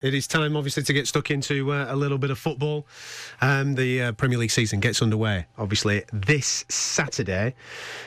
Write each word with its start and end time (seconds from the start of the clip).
It 0.00 0.14
is 0.14 0.28
time, 0.28 0.56
obviously, 0.56 0.84
to 0.84 0.92
get 0.92 1.08
stuck 1.08 1.28
into 1.28 1.72
uh, 1.72 1.86
a 1.88 1.96
little 1.96 2.18
bit 2.18 2.30
of 2.30 2.38
football. 2.38 2.86
Um, 3.40 3.74
the 3.74 4.00
uh, 4.00 4.12
Premier 4.12 4.38
League 4.38 4.52
season 4.52 4.78
gets 4.78 5.02
underway, 5.02 5.46
obviously, 5.58 6.04
this 6.12 6.64
Saturday. 6.68 7.56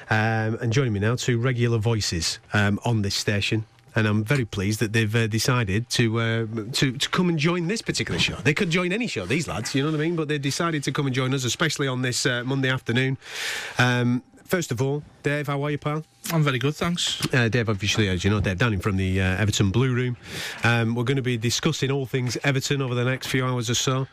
Um, 0.09 0.57
and 0.61 0.71
joining 0.71 0.93
me 0.93 1.01
now, 1.01 1.17
two 1.17 1.37
regular 1.37 1.79
voices 1.79 2.39
um, 2.53 2.79
on 2.85 3.01
this 3.01 3.15
station. 3.15 3.65
And 3.93 4.07
I'm 4.07 4.23
very 4.23 4.45
pleased 4.45 4.79
that 4.79 4.93
they've 4.93 5.13
uh, 5.13 5.27
decided 5.27 5.89
to, 5.89 6.19
uh, 6.21 6.45
to 6.71 6.93
to 6.93 7.09
come 7.09 7.27
and 7.27 7.37
join 7.37 7.67
this 7.67 7.81
particular 7.81 8.21
show. 8.21 8.35
They 8.35 8.53
could 8.53 8.69
join 8.69 8.93
any 8.93 9.07
show, 9.07 9.25
these 9.25 9.49
lads, 9.49 9.75
you 9.75 9.83
know 9.83 9.91
what 9.91 9.99
I 9.99 10.03
mean? 10.03 10.15
But 10.15 10.29
they've 10.29 10.41
decided 10.41 10.85
to 10.85 10.93
come 10.93 11.07
and 11.07 11.13
join 11.13 11.33
us, 11.33 11.43
especially 11.43 11.89
on 11.89 12.03
this 12.03 12.25
uh, 12.25 12.45
Monday 12.45 12.69
afternoon. 12.69 13.17
Um, 13.77 14.23
first 14.45 14.71
of 14.71 14.81
all, 14.81 15.03
Dave, 15.23 15.47
how 15.47 15.61
are 15.63 15.71
you, 15.71 15.77
pal? 15.77 16.03
I'm 16.31 16.43
very 16.43 16.59
good, 16.59 16.75
thanks. 16.75 17.27
Uh, 17.33 17.49
Dave, 17.49 17.67
obviously, 17.67 18.07
as 18.07 18.23
you 18.23 18.29
know, 18.29 18.39
Dave 18.39 18.59
Downing 18.59 18.79
from 18.79 18.95
the 18.95 19.19
uh, 19.19 19.23
Everton 19.37 19.71
Blue 19.71 19.93
Room. 19.93 20.15
Um, 20.63 20.93
we're 20.93 21.03
going 21.03 21.17
to 21.17 21.23
be 21.23 21.35
discussing 21.35 21.89
all 21.91 22.05
things 22.05 22.37
Everton 22.43 22.81
over 22.81 22.93
the 22.93 23.03
next 23.03 23.27
few 23.27 23.43
hours 23.43 23.69
or 23.71 23.73
so. 23.75 24.07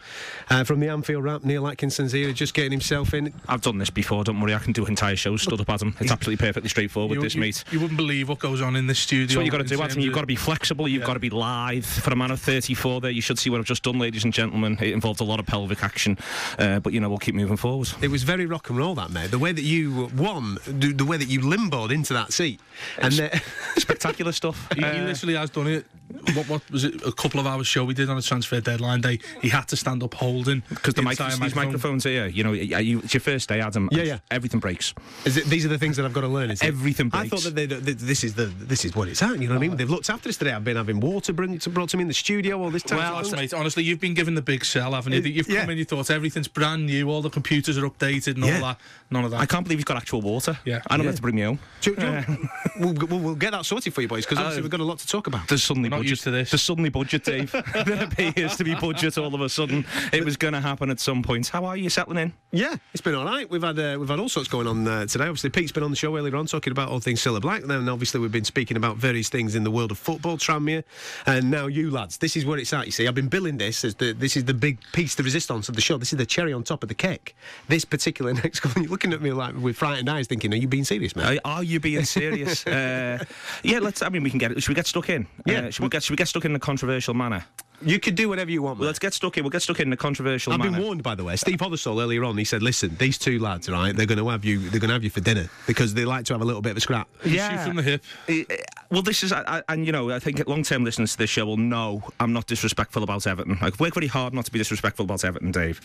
Uh, 0.49 0.65
from 0.65 0.81
the 0.81 0.89
Anfield 0.89 1.23
Wrap, 1.23 1.45
Neil 1.45 1.69
Atkinson's 1.69 2.13
here, 2.13 2.33
just 2.33 2.55
getting 2.55 2.73
himself 2.73 3.13
in. 3.13 3.33
I've 3.47 3.61
done 3.61 3.77
this 3.79 3.91
before, 3.91 4.25
don't 4.25 4.41
worry, 4.41 4.55
I 4.55 4.59
can 4.59 4.73
do 4.73 4.87
entire 4.87 5.17
shows 5.17 5.43
stood 5.43 5.61
up, 5.61 5.69
Adam. 5.69 5.95
It's 6.01 6.11
absolutely 6.11 6.45
perfectly 6.45 6.71
straightforward, 6.71 7.17
you, 7.17 7.23
this, 7.23 7.35
you, 7.35 7.41
mate. 7.41 7.63
You 7.71 7.79
wouldn't 7.81 7.99
believe 7.99 8.31
what 8.31 8.39
goes 8.39 8.63
on 8.63 8.75
in 8.75 8.87
this 8.87 8.99
studio. 8.99 9.27
That's 9.27 9.37
what 9.37 9.45
you've 9.45 9.53
got 9.53 9.59
to 9.59 9.65
do, 9.65 9.83
Adam. 9.83 10.01
You've 10.01 10.15
got 10.15 10.23
to 10.23 10.27
be 10.27 10.37
flexible, 10.37 10.89
you've 10.89 11.03
Yeah. 11.03 11.07
got 11.07 11.15
to 11.15 11.21
be 11.21 11.31
lithe. 11.31 11.85
For 11.85 12.11
a 12.13 12.17
man 12.17 12.31
of 12.31 12.41
34 12.41 13.03
there, 13.03 13.11
you 13.11 13.21
should 13.23 13.39
see 13.39 13.51
what 13.51 13.59
I've 13.61 13.67
just 13.67 13.83
done, 13.83 13.99
ladies 13.99 14.25
and 14.25 14.33
gentlemen. 14.33 14.79
It 14.81 14.93
involved 14.93 15.21
a 15.21 15.25
lot 15.25 15.41
of 15.41 15.47
pelvic 15.47 15.85
action, 15.85 16.17
uh, 16.59 16.81
but, 16.81 16.95
you 16.95 17.01
know, 17.01 17.11
we'll 17.11 17.19
keep 17.19 17.35
moving 17.35 17.59
forward. 17.59 17.91
It 18.01 18.09
was 18.09 18.23
very 18.23 18.47
rock 18.47 18.71
and 18.71 18.79
roll, 18.79 18.95
that, 18.97 19.11
mate. 19.11 19.31
The 19.31 19.39
way 19.39 19.53
that 19.53 19.63
you 19.63 20.11
won, 20.17 20.57
the, 20.99 21.05
the 21.05 21.11
way 21.11 21.17
that 21.17 21.29
you 21.29 21.41
limboed 21.41 21.91
into 21.93 22.13
that 22.15 22.33
seat. 22.33 22.61
And 22.99 23.13
then, 23.15 23.31
Spectacular 23.77 24.33
stuff. 24.33 24.69
He, 24.75 24.81
he 24.81 24.87
Uh, 24.87 25.05
literally 25.05 25.35
has 25.35 25.51
done 25.51 25.67
it. 25.67 25.87
What, 26.35 26.49
what 26.49 26.71
was 26.71 26.85
it? 26.85 26.95
A 27.07 27.13
couple 27.13 27.39
of 27.39 27.47
hours 27.47 27.67
show 27.67 27.85
we 27.85 27.93
did 27.93 28.09
on 28.09 28.17
a 28.17 28.23
transfer 28.23 28.61
deadline 28.63 29.03
day. 29.03 29.19
He 29.43 29.49
had 29.51 29.69
to 29.69 29.77
stand 29.77 30.03
up 30.03 30.15
holding 30.15 30.63
because 30.71 30.95
the, 30.95 31.03
mic, 31.03 31.13
entire 31.13 31.37
microphone. 31.37 31.65
microphones 31.67 32.05
here, 32.05 32.27
you 32.27 32.43
know, 32.45 32.53
you, 32.53 33.01
it's 33.01 33.13
your 33.13 33.21
first 33.21 33.49
day, 33.49 33.61
Adam. 33.61 33.91
Yeah, 33.93 34.03
yeah. 34.05 34.19
Everything 34.31 34.59
breaks. 34.61 34.95
is 35.27 35.37
it, 35.37 35.45
these 35.47 35.67
are 35.67 35.69
the 35.69 35.77
things 35.79 35.97
that 35.99 36.07
I've 36.07 36.15
got 36.15 36.23
to 36.23 36.29
learn. 36.29 36.51
Is 36.51 36.63
it? 36.63 36.67
Everything 36.67 37.11
I 37.13 37.29
thought 37.29 37.43
that 37.43 37.55
they, 37.55 37.67
that 37.67 37.85
this 37.85 38.25
is 38.25 38.35
the 38.35 38.47
this 38.47 38.87
is 38.87 38.97
what 38.97 39.09
it's 39.09 39.23
at. 39.23 39.39
You 39.39 39.49
know 39.49 39.55
what 39.55 39.65
I 39.65 39.69
mean? 39.69 39.77
They've 39.77 39.89
looked 39.91 40.09
after 40.09 40.31
us 40.31 40.39
today. 40.39 40.53
I've 40.53 40.65
been 40.65 40.77
having 40.77 40.99
water 41.01 41.33
bring, 41.35 41.57
brought 41.59 41.91
to 41.91 41.99
me 41.99 42.03
in 42.03 42.09
the 42.09 42.15
studio 42.15 42.63
all 42.63 42.71
this 42.71 42.83
time. 42.85 42.99
Well, 42.99 43.17
Honestly, 43.17 43.37
mate, 43.39 43.53
honestly, 43.55 43.83
you've 43.85 44.01
been 44.01 44.15
given 44.15 44.35
the 44.35 44.43
big 44.43 44.65
sell, 44.65 44.93
haven't 44.93 45.13
you? 45.13 45.21
You've 45.21 45.49
yeah. 45.49 45.61
come 45.61 45.71
in, 45.71 45.79
you 45.79 45.85
thought 45.85 46.11
everything's 46.11 46.49
brand 46.49 46.87
new, 46.87 47.11
all 47.11 47.21
the 47.21 47.31
computers 47.31 47.77
are 47.77 47.87
updated 47.89 48.37
and 48.37 48.45
Yeah. 48.47 48.55
all 48.57 48.61
that. 48.63 48.81
None 49.11 49.25
of 49.25 49.31
that. 49.31 49.41
I 49.41 49.47
can't 49.47 49.65
believe 49.65 49.79
you've 49.79 49.87
got 49.87 49.97
actual 49.97 50.21
water. 50.21 50.59
Yeah. 50.65 50.81
I 50.87 50.97
don't 50.97 51.05
Yeah. 51.05 51.11
have 51.11 51.17
to 51.17 51.23
bring 51.23 51.37
my 51.37 51.45
own. 51.45 51.59
Do 51.81 51.91
you- 51.91 51.97
do 51.97 52.07
you- 52.07 52.49
we'll, 52.81 52.93
we'll, 53.07 53.21
we'll 53.21 53.35
get 53.35 53.53
that 53.53 53.65
sorted 53.65 53.95
for 53.95 54.03
you 54.03 54.09
boys 54.09 54.25
because 54.27 54.39
obviously 54.39 54.61
Uh, 54.61 54.63
we've 54.65 54.71
got 54.71 54.81
a 54.81 54.85
lot 54.85 54.99
to 54.99 55.07
talk 55.07 55.27
about. 55.29 55.49
There's 55.49 55.63
suddenly 55.65 55.89
We're 55.89 55.97
not 55.97 56.01
budget. 56.01 56.11
used 56.11 56.23
to 56.25 56.31
this. 56.31 56.51
There's 56.51 56.63
suddenly 56.63 56.91
budget, 56.91 57.25
Dave. 57.25 57.51
there 57.87 58.05
appears 58.05 58.57
to 58.57 58.65
be 58.65 58.75
budget 58.75 59.17
all 59.17 59.35
of 59.35 59.41
a 59.41 59.49
sudden. 59.49 59.87
It 60.13 60.25
was 60.25 60.37
going 60.37 60.53
to 60.55 60.61
happen 60.61 60.91
at 60.91 61.01
some 61.01 61.23
point. 61.23 61.49
How 61.49 61.65
are 61.65 61.77
you 61.77 61.89
settling 61.89 62.19
in? 62.19 62.33
Yeah, 62.53 62.77
it's 62.93 63.01
been 63.01 63.15
all 63.15 63.25
right. 63.25 63.49
We've 63.51 63.63
had 63.63 63.79
uh, 63.79 63.97
we've 63.99 64.09
had 64.09 64.19
all 64.21 64.29
sorts 64.29 64.49
going 64.49 64.67
on 64.67 64.87
uh, 64.87 65.07
today. 65.07 65.25
Obviously, 65.25 65.51
Pete's 65.51 65.73
been 65.73 65.83
on 65.85 65.91
the 65.91 65.97
show 65.97 66.17
earlier 66.17 66.35
on 66.37 66.47
talking 66.47 66.71
about 66.71 66.89
all 66.91 67.01
things 67.01 67.23
Cilla 67.23 67.41
Black. 67.41 67.63
Then 67.63 67.89
obviously 67.89 68.21
we've 68.21 68.33
been 68.33 68.45
speaking 68.45 68.77
about 68.77 68.97
various 68.97 69.29
things 69.29 69.55
in 69.55 69.65
the 69.65 69.71
world 69.71 69.91
of 69.91 69.99
football, 69.99 70.37
Tranmere, 70.39 70.85
and 71.27 71.51
now 71.51 71.67
you 71.67 71.91
lads. 71.91 72.19
This 72.19 72.37
is 72.37 72.45
where 72.45 72.59
it's 72.59 72.73
at. 72.73 72.87
You 72.87 72.93
see, 72.93 73.07
I've 73.09 73.15
been 73.15 73.29
billing 73.29 73.57
this 73.59 73.85
as 73.85 73.95
the 73.95 74.13
this 74.13 74.37
is 74.37 74.45
the 74.45 74.55
big 74.55 74.79
piece 74.93 75.15
the 75.15 75.23
resistance 75.23 75.69
of 75.69 75.75
the 75.77 75.81
show. 75.81 75.97
This 75.99 76.13
is 76.13 76.19
the 76.19 76.27
cherry 76.27 76.53
on 76.53 76.63
top 76.65 76.83
of 76.83 76.89
the 76.89 76.95
cake. 76.95 77.37
This 77.69 77.85
particular 77.85 78.33
next 78.35 78.61
couple, 78.61 78.83
you're 78.83 78.98
looking 78.99 79.13
at 79.13 79.23
me 79.23 79.33
like 79.33 79.55
with 79.55 79.77
frightened 79.77 80.11
eyes, 80.11 80.27
thinking, 80.27 80.53
"Are 80.53 80.57
you 80.57 80.67
being 80.67 80.83
serious, 80.83 81.15
man?" 81.15 81.39
Are, 81.45 81.63
you 81.63 81.79
being 81.79 82.05
serious? 82.05 82.67
uh, 82.67 83.25
yeah, 83.63 83.79
let's. 83.79 84.03
I 84.03 84.09
mean, 84.09 84.25
we 84.25 84.31
can 84.31 84.41
get. 84.41 84.51
It. 84.51 84.61
Should 84.61 84.71
we 84.71 84.75
get 84.75 84.89
stuck 84.89 85.09
in? 85.09 85.29
Yeah. 85.47 85.61
Uh, 85.61 85.71
should 85.71 85.85
we 85.85 85.89
get? 85.89 86.03
Should 86.03 86.11
we 86.11 86.17
get 86.17 86.27
stuck 86.27 86.45
in 86.45 86.55
a 86.57 86.59
controversial 86.59 87.15
manner? 87.15 87.45
You 87.83 87.99
could 87.99 88.15
do 88.15 88.29
whatever 88.29 88.51
you 88.51 88.63
want. 88.63 88.79
Well, 88.79 88.85
mate. 88.85 88.89
let's 88.89 88.99
get 88.99 89.15
stuck 89.15 89.37
in. 89.39 89.45
We'll 89.45 89.51
get 89.51 89.63
stuck 89.63 89.81
in 89.81 89.91
the 89.91 89.97
controversial 89.97 90.53
I've 90.53 90.59
manner. 90.59 90.73
been 90.79 90.83
warned, 90.83 91.03
by 91.03 91.15
the 91.15 91.25
way. 91.25 91.37
Steve 91.37 91.59
Hothersall 91.59 92.03
earlier 92.03 92.25
on, 92.25 92.37
he 92.37 92.45
said, 92.45 92.63
"Listen, 92.63 92.97
these 92.99 93.19
two 93.19 93.39
lads, 93.39 93.69
right? 93.69 93.95
They're 93.95 94.07
going 94.07 94.19
to 94.19 94.29
have 94.29 94.45
you. 94.45 94.59
They're 94.59 94.81
going 94.81 94.89
to 94.89 94.95
have 94.95 95.05
you 95.05 95.11
for 95.11 95.21
dinner 95.21 95.49
because 95.67 95.95
they 95.95 96.05
like 96.05 96.25
to 96.27 96.35
have 96.35 96.41
a 96.43 96.45
little 96.45 96.63
bit 96.63 96.71
of 96.73 96.77
a 96.77 96.81
scrap." 96.81 97.09
Yeah. 97.25 97.65
From 97.65 97.77
the 97.77 97.83
hip. 97.83 98.03
Uh, 98.29 98.55
Well, 98.91 99.03
this 99.03 99.23
is, 99.23 99.33
I, 99.33 99.43
I- 99.59 99.63
and 99.69 99.85
you 99.85 99.93
know, 99.93 100.11
I 100.11 100.19
think 100.19 100.47
long-term 100.49 100.83
listeners 100.83 101.13
to 101.13 101.19
this 101.19 101.29
show 101.29 101.45
will 101.45 101.59
know 101.59 102.03
I'm 102.21 102.33
not 102.33 102.47
disrespectful 102.47 103.03
about 103.03 103.27
Everton. 103.27 103.59
I 103.61 103.67
work 103.67 103.81
worked 103.81 103.95
very 103.95 104.07
hard 104.07 104.33
not 104.33 104.47
to 104.47 104.51
be 104.51 104.59
disrespectful 104.59 105.05
about 105.05 105.25
Everton, 105.25 105.51
Dave. 105.53 105.81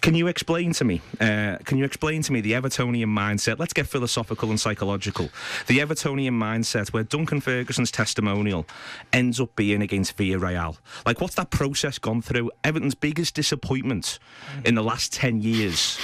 Can 0.00 0.14
you 0.14 0.28
explain 0.28 0.72
to 0.74 0.84
me? 0.84 1.00
Uh, 1.20 1.56
can 1.64 1.76
you 1.78 1.84
explain 1.84 2.22
to 2.22 2.32
me 2.32 2.40
the 2.40 2.52
Evertonian 2.52 3.06
mindset? 3.06 3.58
Let's 3.58 3.72
get 3.72 3.86
philosophical 3.88 4.50
and 4.50 4.60
psychological. 4.60 5.30
The 5.66 5.78
Evertonian 5.80 6.34
mindset 6.34 6.92
where 6.92 7.02
Duncan 7.02 7.40
Ferguson's 7.40 7.90
testimonial 7.90 8.64
ends 9.12 9.40
up 9.40 9.54
being 9.56 9.82
against 9.82 10.16
Villarreal. 10.16 10.76
Like, 11.04 11.20
what's 11.26 11.34
that 11.34 11.50
process 11.50 11.98
gone 11.98 12.22
through? 12.22 12.52
Everton's 12.62 12.94
biggest 12.94 13.34
disappointment 13.34 14.20
in 14.64 14.76
the 14.76 14.82
last 14.82 15.12
ten 15.12 15.40
years. 15.40 15.98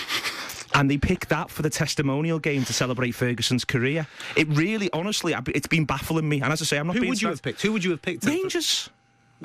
And 0.74 0.90
they 0.90 0.98
picked 0.98 1.28
that 1.28 1.48
for 1.48 1.62
the 1.62 1.70
testimonial 1.70 2.40
game 2.40 2.64
to 2.64 2.72
celebrate 2.72 3.12
Ferguson's 3.12 3.64
career. 3.64 4.08
It 4.34 4.48
really, 4.48 4.90
honestly, 4.92 5.32
it's 5.54 5.68
been 5.68 5.84
baffling 5.84 6.28
me. 6.28 6.40
And 6.40 6.52
as 6.52 6.60
I 6.60 6.64
say, 6.64 6.76
I'm 6.76 6.88
not 6.88 6.96
Who 6.96 7.02
being 7.02 7.10
would 7.10 7.22
you 7.22 7.28
have 7.28 7.40
picked? 7.40 7.62
Who 7.62 7.70
would 7.70 7.84
you 7.84 7.92
have 7.92 8.02
picked? 8.02 8.24
Rangers. 8.24 8.90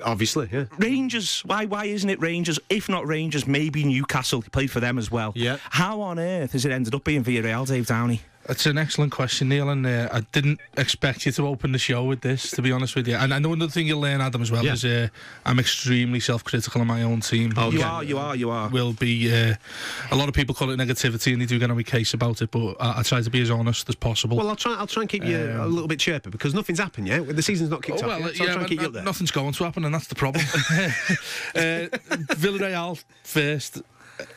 Obviously, 0.03 0.49
yeah. 0.51 0.65
Rangers. 0.79 1.41
Why? 1.41 1.65
Why 1.65 1.85
isn't 1.85 2.09
it 2.09 2.19
Rangers? 2.19 2.57
If 2.71 2.89
not 2.89 3.05
Rangers, 3.05 3.45
maybe 3.45 3.83
Newcastle. 3.83 4.41
He 4.41 4.49
played 4.49 4.71
for 4.71 4.79
them 4.79 4.97
as 4.97 5.11
well. 5.11 5.31
Yeah. 5.35 5.57
How 5.69 6.01
on 6.01 6.17
earth 6.17 6.53
has 6.53 6.65
it 6.65 6.71
ended 6.71 6.95
up 6.95 7.03
being 7.03 7.23
Villarreal, 7.23 7.67
Dave 7.67 7.85
Downey? 7.85 8.21
It's 8.49 8.65
an 8.65 8.77
excellent 8.77 9.11
question, 9.11 9.49
Neil, 9.49 9.69
and 9.69 9.85
uh, 9.85 10.07
I 10.11 10.21
didn't 10.31 10.59
expect 10.77 11.25
you 11.25 11.31
to 11.33 11.47
open 11.47 11.73
the 11.73 11.77
show 11.77 12.05
with 12.05 12.21
this, 12.21 12.49
to 12.51 12.61
be 12.61 12.71
honest 12.71 12.95
with 12.95 13.05
you. 13.07 13.15
And 13.15 13.33
I 13.33 13.39
know 13.39 13.51
another 13.51 13.69
thing 13.71 13.87
you'll 13.87 13.99
learn, 13.99 14.21
Adam, 14.21 14.41
as 14.41 14.49
well, 14.51 14.63
Yeah. 14.63 14.73
is 14.73 14.85
uh, 14.85 15.09
I'm 15.45 15.59
extremely 15.59 16.21
self-critical 16.21 16.79
of 16.79 16.87
my 16.87 17.03
own 17.03 17.19
team. 17.19 17.51
Okay. 17.57 17.77
You 17.77 17.83
are. 17.83 18.03
You 18.05 18.17
are. 18.17 18.35
You 18.37 18.49
are. 18.49 18.69
Will 18.69 18.93
be 18.93 19.33
uh, 19.33 19.55
a 20.11 20.15
lot 20.15 20.29
of 20.29 20.33
people 20.33 20.55
call 20.55 20.69
it 20.69 20.77
negativity, 20.79 21.33
and 21.33 21.41
they 21.41 21.45
do 21.45 21.59
get 21.59 21.69
on 21.69 21.75
my 21.75 21.83
case 21.83 22.13
about 22.13 22.41
it. 22.41 22.49
But 22.51 22.75
I, 22.79 22.99
I 22.99 23.03
try 23.03 23.21
to 23.21 23.29
be 23.29 23.41
as 23.41 23.51
honest 23.51 23.89
as 23.89 23.95
possible. 23.95 24.37
Well, 24.37 24.47
I'll 24.49 24.55
try. 24.55 24.75
I'll 24.75 24.87
try 24.87 25.01
and 25.03 25.09
keep 25.09 25.25
you 25.25 25.37
a 25.37 25.67
little 25.67 25.87
bit 25.89 25.99
chirpy 25.99 26.29
because 26.29 26.53
nothing's 26.53 26.79
happened 26.79 27.07
yet. 27.09 27.27
The 27.35 27.41
season's 27.41 27.69
not 27.69 27.83
kicked 27.83 28.01
Oh, 28.01 28.09
off 28.09 28.19
well, 28.19 28.31
yet. 28.31 28.35
So 28.37 28.43
I'll 28.43 28.47
try 28.47 28.53
and 28.53 28.61
but 28.63 28.69
keep 28.69 28.79
you 28.81 28.87
up 28.87 28.93
there. 28.93 29.03
nothing's 29.03 29.31
going 29.31 29.51
to 29.53 29.63
happen, 29.65 29.83
and 29.83 29.93
that's 29.93 30.07
the 30.07 30.15
problem. 30.15 30.45
uh, 31.55 31.87
Villarreal 32.35 33.03
first. 33.23 33.81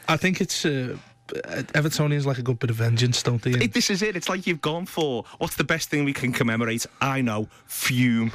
I 0.09 0.16
think 0.16 0.41
it's 0.41 0.66
uh, 0.66 0.97
Uh, 1.33 1.63
Evertonians 1.75 2.25
like 2.27 2.39
a 2.39 2.43
good 2.43 2.59
bit 2.59 2.71
of 2.71 2.77
vengeance, 2.77 3.23
don't 3.23 3.41
they? 3.43 3.53
It, 3.53 3.73
this 3.73 3.91
is 3.91 4.03
it. 4.03 4.17
It's 4.17 4.29
like 4.29 4.47
you've 4.47 4.61
gone 4.61 4.87
for 4.87 5.25
what's 5.39 5.57
the 5.57 5.65
best 5.65 5.89
thing 5.91 6.05
we 6.05 6.13
can 6.13 6.33
commemorate? 6.33 6.87
I 7.01 7.21
know, 7.21 7.49
fume. 7.67 8.33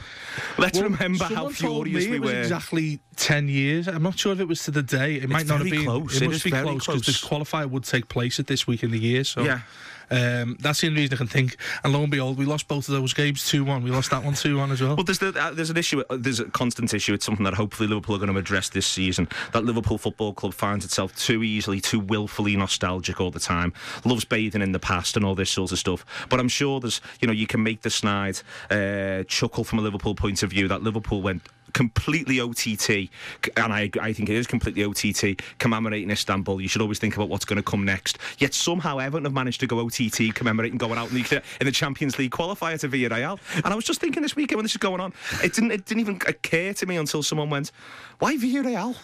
Let's 0.57 0.79
Well, 0.79 0.89
remember 0.89 1.25
how 1.25 1.49
furious 1.49 2.07
we 2.07 2.15
it 2.17 2.21
was 2.21 2.31
were. 2.33 2.39
exactly 2.39 2.99
10 3.17 3.47
years. 3.49 3.87
I'm 3.87 4.03
not 4.03 4.17
sure 4.19 4.33
if 4.33 4.39
it 4.39 4.47
was 4.47 4.63
to 4.63 4.71
the 4.71 4.83
day. 4.83 5.15
It 5.15 5.29
might 5.29 5.47
not 5.47 5.59
have 5.61 5.69
been. 5.69 5.83
close. 5.83 6.15
It, 6.17 6.23
It 6.23 6.29
must 6.29 6.43
be 6.43 6.51
very 6.51 6.63
close 6.65 6.85
because 6.85 7.05
this 7.05 7.23
qualifier 7.23 7.69
would 7.69 7.83
take 7.83 8.07
place 8.09 8.39
at 8.39 8.47
this 8.47 8.65
week 8.67 8.83
in 8.83 8.91
the 8.91 8.99
year. 8.99 9.23
So 9.23 9.43
Yeah. 9.43 9.61
Um, 10.11 10.57
that's 10.59 10.81
the 10.81 10.87
only 10.87 11.01
reason 11.01 11.15
I 11.15 11.17
can 11.17 11.27
think. 11.27 11.57
And 11.83 11.93
lo 11.93 12.01
and 12.01 12.11
behold, 12.11 12.37
we 12.37 12.45
lost 12.45 12.67
both 12.67 12.87
of 12.87 12.93
those 12.93 13.13
games 13.13 13.47
2 13.47 13.63
1. 13.63 13.83
We 13.83 13.91
lost 13.91 14.11
that 14.11 14.23
one 14.23 14.33
2 14.33 14.57
1 14.57 14.71
as 14.71 14.81
well. 14.81 14.95
Well, 14.95 15.03
there's 15.03 15.19
the, 15.19 15.29
uh, 15.29 15.51
there's 15.51 15.69
an 15.69 15.77
issue. 15.77 16.03
Uh, 16.09 16.17
there's 16.19 16.39
a 16.39 16.45
constant 16.45 16.93
issue. 16.93 17.13
It's 17.13 17.25
something 17.25 17.43
that 17.43 17.53
hopefully 17.53 17.87
Liverpool 17.87 18.15
are 18.15 18.19
going 18.19 18.31
to 18.31 18.39
address 18.39 18.69
this 18.69 18.85
season. 18.85 19.27
That 19.53 19.65
Liverpool 19.65 19.97
Football 19.97 20.33
Club 20.33 20.53
finds 20.53 20.85
itself 20.85 21.15
too 21.15 21.43
easily, 21.43 21.81
too 21.81 21.99
willfully 21.99 22.55
nostalgic 22.55 23.19
all 23.19 23.31
the 23.31 23.39
time. 23.39 23.73
Loves 24.03 24.25
bathing 24.25 24.61
in 24.61 24.71
the 24.71 24.79
past 24.79 25.15
and 25.15 25.25
all 25.25 25.35
this 25.35 25.49
sort 25.49 25.71
of 25.71 25.79
stuff. 25.79 26.05
But 26.29 26.39
I'm 26.39 26.49
sure 26.49 26.79
there's, 26.79 27.01
you 27.19 27.27
know, 27.27 27.33
you 27.33 27.47
can 27.47 27.63
make 27.63 27.81
the 27.81 27.89
snide 27.89 28.39
uh, 28.69 29.23
chuckle 29.23 29.63
from 29.63 29.79
a 29.79 29.81
Liverpool 29.81 30.15
point 30.15 30.43
of 30.43 30.49
view 30.49 30.67
that 30.67 30.83
Liverpool 30.83 31.21
went 31.21 31.41
completely 31.75 32.39
OTT, 32.39 33.09
and 33.57 33.73
I, 33.73 33.91
I 34.01 34.13
think 34.13 34.29
it 34.29 34.35
is 34.35 34.47
completely 34.47 34.85
OTT, 34.85 35.41
commemorating 35.59 36.09
Istanbul. 36.09 36.61
You 36.61 36.69
should 36.69 36.81
always 36.81 36.99
think 36.99 37.17
about 37.17 37.27
what's 37.27 37.43
going 37.43 37.57
to 37.57 37.63
come 37.63 37.83
next. 37.83 38.17
Yet 38.39 38.53
somehow 38.53 38.97
Everton 38.97 39.25
have 39.25 39.33
managed 39.33 39.59
to 39.59 39.67
go 39.67 39.79
OTT, 39.81 40.33
commemorating 40.33 40.77
going 40.77 40.97
out 40.97 41.11
in 41.11 41.21
the, 41.21 41.43
in 41.59 41.65
the 41.65 41.71
Champions 41.71 42.17
League 42.17 42.31
qualifier 42.31 42.79
to 42.79 42.87
Villarreal. 42.87 43.39
And 43.55 43.67
I 43.67 43.75
was 43.75 43.83
just 43.83 43.99
thinking 43.99 44.23
this 44.23 44.37
weekend 44.37 44.57
when 44.57 44.63
this 44.63 44.71
is 44.71 44.77
going 44.77 45.01
on, 45.01 45.13
it 45.43 45.53
didn't, 45.53 45.71
it 45.71 45.85
didn't 45.85 45.99
even 45.99 46.21
occur 46.25 46.71
to 46.71 46.85
me 46.85 46.95
until 46.95 47.21
someone 47.21 47.49
went, 47.49 47.73
why 48.19 48.37
Villarreal? 48.37 48.95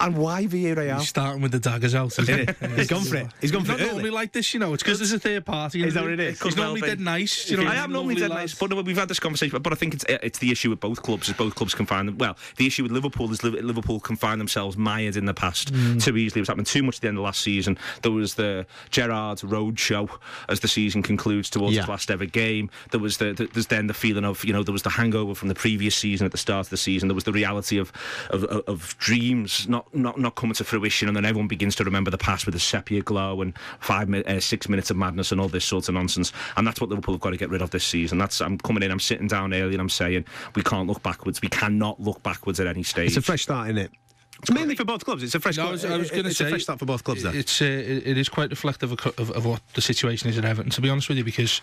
And 0.00 0.16
why 0.16 0.46
Villarreal? 0.46 0.98
He's 0.98 1.08
starting 1.08 1.42
with 1.42 1.52
the 1.52 1.58
daggers 1.60 1.94
out, 1.94 2.18
isn't 2.18 2.26
he? 2.60 2.76
He's 2.76 2.88
gone 2.88 3.02
for 3.02 3.16
it. 3.16 3.26
He's 3.40 3.50
gone 3.50 3.62
He's 3.62 3.70
for 3.70 3.78
not 3.78 3.80
it. 3.80 3.90
normally 3.90 4.10
like 4.10 4.32
this, 4.32 4.52
you 4.54 4.60
know. 4.60 4.74
It's 4.74 4.82
because 4.82 4.98
there's 4.98 5.12
a 5.12 5.18
third 5.18 5.44
party. 5.44 5.84
Is 5.84 5.94
that 5.94 6.02
what 6.02 6.12
it 6.12 6.20
is? 6.20 6.40
He's 6.40 6.56
normally 6.56 6.80
be. 6.80 6.86
dead 6.88 7.00
nice. 7.00 7.50
You 7.50 7.58
know, 7.58 7.66
I 7.66 7.76
am 7.76 7.92
normally 7.92 8.14
lovely 8.14 8.28
dead 8.28 8.30
lad. 8.30 8.40
nice, 8.40 8.54
but 8.54 8.84
we've 8.84 8.96
had 8.96 9.08
this 9.08 9.20
conversation. 9.20 9.60
But 9.62 9.72
I 9.72 9.76
think 9.76 9.94
it's 9.94 10.04
it's 10.08 10.38
the 10.38 10.50
issue 10.50 10.70
with 10.70 10.80
both 10.80 11.02
clubs. 11.02 11.28
Is 11.28 11.34
both 11.34 11.54
clubs 11.54 11.74
can 11.74 11.86
find 11.86 12.08
them. 12.08 12.18
Well, 12.18 12.36
the 12.56 12.66
issue 12.66 12.82
with 12.82 12.92
Liverpool 12.92 13.30
is 13.32 13.42
Liverpool 13.42 14.00
can 14.00 14.16
find 14.16 14.40
themselves 14.40 14.76
mired 14.76 15.16
in 15.16 15.24
the 15.26 15.34
past 15.34 15.72
mm. 15.72 16.02
too 16.02 16.16
easily. 16.16 16.40
It 16.40 16.42
was 16.42 16.48
happening 16.48 16.66
too 16.66 16.82
much 16.82 16.96
at 16.96 17.02
the 17.02 17.08
end 17.08 17.18
of 17.18 17.24
last 17.24 17.40
season. 17.40 17.78
There 18.02 18.12
was 18.12 18.34
the 18.34 18.66
Gerrard 18.90 19.42
road 19.44 19.78
show 19.78 20.08
as 20.48 20.60
the 20.60 20.68
season 20.68 21.02
concludes 21.02 21.50
towards 21.50 21.74
Yeah. 21.74 21.82
his 21.82 21.88
last 21.88 22.10
ever 22.10 22.26
game. 22.26 22.70
There 22.90 23.00
was 23.00 23.18
the, 23.18 23.32
the 23.32 23.46
there's 23.46 23.68
then 23.68 23.86
the 23.86 23.94
feeling 23.94 24.24
of 24.24 24.44
you 24.44 24.52
know 24.52 24.62
there 24.62 24.72
was 24.72 24.82
the 24.82 24.90
hangover 24.90 25.34
from 25.34 25.48
the 25.48 25.54
previous 25.54 25.94
season 25.94 26.24
at 26.24 26.32
the 26.32 26.38
start 26.38 26.66
of 26.66 26.70
the 26.70 26.76
season. 26.76 27.08
There 27.08 27.14
was 27.14 27.24
the 27.24 27.32
reality 27.32 27.78
of 27.78 27.92
of, 28.30 28.44
of, 28.44 28.62
of 28.66 28.98
dreams 28.98 29.68
not 29.68 29.83
not, 29.92 29.96
not, 30.02 30.18
not 30.18 30.34
coming 30.34 30.54
to 30.54 30.64
fruition, 30.64 31.08
and 31.08 31.16
then 31.16 31.24
everyone 31.24 31.48
begins 31.48 31.74
to 31.76 31.84
remember 31.84 32.10
the 32.10 32.18
past 32.18 32.46
with 32.46 32.54
the 32.54 32.60
sepia 32.60 33.02
glow 33.02 33.42
and 33.42 33.54
five, 33.80 34.12
uh, 34.12 34.40
six 34.40 34.68
minutes 34.68 34.90
of 34.90 34.96
madness 34.96 35.32
and 35.32 35.40
all 35.40 35.48
this 35.48 35.64
sort 35.64 35.88
of 35.88 35.94
nonsense. 35.94 36.32
And 36.56 36.66
that's 36.66 36.80
what 36.80 36.90
Liverpool 36.90 37.14
have 37.14 37.20
got 37.20 37.30
to 37.30 37.36
get 37.36 37.50
rid 37.50 37.62
of 37.62 37.70
this 37.70 37.84
season. 37.84 38.18
That's 38.18 38.40
I'm 38.40 38.58
coming 38.58 38.82
in, 38.82 38.90
I'm 38.90 39.00
sitting 39.00 39.28
down 39.28 39.52
early, 39.54 39.74
and 39.74 39.80
I'm 39.80 39.88
saying 39.88 40.24
we 40.54 40.62
can't 40.62 40.88
look 40.88 41.02
backwards. 41.02 41.42
We 41.42 41.48
cannot 41.48 42.00
look 42.00 42.22
backwards 42.22 42.60
at 42.60 42.66
any 42.66 42.82
stage. 42.82 43.08
It's 43.08 43.16
a 43.16 43.22
fresh 43.22 43.42
start, 43.42 43.68
isn't 43.68 43.78
it? 43.78 43.90
It's 44.42 44.52
mainly 44.52 44.74
for 44.74 44.84
both 44.84 45.04
clubs. 45.04 45.22
It's 45.22 45.34
a 45.34 45.40
fresh. 45.40 45.56
No, 45.56 45.68
I 45.68 45.70
was, 45.70 45.84
I 45.84 45.96
was 45.96 46.10
going 46.10 46.24
to 46.24 46.28
it's 46.28 46.38
say 46.38 46.46
a 46.46 46.48
fresh 46.50 46.64
start 46.64 46.78
for 46.78 46.84
both 46.84 47.02
clubs. 47.02 47.22
There. 47.22 47.34
It's 47.34 47.62
uh, 47.62 47.64
it, 47.64 48.06
it 48.06 48.18
is 48.18 48.28
quite 48.28 48.50
reflective 48.50 48.92
of, 48.92 49.18
of, 49.18 49.30
of 49.30 49.46
what 49.46 49.62
the 49.72 49.80
situation 49.80 50.28
is 50.28 50.36
at 50.36 50.44
Everton. 50.44 50.70
To 50.72 50.80
be 50.82 50.90
honest 50.90 51.08
with 51.08 51.16
you, 51.16 51.24
because 51.24 51.62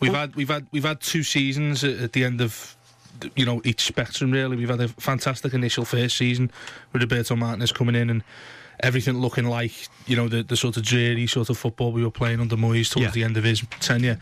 we've 0.00 0.12
had 0.12 0.34
we've 0.34 0.48
had 0.48 0.66
we've 0.72 0.84
had 0.84 1.00
two 1.00 1.22
seasons 1.22 1.84
at, 1.84 1.98
at 1.98 2.12
the 2.14 2.24
end 2.24 2.40
of 2.40 2.76
you 3.36 3.44
know 3.44 3.60
each 3.64 3.82
spectrum. 3.86 4.30
Really, 4.30 4.56
we've 4.56 4.68
had 4.68 4.80
a 4.80 4.88
fantastic 4.88 5.54
initial 5.54 5.84
first 5.84 6.16
season 6.16 6.50
with 6.92 7.02
Roberto 7.02 7.36
Martinez 7.36 7.72
coming 7.72 7.94
in 7.94 8.10
and 8.10 8.22
everything 8.80 9.18
looking 9.18 9.44
like 9.46 9.72
you 10.06 10.14
know 10.16 10.28
the, 10.28 10.42
the 10.42 10.56
sort 10.56 10.76
of 10.76 10.82
dreary 10.84 11.26
sort 11.26 11.50
of 11.50 11.58
football 11.58 11.90
we 11.92 12.04
were 12.04 12.10
playing 12.10 12.40
under 12.40 12.56
Moyes 12.56 12.90
towards 12.92 13.08
Yeah. 13.08 13.10
the 13.10 13.24
end 13.24 13.36
of 13.36 13.44
his 13.44 13.62
tenure. 13.80 14.18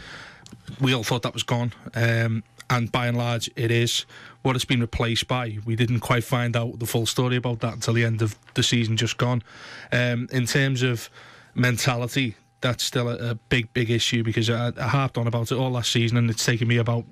We 0.80 0.94
all 0.94 1.02
thought 1.04 1.22
that 1.22 1.34
was 1.34 1.42
gone, 1.42 1.72
um, 1.94 2.42
and 2.70 2.90
by 2.90 3.06
and 3.08 3.16
large, 3.18 3.50
it 3.56 3.70
is. 3.70 4.06
What 4.42 4.54
it's 4.54 4.64
been 4.64 4.80
replaced 4.80 5.26
by, 5.26 5.58
we 5.64 5.74
didn't 5.74 6.00
quite 6.00 6.22
find 6.22 6.56
out 6.56 6.78
the 6.78 6.86
full 6.86 7.04
story 7.04 7.34
about 7.36 7.58
that 7.60 7.74
until 7.74 7.94
the 7.94 8.04
end 8.04 8.22
of 8.22 8.36
the 8.54 8.62
season 8.62 8.96
just 8.96 9.18
gone. 9.18 9.42
Um, 9.90 10.28
in 10.30 10.46
terms 10.46 10.82
of 10.84 11.10
mentality, 11.56 12.36
that's 12.60 12.84
still 12.84 13.08
a, 13.08 13.30
a 13.30 13.34
big, 13.34 13.72
big 13.72 13.90
issue 13.90 14.22
because 14.22 14.48
I, 14.48 14.72
I 14.78 14.86
harped 14.86 15.18
on 15.18 15.26
about 15.26 15.50
it 15.50 15.56
all 15.56 15.70
last 15.70 15.90
season, 15.90 16.16
and 16.16 16.30
it's 16.30 16.44
taken 16.46 16.68
me 16.68 16.76
about 16.76 17.04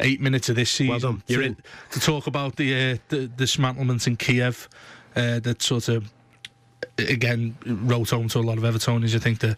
eight 0.00 0.20
minutes 0.20 0.48
of 0.48 0.56
this 0.56 0.70
season 0.70 0.98
done. 1.00 1.22
You're 1.26 1.42
to, 1.42 1.46
in. 1.48 1.56
to 1.92 2.00
talk 2.00 2.26
about 2.26 2.56
the 2.56 2.92
uh, 2.92 2.96
the 3.08 3.28
dismantlement 3.28 4.06
in 4.06 4.16
Kiev 4.16 4.68
uh, 5.16 5.40
that 5.40 5.62
sort 5.62 5.88
of 5.88 6.10
again 6.98 7.56
wrote 7.66 8.10
home 8.10 8.28
to 8.28 8.38
a 8.38 8.42
lot 8.42 8.58
of 8.58 8.64
Evertonians. 8.64 9.14
I 9.14 9.18
think 9.18 9.40
that 9.40 9.56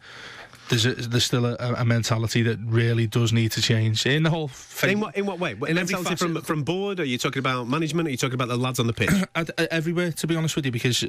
there's 0.68 0.86
a, 0.86 0.94
there's 0.94 1.24
still 1.24 1.44
a, 1.44 1.56
a 1.78 1.84
mentality 1.84 2.42
that 2.42 2.58
really 2.64 3.06
does 3.06 3.32
need 3.32 3.52
to 3.52 3.60
change 3.60 4.06
in 4.06 4.22
the 4.22 4.30
whole. 4.30 4.48
Fa- 4.48 4.88
In 4.88 5.00
what 5.00 5.16
in 5.16 5.26
what 5.26 5.38
way? 5.38 5.52
In 5.52 5.76
every 5.76 5.94
mentality 5.94 6.16
from 6.16 6.34
facet. 6.34 6.46
from 6.46 6.62
board? 6.62 7.00
Are 7.00 7.04
you 7.04 7.18
talking 7.18 7.40
about 7.40 7.68
management? 7.68 8.08
Are 8.08 8.10
you 8.10 8.16
talking 8.16 8.34
about 8.34 8.48
the 8.48 8.56
lads 8.56 8.80
on 8.80 8.86
the 8.86 8.92
pitch? 8.92 9.10
everywhere, 9.70 10.12
to 10.12 10.26
be 10.26 10.34
honest 10.36 10.56
with 10.56 10.64
you, 10.64 10.72
because 10.72 11.02
uh, 11.02 11.08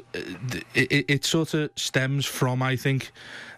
it, 0.74 0.92
it, 0.92 1.04
it 1.08 1.24
sort 1.24 1.54
of 1.54 1.70
stems 1.76 2.26
from, 2.26 2.62
I 2.62 2.76
think, 2.76 3.10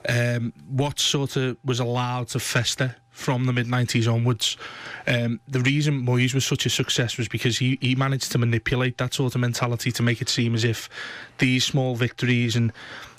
um, 0.09 0.53
what 0.69 1.01
sort 1.01 1.37
of 1.37 1.57
was 1.65 1.81
allowed 1.81 2.29
to 2.29 2.39
fester 2.39 2.95
from 3.17 3.47
the 3.47 3.53
mid 3.53 3.67
90s 3.67 4.13
onwards. 4.13 4.59
Um, 5.07 5.41
the 5.49 5.61
reason 5.61 6.05
Moyes 6.05 6.35
was 6.35 6.45
such 6.45 6.67
a 6.67 6.71
success 6.71 7.17
was 7.17 7.29
because 7.29 7.57
he, 7.57 7.79
he 7.81 7.95
managed 7.95 8.31
to 8.33 8.39
manipulate 8.39 8.99
that 8.99 9.15
sort 9.15 9.35
of 9.35 9.41
mentality 9.41 9.91
to 9.93 10.03
make 10.03 10.21
it 10.21 10.29
seem 10.29 10.55
as 10.55 10.65
if 10.65 10.91
these 11.39 11.65
small 11.65 11.97
victories 11.97 12.57
and 12.57 12.73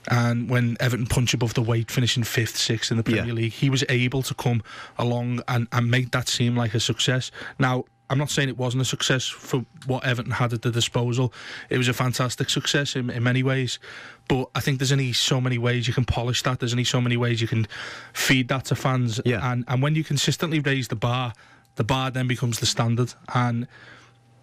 and 0.10 0.50
when 0.50 0.78
Everton 0.80 1.06
punch 1.08 1.34
above 1.34 1.54
the 1.56 1.62
weight, 1.62 1.92
finishing 1.92 2.24
fifth, 2.24 2.56
sixth 2.56 2.92
in 2.92 2.98
the 2.98 3.04
Premier 3.04 3.26
Yeah. 3.26 3.34
League, 3.34 3.52
he 3.52 3.70
was 3.70 3.84
able 3.90 4.22
to 4.22 4.34
come 4.36 4.64
along 4.98 5.42
and, 5.50 5.68
and 5.74 5.92
make 5.92 6.12
that 6.12 6.30
seem 6.30 6.56
like 6.56 6.74
a 6.74 6.80
success. 6.80 7.30
Now, 7.60 7.84
I'm 8.10 8.18
not 8.18 8.30
saying 8.30 8.50
it 8.50 8.58
wasn't 8.58 8.82
a 8.82 8.86
success 8.86 9.28
for 9.28 9.66
what 9.86 10.06
Everton 10.06 10.32
had 10.32 10.54
at 10.54 10.62
the 10.62 10.72
disposal. 10.72 11.34
It 11.70 11.78
was 11.78 11.88
a 11.88 11.94
fantastic 11.94 12.50
success 12.50 12.96
in, 12.96 13.10
in 13.10 13.24
many 13.24 13.44
ways. 13.44 13.80
But 14.28 14.50
I 14.56 14.60
think 14.60 14.80
there's 14.80 14.92
only 14.92 15.14
so 15.14 15.42
many 15.42 15.58
ways 15.58 15.88
you 15.88 15.94
can 15.94 16.06
polish 16.06 16.42
that. 16.44 16.60
There's 16.60 16.74
only 16.74 16.84
so 16.84 17.02
many 17.02 17.18
ways 17.18 17.42
you 17.42 17.48
can 17.48 17.68
feed 18.14 18.48
that 18.50 18.66
to 18.66 18.76
fans. 18.76 19.20
Yeah. 19.26 19.52
And, 19.52 19.66
and 19.68 19.82
when 19.82 19.96
you 19.96 20.04
consistently 20.04 20.60
raise 20.60 20.88
the 20.88 20.96
bar, 20.96 21.34
the 21.76 21.84
bar 21.84 22.12
then 22.12 22.28
becomes 22.28 22.60
the 22.60 22.66
standard. 22.66 23.14
And 23.34 23.68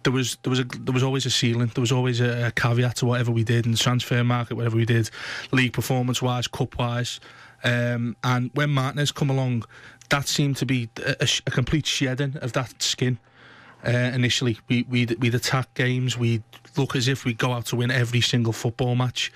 there 0.03 0.13
was 0.13 0.37
there 0.43 0.51
was 0.51 0.59
a 0.59 0.63
there 0.63 0.93
was 0.93 1.03
always 1.03 1.25
a 1.25 1.29
ceiling. 1.29 1.71
There 1.73 1.81
was 1.81 1.91
always 1.91 2.21
a, 2.21 2.47
a 2.47 2.51
caveat 2.51 2.97
to 2.97 3.05
whatever 3.05 3.31
we 3.31 3.43
did 3.43 3.65
in 3.65 3.71
the 3.71 3.77
transfer 3.77 4.23
market, 4.23 4.55
whatever 4.55 4.77
we 4.77 4.85
did, 4.85 5.09
league 5.51 5.73
performance 5.73 6.21
wise, 6.21 6.47
cup 6.47 6.77
wise. 6.77 7.19
Um, 7.63 8.15
and 8.23 8.51
when 8.53 8.69
Martinez 8.69 9.11
come 9.11 9.29
along, 9.29 9.65
that 10.09 10.27
seemed 10.27 10.57
to 10.57 10.65
be 10.65 10.89
a, 11.03 11.15
a, 11.21 11.27
a 11.47 11.51
complete 11.51 11.85
shedding 11.85 12.37
of 12.37 12.53
that 12.53 12.81
skin. 12.81 13.17
Uh, 13.85 13.91
initially, 14.13 14.57
we 14.67 14.83
we'd, 14.89 15.11
we'd 15.21 15.35
attack 15.35 15.73
games. 15.75 16.17
We'd 16.17 16.43
look 16.77 16.95
as 16.95 17.07
if 17.07 17.23
we'd 17.25 17.37
go 17.37 17.51
out 17.53 17.65
to 17.67 17.75
win 17.75 17.91
every 17.91 18.21
single 18.21 18.53
football 18.53 18.95
match. 18.95 19.31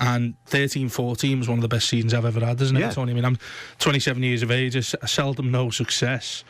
And 0.00 0.34
13 0.46 0.88
14 0.88 1.40
was 1.40 1.48
one 1.48 1.58
of 1.58 1.62
the 1.62 1.68
best 1.68 1.88
seasons 1.88 2.14
I've 2.14 2.24
ever 2.24 2.38
had, 2.44 2.60
isn't 2.60 2.76
it, 2.76 2.80
Yeah. 2.80 2.90
Tony? 2.90 3.10
I 3.10 3.14
mean, 3.16 3.24
I'm 3.24 3.36
27 3.80 4.22
years 4.22 4.42
of 4.44 4.50
age. 4.52 4.76
I 4.76 4.80
seldom 5.06 5.50
know 5.50 5.70
success 5.70 6.44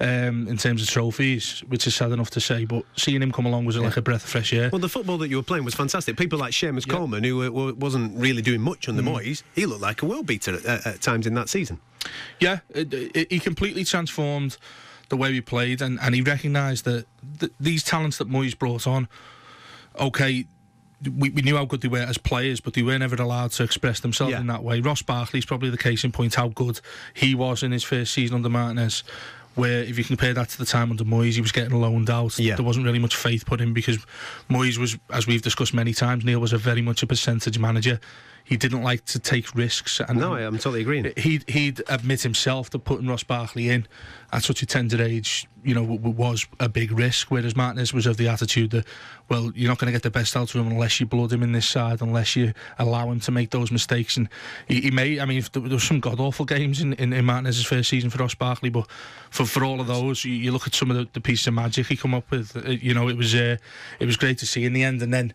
um, 0.00 0.48
in 0.48 0.56
terms 0.56 0.80
of 0.80 0.88
trophies, 0.88 1.62
which 1.68 1.86
is 1.86 1.94
sad 1.94 2.12
enough 2.12 2.30
to 2.30 2.40
say. 2.40 2.64
But 2.64 2.84
seeing 2.96 3.20
him 3.20 3.30
come 3.30 3.44
along 3.44 3.66
was 3.66 3.76
like 3.76 3.98
a 3.98 4.02
breath 4.02 4.24
of 4.24 4.30
fresh 4.30 4.54
air. 4.54 4.70
well, 4.72 4.78
the 4.80 4.88
football 4.88 5.18
that 5.18 5.28
you 5.28 5.36
were 5.36 5.42
playing 5.42 5.66
was 5.66 5.74
fantastic. 5.74 6.16
People 6.16 6.38
like 6.38 6.52
Seamus 6.52 6.86
Yeah. 6.86 6.94
Coleman, 6.94 7.24
who 7.24 7.42
uh, 7.68 7.72
wasn't 7.74 8.16
really 8.18 8.40
doing 8.40 8.62
much 8.62 8.88
under 8.88 9.02
Moyes, 9.02 9.42
he 9.54 9.66
looked 9.66 9.82
like 9.82 10.00
a 10.00 10.06
world 10.06 10.26
beater 10.26 10.54
at, 10.54 10.64
at, 10.64 10.86
at 10.86 11.00
times 11.02 11.26
in 11.26 11.34
that 11.34 11.50
season. 11.50 11.80
Yeah, 12.40 12.60
it, 12.70 12.92
it, 12.94 13.30
he 13.30 13.38
completely 13.38 13.84
transformed 13.84 14.56
the 15.14 15.22
way 15.22 15.30
we 15.30 15.40
played, 15.40 15.80
and, 15.80 15.98
and 16.02 16.14
he 16.14 16.20
recognised 16.22 16.84
that 16.84 17.06
th- 17.40 17.52
these 17.60 17.82
talents 17.82 18.18
that 18.18 18.28
Moyes 18.28 18.58
brought 18.58 18.86
on, 18.86 19.08
okay, 19.98 20.46
we, 21.16 21.30
we 21.30 21.42
knew 21.42 21.56
how 21.56 21.64
good 21.64 21.80
they 21.82 21.88
were 21.88 21.98
as 21.98 22.18
players, 22.18 22.60
but 22.60 22.74
they 22.74 22.82
weren't 22.82 23.02
ever 23.02 23.16
allowed 23.22 23.50
to 23.52 23.62
express 23.62 24.00
themselves 24.00 24.32
Yeah. 24.32 24.40
in 24.40 24.46
that 24.48 24.62
way. 24.62 24.80
Ross 24.80 25.02
Barkley's 25.02 25.44
probably 25.44 25.70
the 25.70 25.78
case 25.78 26.04
in 26.04 26.12
point 26.12 26.34
how 26.34 26.48
good 26.48 26.80
he 27.12 27.34
was 27.34 27.62
in 27.62 27.72
his 27.72 27.84
first 27.84 28.12
season 28.12 28.36
under 28.36 28.48
Martinez. 28.48 29.04
Where, 29.54 29.82
if 29.84 29.96
you 29.98 30.02
compare 30.04 30.34
that 30.34 30.48
to 30.48 30.58
the 30.58 30.64
time 30.66 30.90
under 30.90 31.04
Moyes, 31.04 31.34
he 31.34 31.40
was 31.40 31.52
getting 31.52 31.78
loaned 31.80 32.10
out. 32.10 32.36
Yeah. 32.40 32.56
There 32.56 32.64
wasn't 32.64 32.86
really 32.86 32.98
much 32.98 33.14
faith 33.14 33.46
put 33.46 33.60
in 33.60 33.72
because 33.72 33.98
Moyes 34.50 34.78
was, 34.78 34.98
as 35.12 35.28
we've 35.28 35.42
discussed 35.42 35.72
many 35.72 35.92
times, 35.94 36.24
Neil 36.24 36.40
was 36.40 36.52
a 36.52 36.58
very 36.58 36.82
much 36.82 37.04
a 37.04 37.06
percentage 37.06 37.56
manager. 37.56 38.00
He 38.42 38.56
didn't 38.56 38.82
like 38.82 39.04
to 39.06 39.20
take 39.20 39.54
risks. 39.54 40.00
And 40.00 40.18
No, 40.18 40.34
I- 40.34 40.40
I'm 40.44 40.54
totally 40.58 40.80
agreeing. 40.80 41.12
he'd 41.16 41.48
he'd 41.48 41.82
admit 41.88 42.22
himself 42.22 42.68
that 42.70 42.80
putting 42.80 43.06
Ross 43.06 43.22
Barkley 43.22 43.68
in 43.70 43.86
at 44.34 44.42
such 44.42 44.62
a 44.62 44.66
tender 44.66 45.00
age, 45.00 45.46
you 45.62 45.74
know, 45.74 45.86
w- 45.86 46.10
was 46.10 46.44
a 46.58 46.68
big 46.68 46.90
risk. 46.90 47.30
Whereas 47.30 47.54
Martinez 47.54 47.94
was 47.94 48.04
of 48.04 48.16
the 48.16 48.28
attitude 48.28 48.72
that, 48.72 48.84
well, 49.28 49.52
you're 49.54 49.68
not 49.68 49.78
going 49.78 49.86
to 49.86 49.92
get 49.92 50.02
the 50.02 50.10
best 50.10 50.36
out 50.36 50.52
of 50.52 50.60
him 50.60 50.72
unless 50.72 50.98
you 50.98 51.06
blood 51.06 51.32
him 51.32 51.42
in 51.44 51.52
this 51.52 51.66
side, 51.66 52.02
unless 52.02 52.34
you 52.34 52.52
allow 52.80 53.10
him 53.12 53.20
to 53.20 53.30
make 53.30 53.50
those 53.50 53.70
mistakes. 53.70 54.16
And 54.16 54.28
he, 54.66 54.80
he 54.80 54.90
may, 54.90 55.20
I 55.20 55.24
mean, 55.24 55.44
there, 55.52 55.62
there 55.62 55.74
was 55.74 55.84
some 55.84 56.00
god 56.00 56.18
awful 56.18 56.44
games 56.44 56.80
in, 56.80 56.94
in, 56.94 57.12
in 57.12 57.24
Martinez's 57.24 57.64
first 57.64 57.88
season 57.88 58.10
for 58.10 58.18
Ross 58.18 58.34
Barkley, 58.34 58.70
but 58.70 58.90
for, 59.30 59.46
for 59.46 59.62
all 59.62 59.80
of 59.80 59.86
those, 59.86 60.24
you, 60.24 60.32
you 60.34 60.50
look 60.50 60.66
at 60.66 60.74
some 60.74 60.90
of 60.90 60.96
the, 60.96 61.08
the 61.12 61.20
pieces 61.20 61.46
of 61.46 61.54
magic 61.54 61.86
he 61.86 61.96
come 61.96 62.12
up 62.12 62.28
with. 62.30 62.56
uh, 62.56 62.70
You 62.70 62.92
know, 62.92 63.08
it 63.08 63.16
was 63.16 63.34
uh, 63.36 63.56
it 64.00 64.06
was 64.06 64.16
great 64.16 64.38
to 64.38 64.46
see 64.46 64.64
in 64.64 64.72
the 64.72 64.82
end. 64.82 65.00
And 65.00 65.14
then 65.14 65.32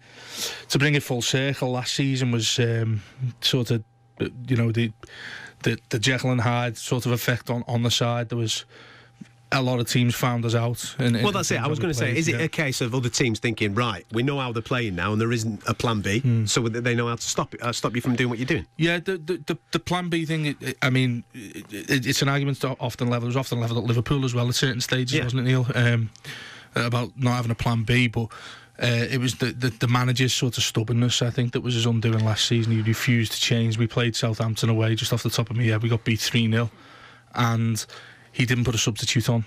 to 0.67 0.77
bring 0.77 0.95
it 0.95 1.03
full 1.03 1.21
circle, 1.21 1.71
last 1.71 1.93
season 1.93 2.31
was 2.31 2.59
um, 2.59 3.01
sort 3.39 3.71
of, 3.71 3.83
uh, 4.19 4.27
you 4.45 4.57
know, 4.57 4.73
the 4.73 4.91
the 5.63 5.77
the 5.89 5.99
Jekyll 5.99 6.31
and 6.31 6.41
Hyde 6.41 6.77
sort 6.77 7.05
of 7.05 7.11
effect 7.11 7.49
on, 7.49 7.63
on 7.67 7.83
the 7.83 7.91
side. 7.91 8.29
There 8.29 8.37
was 8.37 8.65
a 9.51 9.63
lot 9.63 9.79
of 9.79 9.87
teams 9.89 10.13
found 10.13 10.45
us 10.45 10.53
out. 10.53 10.95
In, 10.99 11.15
in 11.15 11.23
Well, 11.23 11.31
that's 11.31 11.49
it. 11.49 11.59
I 11.59 11.67
was 11.67 11.79
going 11.79 11.91
to 11.91 11.97
say, 11.97 12.15
is 12.15 12.27
it 12.27 12.39
a 12.39 12.47
case 12.47 12.81
of 12.81 12.93
other 12.93 13.09
teams 13.09 13.39
thinking, 13.39 13.73
right, 13.73 14.05
we 14.11 14.21
know 14.21 14.37
how 14.37 14.51
they're 14.51 14.61
playing 14.61 14.93
now, 14.93 15.11
and 15.11 15.19
there 15.19 15.31
isn't 15.31 15.63
a 15.67 15.73
plan 15.73 16.01
B, 16.01 16.19
Hmm. 16.19 16.45
so 16.45 16.61
they 16.69 16.93
know 16.93 17.07
how 17.07 17.15
to 17.15 17.21
stop 17.21 17.55
it, 17.55 17.61
uh, 17.63 17.73
stop 17.73 17.95
you 17.95 18.01
from 18.01 18.15
doing 18.15 18.29
what 18.29 18.37
you're 18.37 18.45
doing? 18.45 18.67
Yeah, 18.77 18.99
the, 18.99 19.17
the 19.17 19.41
the 19.47 19.57
the 19.71 19.79
Plan 19.79 20.09
B 20.09 20.23
thing. 20.25 20.45
It, 20.45 20.77
I 20.83 20.91
mean, 20.91 21.23
it, 21.33 21.65
it, 21.73 22.05
it's 22.05 22.21
an 22.21 22.29
argument 22.29 22.59
that 22.59 22.77
often 22.79 23.09
leveled. 23.09 23.23
It 23.29 23.35
was 23.35 23.37
often 23.37 23.59
levelled 23.59 23.79
at 23.79 23.87
Liverpool 23.87 24.23
as 24.23 24.35
well 24.35 24.47
at 24.49 24.53
certain 24.55 24.81
stages, 24.81 25.13
Yeah. 25.17 25.23
wasn't 25.23 25.41
it, 25.41 25.45
Neil? 25.45 25.65
Um, 25.73 26.11
about 26.75 27.17
not 27.17 27.31
having 27.33 27.49
a 27.51 27.55
Plan 27.55 27.83
B, 27.83 28.07
but. 28.07 28.27
Uh, 28.81 29.05
it 29.09 29.19
was 29.19 29.35
the, 29.35 29.47
the 29.47 29.69
the 29.69 29.87
manager's 29.87 30.33
sort 30.33 30.57
of 30.57 30.63
stubbornness, 30.63 31.21
I 31.21 31.29
think, 31.29 31.51
that 31.51 31.61
was 31.61 31.73
his 31.73 31.85
undoing 31.85 32.23
last 32.23 32.45
season. 32.45 32.71
He 32.71 32.81
refused 32.81 33.33
to 33.33 33.39
change. 33.39 33.77
We 33.77 33.87
played 33.87 34.15
Southampton 34.15 34.69
away, 34.69 34.95
just 34.95 35.11
off 35.11 35.23
the 35.23 35.29
top 35.29 35.49
of 35.49 35.57
my 35.57 35.63
head. 35.63 35.83
We 35.83 35.89
got 35.89 36.05
beat 36.05 36.21
3 36.21 36.49
0, 36.49 36.71
and 37.35 37.85
he 38.31 38.45
didn't 38.45 38.63
put 38.63 38.75
a 38.75 38.77
substitute 38.77 39.29
on. 39.29 39.43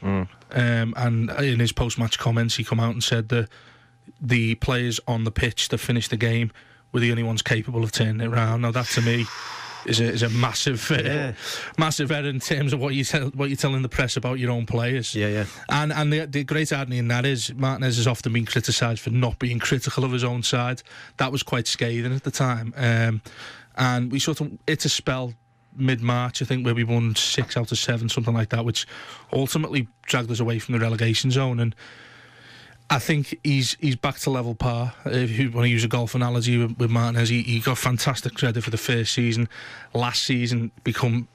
Um, 0.50 0.94
and 0.96 1.30
in 1.30 1.60
his 1.60 1.72
post 1.72 1.98
match 1.98 2.18
comments, 2.18 2.56
he 2.56 2.64
come 2.64 2.78
out 2.78 2.92
and 2.92 3.02
said 3.02 3.30
that 3.30 3.48
the 4.20 4.56
players 4.56 5.00
on 5.08 5.24
the 5.24 5.30
pitch 5.30 5.68
that 5.70 5.78
finished 5.78 6.10
the 6.10 6.16
game 6.16 6.52
were 6.92 7.00
the 7.00 7.10
only 7.10 7.22
ones 7.22 7.40
capable 7.40 7.82
of 7.82 7.92
turning 7.92 8.20
it 8.20 8.26
around. 8.26 8.60
Now 8.60 8.70
that 8.72 8.86
to 8.86 9.00
me 9.00 9.24
is 9.86 10.00
a, 10.00 10.04
is 10.04 10.22
a 10.22 10.28
massive, 10.30 10.90
uh, 10.90 10.94
Yeah. 11.04 11.32
massive 11.78 12.10
error 12.10 12.28
in 12.28 12.40
terms 12.40 12.72
of 12.72 12.80
what 12.80 12.94
you 12.94 13.04
tell, 13.04 13.28
what 13.30 13.48
you're 13.50 13.56
telling 13.56 13.82
the 13.82 13.88
press 13.88 14.16
about 14.16 14.38
your 14.38 14.50
own 14.50 14.66
players. 14.66 15.14
Yeah, 15.14 15.28
yeah. 15.28 15.44
And 15.68 15.92
and 15.92 16.12
the, 16.12 16.26
the 16.26 16.44
great 16.44 16.72
irony 16.72 16.98
in 16.98 17.08
that 17.08 17.24
is 17.26 17.52
Martinez 17.54 17.96
has 17.96 18.06
often 18.06 18.32
been 18.32 18.46
criticised 18.46 19.00
for 19.00 19.10
not 19.10 19.38
being 19.38 19.58
critical 19.58 20.04
of 20.04 20.12
his 20.12 20.24
own 20.24 20.42
side. 20.42 20.82
That 21.16 21.32
was 21.32 21.42
quite 21.42 21.66
scathing 21.66 22.14
at 22.14 22.22
the 22.24 22.30
time. 22.30 22.72
Um, 22.76 23.22
and 23.76 24.12
we 24.12 24.18
sort 24.18 24.40
of 24.40 24.52
it's 24.66 24.84
a 24.84 24.88
spell 24.88 25.34
mid 25.74 26.02
March, 26.02 26.42
I 26.42 26.44
think, 26.44 26.64
where 26.66 26.74
we 26.74 26.84
won 26.84 27.14
six 27.16 27.56
out 27.56 27.72
of 27.72 27.78
seven, 27.78 28.08
something 28.08 28.34
like 28.34 28.50
that, 28.50 28.64
which 28.64 28.86
ultimately 29.32 29.88
dragged 30.02 30.30
us 30.30 30.38
away 30.40 30.58
from 30.58 30.74
the 30.74 30.80
relegation 30.80 31.30
zone. 31.30 31.58
And 31.58 31.74
I 32.92 32.98
think 32.98 33.38
he's 33.42 33.74
he's 33.80 33.96
back 33.96 34.18
to 34.18 34.30
level 34.30 34.54
par. 34.54 34.92
If 35.06 35.30
you 35.30 35.50
want 35.50 35.64
to 35.64 35.70
use 35.70 35.82
a 35.82 35.88
golf 35.88 36.14
analogy 36.14 36.58
with, 36.58 36.78
with 36.78 36.90
Martinez, 36.90 37.30
he, 37.30 37.42
he 37.42 37.58
got 37.58 37.78
fantastic 37.78 38.34
credit 38.34 38.62
for 38.62 38.68
the 38.68 38.76
first 38.76 39.14
season. 39.14 39.48
Last 39.94 40.24
season, 40.24 40.70
become 40.84 41.26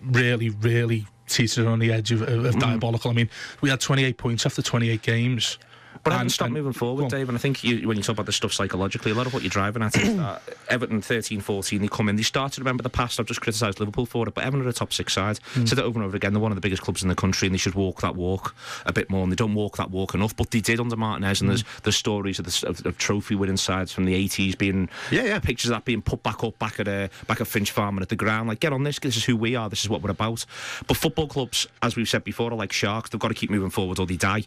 really, 0.00 0.50
really 0.50 1.06
teetered 1.26 1.66
on 1.66 1.80
the 1.80 1.92
edge 1.92 2.12
of, 2.12 2.22
of, 2.22 2.44
of 2.44 2.54
mm. 2.54 2.60
diabolical. 2.60 3.10
I 3.10 3.14
mean, 3.14 3.28
we 3.60 3.70
had 3.70 3.80
28 3.80 4.18
points 4.18 4.46
after 4.46 4.62
28 4.62 5.02
games. 5.02 5.58
But 6.02 6.12
And- 6.12 6.20
Everton 6.20 6.30
stop 6.30 6.46
and- 6.46 6.54
moving 6.54 6.72
forward, 6.72 7.04
on. 7.04 7.10
Dave. 7.10 7.28
And 7.28 7.36
I 7.36 7.40
think 7.40 7.62
you, 7.62 7.86
when 7.86 7.96
you 7.96 8.02
talk 8.02 8.14
about 8.14 8.26
this 8.26 8.36
stuff 8.36 8.52
psychologically, 8.52 9.10
a 9.10 9.14
lot 9.14 9.26
of 9.26 9.34
what 9.34 9.42
you're 9.42 9.50
driving 9.50 9.82
at 9.82 9.96
is 9.96 10.16
that 10.16 10.42
Everton 10.68 11.02
13 11.02 11.40
14, 11.40 11.80
they 11.82 11.88
come 11.88 12.08
in, 12.08 12.16
they 12.16 12.22
start 12.22 12.52
to 12.52 12.60
remember 12.60 12.82
the 12.82 12.88
past. 12.90 13.20
I've 13.20 13.26
just 13.26 13.40
criticised 13.40 13.80
Liverpool 13.80 14.06
for 14.06 14.26
it, 14.26 14.34
but 14.34 14.44
Everton 14.44 14.66
are 14.66 14.70
a 14.70 14.72
top 14.72 14.92
six 14.92 15.12
side. 15.12 15.40
Mm. 15.54 15.68
Said 15.68 15.78
it 15.78 15.84
over 15.84 15.98
and 15.98 16.06
over 16.06 16.16
again. 16.16 16.32
They're 16.32 16.40
one 16.40 16.52
of 16.52 16.56
the 16.56 16.60
biggest 16.62 16.82
clubs 16.82 17.02
in 17.02 17.08
the 17.08 17.14
country 17.14 17.46
and 17.46 17.54
they 17.54 17.58
should 17.58 17.74
walk 17.74 18.00
that 18.00 18.16
walk 18.16 18.54
a 18.86 18.92
bit 18.92 19.10
more. 19.10 19.22
And 19.22 19.30
they 19.30 19.36
don't 19.36 19.54
walk 19.54 19.76
that 19.76 19.90
walk 19.90 20.14
enough, 20.14 20.34
but 20.34 20.50
they 20.50 20.60
did 20.60 20.80
under 20.80 20.96
Martinez. 20.96 21.40
And 21.40 21.48
Mm. 21.50 21.52
there's, 21.52 21.64
there's 21.82 21.96
stories 21.96 22.38
of, 22.38 22.46
the, 22.46 22.66
of, 22.68 22.86
of 22.86 22.96
trophy 22.98 23.34
winning 23.34 23.56
sides 23.58 23.92
from 23.92 24.04
the 24.06 24.14
80s 24.28 24.56
being, 24.56 24.88
Yeah, 25.10 25.24
yeah. 25.24 25.38
pictures 25.38 25.70
of 25.70 25.76
that 25.76 25.84
being 25.84 26.02
put 26.02 26.22
back 26.22 26.42
up 26.44 26.58
back 26.58 26.80
at, 26.80 26.88
uh, 26.88 27.08
back 27.26 27.40
at 27.40 27.46
Finch 27.46 27.70
Farm 27.70 27.96
and 27.96 28.02
at 28.02 28.08
the 28.08 28.16
ground. 28.16 28.48
Like, 28.48 28.60
get 28.60 28.72
on 28.72 28.84
this, 28.84 28.98
this 28.98 29.16
is 29.16 29.24
who 29.24 29.36
we 29.36 29.54
are, 29.54 29.68
this 29.68 29.82
is 29.82 29.88
what 29.90 30.02
we're 30.02 30.10
about. 30.10 30.46
But 30.86 30.96
football 30.96 31.26
clubs, 31.28 31.66
as 31.82 31.94
we've 31.96 32.08
said 32.08 32.24
before, 32.24 32.50
are 32.52 32.56
like 32.56 32.72
sharks. 32.72 33.10
They've 33.10 33.20
got 33.20 33.28
to 33.28 33.34
keep 33.34 33.50
moving 33.50 33.70
forward 33.70 33.98
or 33.98 34.06
they 34.06 34.16
die. 34.16 34.44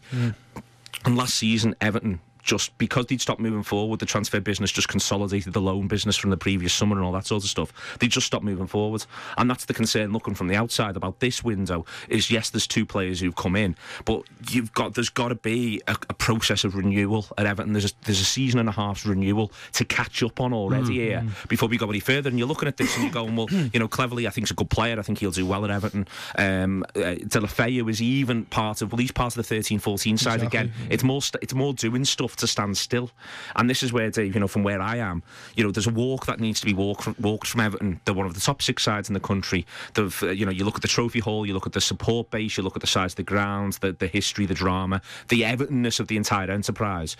And 1.04 1.16
last 1.16 1.34
season, 1.34 1.74
Everton 1.80 2.20
just 2.44 2.76
because 2.78 3.06
they'd 3.06 3.20
stopped 3.20 3.40
moving 3.40 3.62
forward, 3.62 3.98
the 4.00 4.06
transfer 4.06 4.38
business 4.40 4.70
just 4.70 4.88
consolidated 4.88 5.52
the 5.52 5.60
loan 5.60 5.88
business 5.88 6.16
from 6.16 6.30
the 6.30 6.36
previous 6.36 6.72
summer 6.74 6.94
and 6.96 7.04
all 7.04 7.12
that 7.12 7.26
sort 7.26 7.42
of 7.42 7.48
stuff. 7.50 7.96
They 7.98 8.06
just 8.06 8.26
stopped 8.26 8.44
moving 8.44 8.66
forward, 8.66 9.04
and 9.38 9.48
that's 9.50 9.64
the 9.64 9.74
concern 9.74 10.12
looking 10.12 10.34
from 10.34 10.48
the 10.48 10.54
outside 10.56 10.96
about 10.96 11.20
this 11.20 11.42
window. 11.42 11.86
Is 12.08 12.30
yes, 12.30 12.50
there's 12.50 12.66
two 12.66 12.84
players 12.86 13.20
who've 13.20 13.34
come 13.34 13.56
in, 13.56 13.76
but 14.04 14.22
you've 14.50 14.72
got 14.74 14.94
there's 14.94 15.08
got 15.08 15.28
to 15.28 15.34
be 15.34 15.80
a, 15.88 15.96
a 16.10 16.14
process 16.14 16.64
of 16.64 16.76
renewal 16.76 17.26
at 17.38 17.46
Everton. 17.46 17.72
There's 17.72 17.90
a, 17.90 17.94
there's 18.04 18.20
a 18.20 18.24
season 18.24 18.60
and 18.60 18.68
a 18.68 18.72
half's 18.72 19.06
renewal 19.06 19.50
to 19.72 19.84
catch 19.84 20.22
up 20.22 20.40
on 20.40 20.52
already 20.52 20.94
here 20.94 21.24
before 21.48 21.68
we 21.68 21.78
go 21.78 21.88
any 21.88 22.00
further. 22.00 22.28
And 22.28 22.38
you're 22.38 22.48
looking 22.48 22.68
at 22.68 22.76
this 22.76 22.94
and 22.96 23.04
you're 23.04 23.12
going, 23.12 23.36
well, 23.36 23.48
you 23.50 23.80
know, 23.80 23.88
Cleverley, 23.88 24.26
I 24.26 24.30
think 24.30 24.46
he's 24.46 24.50
a 24.50 24.54
good 24.54 24.70
player. 24.70 24.98
I 24.98 25.02
think 25.02 25.18
he'll 25.18 25.30
do 25.30 25.46
well 25.46 25.64
at 25.64 25.70
Everton. 25.70 26.06
Um, 26.36 26.84
uh, 26.94 27.16
Deulofeu 27.24 27.88
is 27.88 28.02
even 28.02 28.44
part 28.46 28.82
of 28.82 28.92
well, 28.92 28.98
he's 28.98 29.12
part 29.12 29.36
of 29.36 29.48
the 29.48 29.54
13-14 29.54 30.18
side 30.18 30.42
Exactly. 30.42 30.46
again. 30.46 30.72
It's 30.90 31.02
more 31.02 31.22
st- 31.22 31.42
it's 31.42 31.54
more 31.54 31.72
doing 31.72 32.04
stuff 32.04 32.33
to 32.36 32.46
stand 32.46 32.76
still, 32.76 33.10
and 33.56 33.68
this 33.68 33.82
is 33.82 33.92
where 33.92 34.10
Dave, 34.10 34.34
you 34.34 34.40
know, 34.40 34.48
from 34.48 34.62
where 34.62 34.80
I 34.80 34.96
am, 34.96 35.22
you 35.56 35.64
know, 35.64 35.70
there's 35.70 35.86
a 35.86 35.90
walk 35.90 36.26
that 36.26 36.40
needs 36.40 36.60
to 36.60 36.66
be 36.66 36.74
walked 36.74 37.02
from, 37.02 37.16
walked 37.20 37.46
from 37.46 37.60
Everton. 37.60 38.00
They're 38.04 38.14
one 38.14 38.26
of 38.26 38.34
the 38.34 38.40
top 38.40 38.62
six 38.62 38.82
sides 38.82 39.08
in 39.08 39.14
the 39.14 39.20
country. 39.20 39.66
They've, 39.94 40.22
uh, 40.22 40.30
you 40.30 40.44
know, 40.44 40.52
you 40.52 40.64
look 40.64 40.76
at 40.76 40.82
the 40.82 40.88
trophy 40.88 41.20
hall, 41.20 41.46
you 41.46 41.54
look 41.54 41.66
at 41.66 41.72
the 41.72 41.80
support 41.80 42.30
base, 42.30 42.56
you 42.56 42.62
look 42.62 42.76
at 42.76 42.80
the 42.80 42.86
size 42.86 43.12
of 43.12 43.16
the 43.16 43.22
grounds, 43.22 43.78
the 43.78 43.92
the 43.92 44.06
history, 44.06 44.46
the 44.46 44.54
drama, 44.54 45.00
the 45.28 45.42
Evertonness 45.42 46.00
of 46.00 46.08
the 46.08 46.16
entire 46.16 46.50
enterprise. 46.50 47.16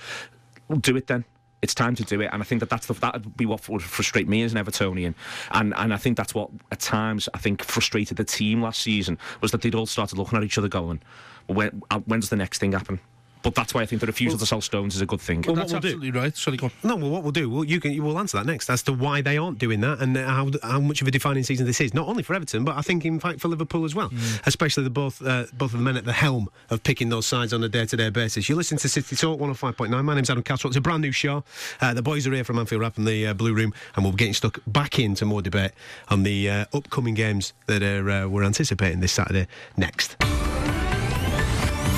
Do 0.81 0.97
it 0.97 1.07
then. 1.07 1.25
It's 1.63 1.75
time 1.75 1.95
to 1.95 2.05
do 2.05 2.21
it, 2.21 2.29
and 2.31 2.43
I 2.43 2.45
think 2.45 2.61
that 2.61 2.69
that's 2.69 2.87
the, 2.87 2.93
that 2.95 3.15
would 3.15 3.39
be 3.39 3.47
what 3.47 3.67
would 3.71 3.83
frustrate 3.83 4.29
me 4.29 4.43
as 4.43 4.53
an 4.53 4.63
Evertonian, 4.63 5.15
and 5.51 5.73
and 5.79 5.95
I 5.95 5.97
think 5.97 6.19
that's 6.19 6.35
what 6.35 6.51
at 6.71 6.81
times 6.81 7.27
I 7.33 7.39
think 7.39 7.65
frustrated 7.65 8.19
the 8.19 8.25
team 8.25 8.61
last 8.61 8.83
season 8.83 9.19
was 9.41 9.51
that 9.53 9.63
they'd 9.63 9.75
all 9.75 9.87
started 9.87 10.19
looking 10.19 10.37
at 10.37 10.45
each 10.45 10.59
other 10.59 10.69
going, 10.69 11.01
when 11.47 11.81
uh, 11.91 12.01
when 12.01 12.21
does 12.21 12.29
the 12.29 12.37
next 12.37 12.59
thing 12.59 12.73
happen? 12.73 13.01
But 13.45 13.55
that's 13.55 13.75
why 13.75 13.83
I 13.83 13.87
think 13.87 14.01
the 14.01 14.07
refusal 14.07 14.39
to 14.39 14.47
sell 14.47 14.63
Stones 14.63 14.97
is 14.97 15.03
a 15.03 15.07
good 15.07 15.21
thing. 15.21 15.43
Well, 15.47 15.55
That's 15.55 15.71
we'll 15.71 15.83
do- 15.83 15.89
absolutely 15.89 16.11
right. 16.19 16.35
Sorry, 16.35 16.57
go 16.57 16.67
on. 16.67 16.73
No, 16.83 16.97
well, 16.97 17.11
what 17.11 17.23
we'll 17.23 17.31
do, 17.31 17.51
well, 17.51 17.63
you 17.63 17.79
can, 17.79 17.93
you 17.93 18.03
will 18.03 18.19
answer 18.19 18.39
that 18.39 18.47
next 18.47 18.71
as 18.71 18.83
to 18.85 18.93
why 18.93 19.21
they 19.21 19.37
aren't 19.37 19.59
doing 19.59 19.83
that 19.83 20.01
and 20.01 20.17
uh, 20.17 20.27
how 20.27 20.51
how 20.63 20.81
much 20.81 21.03
of 21.03 21.09
a 21.09 21.11
defining 21.11 21.45
season 21.45 21.67
this 21.67 21.79
is. 21.81 21.93
Not 21.93 22.09
only 22.09 22.23
for 22.23 22.35
Everton, 22.35 22.65
but 22.65 22.77
I 22.77 22.81
think 22.81 23.05
in 23.05 23.21
fact 23.21 23.41
for 23.41 23.49
Liverpool 23.49 23.85
as 23.85 23.95
well. 23.95 24.11
Especially 24.47 24.83
the 24.83 24.89
both 24.91 25.21
uh, 25.21 25.45
both 25.53 25.73
of 25.75 25.79
the 25.79 25.85
men 25.85 25.99
at 25.99 26.07
the 26.07 26.15
helm 26.15 26.49
of 26.71 26.83
picking 26.83 27.11
those 27.11 27.27
sides 27.27 27.53
on 27.53 27.63
a 27.63 27.69
day 27.69 27.85
to 27.85 27.97
day 27.99 28.09
basis. 28.09 28.49
You 28.49 28.57
listen 28.57 28.79
to 28.79 28.89
City 28.89 29.15
Talk 29.15 29.39
105.9. 29.39 30.03
My 30.05 30.15
name's 30.15 30.31
Adam 30.31 30.43
Catterall. 30.43 30.71
It's 30.71 30.79
a 30.79 30.81
brand 30.81 31.03
new 31.03 31.13
show. 31.13 31.45
Uh, 31.83 31.93
the 31.93 32.03
boys 32.03 32.27
are 32.27 32.33
here 32.33 32.45
from 32.45 32.59
Anfield 32.59 32.81
Wrap 32.81 32.97
in 32.97 33.05
the 33.05 33.27
uh, 33.27 33.35
Blue 33.35 33.53
Room, 33.53 33.75
and 33.95 34.05
we'll 34.07 34.13
be 34.13 34.17
getting 34.19 34.33
stuck 34.35 34.59
back 34.67 34.99
into 34.99 35.27
more 35.27 35.43
debate 35.43 35.73
on 36.09 36.23
the 36.23 36.49
uh, 36.49 36.65
upcoming 36.73 37.13
games 37.13 37.53
that 37.67 37.83
are 37.83 38.09
uh, 38.11 38.27
we're 38.27 38.43
anticipating 38.43 39.01
this 39.01 39.13
Saturday 39.13 39.47
next. 39.77 40.17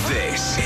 This 0.08 0.58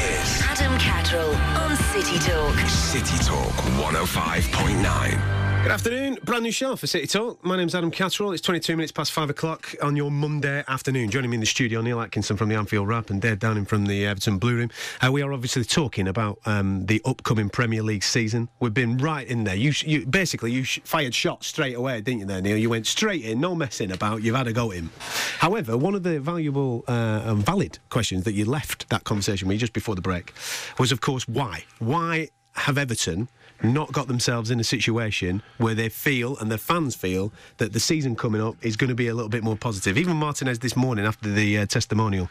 Catterall 1.11 1.35
on 1.59 1.76
City 1.76 2.21
Talk. 2.21 2.57
City 2.69 3.19
Talk 3.25 3.50
105.9. 3.83 5.50
Good 5.62 5.73
afternoon, 5.73 6.19
brand 6.25 6.43
new 6.43 6.52
show 6.52 6.75
for 6.75 6.87
City 6.87 7.07
Talk. 7.07 7.45
My 7.45 7.55
name's 7.55 7.75
Adam 7.75 7.90
Catterall. 7.90 8.33
It's 8.33 8.40
22 8.40 8.76
minutes 8.76 8.93
past 8.93 9.12
five 9.12 9.29
o'clock 9.29 9.75
on 9.83 9.95
your 9.95 10.11
Monday 10.11 10.64
afternoon. 10.67 11.11
Joining 11.11 11.31
me 11.31 11.35
in 11.37 11.40
the 11.40 11.47
studio, 11.47 11.83
Neil 11.83 12.00
Atkinson 12.00 12.38
from 12.38 12.49
the 12.49 12.55
Anfield 12.55 12.88
Wrap 12.88 13.11
and 13.11 13.21
Dave 13.21 13.38
Downing 13.40 13.67
from 13.67 13.85
the 13.85 14.07
Everton 14.07 14.38
Blue 14.38 14.57
Room. 14.57 14.71
Uh, 15.05 15.12
we 15.12 15.21
are 15.21 15.33
obviously 15.35 15.62
talking 15.64 16.09
about 16.09 16.38
um, 16.47 16.87
the 16.87 17.02
upcoming 17.05 17.50
Premier 17.50 17.83
League 17.83 18.02
season. 18.02 18.49
We've 18.59 18.73
been 18.73 18.97
right 18.97 19.26
in 19.26 19.45
there. 19.45 19.55
You, 19.55 19.73
you 19.85 20.07
basically 20.07 20.50
you 20.50 20.64
sh- 20.64 20.81
fired 20.83 21.14
shots 21.14 21.47
straight 21.49 21.76
away, 21.76 22.00
didn't 22.00 22.21
you? 22.21 22.26
There, 22.26 22.40
Neil. 22.40 22.57
You 22.57 22.71
went 22.71 22.87
straight 22.87 23.23
in, 23.23 23.38
no 23.38 23.55
messing 23.55 23.93
about. 23.93 24.23
You've 24.23 24.37
had 24.37 24.49
a 24.49 24.55
go 24.55 24.71
at 24.73 24.79
him. 24.79 24.90
However, 25.38 25.76
one 25.76 25.95
of 25.95 26.02
the 26.05 26.21
valuable 26.21 26.85
uh, 26.88 27.23
and 27.26 27.45
valid 27.45 27.79
questions 27.90 28.25
that 28.25 28.33
you 28.33 28.47
left 28.47 28.88
that 28.88 29.05
conversation 29.05 29.47
with 29.47 29.59
just 29.59 29.75
before 29.75 29.95
the 29.95 30.02
break 30.02 30.33
was, 30.79 30.90
of 30.90 31.02
course, 31.02 31.29
why? 31.29 31.64
Why 31.79 32.31
have 32.55 32.79
Everton 32.79 33.29
not 33.62 33.93
got 33.93 34.09
themselves 34.09 34.50
in 34.50 34.61
a 34.61 34.64
situation 34.64 35.43
where 35.59 35.75
they 35.75 35.88
feel 35.88 36.37
and 36.38 36.50
their 36.50 36.59
fans 36.59 36.95
feel 36.95 37.33
that 37.59 37.73
the 37.73 37.81
season 37.81 38.17
coming 38.17 38.40
up 38.40 38.57
is 38.62 38.76
going 38.76 38.88
to 38.88 38.95
be 38.95 39.09
a 39.09 39.14
little 39.14 39.29
bit 39.29 39.43
more 39.43 39.57
positive. 39.57 39.99
Even 39.99 40.17
Martinez 40.17 40.59
this 40.59 40.76
morning 40.76 41.05
after 41.05 41.31
the 41.31 41.59
uh, 41.59 41.67
testimonial 41.67 42.29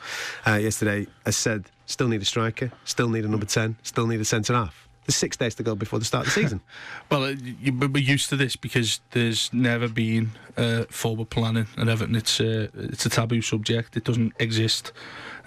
uh, 0.47 0.55
yesterday 0.55 1.07
has 1.25 1.37
said, 1.37 1.65
still 1.85 2.07
need 2.07 2.21
a 2.21 2.25
striker, 2.25 2.71
still 2.85 3.09
need 3.09 3.25
a 3.25 3.27
number 3.27 3.45
10, 3.45 3.77
still 3.83 4.07
need 4.07 4.19
a 4.19 4.25
centre 4.25 4.53
half. 4.53 4.87
There's 5.05 5.15
six 5.15 5.37
days 5.37 5.55
to 5.55 5.63
go 5.63 5.73
before 5.73 5.97
the 5.97 6.05
start 6.05 6.27
of 6.27 6.33
the 6.33 6.41
season. 6.41 6.61
Well, 7.09 7.23
uh, 7.23 7.33
we're 7.71 7.97
used 7.97 8.29
to 8.29 8.35
this 8.35 8.55
because 8.55 9.01
there's 9.11 9.51
never 9.51 9.87
been 9.87 10.33
uh, 10.55 10.83
forward 10.91 11.31
planning 11.31 11.65
at 11.75 11.89
Everton. 11.89 12.15
It's 12.15 12.39
uh, 12.39 12.67
it's 12.75 13.07
a 13.07 13.09
taboo 13.09 13.41
subject. 13.41 13.97
It 13.97 14.03
doesn't 14.03 14.33
exist 14.37 14.91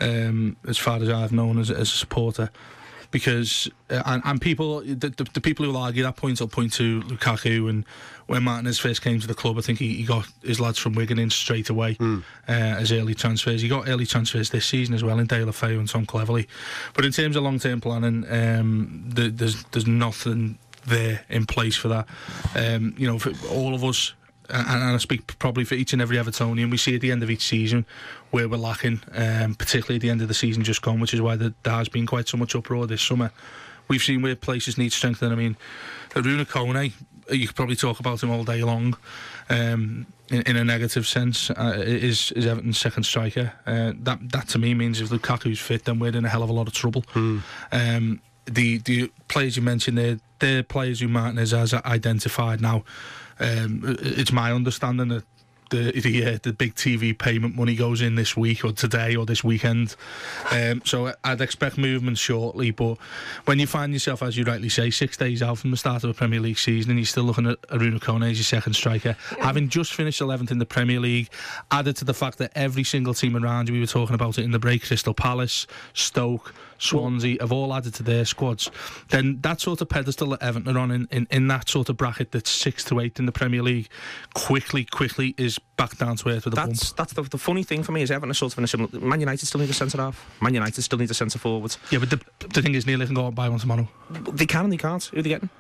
um, 0.01 0.57
as 0.67 0.79
far 0.79 1.01
as 1.01 1.09
I've 1.09 1.31
known 1.31 1.61
as, 1.61 1.71
as 1.71 1.93
a 1.93 1.97
supporter. 1.97 2.51
Because 3.13 3.71
uh, 3.91 4.03
and, 4.07 4.23
and 4.25 4.41
people, 4.41 4.81
the, 4.81 4.95
the, 5.11 5.29
the 5.35 5.41
people 5.41 5.65
who 5.65 5.71
will 5.71 5.79
argue 5.79 6.03
that 6.03 6.17
point, 6.17 6.41
will 6.41 6.49
point 6.49 6.73
to 6.75 7.03
Lukaku 7.03 7.71
and 7.71 7.85
when 8.27 8.45
Martinez 8.45 8.79
first 8.79 9.03
came 9.03 9.21
to 9.21 9.27
the 9.27 9.35
club, 9.35 9.59
I 9.59 9.61
think 9.61 9.79
he, 9.79 9.95
he 9.95 10.05
got 10.05 10.27
his 10.43 10.59
lads 10.59 10.79
from 10.79 10.95
Wigan 10.95 11.19
in 11.19 11.29
straight 11.29 11.69
away 11.69 11.97
uh, 12.01 12.17
as 12.53 12.91
early 12.91 13.15
transfers. 13.15 13.61
He 13.61 13.69
got 13.69 13.89
early 13.89 14.07
transfers 14.07 14.51
this 14.51 14.65
season 14.65 14.95
as 14.95 15.05
well 15.05 15.19
in 15.19 15.27
Deulofeu 15.27 15.79
and 15.79 15.89
Tom 15.89 16.07
Cleverley. 16.07 16.47
But 16.95 17.05
in 17.05 17.13
terms 17.13 17.37
of 17.37 17.43
long 17.43 17.59
term 17.59 17.81
planning, 17.81 18.25
um, 18.31 19.05
the, 19.07 19.29
there's 19.29 19.65
there's 19.65 19.87
nothing 19.87 20.59
there 20.87 21.25
in 21.29 21.47
place 21.47 21.77
for 21.77 21.89
that. 21.89 22.09
Um, 22.55 22.95
you 22.97 23.07
know, 23.07 23.19
for 23.19 23.33
all 23.49 23.75
of 23.75 23.85
us, 23.85 24.15
and, 24.53 24.69
and 24.69 24.95
I 24.95 24.97
speak 24.99 25.39
probably 25.39 25.65
for 25.65 25.75
each 25.75 25.93
and 25.93 26.03
every 26.03 26.17
Evertonian, 26.17 26.71
we 26.71 26.77
see 26.77 26.95
at 26.95 27.01
the 27.01 27.11
end 27.11 27.23
of 27.23 27.31
each 27.31 27.47
season 27.47 27.87
where 28.31 28.49
we're 28.49 28.57
lacking, 28.57 29.01
um, 29.15 29.55
particularly 29.55 29.97
at 29.97 30.03
the 30.03 30.11
end 30.11 30.23
of 30.23 30.29
the 30.29 30.35
season 30.35 30.63
just 30.63 30.83
gone, 30.83 31.01
which 31.01 31.15
is 31.15 31.21
why 31.21 31.37
there, 31.37 31.55
there 31.63 31.75
has 31.75 31.89
been 31.89 32.07
quite 32.07 32.29
so 32.29 32.37
much 32.37 32.55
uproar 32.55 32.87
this 32.87 33.03
summer. 33.03 33.31
We've 33.89 34.03
seen 34.03 34.23
where 34.23 34.37
places 34.37 34.79
need 34.79 34.93
strengthening. 34.93 35.33
I 35.33 35.37
mean, 35.37 35.57
Arouna 36.11 36.47
Kone, 36.47 36.93
you 37.31 37.47
could 37.47 37.57
probably 37.57 37.77
talk 37.77 38.01
about 38.01 38.23
him 38.23 38.31
all 38.31 38.45
day 38.45 38.63
long. 38.63 38.97
Um, 39.51 40.07
in, 40.31 40.43
in 40.43 40.57
a 40.57 40.65
negative 40.65 41.07
sense, 41.07 41.51
uh, 41.51 41.75
is 41.77 42.33
is 42.33 42.47
Everton's 42.47 42.79
second 42.79 43.03
striker. 43.05 43.53
Uh, 43.67 43.93
that 44.01 44.19
that 44.31 44.49
to 44.49 44.59
me 44.59 44.73
means 44.73 45.01
if 45.01 45.11
Lukaku's 45.11 45.61
fit, 45.61 45.85
then 45.85 45.99
we're 45.99 46.17
in 46.17 46.25
a 46.25 46.29
hell 46.29 46.43
of 46.43 46.49
a 46.49 46.53
lot 46.53 46.69
of 46.69 46.73
trouble. 46.73 47.05
Um, 47.71 48.21
the 48.47 48.79
the 48.79 49.11
players 49.29 49.57
you 49.57 49.63
mentioned 49.63 49.99
there, 49.99 50.19
they're 50.39 50.63
players 50.63 51.01
who 51.01 51.09
Martinez 51.09 51.51
has 51.51 51.75
identified 51.75 52.61
now. 52.61 52.85
Um, 53.43 53.97
it's 54.01 54.33
my 54.33 54.53
understanding 54.53 55.09
that 55.09 55.25
the 55.73 56.01
the, 56.01 56.27
uh, 56.27 56.39
the 56.43 56.53
big 56.53 56.75
TV 56.75 57.17
payment 57.19 57.57
money 57.57 57.75
goes 57.75 58.01
in 58.01 58.15
this 58.15 58.37
week 58.37 58.65
or 58.65 58.73
today 58.73 59.17
or 59.17 59.27
this 59.27 59.43
weekend. 59.43 59.97
Um, 60.51 60.83
so 60.85 61.13
I'd 61.25 61.41
expect 61.41 61.79
movement 61.79 62.19
shortly. 62.19 62.71
But 62.71 62.99
when 63.47 63.59
you 63.59 63.67
find 63.67 63.93
yourself, 63.93 64.23
as 64.23 64.37
you 64.37 64.45
rightly 64.45 64.69
say, 64.69 64.91
six 64.91 65.17
days 65.17 65.43
out 65.43 65.59
from 65.59 65.71
the 65.71 65.77
start 65.77 66.05
of 66.05 66.11
a 66.11 66.15
Premier 66.15 66.41
League 66.41 66.59
season 66.59 66.91
and 66.91 67.01
you're 67.01 67.07
still 67.07 67.25
looking 67.25 67.47
at 67.47 67.61
Arouna 67.63 68.01
Kone 68.01 68.31
as 68.31 68.39
your 68.39 68.45
second 68.45 68.75
striker, 68.75 69.17
having 69.41 69.69
just 69.69 69.95
finished 69.95 70.21
11th 70.21 70.51
in 70.51 70.59
the 70.59 70.67
Premier 70.67 71.01
League, 71.01 71.31
added 71.71 71.97
to 71.97 72.05
the 72.05 72.15
fact 72.15 72.39
that 72.39 72.53
every 72.55 72.85
single 72.85 73.15
team 73.15 73.37
around 73.37 73.69
you, 73.69 73.75
we 73.75 73.81
were 73.81 73.87
talking 73.87 74.15
about 74.15 74.39
it 74.39 74.45
in 74.45 74.53
the 74.53 74.59
break, 74.59 74.87
Crystal 74.87 75.15
Palace, 75.15 75.67
Stoke, 75.95 76.55
Swansea, 76.83 77.37
have 77.41 77.53
all 77.53 77.73
added 77.73 77.95
to 77.95 78.03
their 78.03 78.25
squads, 78.25 78.71
then 79.09 79.39
that 79.43 79.61
sort 79.61 79.81
of 79.81 79.89
pedestal 79.89 80.31
that 80.31 80.43
Everton 80.43 80.77
are 80.77 80.81
on 80.81 80.91
in, 80.91 81.09
in, 81.11 81.27
in 81.31 81.49
that 81.49 81.69
sort 81.69 81.89
of 81.89 81.97
bracket 81.97 82.33
that's 82.33 82.51
six 82.51 82.85
to 82.85 83.01
eight 83.01 83.19
in 83.19 83.27
the 83.27 83.33
Premier 83.33 83.63
League, 83.63 83.89
quickly, 84.35 84.85
quickly 84.85 85.35
is 85.39 85.59
back 85.77 85.97
down 85.99 86.17
to 86.17 86.29
earth 86.29 86.45
with 86.45 86.55
a 86.55 86.57
bump. 86.57 86.71
That's 86.71 86.93
that's 86.93 87.13
the, 87.13 87.23
the 87.23 87.39
funny 87.39 87.63
thing 87.63 87.83
for 87.83 87.93
me 87.93 88.03
is 88.03 88.11
Everton 88.11 88.31
are 88.31 88.35
sort 88.35 88.53
of 88.53 88.59
in 88.59 88.65
a 88.65 88.69
similar. 88.69 88.99
Man 89.01 89.21
United 89.21 89.47
still 89.47 89.61
need 89.61 89.71
a 89.71 89.75
centre 89.75 89.99
half. 89.99 90.25
Man 90.41 90.55
United 90.55 90.83
still 90.83 90.99
need 90.99 91.11
a 91.11 91.15
centre 91.15 91.39
forward. 91.39 91.77
Yeah, 91.91 91.99
but 92.01 92.11
the, 92.11 92.21
the 92.49 92.63
thing 92.63 92.75
is, 92.75 92.87
Neil, 92.87 93.05
can 93.05 93.15
go 93.15 93.23
out 93.23 93.27
and 93.29 93.37
buy 93.37 93.49
one 93.49 93.59
tomorrow. 93.59 93.89
They 94.11 94.47
can 94.47 94.65
and 94.65 94.73
they 94.73 94.77
can't. 94.77 95.05
Who 95.05 95.19
are 95.19 95.23
they 95.23 95.29
getting? 95.31 95.51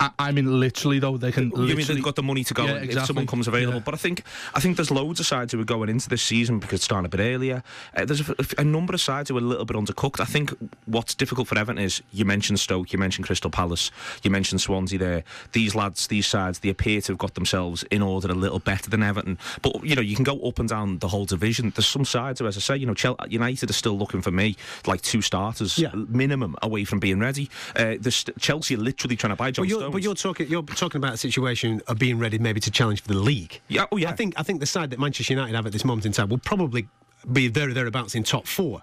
I, 0.00 0.10
I 0.18 0.32
mean, 0.32 0.58
literally 0.58 0.98
though, 0.98 1.16
they 1.18 1.30
can. 1.30 1.50
You 1.50 1.76
mean 1.76 1.86
they've 1.86 2.02
got 2.02 2.16
the 2.16 2.22
money 2.22 2.42
to 2.44 2.54
go 2.54 2.64
Yeah, 2.64 2.76
if 2.82 3.04
someone 3.04 3.26
comes 3.26 3.46
available? 3.46 3.74
Yeah. 3.78 3.82
But 3.84 3.94
I 3.94 3.98
think 3.98 4.24
I 4.54 4.60
think 4.60 4.76
there's 4.76 4.90
loads 4.90 5.20
of 5.20 5.26
sides 5.26 5.52
who 5.52 5.60
are 5.60 5.64
going 5.64 5.88
into 5.90 6.08
this 6.08 6.22
season 6.22 6.58
because 6.58 6.76
it's 6.78 6.84
starting 6.84 7.06
a 7.06 7.08
bit 7.08 7.20
earlier. 7.20 7.62
Uh, 7.94 8.04
there's 8.06 8.26
a, 8.28 8.34
a 8.58 8.64
number 8.64 8.94
of 8.94 9.00
sides 9.00 9.28
who 9.28 9.36
are 9.36 9.40
a 9.40 9.42
little 9.42 9.64
bit 9.66 9.76
undercooked. 9.76 10.18
I 10.20 10.24
think 10.24 10.52
what's 10.86 11.14
difficult 11.14 11.48
for 11.48 11.58
Everton 11.58 11.82
is 11.82 12.02
you 12.12 12.24
mentioned 12.24 12.58
Stoke, 12.60 12.92
you 12.92 12.98
mentioned 12.98 13.26
Crystal 13.26 13.50
Palace, 13.50 13.90
you 14.22 14.30
mentioned 14.30 14.60
Swansea. 14.62 14.98
There, 14.98 15.24
these 15.52 15.74
lads, 15.74 16.06
these 16.06 16.26
sides, 16.26 16.60
they 16.60 16.70
appear 16.70 17.00
to 17.02 17.12
have 17.12 17.18
got 17.18 17.34
themselves 17.34 17.82
in 17.90 18.00
order 18.02 18.28
a 18.30 18.34
little 18.34 18.58
better 18.58 18.88
than 18.88 19.02
Everton. 19.02 19.38
But 19.60 19.84
you 19.84 19.94
know, 19.94 20.02
you 20.02 20.16
can 20.16 20.24
go 20.24 20.40
up 20.40 20.58
and 20.58 20.68
down 20.68 20.98
the 20.98 21.08
whole 21.08 21.26
division. 21.26 21.70
There's 21.76 21.86
some 21.86 22.04
sides 22.06 22.40
who, 22.40 22.46
as 22.46 22.56
I 22.56 22.60
say, 22.60 22.76
you 22.76 22.86
know, 22.86 22.94
Chel- 22.94 23.18
United 23.28 23.68
are 23.68 23.74
still 23.74 23.98
looking 23.98 24.22
for 24.22 24.30
me 24.30 24.56
like 24.86 25.02
two 25.02 25.20
starters 25.20 25.78
Yeah. 25.78 25.90
minimum 25.94 26.56
away 26.62 26.84
from 26.84 27.00
being 27.00 27.18
ready. 27.20 27.50
Uh, 27.76 27.96
Chelsea 28.38 28.74
are 28.74 28.78
literally 28.78 29.16
trying 29.16 29.32
to 29.32 29.36
buy 29.36 29.50
John 29.50 29.66
But 29.68 29.89
you're, 29.90 29.92
but 29.92 30.02
you're 30.02 30.14
talking 30.14 30.48
you're 30.48 30.62
talking 30.62 30.98
about 30.98 31.14
a 31.14 31.16
situation 31.16 31.82
of 31.86 31.98
being 31.98 32.18
ready 32.18 32.38
maybe 32.38 32.60
to 32.60 32.70
challenge 32.70 33.02
for 33.02 33.08
the 33.08 33.18
league. 33.18 33.60
Yeah, 33.68 33.86
oh, 33.92 33.96
yeah. 33.96 34.10
I 34.10 34.12
think 34.12 34.34
I 34.36 34.42
think 34.42 34.60
the 34.60 34.66
side 34.66 34.90
that 34.90 34.98
Manchester 34.98 35.32
United 35.32 35.54
have 35.54 35.66
at 35.66 35.72
this 35.72 35.84
moment 35.84 36.06
in 36.06 36.12
time 36.12 36.28
will 36.28 36.38
probably 36.38 36.88
be 37.32 37.48
there 37.48 37.72
thereabouts 37.72 38.14
in 38.14 38.22
top 38.22 38.46
four. 38.46 38.82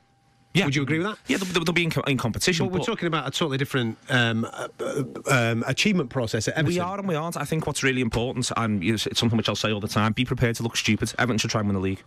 Yeah. 0.54 0.66
Would 0.66 0.76
you 0.76 0.82
agree 0.82 0.98
with 0.98 1.08
that? 1.08 1.20
Yeah, 1.28 1.38
they'll, 1.38 1.64
they'll 1.64 1.74
be 1.74 1.84
in, 1.84 1.92
in 2.08 2.18
competition. 2.18 2.68
But 2.68 2.80
we're 2.80 2.86
talking 2.86 3.08
about 3.08 3.28
a 3.28 3.32
totally 3.32 3.58
different 3.58 3.98
um, 4.10 4.46
uh, 4.46 4.68
uh, 4.80 5.04
um, 5.30 5.64
achievement 5.68 6.10
process 6.10 6.48
at 6.48 6.56
Everton. 6.56 6.74
We 6.74 6.80
are 6.80 6.98
and 6.98 7.08
we 7.08 7.16
aren't. 7.16 7.38
I 7.38 7.44
think 7.44 7.68
what's 7.68 7.84
really 7.84 8.02
important, 8.02 8.52
and 8.58 8.84
it's 8.84 9.04
something 9.20 9.38
which 9.38 9.50
I'll 9.50 9.56
say 9.56 9.72
all 9.72 9.80
the 9.80 9.88
time: 9.88 10.14
be 10.14 10.26
prepared 10.26 10.56
to 10.56 10.64
look 10.64 10.76
stupid. 10.76 11.14
Everton 11.20 11.38
should 11.38 11.52
try 11.52 11.62
and 11.62 11.68
win 11.68 11.76
the 11.76 11.82
league. 11.82 12.04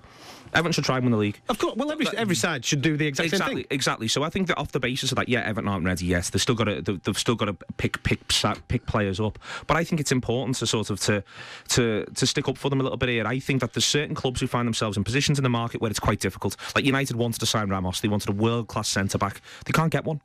Everton 0.54 0.72
should 0.72 0.84
try 0.84 0.96
and 0.96 1.04
win 1.04 1.12
the 1.12 1.18
league. 1.18 1.40
Of 1.48 1.58
course. 1.58 1.76
Well, 1.76 1.90
every, 1.92 2.06
every 2.16 2.34
side 2.34 2.64
should 2.64 2.82
do 2.82 2.96
the 2.96 3.06
exact 3.06 3.30
same 3.30 3.40
thing. 3.40 3.64
exactly. 3.70 4.08
So 4.08 4.22
I 4.22 4.30
think 4.30 4.48
that 4.48 4.58
off 4.58 4.72
the 4.72 4.80
basis 4.80 5.12
of 5.12 5.16
that, 5.16 5.28
yeah, 5.28 5.40
Everton 5.40 5.68
aren't 5.68 5.84
ready 5.84 6.06
yet. 6.06 6.24
They've 6.24 6.40
still 6.42 6.54
got 6.54 6.64
to, 6.64 6.82
they've 6.82 7.18
still 7.18 7.36
got 7.36 7.46
to 7.46 7.54
pick 7.76 8.02
pick 8.02 8.20
pick 8.68 8.86
players 8.86 9.20
up. 9.20 9.38
But 9.66 9.76
I 9.76 9.84
think 9.84 10.00
it's 10.00 10.12
important 10.12 10.56
to 10.58 10.66
sort 10.66 10.90
of 10.90 11.00
to 11.00 11.22
to 11.68 12.04
to 12.04 12.26
stick 12.26 12.48
up 12.48 12.58
for 12.58 12.70
them 12.70 12.80
a 12.80 12.82
little 12.82 12.98
bit 12.98 13.08
here. 13.08 13.26
I 13.26 13.38
think 13.38 13.60
that 13.60 13.72
there's 13.74 13.84
certain 13.84 14.14
clubs 14.14 14.40
who 14.40 14.46
find 14.46 14.66
themselves 14.66 14.96
in 14.96 15.04
positions 15.04 15.38
in 15.38 15.42
the 15.42 15.50
market 15.50 15.80
where 15.80 15.90
it's 15.90 16.00
quite 16.00 16.20
difficult. 16.20 16.56
Like 16.74 16.84
United 16.84 17.16
wanted 17.16 17.40
to 17.40 17.46
sign 17.46 17.68
Ramos, 17.68 18.00
they 18.00 18.08
wanted 18.08 18.28
a 18.28 18.32
world 18.32 18.68
class 18.68 18.88
centre 18.88 19.18
back. 19.18 19.40
They 19.64 19.72
can't 19.72 19.90
get 19.90 20.04
one. 20.04 20.20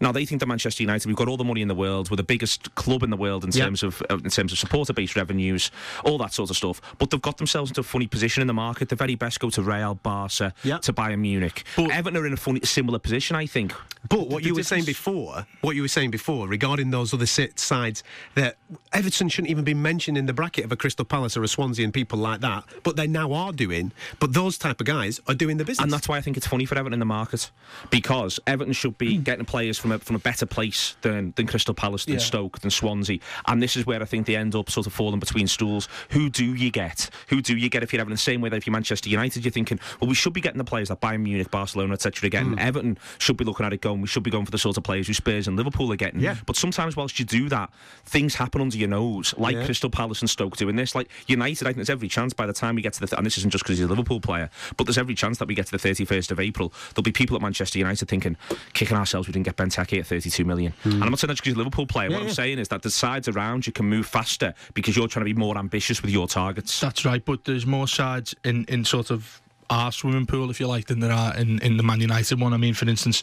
Now 0.00 0.12
they 0.12 0.24
think 0.24 0.40
that 0.40 0.46
Manchester 0.46 0.82
United, 0.82 1.06
we've 1.06 1.16
got 1.16 1.28
all 1.28 1.36
the 1.36 1.44
money 1.44 1.62
in 1.62 1.68
the 1.68 1.74
world, 1.74 2.10
we're 2.10 2.16
the 2.16 2.22
biggest 2.22 2.74
club 2.74 3.02
in 3.02 3.10
the 3.10 3.16
world 3.16 3.44
in 3.44 3.50
Yeah. 3.52 3.64
terms 3.64 3.82
of 3.82 4.02
uh, 4.10 4.16
in 4.16 4.30
terms 4.30 4.52
of 4.52 4.58
supporter-based 4.58 5.16
revenues, 5.16 5.70
all 6.04 6.18
that 6.18 6.32
sort 6.32 6.50
of 6.50 6.56
stuff. 6.56 6.80
But 6.98 7.10
they've 7.10 7.20
got 7.22 7.38
themselves 7.38 7.70
into 7.70 7.80
a 7.80 7.84
funny 7.84 8.06
position 8.06 8.40
in 8.40 8.46
the 8.46 8.54
market. 8.54 8.88
The 8.88 8.96
very 8.96 9.14
best 9.14 9.40
go 9.40 9.50
to 9.50 9.62
Real, 9.62 9.94
Barca, 9.96 10.54
Yeah. 10.62 10.78
to 10.78 10.92
Bayern 10.92 11.20
Munich. 11.20 11.64
But- 11.76 11.90
Everton 11.90 12.16
are 12.20 12.26
in 12.26 12.32
a 12.32 12.36
funny, 12.36 12.60
similar 12.64 12.98
position, 12.98 13.36
I 13.36 13.46
think. 13.46 13.72
But 14.08 14.28
what 14.28 14.42
The 14.42 14.48
you 14.50 14.54
were 14.54 14.62
saying 14.62 14.84
before, 14.84 15.46
what 15.62 15.76
you 15.76 15.82
were 15.82 15.88
saying 15.88 16.10
before 16.10 16.46
regarding 16.46 16.90
those 16.90 17.14
other 17.14 17.24
sit 17.26 17.58
sides, 17.58 18.02
that 18.34 18.56
Everton 18.92 19.28
shouldn't 19.30 19.50
even 19.50 19.64
be 19.64 19.72
mentioned 19.74 20.18
in 20.18 20.26
the 20.26 20.32
bracket 20.34 20.64
of 20.64 20.72
a 20.72 20.76
Crystal 20.76 21.04
Palace 21.06 21.36
or 21.36 21.42
a 21.42 21.48
Swansea 21.48 21.84
and 21.84 21.94
people 21.94 22.18
like 22.18 22.40
that, 22.40 22.64
but 22.82 22.96
they 22.96 23.06
now 23.06 23.32
are 23.32 23.52
doing. 23.52 23.92
But 24.20 24.34
those 24.34 24.58
type 24.58 24.80
of 24.80 24.86
guys 24.86 25.20
are 25.26 25.34
doing 25.34 25.56
the 25.56 25.64
business. 25.64 25.82
And 25.84 25.92
that's 25.92 26.06
why 26.08 26.18
I 26.18 26.20
think 26.20 26.36
it's 26.36 26.46
funny 26.46 26.66
for 26.66 26.76
Everton 26.76 26.92
in 26.94 26.98
the 26.98 27.04
market 27.06 27.50
because 27.90 28.38
Everton 28.46 28.74
should 28.74 28.98
be 28.98 29.16
getting 29.16 29.44
players 29.46 29.78
from 29.78 29.90
a, 29.94 29.98
from 29.98 30.16
a 30.16 30.18
better 30.18 30.46
place 30.46 30.96
than, 31.02 31.32
than 31.36 31.46
Crystal 31.46 31.74
Palace, 31.74 32.04
than 32.04 32.14
Yeah. 32.14 32.20
Stoke, 32.20 32.60
than 32.60 32.70
Swansea. 32.70 33.18
And 33.46 33.62
this 33.62 33.76
is 33.76 33.86
where 33.86 34.00
I 34.02 34.04
think 34.04 34.26
they 34.26 34.36
end 34.36 34.54
up 34.54 34.70
sort 34.70 34.86
of 34.86 34.92
falling 34.92 35.20
between 35.20 35.46
stools. 35.46 35.88
Who 36.10 36.28
do 36.30 36.54
you 36.54 36.70
get? 36.70 37.10
Who 37.28 37.40
do 37.40 37.56
you 37.56 37.68
get 37.68 37.82
if 37.82 37.92
you're 37.92 38.00
having 38.00 38.12
The 38.14 38.18
same 38.18 38.40
way 38.40 38.48
that 38.50 38.56
if 38.56 38.66
you're 38.66 38.72
Manchester 38.72 39.08
United, 39.08 39.44
you're 39.44 39.52
thinking, 39.52 39.80
well, 40.00 40.08
we 40.08 40.14
should 40.14 40.32
be 40.32 40.40
getting 40.40 40.58
the 40.58 40.64
players 40.64 40.88
that 40.88 41.00
Bayern 41.00 41.22
Munich, 41.22 41.50
Barcelona, 41.50 41.94
etc. 41.94 42.26
Again, 42.26 42.54
mm. 42.56 42.60
Everton 42.60 42.98
should 43.18 43.36
be 43.36 43.44
looking 43.44 43.66
at 43.66 43.72
it 43.72 43.80
going, 43.80 44.00
we 44.00 44.06
should 44.08 44.22
be 44.22 44.30
going 44.30 44.44
for 44.44 44.50
the 44.50 44.58
sort 44.58 44.76
of 44.76 44.82
players 44.84 45.06
who 45.06 45.14
Spurs 45.14 45.48
and 45.48 45.56
Liverpool 45.56 45.92
are 45.92 45.96
getting. 45.96 46.20
Yeah. 46.20 46.36
But 46.46 46.56
sometimes, 46.56 46.96
whilst 46.96 47.18
you 47.18 47.24
do 47.24 47.48
that, 47.48 47.70
things 48.04 48.34
happen 48.34 48.60
under 48.60 48.76
your 48.76 48.88
nose, 48.88 49.34
like 49.38 49.56
Yeah. 49.56 49.64
Crystal 49.64 49.90
Palace 49.90 50.20
and 50.20 50.30
Stoke 50.30 50.56
doing 50.56 50.76
this. 50.76 50.94
Like 50.94 51.08
United, 51.26 51.64
I 51.66 51.70
think 51.70 51.76
there's 51.76 51.90
every 51.90 52.08
chance 52.08 52.32
by 52.32 52.46
the 52.46 52.52
time 52.52 52.74
we 52.74 52.82
get 52.82 52.92
to 52.94 53.00
the, 53.00 53.06
th- 53.06 53.16
and 53.16 53.26
this 53.26 53.38
isn't 53.38 53.50
just 53.50 53.64
because 53.64 53.78
he's 53.78 53.86
a 53.86 53.88
Liverpool 53.90 54.20
player, 54.20 54.50
but 54.76 54.84
there's 54.86 54.98
every 54.98 55.14
chance 55.14 55.38
that 55.38 55.48
we 55.48 55.54
get 55.54 55.66
to 55.66 55.72
the 55.72 55.78
31st 55.78 56.30
of 56.30 56.40
April, 56.40 56.72
there'll 56.94 57.02
be 57.02 57.12
people 57.12 57.36
at 57.36 57.42
Manchester 57.42 57.78
United 57.78 58.08
thinking, 58.08 58.36
kicking 58.72 58.96
ourselves, 58.96 59.28
we 59.28 59.32
didn't 59.32 59.44
get 59.46 59.56
Benteke 59.74 59.98
at 60.00 60.06
32 60.06 60.44
million. 60.44 60.72
Hmm. 60.82 60.92
And 60.92 61.04
I'm 61.04 61.10
not 61.10 61.18
saying 61.18 61.28
that's 61.28 61.40
because 61.40 61.52
he's 61.52 61.54
a 61.56 61.58
Liverpool 61.58 61.86
player. 61.86 62.10
what 62.10 62.20
I'm 62.20 62.28
yeah. 62.28 62.32
saying 62.32 62.58
is 62.58 62.68
that 62.68 62.82
the 62.82 62.90
sides 62.90 63.28
around 63.28 63.66
you 63.66 63.72
can 63.72 63.86
move 63.86 64.06
faster 64.06 64.54
because 64.74 64.96
you're 64.96 65.08
trying 65.08 65.24
to 65.24 65.34
be 65.34 65.38
more 65.38 65.56
ambitious 65.58 66.02
with 66.02 66.10
your 66.10 66.26
targets. 66.26 66.80
That's 66.80 67.04
right, 67.04 67.24
but 67.24 67.44
there's 67.44 67.66
more 67.66 67.88
sides 67.88 68.34
in, 68.44 68.64
in 68.66 68.84
sort 68.84 69.10
of 69.10 69.40
our 69.70 69.92
swimming 69.92 70.26
pool, 70.26 70.50
if 70.50 70.60
you 70.60 70.66
like, 70.66 70.86
than 70.86 71.00
there 71.00 71.12
are 71.12 71.36
in, 71.36 71.60
in 71.62 71.76
the 71.76 71.82
Man 71.82 72.00
United 72.00 72.40
one. 72.40 72.52
I 72.52 72.56
mean, 72.58 72.74
for 72.74 72.88
instance, 72.88 73.22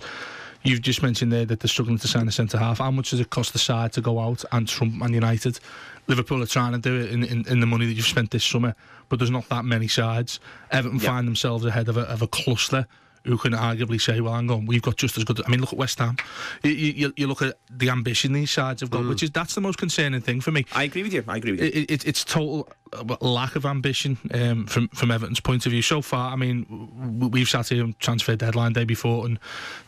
you've 0.63 0.81
just 0.81 1.03
mentioned 1.03 1.31
there 1.31 1.45
that 1.45 1.59
they're 1.59 1.67
struggling 1.69 1.97
to 1.99 2.07
sign 2.07 2.27
a 2.27 2.31
centre 2.31 2.57
half. 2.57 2.79
How 2.79 2.91
much 2.91 3.11
does 3.11 3.19
it 3.19 3.29
cost 3.29 3.53
the 3.53 3.59
side 3.59 3.93
to 3.93 4.01
go 4.01 4.19
out 4.19 4.43
and 4.51 4.67
trump 4.67 4.93
Man 4.93 5.13
United? 5.13 5.59
Liverpool 6.07 6.41
are 6.41 6.47
trying 6.47 6.71
to 6.73 6.79
do 6.79 6.99
it 6.99 7.11
in, 7.11 7.23
in, 7.23 7.47
in 7.47 7.59
the 7.59 7.67
money 7.67 7.85
that 7.85 7.93
you've 7.93 8.05
spent 8.05 8.31
this 8.31 8.43
summer, 8.43 8.75
but 9.07 9.19
there's 9.19 9.31
not 9.31 9.47
that 9.49 9.65
many 9.65 9.87
sides. 9.87 10.39
Everton 10.71 10.99
Yeah. 10.99 11.07
find 11.09 11.27
themselves 11.27 11.63
ahead 11.63 11.87
of 11.89 11.97
a, 11.97 12.01
of 12.01 12.21
a 12.21 12.27
cluster 12.27 12.87
who 13.25 13.37
can 13.37 13.53
arguably 13.53 13.99
say, 14.01 14.21
well, 14.21 14.33
hang 14.33 14.49
on, 14.49 14.65
we've 14.65 14.81
got 14.81 14.97
just 14.97 15.17
as 15.17 15.23
good. 15.23 15.41
I 15.45 15.49
mean, 15.49 15.59
look 15.59 15.73
at 15.73 15.79
West 15.79 15.99
Ham. 15.99 16.17
You, 16.63 16.71
you, 16.71 17.13
you 17.15 17.27
look 17.27 17.41
at 17.41 17.57
the 17.69 17.89
ambition 17.89 18.33
these 18.33 18.51
sides 18.51 18.81
have 18.81 18.89
got, 18.89 19.01
hmm. 19.01 19.09
which 19.09 19.23
is 19.23 19.31
that's 19.31 19.55
the 19.55 19.61
most 19.61 19.77
concerning 19.77 20.21
thing 20.21 20.41
for 20.41 20.51
me 20.51 20.65
I 20.73 20.83
agree 20.83 21.03
with 21.03 21.13
you. 21.13 21.23
I 21.27 21.37
agree 21.37 21.51
with 21.51 21.61
you. 21.61 21.67
it, 21.67 21.91
it, 21.91 22.07
it's 22.07 22.23
total 22.23 22.67
lack 23.21 23.55
of 23.55 23.65
ambition 23.65 24.17
um, 24.33 24.65
from 24.67 24.87
from 24.89 25.11
Everton's 25.11 25.39
point 25.39 25.65
of 25.65 25.71
view 25.71 25.81
so 25.81 26.01
far. 26.01 26.31
I 26.33 26.35
mean, 26.35 26.65
we've 27.31 27.47
sat 27.47 27.69
here 27.69 27.83
on 27.83 27.95
transfer 27.99 28.35
deadline 28.35 28.73
day 28.73 28.83
before, 28.83 29.25
and 29.25 29.39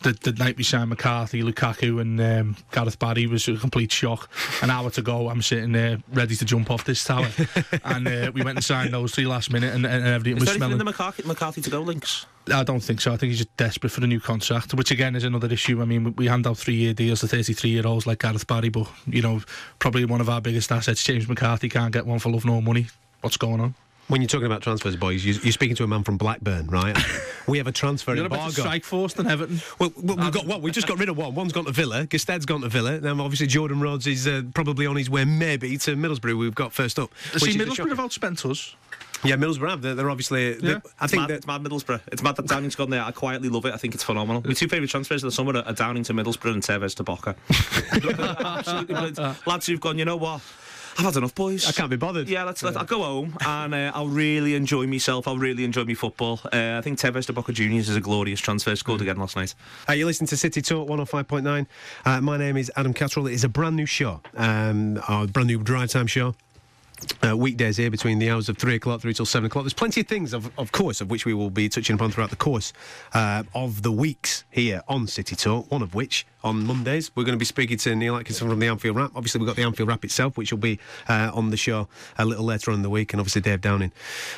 the, 0.02 0.12
the 0.12 0.32
night 0.32 0.56
we 0.56 0.64
signed 0.64 0.90
McCarthy, 0.90 1.42
Lukaku, 1.42 2.00
and 2.00 2.20
um, 2.20 2.56
Gareth 2.72 2.98
Barry 2.98 3.26
was 3.26 3.46
a 3.48 3.56
complete 3.56 3.92
shock. 3.92 4.30
An 4.62 4.70
hour 4.70 4.90
to 4.90 5.02
go, 5.02 5.28
I'm 5.28 5.42
sitting 5.42 5.72
there 5.72 5.98
ready 6.12 6.34
to 6.36 6.44
jump 6.44 6.70
off 6.70 6.84
this 6.84 7.04
tower, 7.04 7.28
and 7.84 8.08
uh, 8.08 8.32
we 8.34 8.42
went 8.42 8.56
and 8.58 8.64
signed 8.64 8.92
those 8.94 9.14
three 9.14 9.26
last 9.26 9.52
minute, 9.52 9.74
and, 9.74 9.84
and 9.86 10.06
everything 10.06 10.36
Is 10.38 10.44
was 10.44 10.52
smelling. 10.52 10.72
in 10.72 10.78
the 10.78 10.84
McCarthy, 10.84 11.22
McCarthy 11.24 11.60
to 11.60 11.70
go 11.70 11.80
links? 11.82 12.26
I 12.52 12.62
don't 12.62 12.80
think 12.80 13.00
so. 13.00 13.10
I 13.10 13.16
think 13.16 13.30
he's 13.30 13.38
just 13.38 13.56
desperate 13.56 13.88
for 13.90 14.04
a 14.04 14.06
new 14.06 14.20
contract, 14.20 14.74
which 14.74 14.90
again 14.90 15.16
is 15.16 15.24
another 15.24 15.50
issue. 15.50 15.80
I 15.80 15.86
mean, 15.86 16.04
we- 16.04 16.10
we 16.10 16.26
hand 16.26 16.46
out 16.46 16.58
three-year 16.58 16.92
deals 16.92 17.20
to 17.20 17.26
33-year-olds 17.26 18.06
like 18.06 18.18
Gareth 18.20 18.46
Barry, 18.46 18.68
but 18.68 18.86
you 19.06 19.22
know, 19.22 19.40
probably 19.78 20.04
one 20.04 20.20
of 20.20 20.28
our 20.28 20.40
biggest 20.42 20.70
assets, 20.70 21.02
James 21.02 21.26
McCarthy, 21.26 21.68
can't 21.70 21.92
get 21.92 22.06
one 22.06 22.18
for 22.18 22.30
love 22.30 22.44
nor 22.44 22.60
money. 22.62 22.86
What's 23.24 23.38
going 23.38 23.60
on? 23.60 23.74
when 24.08 24.20
you're 24.20 24.28
talking 24.28 24.44
about 24.44 24.60
transfers, 24.60 24.96
boys, 24.96 25.24
you, 25.24 25.32
you're 25.42 25.50
speaking 25.52 25.74
to 25.76 25.82
a 25.82 25.86
man 25.86 26.04
from 26.04 26.18
Blackburn, 26.18 26.66
right? 26.66 26.94
we 27.48 27.56
have 27.56 27.66
a 27.66 27.72
transfer 27.72 28.14
You're 28.14 28.26
a 28.26 28.28
better 28.28 28.42
embargo. 28.42 28.60
strike 28.60 28.84
force 28.84 29.14
than 29.14 29.26
Everton. 29.26 29.62
Well, 29.78 29.92
well, 29.96 30.16
we've 30.18 30.30
got 30.30 30.46
what? 30.46 30.60
We 30.60 30.70
just 30.72 30.86
got 30.86 30.98
rid 30.98 31.08
of 31.08 31.16
one. 31.16 31.34
One's 31.34 31.52
gone 31.54 31.64
to 31.64 31.72
Villa. 31.72 32.06
Gestede's 32.06 32.44
gone 32.44 32.60
to 32.60 32.68
Villa. 32.68 33.00
Now, 33.00 33.12
obviously, 33.24 33.46
Jordan 33.46 33.80
Rhodes 33.80 34.06
is 34.06 34.28
uh, 34.28 34.42
probably 34.54 34.84
on 34.84 34.96
his 34.96 35.08
way, 35.08 35.24
maybe, 35.24 35.78
to 35.78 35.96
Middlesbrough. 35.96 36.38
We've 36.38 36.54
got 36.54 36.74
first 36.74 36.98
up. 36.98 37.12
See, 37.38 37.56
Middlesbrough 37.56 37.88
have 37.88 37.98
outspent 37.98 38.44
us. 38.48 38.76
Yeah, 39.24 39.36
Middlesbrough 39.36 39.70
have. 39.70 39.80
They're, 39.80 39.94
they're 39.94 40.10
obviously. 40.10 40.50
Yeah. 40.50 40.58
they're- 40.60 40.82
I 41.00 41.04
It's 41.04 41.10
think 41.12 41.20
mad, 41.22 41.30
it's 41.30 41.46
mad 41.46 41.62
Middlesbrough. 41.62 42.00
It's 42.08 42.22
mad 42.22 42.36
that 42.36 42.46
Downing's 42.46 42.74
gone 42.74 42.90
there. 42.90 43.02
I 43.02 43.10
quietly 43.10 43.48
love 43.48 43.64
it. 43.64 43.72
I 43.72 43.78
think 43.78 43.94
it's 43.94 44.04
phenomenal. 44.04 44.42
My 44.44 44.52
two 44.52 44.68
favourite 44.68 44.90
transfers 44.90 45.24
of 45.24 45.28
the 45.28 45.32
summer 45.34 45.56
are 45.58 45.72
Downing 45.72 46.02
to 46.04 46.12
Middlesbrough 46.12 46.52
and 46.52 46.62
Tevez 46.62 46.94
to 46.96 47.04
Boca. 47.04 47.34
Absolutely 48.44 48.94
brilliant. 48.94 49.46
Lads 49.46 49.66
who've 49.66 49.80
gone, 49.80 49.98
you 49.98 50.04
know 50.04 50.16
what? 50.16 50.42
I've 50.96 51.06
had 51.06 51.16
enough, 51.16 51.34
boys. 51.34 51.66
I 51.66 51.72
can't 51.72 51.90
be 51.90 51.96
bothered. 51.96 52.28
Yeah, 52.28 52.44
let's. 52.44 52.62
Let, 52.62 52.76
I'll 52.76 52.84
go 52.84 53.02
home 53.02 53.36
and 53.44 53.74
uh, 53.74 53.90
I'll 53.94 54.06
really 54.06 54.54
enjoy 54.54 54.86
myself. 54.86 55.26
I'll 55.26 55.38
really 55.38 55.64
enjoy 55.64 55.84
my 55.84 55.94
football. 55.94 56.40
Uh, 56.44 56.76
I 56.78 56.80
think 56.82 57.00
Tevez 57.00 57.26
de 57.26 57.32
Boca 57.32 57.52
Juniors 57.52 57.88
is 57.88 57.96
a 57.96 58.00
glorious 58.00 58.40
transfer. 58.40 58.76
Scored 58.76 59.00
again 59.00 59.16
last 59.16 59.34
night. 59.34 59.54
Uh, 59.88 59.94
you're 59.94 60.06
listening 60.06 60.28
to 60.28 60.36
City 60.36 60.62
Talk 60.62 60.88
105.9. 60.88 61.66
Uh, 62.04 62.20
my 62.20 62.36
name 62.36 62.56
is 62.56 62.70
Adam 62.76 62.94
Catterall. 62.94 63.26
It 63.26 63.32
is 63.32 63.42
a 63.42 63.48
brand 63.48 63.74
new 63.74 63.86
show, 63.86 64.20
um, 64.36 65.00
our 65.08 65.26
brand 65.26 65.48
new 65.48 65.58
drive 65.58 65.90
time 65.90 66.06
show. 66.06 66.34
Uh, 67.26 67.36
weekdays 67.36 67.76
here 67.76 67.90
between 67.90 68.18
the 68.18 68.30
hours 68.30 68.48
of 68.48 68.56
three 68.56 68.76
o'clock 68.76 69.00
through 69.00 69.12
till 69.12 69.26
seven 69.26 69.46
o'clock. 69.46 69.64
There's 69.64 69.74
plenty 69.74 70.00
of 70.00 70.06
things, 70.06 70.32
of, 70.32 70.50
of 70.58 70.70
course, 70.72 71.00
of 71.00 71.10
which 71.10 71.26
we 71.26 71.34
will 71.34 71.50
be 71.50 71.68
touching 71.68 71.94
upon 71.94 72.12
throughout 72.12 72.30
the 72.30 72.36
course 72.36 72.72
uh, 73.12 73.42
of 73.52 73.82
the 73.82 73.92
weeks 73.92 74.44
here 74.50 74.80
on 74.88 75.06
City 75.08 75.34
Talk. 75.34 75.70
One 75.70 75.82
of 75.82 75.94
which 75.94 76.24
on 76.44 76.64
Mondays 76.64 77.10
we're 77.14 77.24
going 77.24 77.34
to 77.34 77.38
be 77.38 77.44
speaking 77.44 77.78
to 77.78 77.94
Neil 77.96 78.16
Atkinson 78.16 78.48
from 78.48 78.58
the 78.60 78.68
Anfield 78.68 78.96
Wrap. 78.96 79.12
Obviously, 79.16 79.40
we've 79.40 79.46
got 79.46 79.56
the 79.56 79.62
Anfield 79.62 79.88
Wrap 79.88 80.04
itself, 80.04 80.36
which 80.36 80.52
will 80.52 80.58
be 80.58 80.78
uh, 81.08 81.30
on 81.34 81.50
the 81.50 81.56
show 81.56 81.88
a 82.18 82.24
little 82.24 82.44
later 82.44 82.70
on 82.70 82.76
in 82.76 82.82
the 82.82 82.90
week, 82.90 83.12
and 83.12 83.20
obviously 83.20 83.40
Dave 83.40 83.60
Downing 83.60 83.92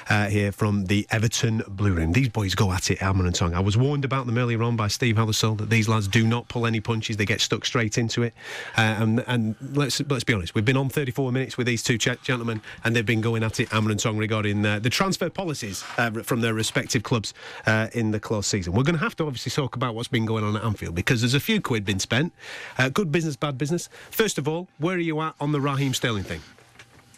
uh, 0.09 0.29
here 0.29 0.53
from 0.53 0.87
the 0.87 1.07
Everton 1.11 1.63
Blue 1.69 1.93
Room. 1.93 2.13
These 2.13 2.29
boys 2.29 2.55
go 2.55 2.73
at 2.73 2.91
it, 2.91 2.99
hammer 2.99 3.27
and 3.27 3.35
tongue. 3.35 3.55
I 3.55 3.61
was 3.61 3.77
warned 3.77 4.05
about 4.05 4.27
them 4.27 4.39
earlier 4.39 4.63
on 4.63 4.77
by 4.77 4.89
Steve 4.89 5.17
Hothersall 5.17 5.59
that 5.59 5.69
these 5.69 5.89
lads 5.89 6.09
do 6.09 6.27
not 6.27 6.49
pull 6.49 6.67
any 6.67 6.81
punches; 6.81 7.17
they 7.17 7.25
get 7.25 7.41
stuck 7.41 7.67
straight 7.67 7.99
into 7.99 8.23
it. 8.23 8.33
Uh, 8.77 8.81
and, 8.81 9.25
and 9.27 9.57
let's 9.73 10.01
let's 10.09 10.25
be 10.25 10.33
honest, 10.33 10.55
we've 10.55 10.65
been 10.65 10.77
on 10.77 10.89
34 10.89 11.33
minutes 11.33 11.59
with 11.59 11.67
these 11.67 11.83
two 11.83 11.99
ch- 11.99 12.21
gentlemen, 12.23 12.63
and 12.85 12.95
they've 12.95 13.05
been 13.05 13.21
going 13.21 13.43
at 13.43 13.61
it, 13.61 13.69
hammer 13.71 13.91
and 13.91 14.01
tongue, 14.01 14.17
regarding 14.17 14.65
uh, 14.65 14.79
the 14.79 14.91
transfer 14.91 15.29
policies 15.29 15.85
uh, 15.99 16.11
from 16.23 16.41
their 16.41 16.55
respective 16.55 17.03
clubs 17.03 17.35
uh, 17.67 17.89
in 17.93 18.13
the 18.13 18.21
close 18.21 18.47
season. 18.47 18.73
We're 18.73 18.85
going 18.85 18.99
to 18.99 19.05
have 19.05 19.17
to 19.17 19.27
obviously 19.27 19.51
talk 19.51 19.77
about 19.77 19.95
what's 19.95 20.09
been 20.09 20.27
going 20.27 20.45
on 20.45 20.57
at 20.57 20.65
Anfield 20.65 20.95
because 20.95 21.21
there's 21.21 21.35
a 21.35 21.41
few 21.41 21.61
quid 21.61 21.85
been 21.85 21.96
spent. 22.01 22.33
Uh, 22.79 22.89
good 22.89 23.11
business, 23.13 23.37
bad 23.37 23.59
business. 23.59 23.89
First 24.11 24.39
of 24.39 24.49
all, 24.49 24.69
where 24.79 24.97
are 24.97 25.01
you 25.01 25.21
at 25.21 25.35
on 25.41 25.53
the 25.53 25.61
Raheem 25.61 25.95
Sterling 25.95 26.25
thing? 26.25 26.41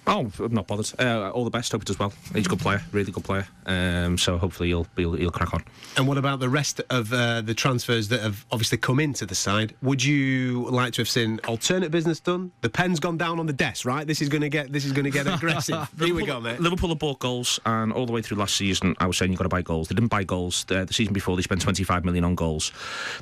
Oh, 0.08 0.30
I'm 0.38 0.54
not 0.54 0.66
bothered. 0.66 0.90
Uh, 0.98 1.30
all 1.30 1.44
the 1.44 1.50
best. 1.50 1.70
Hope 1.70 1.82
it 1.82 1.86
does 1.86 1.98
well. 1.98 2.12
He's 2.34 2.46
a 2.46 2.48
good 2.48 2.60
player, 2.60 2.80
really 2.92 3.12
good 3.12 3.24
player. 3.24 3.46
Um, 3.66 4.16
so 4.16 4.38
hopefully 4.38 4.70
he'll, 4.70 4.86
he'll 4.96 5.12
he'll 5.12 5.30
crack 5.30 5.52
on. 5.52 5.62
And 5.98 6.08
what 6.08 6.16
about 6.16 6.40
the 6.40 6.48
rest 6.48 6.80
of 6.88 7.12
uh, 7.12 7.42
the 7.42 7.52
transfers 7.52 8.08
that 8.08 8.20
have 8.20 8.46
obviously 8.50 8.78
come 8.78 9.00
into 9.00 9.26
the 9.26 9.34
side? 9.34 9.74
Would 9.82 10.02
you 10.02 10.66
like 10.70 10.94
to 10.94 11.02
have 11.02 11.08
seen 11.10 11.40
alternate 11.46 11.90
business 11.90 12.20
done? 12.20 12.52
The 12.62 12.70
pen's 12.70 13.00
gone 13.00 13.18
down 13.18 13.38
on 13.38 13.46
the 13.46 13.52
desk, 13.52 13.84
right? 13.84 14.06
This 14.06 14.22
is 14.22 14.30
going 14.30 14.40
to 14.40 14.48
get 14.48 14.72
this 14.72 14.86
is 14.86 14.92
going 14.92 15.04
to 15.04 15.10
get 15.10 15.26
aggressive. 15.34 15.90
Here 15.98 16.14
we 16.14 16.24
go, 16.24 16.40
mate. 16.40 16.58
Liverpool 16.58 16.88
have 16.88 16.98
bought 16.98 17.18
goals, 17.18 17.60
and 17.66 17.92
all 17.92 18.06
the 18.06 18.12
way 18.12 18.22
through 18.22 18.38
last 18.38 18.56
season, 18.56 18.94
I 18.98 19.06
was 19.06 19.18
saying 19.18 19.30
you've 19.30 19.38
got 19.38 19.44
to 19.44 19.50
buy 19.50 19.62
goals. 19.62 19.88
They 19.88 19.94
didn't 19.94 20.08
buy 20.08 20.24
goals. 20.24 20.64
Uh, 20.70 20.84
the 20.84 20.94
season 20.94 21.12
before, 21.12 21.36
they 21.36 21.42
spent 21.42 21.60
25 21.60 22.06
million 22.06 22.24
on 22.24 22.34
goals. 22.34 22.72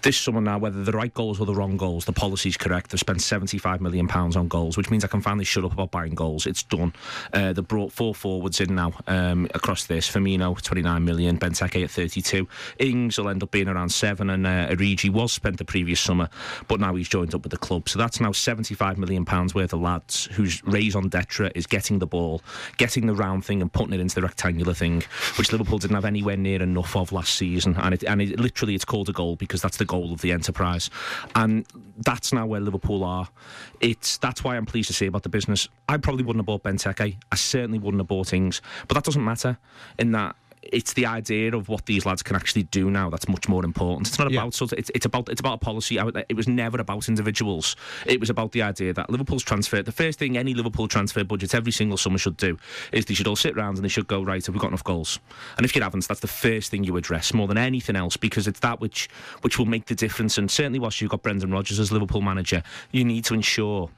This 0.03 0.17
summer 0.17 0.41
now, 0.41 0.59
whether 0.59 0.85
the 0.85 0.93
right 0.93 1.13
goals 1.13 1.41
or 1.41 1.47
the 1.47 1.55
wrong 1.55 1.77
goals, 1.77 2.05
the 2.05 2.13
policy's 2.13 2.57
correct. 2.57 2.91
They've 2.91 3.01
spent 3.01 3.23
75 3.23 3.81
million 3.81 4.07
pounds 4.07 4.37
on 4.37 4.47
goals, 4.47 4.77
which 4.77 4.91
means 4.91 5.05
I 5.05 5.09
can 5.09 5.21
finally 5.21 5.45
shut 5.45 5.65
up 5.65 5.73
about 5.73 5.91
buying 5.91 6.15
goals. 6.15 6.47
It's 6.47 6.63
done. 6.77 6.93
Uh, 7.33 7.53
they 7.53 7.63
brought 7.63 7.93
four 7.93 8.15
forwards 8.15 8.61
in 8.61 8.75
now 8.75 8.93
um, 9.07 9.49
across 9.55 9.87
this. 9.87 10.11
Firmino, 10.11 10.61
29 10.61 11.05
million. 11.05 11.39
Benteke 11.39 11.85
at 11.85 11.91
32. 11.91 12.49
Ings 12.79 13.19
will 13.19 13.29
end 13.29 13.43
up 13.43 13.51
being 13.51 13.69
around 13.69 13.91
seven, 13.91 14.31
and 14.31 14.47
uh, 14.47 14.69
Origi 14.69 15.11
was 15.11 15.33
spent 15.33 15.59
the 15.59 15.65
previous 15.65 16.01
summer, 16.01 16.29
but 16.69 16.81
now 16.81 16.95
he's 16.95 17.09
joined 17.09 17.35
up 17.35 17.43
with 17.43 17.53
the 17.53 17.59
club. 17.59 17.89
So 17.89 17.99
that's 17.99 18.21
now 18.21 18.33
75 18.33 18.99
million 18.99 19.25
pounds 19.25 19.55
worth 19.55 19.73
of 19.73 19.81
lads 19.81 20.27
whose 20.33 20.63
raison 20.65 21.09
d'etre 21.09 21.51
is 21.55 21.67
getting 21.67 21.99
the 21.99 22.07
ball, 22.07 22.43
getting 22.77 23.07
the 23.07 23.15
round 23.15 23.45
thing, 23.45 23.63
and 23.63 23.73
putting 23.73 23.93
it 23.93 24.01
into 24.01 24.15
the 24.15 24.23
rectangular 24.23 24.75
thing, 24.75 25.03
which 25.37 25.53
Liverpool 25.53 25.79
didn't 25.79 25.95
have 25.95 26.05
anywhere 26.05 26.37
near 26.37 26.63
enough 26.63 26.97
of 26.97 27.13
last 27.13 27.35
season. 27.35 27.77
And 27.79 27.95
it, 27.95 28.05
and 28.05 28.21
it, 28.23 28.39
literally, 28.39 28.75
it's 28.75 28.85
called 28.85 29.09
a 29.09 29.13
goal 29.13 29.37
because 29.37 29.63
that's 29.63 29.77
the 29.77 29.85
goal 29.85 30.13
of 30.13 30.21
the 30.21 30.33
enterprise, 30.33 30.91
and 31.35 31.67
that's 31.99 32.33
now 32.33 32.47
where 32.47 32.61
Liverpool 32.61 33.05
are. 33.05 33.29
It's 33.81 34.19
that's 34.19 34.43
why 34.43 34.57
I'm 34.57 34.67
pleased 34.67 34.89
to 34.89 34.95
say 34.95 35.07
about 35.07 35.23
the 35.23 35.29
business. 35.29 35.69
I 35.89 35.97
probably 35.99 36.25
wouldn't 36.25 36.41
have 36.41 36.47
bought 36.47 36.63
Benteke. 36.67 37.17
I 37.33 37.37
certainly 37.37 37.79
wouldn't 37.79 38.01
have 38.01 38.09
bought 38.09 38.33
Ings, 38.33 38.61
but 38.89 38.95
that 38.95 39.05
doesn't 39.05 39.25
matter. 39.25 39.59
In 39.99 40.13
that 40.13 40.37
it's 40.73 40.95
the 40.95 41.07
idea 41.07 41.55
of 41.55 41.69
what 41.69 41.87
these 41.87 42.05
lads 42.05 42.25
can 42.25 42.35
actually 42.35 42.65
do 42.65 42.91
now 42.91 43.09
that's 43.09 43.29
much 43.29 43.49
more 43.49 43.65
important. 43.65 44.09
It's 44.09 44.19
not 44.19 44.33
Yeah. 44.33 44.41
about 44.41 44.53
sort 44.53 44.73
of, 44.73 44.79
it's, 44.81 44.91
it's 44.97 45.07
about 45.07 45.29
it's 45.29 45.39
about 45.39 45.55
a 45.55 45.59
policy. 45.59 45.97
It 46.29 46.35
was 46.37 46.49
never 46.49 46.81
about 46.81 47.09
individuals. 47.09 47.77
It 48.05 48.19
was 48.19 48.31
about 48.31 48.51
the 48.51 48.63
idea 48.63 48.93
that 48.93 49.09
Liverpool's 49.09 49.45
transfer. 49.45 49.81
The 49.81 49.93
first 49.93 50.19
thing 50.19 50.37
any 50.37 50.55
Liverpool 50.55 50.89
transfer 50.89 51.23
budget 51.23 51.55
every 51.55 51.71
single 51.71 51.97
summer 51.97 52.19
should 52.19 52.37
do 52.37 52.59
is 52.91 53.05
they 53.07 53.15
should 53.15 53.29
all 53.29 53.37
sit 53.37 53.55
round 53.55 53.77
and 53.79 53.85
they 53.85 53.89
should 53.89 54.09
go 54.09 54.23
right. 54.25 54.45
Have 54.45 54.57
we 54.57 54.61
got 54.61 54.69
enough 54.69 54.83
goals? 54.83 55.21
And 55.57 55.65
if 55.65 55.77
you 55.77 55.83
haven't, 55.83 56.09
that's 56.09 56.19
the 56.19 56.27
first 56.27 56.73
thing 56.73 56.83
you 56.83 56.97
address 56.97 57.33
more 57.33 57.47
than 57.47 57.59
anything 57.59 57.95
else 57.95 58.17
because 58.17 58.49
it's 58.49 58.59
that 58.61 58.81
which 58.81 59.09
which 59.43 59.61
will 59.61 59.67
make 59.67 59.85
the 59.87 59.95
difference. 59.95 60.37
And 60.37 60.51
certainly, 60.51 60.81
whilst 60.81 61.01
you've 61.01 61.13
got 61.13 61.23
Brendan 61.23 61.53
Rodgers 61.53 61.79
as 61.79 61.93
Liverpool 61.93 62.23
manager, 62.23 62.65
you 62.91 63.05
need 63.05 63.25
to 63.27 63.35
ensure 63.35 63.89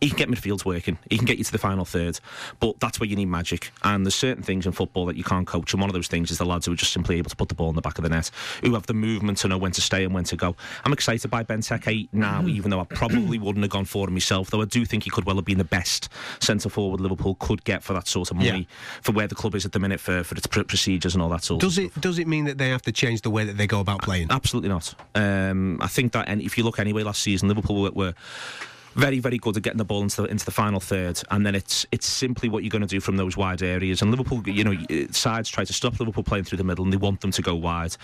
he 0.00 0.08
can 0.08 0.18
get 0.18 0.28
midfields 0.28 0.64
working. 0.64 0.98
He 1.08 1.16
can 1.16 1.26
get 1.26 1.38
you 1.38 1.44
to 1.44 1.52
the 1.52 1.58
final 1.58 1.84
third, 1.84 2.18
but 2.60 2.78
that's 2.80 3.00
where 3.00 3.08
you 3.08 3.16
need 3.16 3.26
magic. 3.26 3.72
And 3.82 4.04
there's 4.06 4.14
certain 4.14 4.42
things 4.42 4.66
in 4.66 4.72
football 4.72 5.06
that 5.06 5.16
you 5.16 5.24
can't 5.24 5.46
coach. 5.46 5.72
And 5.72 5.80
one 5.80 5.90
of 5.90 5.94
those 5.94 6.08
things 6.08 6.30
is 6.30 6.38
the 6.38 6.44
lads 6.44 6.66
who 6.66 6.72
are 6.72 6.76
just 6.76 6.92
simply 6.92 7.18
able 7.18 7.30
to 7.30 7.36
put 7.36 7.48
the 7.48 7.54
ball 7.54 7.68
in 7.70 7.74
the 7.74 7.80
back 7.82 7.98
of 7.98 8.02
the 8.04 8.10
net, 8.10 8.30
who 8.62 8.74
have 8.74 8.86
the 8.86 8.94
movement 8.94 9.38
to 9.38 9.48
know 9.48 9.58
when 9.58 9.72
to 9.72 9.80
stay 9.80 10.04
and 10.04 10.14
when 10.14 10.24
to 10.24 10.36
go. 10.36 10.54
I'm 10.84 10.92
excited 10.92 11.30
by 11.30 11.42
Benteke 11.44 12.08
now, 12.12 12.46
even 12.46 12.70
though 12.70 12.80
I 12.80 12.84
probably 12.84 13.38
wouldn't 13.38 13.62
have 13.64 13.70
gone 13.70 13.84
for 13.84 14.06
him 14.08 14.14
myself. 14.14 14.50
Though 14.50 14.62
I 14.62 14.66
do 14.66 14.84
think 14.84 15.04
he 15.04 15.10
could 15.10 15.24
well 15.24 15.36
have 15.36 15.44
been 15.44 15.58
the 15.58 15.64
best 15.64 16.08
centre 16.40 16.68
forward 16.68 17.00
Liverpool 17.00 17.36
could 17.40 17.64
get 17.64 17.82
for 17.82 17.92
that 17.92 18.08
sort 18.08 18.30
of 18.30 18.36
money, 18.36 18.48
Yeah. 18.60 19.00
for 19.02 19.12
where 19.12 19.26
the 19.26 19.34
club 19.34 19.54
is 19.54 19.64
at 19.64 19.72
the 19.72 19.78
minute, 19.78 20.00
for, 20.00 20.22
for 20.24 20.34
its 20.36 20.46
pr- 20.46 20.62
procedures 20.62 21.14
and 21.14 21.22
all 21.22 21.28
that 21.30 21.44
sort. 21.44 21.62
of 21.62 21.68
Does 21.68 21.78
it 21.78 22.00
does 22.00 22.18
it 22.18 22.26
mean 22.28 22.44
that 22.44 22.58
they 22.58 22.68
have 22.70 22.82
to 22.82 22.92
change 22.92 23.22
the 23.22 23.30
way 23.30 23.44
that 23.44 23.56
they 23.56 23.66
go 23.66 23.80
about 23.80 24.02
playing? 24.02 24.28
Absolutely 24.30 24.68
not. 24.68 24.94
Um, 25.14 25.78
I 25.80 25.86
think 25.86 26.12
that, 26.12 26.28
and 26.28 26.40
if 26.42 26.56
you 26.58 26.64
look 26.64 26.78
anyway, 26.78 27.02
last 27.02 27.22
season 27.22 27.48
Liverpool 27.48 27.82
were, 27.82 27.90
were 27.90 28.14
very, 28.94 29.18
very 29.18 29.38
good 29.38 29.56
at 29.56 29.62
getting 29.62 29.78
the 29.78 29.84
ball 29.84 30.02
into 30.02 30.22
the, 30.22 30.28
into 30.28 30.44
the 30.44 30.50
final 30.50 30.80
third, 30.80 31.20
and 31.30 31.44
then 31.46 31.54
it's 31.54 31.86
it's 31.92 32.06
simply 32.06 32.48
what 32.48 32.62
you're 32.62 32.70
going 32.70 32.82
to 32.82 32.88
do 32.88 33.00
from 33.00 33.16
those 33.16 33.36
wide 33.36 33.62
areas. 33.62 34.02
And 34.02 34.10
Liverpool, 34.10 34.46
you 34.48 34.64
know, 34.64 35.06
sides 35.10 35.48
try 35.48 35.64
to 35.64 35.72
stop 35.72 35.98
Liverpool 35.98 36.24
playing 36.24 36.44
through 36.44 36.58
the 36.58 36.64
middle, 36.64 36.84
and 36.84 36.92
they 36.92 36.96
want 36.96 37.20
them 37.20 37.30
to 37.32 37.42
go 37.42 37.54
wide. 37.54 37.96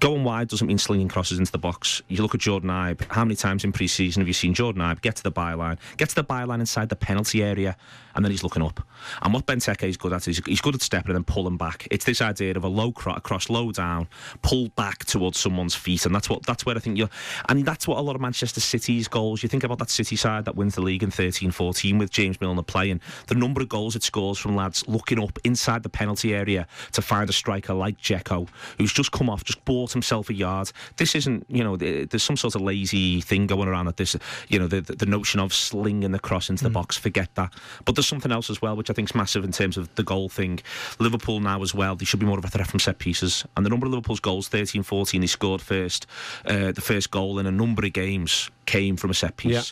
Going 0.00 0.24
wide 0.24 0.48
doesn't 0.48 0.66
mean 0.66 0.78
slinging 0.78 1.08
crosses 1.08 1.38
into 1.38 1.52
the 1.52 1.58
box. 1.58 2.02
You 2.08 2.22
look 2.22 2.34
at 2.34 2.40
Jordan 2.40 2.68
Ibe. 2.68 3.04
How 3.10 3.24
many 3.24 3.36
times 3.36 3.64
in 3.64 3.72
pre-season 3.72 4.20
have 4.20 4.28
you 4.28 4.34
seen 4.34 4.52
Jordan 4.52 4.82
Ibe 4.82 5.00
get 5.00 5.16
to 5.16 5.22
the 5.22 5.32
byline, 5.32 5.78
get 5.96 6.08
to 6.10 6.14
the 6.16 6.24
byline 6.24 6.60
inside 6.60 6.88
the 6.88 6.96
penalty 6.96 7.42
area, 7.42 7.76
and 8.14 8.24
then 8.24 8.32
he's 8.32 8.42
looking 8.42 8.62
up? 8.62 8.86
And 9.22 9.32
what 9.32 9.46
Benteke 9.46 9.84
is 9.84 9.96
good 9.96 10.12
at 10.12 10.26
is 10.26 10.42
he's 10.46 10.60
good 10.60 10.74
at 10.74 10.82
stepping 10.82 11.10
and 11.10 11.16
then 11.16 11.24
pulling 11.24 11.56
back. 11.56 11.86
It's 11.90 12.04
this 12.04 12.20
idea 12.20 12.56
of 12.56 12.64
a 12.64 12.68
low 12.68 12.90
cro- 12.90 13.20
cross, 13.20 13.48
low 13.48 13.70
down, 13.70 14.08
pull 14.42 14.68
back 14.70 15.04
towards 15.04 15.38
someone's 15.38 15.76
feet, 15.76 16.04
and 16.06 16.14
that's 16.14 16.28
what 16.28 16.44
that's 16.44 16.66
where 16.66 16.76
I 16.76 16.80
think 16.80 16.98
you're. 16.98 17.10
And 17.48 17.64
that's 17.64 17.86
what 17.86 17.98
a 17.98 18.02
lot 18.02 18.16
of 18.16 18.20
Manchester 18.20 18.60
City's 18.60 19.06
goals. 19.06 19.42
You 19.44 19.48
think 19.48 19.62
about 19.62 19.78
that 19.78 19.90
City 19.90 20.16
side 20.16 20.44
that 20.46 20.56
wins 20.56 20.74
the 20.74 20.82
league 20.82 21.04
in 21.04 21.10
13-14 21.10 21.98
with 21.98 22.10
James 22.10 22.40
Milner 22.40 22.62
playing. 22.62 23.00
The 23.28 23.36
number 23.36 23.62
of 23.62 23.68
goals 23.68 23.94
it 23.94 24.02
scores 24.02 24.38
from 24.38 24.56
lads 24.56 24.86
looking 24.88 25.22
up 25.22 25.38
inside 25.44 25.82
the 25.82 25.88
penalty 25.88 26.34
area 26.34 26.66
to 26.92 27.00
find 27.00 27.30
a 27.30 27.32
striker 27.32 27.74
like 27.74 27.98
Dzeko, 28.00 28.48
who's 28.78 28.92
just 28.92 29.12
come 29.12 29.30
off, 29.30 29.44
just 29.44 29.64
bought 29.64 29.83
himself 29.92 30.30
a 30.30 30.34
yard. 30.34 30.72
This 30.96 31.14
isn't, 31.14 31.44
you 31.48 31.62
know, 31.62 31.76
there's 31.76 32.22
some 32.22 32.36
sort 32.36 32.54
of 32.54 32.62
lazy 32.62 33.20
thing 33.20 33.46
going 33.46 33.68
around 33.68 33.88
at 33.88 33.96
this, 33.96 34.16
you 34.48 34.58
know, 34.58 34.66
the, 34.66 34.80
the, 34.80 35.06
notion 35.06 35.38
of 35.38 35.52
slinging 35.52 36.10
the 36.12 36.18
cross 36.18 36.50
into 36.50 36.64
the 36.64 36.70
box, 36.70 36.96
forget 36.96 37.28
that. 37.34 37.52
But 37.84 37.94
there's 37.94 38.06
something 38.06 38.32
else 38.32 38.50
as 38.50 38.60
well, 38.60 38.74
which 38.74 38.90
I 38.90 38.92
think 38.92 39.10
is 39.10 39.14
massive 39.14 39.44
in 39.44 39.52
terms 39.52 39.76
of 39.76 39.94
the 39.94 40.02
goal 40.02 40.28
thing. 40.28 40.60
Liverpool 40.98 41.40
now 41.40 41.62
as 41.62 41.74
well, 41.74 41.94
they 41.94 42.04
should 42.04 42.20
be 42.20 42.26
more 42.26 42.38
of 42.38 42.44
a 42.44 42.48
threat 42.48 42.66
from 42.66 42.80
set 42.80 42.98
pieces. 42.98 43.44
And 43.56 43.64
the 43.64 43.70
number 43.70 43.86
of 43.86 43.92
Liverpool's 43.92 44.20
goals, 44.20 44.48
13 44.48 44.82
14, 44.82 45.20
he 45.20 45.26
scored 45.26 45.60
first, 45.60 46.06
uh, 46.46 46.72
the 46.72 46.80
first 46.80 47.10
goal 47.10 47.38
in 47.38 47.46
a 47.46 47.52
number 47.52 47.84
of 47.84 47.92
games 47.92 48.50
came 48.66 48.96
from 48.96 49.10
a 49.10 49.14
set 49.14 49.36
piece. 49.36 49.52
Yeah. 49.52 49.62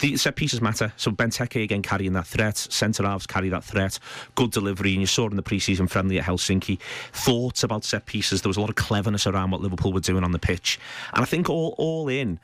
The 0.00 0.16
set 0.16 0.34
pieces 0.34 0.60
matter. 0.60 0.92
So 0.96 1.10
Benteke 1.10 1.62
again 1.62 1.82
carrying 1.82 2.14
that 2.14 2.26
threat. 2.26 2.56
Centre 2.56 3.04
halves 3.04 3.26
carry 3.26 3.50
that 3.50 3.64
threat. 3.64 3.98
Good 4.34 4.50
delivery, 4.50 4.92
and 4.92 5.00
you 5.00 5.06
saw 5.06 5.28
in 5.28 5.36
the 5.36 5.42
pre-season 5.42 5.86
friendly 5.88 6.18
at 6.18 6.24
Helsinki. 6.24 6.78
Thoughts 7.12 7.62
about 7.62 7.84
set 7.84 8.06
pieces. 8.06 8.42
There 8.42 8.48
was 8.48 8.56
a 8.56 8.60
lot 8.60 8.70
of 8.70 8.76
cleverness 8.76 9.26
around 9.26 9.50
what 9.50 9.60
Liverpool 9.60 9.92
were 9.92 10.00
doing 10.00 10.24
on 10.24 10.32
the 10.32 10.38
pitch, 10.38 10.80
and 11.12 11.22
I 11.22 11.26
think 11.26 11.48
all 11.48 11.74
all 11.76 12.08
in. 12.08 12.40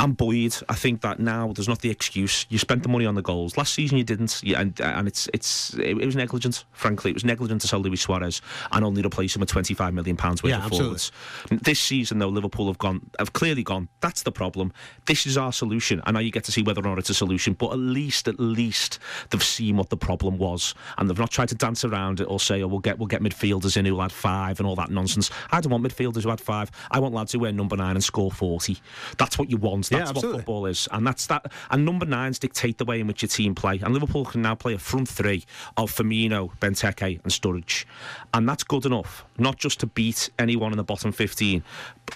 I'm 0.00 0.12
buoyed. 0.12 0.54
I 0.68 0.74
think 0.74 1.00
that 1.00 1.18
now 1.18 1.52
there's 1.52 1.66
not 1.66 1.80
the 1.80 1.90
excuse. 1.90 2.46
You 2.50 2.58
spent 2.58 2.84
the 2.84 2.88
money 2.88 3.04
on 3.04 3.16
the 3.16 3.22
goals 3.22 3.56
last 3.56 3.74
season. 3.74 3.98
You 3.98 4.04
didn't, 4.04 4.40
yeah, 4.44 4.60
and, 4.60 4.80
and 4.80 5.08
it's 5.08 5.28
it's 5.34 5.74
it, 5.74 5.98
it 5.98 6.06
was 6.06 6.14
negligent. 6.14 6.64
Frankly, 6.72 7.10
it 7.10 7.14
was 7.14 7.24
negligent 7.24 7.62
to 7.62 7.66
sell 7.68 7.80
Luis 7.80 8.02
Suarez 8.02 8.40
and 8.70 8.84
only 8.84 9.02
replace 9.02 9.34
him 9.34 9.40
with 9.40 9.48
25 9.50 9.92
million 9.94 10.16
pounds 10.16 10.40
worth 10.42 10.50
Yeah, 10.50 10.58
of 10.58 10.66
absolutely. 10.66 10.86
forwards. 10.86 11.12
This 11.64 11.80
season, 11.80 12.18
though, 12.20 12.28
Liverpool 12.28 12.68
have 12.68 12.78
gone 12.78 13.10
have 13.18 13.32
clearly 13.32 13.64
gone. 13.64 13.88
That's 14.00 14.22
the 14.22 14.30
problem. 14.30 14.72
This 15.06 15.26
is 15.26 15.36
our 15.36 15.52
solution, 15.52 16.00
and 16.06 16.14
now 16.14 16.20
you 16.20 16.30
get 16.30 16.44
to 16.44 16.52
see 16.52 16.62
whether 16.62 16.80
or 16.80 16.84
not 16.84 16.98
it's 16.98 17.10
a 17.10 17.14
solution. 17.14 17.54
But 17.54 17.72
at 17.72 17.78
least, 17.80 18.28
at 18.28 18.38
least 18.38 19.00
they've 19.30 19.42
seen 19.42 19.76
what 19.78 19.90
the 19.90 19.96
problem 19.96 20.38
was, 20.38 20.74
and 20.98 21.10
they've 21.10 21.18
not 21.18 21.32
tried 21.32 21.48
to 21.48 21.56
dance 21.56 21.84
around 21.84 22.20
it 22.20 22.24
or 22.24 22.38
say, 22.38 22.62
"Oh, 22.62 22.68
we'll 22.68 22.78
get 22.78 22.98
we'll 23.00 23.08
get 23.08 23.20
midfielders 23.20 23.76
in 23.76 23.84
who'll 23.84 24.02
add 24.02 24.12
five 24.12 24.60
and 24.60 24.66
all 24.68 24.76
that 24.76 24.90
nonsense." 24.92 25.28
I 25.50 25.60
don't 25.60 25.72
want 25.72 25.82
midfielders 25.82 26.22
who 26.22 26.30
add 26.30 26.40
five. 26.40 26.70
I 26.92 27.00
want 27.00 27.14
lads 27.14 27.32
who 27.32 27.40
wear 27.40 27.50
number 27.52 27.76
nine 27.76 27.96
and 27.96 28.04
score 28.04 28.30
forty. 28.30 28.76
That's 29.16 29.36
what 29.38 29.50
you 29.50 29.56
want. 29.56 29.87
Yeah, 29.90 29.98
That's 29.98 30.10
what 30.10 30.16
absolutely. 30.16 30.38
football 30.40 30.66
is, 30.66 30.88
and 30.92 31.06
that's 31.06 31.26
that. 31.26 31.50
And 31.70 31.84
number 31.84 32.06
nines 32.06 32.38
dictate 32.38 32.78
the 32.78 32.84
way 32.84 33.00
in 33.00 33.06
which 33.06 33.22
your 33.22 33.28
team 33.28 33.54
play. 33.54 33.80
And 33.82 33.94
Liverpool 33.94 34.24
can 34.24 34.42
now 34.42 34.54
play 34.54 34.74
a 34.74 34.78
front 34.78 35.08
three 35.08 35.44
of 35.76 35.90
Firmino, 35.92 36.50
Benteke, 36.58 37.22
and 37.22 37.32
Sturridge, 37.32 37.84
and 38.34 38.48
that's 38.48 38.64
good 38.64 38.86
enough. 38.86 39.24
Not 39.38 39.56
just 39.58 39.80
to 39.80 39.86
beat 39.86 40.30
anyone 40.38 40.72
in 40.72 40.76
the 40.76 40.84
bottom 40.84 41.12
fifteen 41.12 41.62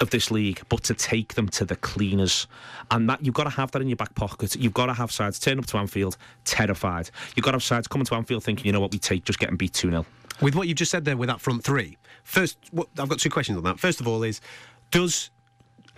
of 0.01 0.11
this 0.11 0.31
league, 0.31 0.61
but 0.69 0.83
to 0.85 0.95
take 0.95 1.35
them 1.35 1.49
to 1.49 1.65
the 1.65 1.77
cleaners. 1.77 2.47
And 2.91 3.09
that 3.09 3.25
you've 3.25 3.35
got 3.35 3.45
to 3.45 3.51
have 3.51 3.71
that 3.73 3.83
in 3.83 3.89
your 3.89 3.97
back 3.97 4.15
pocket. 4.15 4.57
You've 4.57 4.75
got 4.75 4.87
to 4.87 4.95
have 4.95 5.11
sides 5.13 5.39
turn 5.39 5.59
up 5.59 5.67
to 5.67 5.79
Anfield 5.79 6.17
terrified. 6.45 7.11
You've 7.37 7.45
got 7.45 7.53
to 7.53 7.57
have 7.57 7.63
sides 7.63 7.89
coming 7.89 8.05
to 8.07 8.15
Anfield 8.15 8.45
thinking, 8.45 8.67
you 8.67 8.73
know 8.73 8.81
what, 8.81 8.93
we 8.93 8.99
take 8.99 9.25
just 9.25 9.39
getting 9.39 9.57
beat 9.57 9.73
two 9.75 9.91
0 9.91 10.05
With 10.41 10.55
what 10.55 10.69
you've 10.69 10.77
just 10.79 10.91
said 10.91 11.05
there 11.05 11.17
with 11.17 11.29
that 11.29 11.41
front 11.41 11.63
three, 11.65 11.97
first, 12.25 12.59
what, 12.71 12.89
I've 12.99 13.09
got 13.09 13.19
two 13.19 13.31
questions 13.31 13.57
on 13.59 13.65
that. 13.65 13.79
First 13.79 14.01
of 14.01 14.09
all, 14.09 14.23
is 14.23 14.41
does 14.91 15.31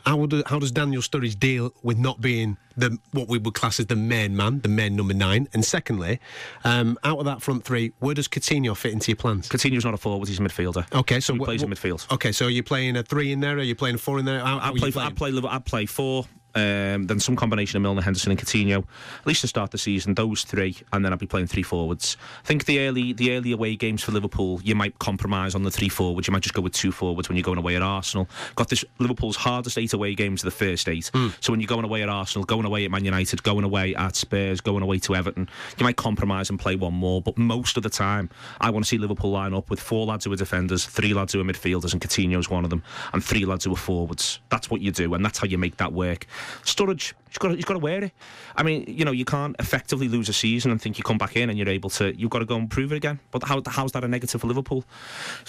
how, 0.06 0.26
do, 0.26 0.42
how 0.46 0.58
does 0.58 0.72
Daniel 0.72 1.02
Sturridge 1.02 1.38
deal 1.38 1.72
with 1.82 1.98
not 1.98 2.20
being 2.20 2.56
the 2.76 2.98
what 3.12 3.28
we 3.28 3.38
would 3.38 3.54
class 3.54 3.78
as 3.80 3.86
the 3.86 3.96
main 3.96 4.36
man, 4.36 4.60
the 4.60 4.68
main 4.68 4.96
number 4.96 5.14
nine? 5.14 5.48
And 5.52 5.64
secondly, 5.64 6.20
um, 6.64 6.98
out 7.04 7.18
of 7.18 7.24
that 7.24 7.42
front 7.42 7.64
three, 7.64 7.92
where 8.00 8.14
does 8.14 8.28
Coutinho 8.28 8.76
fit 8.76 8.92
into 8.92 9.10
your 9.10 9.16
plans? 9.16 9.48
Coutinho's 9.48 9.84
not 9.84 9.94
a 9.94 9.98
forward; 9.98 10.28
he's 10.28 10.38
a 10.38 10.42
midfielder. 10.42 10.86
Okay, 10.94 11.20
so 11.20 11.34
he 11.34 11.38
wh- 11.40 11.44
plays 11.44 11.62
in 11.62 11.70
wh- 11.70 11.74
midfield. 11.74 12.12
Okay, 12.12 12.32
so 12.32 12.46
are 12.46 12.50
you're 12.50 12.62
playing 12.62 12.96
a 12.96 13.02
three 13.02 13.32
in 13.32 13.40
there? 13.40 13.56
Are 13.58 13.62
you 13.62 13.74
playing 13.74 13.96
a 13.96 13.98
four 13.98 14.18
in 14.18 14.24
there? 14.24 14.40
How, 14.40 14.58
how 14.58 14.70
I 14.70 14.74
you 14.74 14.92
play, 14.92 15.02
I 15.02 15.10
play, 15.10 15.32
I 15.48 15.58
play 15.58 15.86
four. 15.86 16.26
Um, 16.54 17.06
then 17.06 17.18
some 17.20 17.36
combination 17.36 17.76
of 17.76 17.82
Milner, 17.82 18.02
Henderson, 18.02 18.30
and 18.30 18.40
Coutinho. 18.40 18.84
At 19.20 19.26
least 19.26 19.40
to 19.40 19.48
start 19.48 19.70
the 19.70 19.78
season, 19.78 20.14
those 20.14 20.44
three, 20.44 20.76
and 20.92 21.04
then 21.04 21.12
I'll 21.12 21.18
be 21.18 21.26
playing 21.26 21.48
three 21.48 21.62
forwards. 21.62 22.16
I 22.44 22.46
think 22.46 22.64
the 22.66 22.80
early, 22.86 23.12
the 23.12 23.36
early 23.36 23.52
away 23.52 23.76
games 23.76 24.02
for 24.02 24.12
Liverpool, 24.12 24.60
you 24.62 24.74
might 24.74 24.98
compromise 24.98 25.54
on 25.54 25.64
the 25.64 25.70
three 25.70 25.88
forwards. 25.88 26.28
You 26.28 26.32
might 26.32 26.42
just 26.42 26.54
go 26.54 26.62
with 26.62 26.72
two 26.72 26.92
forwards 26.92 27.28
when 27.28 27.36
you're 27.36 27.42
going 27.42 27.58
away 27.58 27.76
at 27.76 27.82
Arsenal. 27.82 28.28
Got 28.54 28.68
this 28.68 28.84
Liverpool's 28.98 29.36
hardest 29.36 29.78
eight 29.78 29.92
away 29.92 30.14
games 30.14 30.42
of 30.42 30.46
the 30.46 30.64
first 30.64 30.88
eight. 30.88 31.10
So 31.40 31.52
when 31.52 31.60
you're 31.60 31.68
going 31.68 31.84
away 31.84 32.02
at 32.02 32.08
Arsenal, 32.08 32.44
going 32.44 32.66
away 32.66 32.84
at 32.84 32.90
Man 32.90 33.04
United, 33.04 33.42
going 33.42 33.64
away 33.64 33.94
at 33.94 34.14
Spurs, 34.14 34.60
going 34.60 34.82
away 34.82 34.98
to 35.00 35.14
Everton, 35.14 35.48
you 35.78 35.84
might 35.84 35.96
compromise 35.96 36.50
and 36.50 36.58
play 36.58 36.76
one 36.76 36.94
more. 36.94 37.20
But 37.20 37.36
most 37.36 37.76
of 37.76 37.82
the 37.82 37.90
time, 37.90 38.30
I 38.60 38.70
want 38.70 38.84
to 38.84 38.88
see 38.88 38.98
Liverpool 38.98 39.30
line 39.30 39.54
up 39.54 39.70
with 39.70 39.80
four 39.80 40.06
lads 40.06 40.24
who 40.24 40.32
are 40.32 40.36
defenders, 40.36 40.86
three 40.86 41.14
lads 41.14 41.32
who 41.32 41.40
are 41.40 41.44
midfielders, 41.44 41.92
and 41.92 42.00
Coutinho's 42.00 42.48
one 42.48 42.64
of 42.64 42.70
them, 42.70 42.82
and 43.12 43.24
three 43.24 43.44
lads 43.44 43.64
who 43.64 43.72
are 43.72 43.76
forwards. 43.76 44.40
That's 44.50 44.70
what 44.70 44.80
you 44.80 44.92
do, 44.92 45.14
and 45.14 45.24
that's 45.24 45.38
how 45.38 45.46
you 45.46 45.58
make 45.58 45.78
that 45.78 45.92
work. 45.92 46.26
Sturridge, 46.64 47.14
he's 47.34 47.38
got 47.38 47.48
to, 47.48 47.54
he's 47.56 47.64
got 47.64 47.74
to 47.74 47.80
wear 47.80 48.04
it. 48.04 48.12
I 48.54 48.62
mean, 48.62 48.84
you 48.86 49.04
know, 49.04 49.10
you 49.10 49.24
can't 49.24 49.56
effectively 49.58 50.08
lose 50.08 50.28
a 50.28 50.32
season 50.32 50.70
and 50.70 50.80
think 50.80 50.98
you 50.98 51.04
come 51.04 51.18
back 51.18 51.36
in 51.36 51.50
and 51.50 51.58
you're 51.58 51.68
able 51.68 51.90
to. 51.90 52.16
You've 52.16 52.30
got 52.30 52.38
to 52.38 52.44
go 52.44 52.56
and 52.56 52.70
prove 52.70 52.92
it 52.92 52.96
again. 52.96 53.18
But 53.32 53.42
how, 53.42 53.60
how's 53.66 53.92
that 53.92 54.04
a 54.04 54.08
negative 54.08 54.40
for 54.40 54.46
Liverpool? 54.46 54.84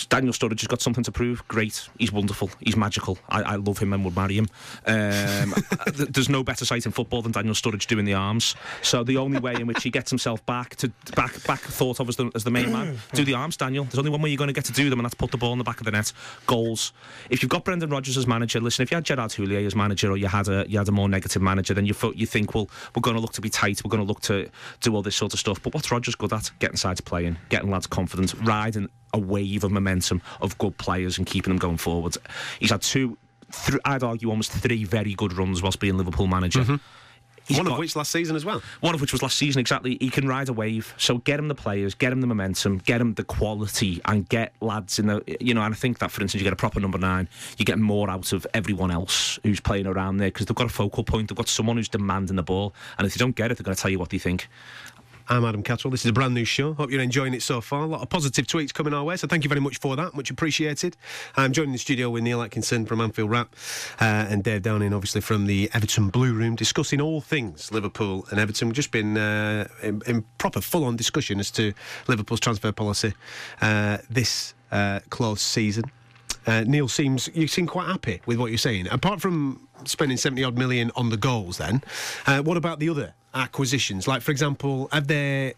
Daniel 0.10 0.34
Sturridge 0.34 0.62
has 0.62 0.68
got 0.68 0.82
something 0.82 1.04
to 1.04 1.12
prove. 1.12 1.48
Great, 1.48 1.88
he's 2.00 2.12
wonderful. 2.12 2.50
He's 2.60 2.76
magical. 2.76 3.20
I, 3.30 3.42
I 3.44 3.56
love 3.58 3.78
him 3.78 3.94
and 3.94 4.04
would 4.04 4.16
marry 4.16 4.38
him. 4.38 4.48
Um, 4.88 5.54
there's 5.94 6.30
no 6.30 6.44
better 6.44 6.66
sight 6.66 6.86
in 6.88 6.92
football 6.92 7.22
than 7.22 7.32
Daniel 7.32 7.54
Sturridge 7.54 7.86
doing 7.86 8.06
the 8.06 8.16
arms. 8.16 8.56
So 8.82 9.04
the 9.04 9.18
only 9.18 9.40
way 9.40 9.54
in 9.54 9.68
which 9.68 9.84
he 9.84 9.92
gets 9.92 10.10
himself 10.10 10.44
back 10.46 10.76
to 10.78 10.92
back 11.16 11.44
back 11.44 11.60
thought 11.60 12.00
of 12.00 12.10
as 12.10 12.16
the, 12.16 12.32
as 12.34 12.44
the 12.44 12.52
main 12.52 12.72
man, 12.72 12.98
do 13.14 13.24
the 13.24 13.36
arms, 13.36 13.58
Daniel. 13.58 13.84
There's 13.84 14.00
only 14.00 14.12
one 14.12 14.22
way 14.22 14.30
you're 14.30 14.38
going 14.38 14.48
to 14.48 14.54
get 14.54 14.66
to 14.66 14.74
do 14.74 14.90
them, 14.90 15.00
and 15.00 15.06
that's 15.06 15.14
put 15.14 15.32
the 15.32 15.38
ball 15.38 15.52
in 15.52 15.60
the 15.60 15.64
back 15.64 15.80
of 15.80 15.86
the 15.86 15.92
net. 15.92 16.12
Goals. 16.48 16.94
If 17.30 17.44
you've 17.44 17.50
got 17.50 17.64
Brendan 17.64 17.92
Rodgers 17.92 18.18
as 18.18 18.26
manager, 18.26 18.60
listen. 18.60 18.84
If 18.84 18.92
you 18.92 18.96
had 18.96 19.04
Gerard 19.04 19.32
Houllier 19.32 19.66
as 19.66 19.76
manager, 19.76 20.10
or 20.10 20.18
you 20.18 20.28
had 20.28 20.48
a 20.48 20.66
you 20.68 20.80
had 20.80 20.88
a 20.90 20.92
more 20.92 21.08
negative 21.08 21.42
manager, 21.42 21.75
then 21.76 21.86
you 21.86 21.96
you 22.16 22.26
think, 22.26 22.54
well, 22.54 22.70
we're 22.96 23.02
going 23.02 23.16
to 23.16 23.22
look 23.22 23.34
to 23.34 23.42
be 23.42 23.50
tight. 23.50 23.82
We're 23.84 23.90
going 23.90 24.04
to 24.04 24.08
look 24.08 24.22
to 24.22 24.50
do 24.82 24.96
all 24.96 25.02
this 25.02 25.16
sort 25.16 25.34
of 25.34 25.40
stuff. 25.40 25.62
But 25.62 25.74
what's 25.74 25.92
Rodgers 25.92 26.16
good 26.16 26.34
at? 26.34 26.52
Getting 26.60 26.78
sides 26.78 27.02
playing, 27.02 27.38
getting 27.50 27.70
lads 27.70 27.88
confident, 27.88 28.34
riding 28.44 28.90
a 29.14 29.20
wave 29.20 29.64
of 29.64 29.72
momentum 29.72 30.22
of 30.42 30.58
good 30.58 30.78
players 30.78 31.18
and 31.18 31.26
keeping 31.26 31.52
them 31.52 31.60
going 31.60 31.78
forward. 31.78 32.16
He's 32.60 32.72
had 32.72 32.82
two. 32.82 33.18
Th- 33.66 33.80
I'd 33.86 34.04
argue 34.04 34.30
almost 34.30 34.52
three 34.52 34.84
very 34.84 35.14
good 35.14 35.34
runs 35.34 35.62
whilst 35.62 35.80
being 35.80 35.98
Liverpool 35.98 36.28
manager. 36.28 36.62
Mm-hmm. 36.62 36.76
He's 37.48 37.58
One 37.58 37.68
of 37.68 37.78
which 37.78 37.96
last 37.96 38.12
season 38.12 38.36
as 38.36 38.44
well. 38.44 38.62
one 38.80 38.96
of 38.96 39.02
which 39.02 39.12
was 39.12 39.22
last 39.22 39.38
season 39.38 39.60
exactly. 39.60 39.98
He 40.00 40.10
can 40.10 40.28
ride 40.28 40.50
a 40.50 40.54
wave. 40.54 40.94
So 40.98 41.20
get 41.20 41.40
him 41.40 41.48
the 41.48 41.56
players, 41.56 41.94
get 41.94 42.12
him 42.12 42.22
the 42.22 42.28
momentum, 42.28 42.80
get 42.80 43.00
him 43.00 43.14
the 43.14 43.24
quality, 43.24 44.02
and 44.06 44.28
get 44.28 44.54
lads 44.62 44.98
in 45.00 45.08
the. 45.08 45.22
You 45.40 45.54
know, 45.54 45.62
and 45.62 45.74
I 45.74 45.78
think 45.78 46.00
that 46.00 46.12
for 46.12 46.22
instance, 46.22 46.42
you 46.42 46.44
get 46.44 46.54
a 46.54 46.58
proper 46.58 46.80
number 46.80 46.98
nine, 46.98 47.28
you 47.58 47.66
get 47.66 47.78
more 47.78 48.10
out 48.10 48.34
of 48.34 48.48
everyone 48.54 48.90
else 48.92 49.40
who's 49.44 49.60
playing 49.60 49.86
around 49.86 50.18
there 50.18 50.30
because 50.30 50.48
they've 50.48 50.56
got 50.56 50.66
a 50.68 50.70
focal 50.70 51.04
point. 51.04 51.30
They've 51.30 51.38
got 51.38 51.48
someone 51.48 51.78
who's 51.78 51.90
demanding 51.90 52.36
the 52.36 52.44
ball, 52.44 52.74
and 52.98 53.06
if 53.06 53.14
they 53.14 53.20
don't 53.20 53.36
get 53.36 53.52
it, 53.52 53.58
they're 53.58 53.64
going 53.64 53.76
to 53.76 53.82
tell 53.82 53.92
you 53.92 54.00
what 54.00 54.10
they 54.10 54.18
think. 54.18 54.48
I'm 55.28 55.44
Adam 55.44 55.64
Catterall. 55.64 55.90
This 55.90 56.06
is 56.06 56.10
a 56.12 56.14
brand 56.14 56.36
new 56.36 56.46
show. 56.46 56.74
Hope 56.76 56.92
you're 56.92 57.02
enjoying 57.02 57.34
it 57.34 57.42
so 57.42 57.60
far. 57.60 57.82
A 57.82 57.88
lot 57.88 58.02
of 58.02 58.10
positive 58.10 58.46
tweets 58.46 58.72
coming 58.72 58.94
our 58.94 59.04
way, 59.04 59.18
so 59.18 59.26
thank 59.26 59.44
you 59.44 59.50
very 59.50 59.60
much 59.60 59.80
for 59.80 59.96
that. 59.96 60.14
Much 60.14 60.30
appreciated. 60.30 60.96
I'm 61.36 61.52
joining 61.52 61.72
the 61.72 61.80
studio 61.80 62.12
with 62.12 62.22
Neil 62.22 62.44
Atkinson 62.44 62.86
from 62.86 63.02
Anfield 63.02 63.32
Wrap 63.32 63.56
uh, 64.00 64.28
and 64.30 64.44
Dave 64.44 64.62
Downing, 64.62 64.94
obviously, 64.94 65.22
from 65.22 65.48
the 65.48 65.72
Everton 65.74 66.10
Blue 66.10 66.32
Room, 66.32 66.56
discussing 66.56 67.02
all 67.02 67.22
things 67.22 67.72
Liverpool 67.72 68.28
and 68.30 68.40
Everton. 68.40 68.68
We've 68.68 68.76
just 68.76 68.92
been 68.92 69.18
uh, 69.18 69.68
in, 69.82 70.04
in 70.06 70.24
proper 70.38 70.62
full 70.62 70.84
on 70.84 70.96
discussion 70.96 71.40
as 71.40 71.50
to 71.52 71.74
Liverpool's 72.08 72.40
transfer 72.40 72.72
policy 72.72 73.16
uh, 73.62 73.98
this 74.08 74.54
uh, 74.72 75.00
close 75.10 75.42
season. 75.42 75.86
Uh, 76.46 76.64
Neil 76.68 76.88
seems 76.88 77.32
you 77.34 77.48
seem 77.48 77.66
quite 77.66 77.88
happy 77.88 78.22
with 78.28 78.38
what 78.38 78.52
you're 78.52 78.60
saying. 78.60 78.88
Apart 78.92 79.22
from 79.22 79.68
spending 79.86 80.18
seventy 80.18 80.44
odd 80.44 80.56
million 80.56 80.92
on 80.96 81.10
the 81.10 81.18
goals, 81.18 81.58
then 81.58 81.82
uh, 82.28 82.44
what 82.44 82.58
about 82.58 82.78
the 82.78 82.90
other 82.90 83.16
acquisitions? 83.36 84.08
Like, 84.08 84.22
for 84.22 84.32
example, 84.32 84.90
have 84.92 85.08
they 85.08 85.54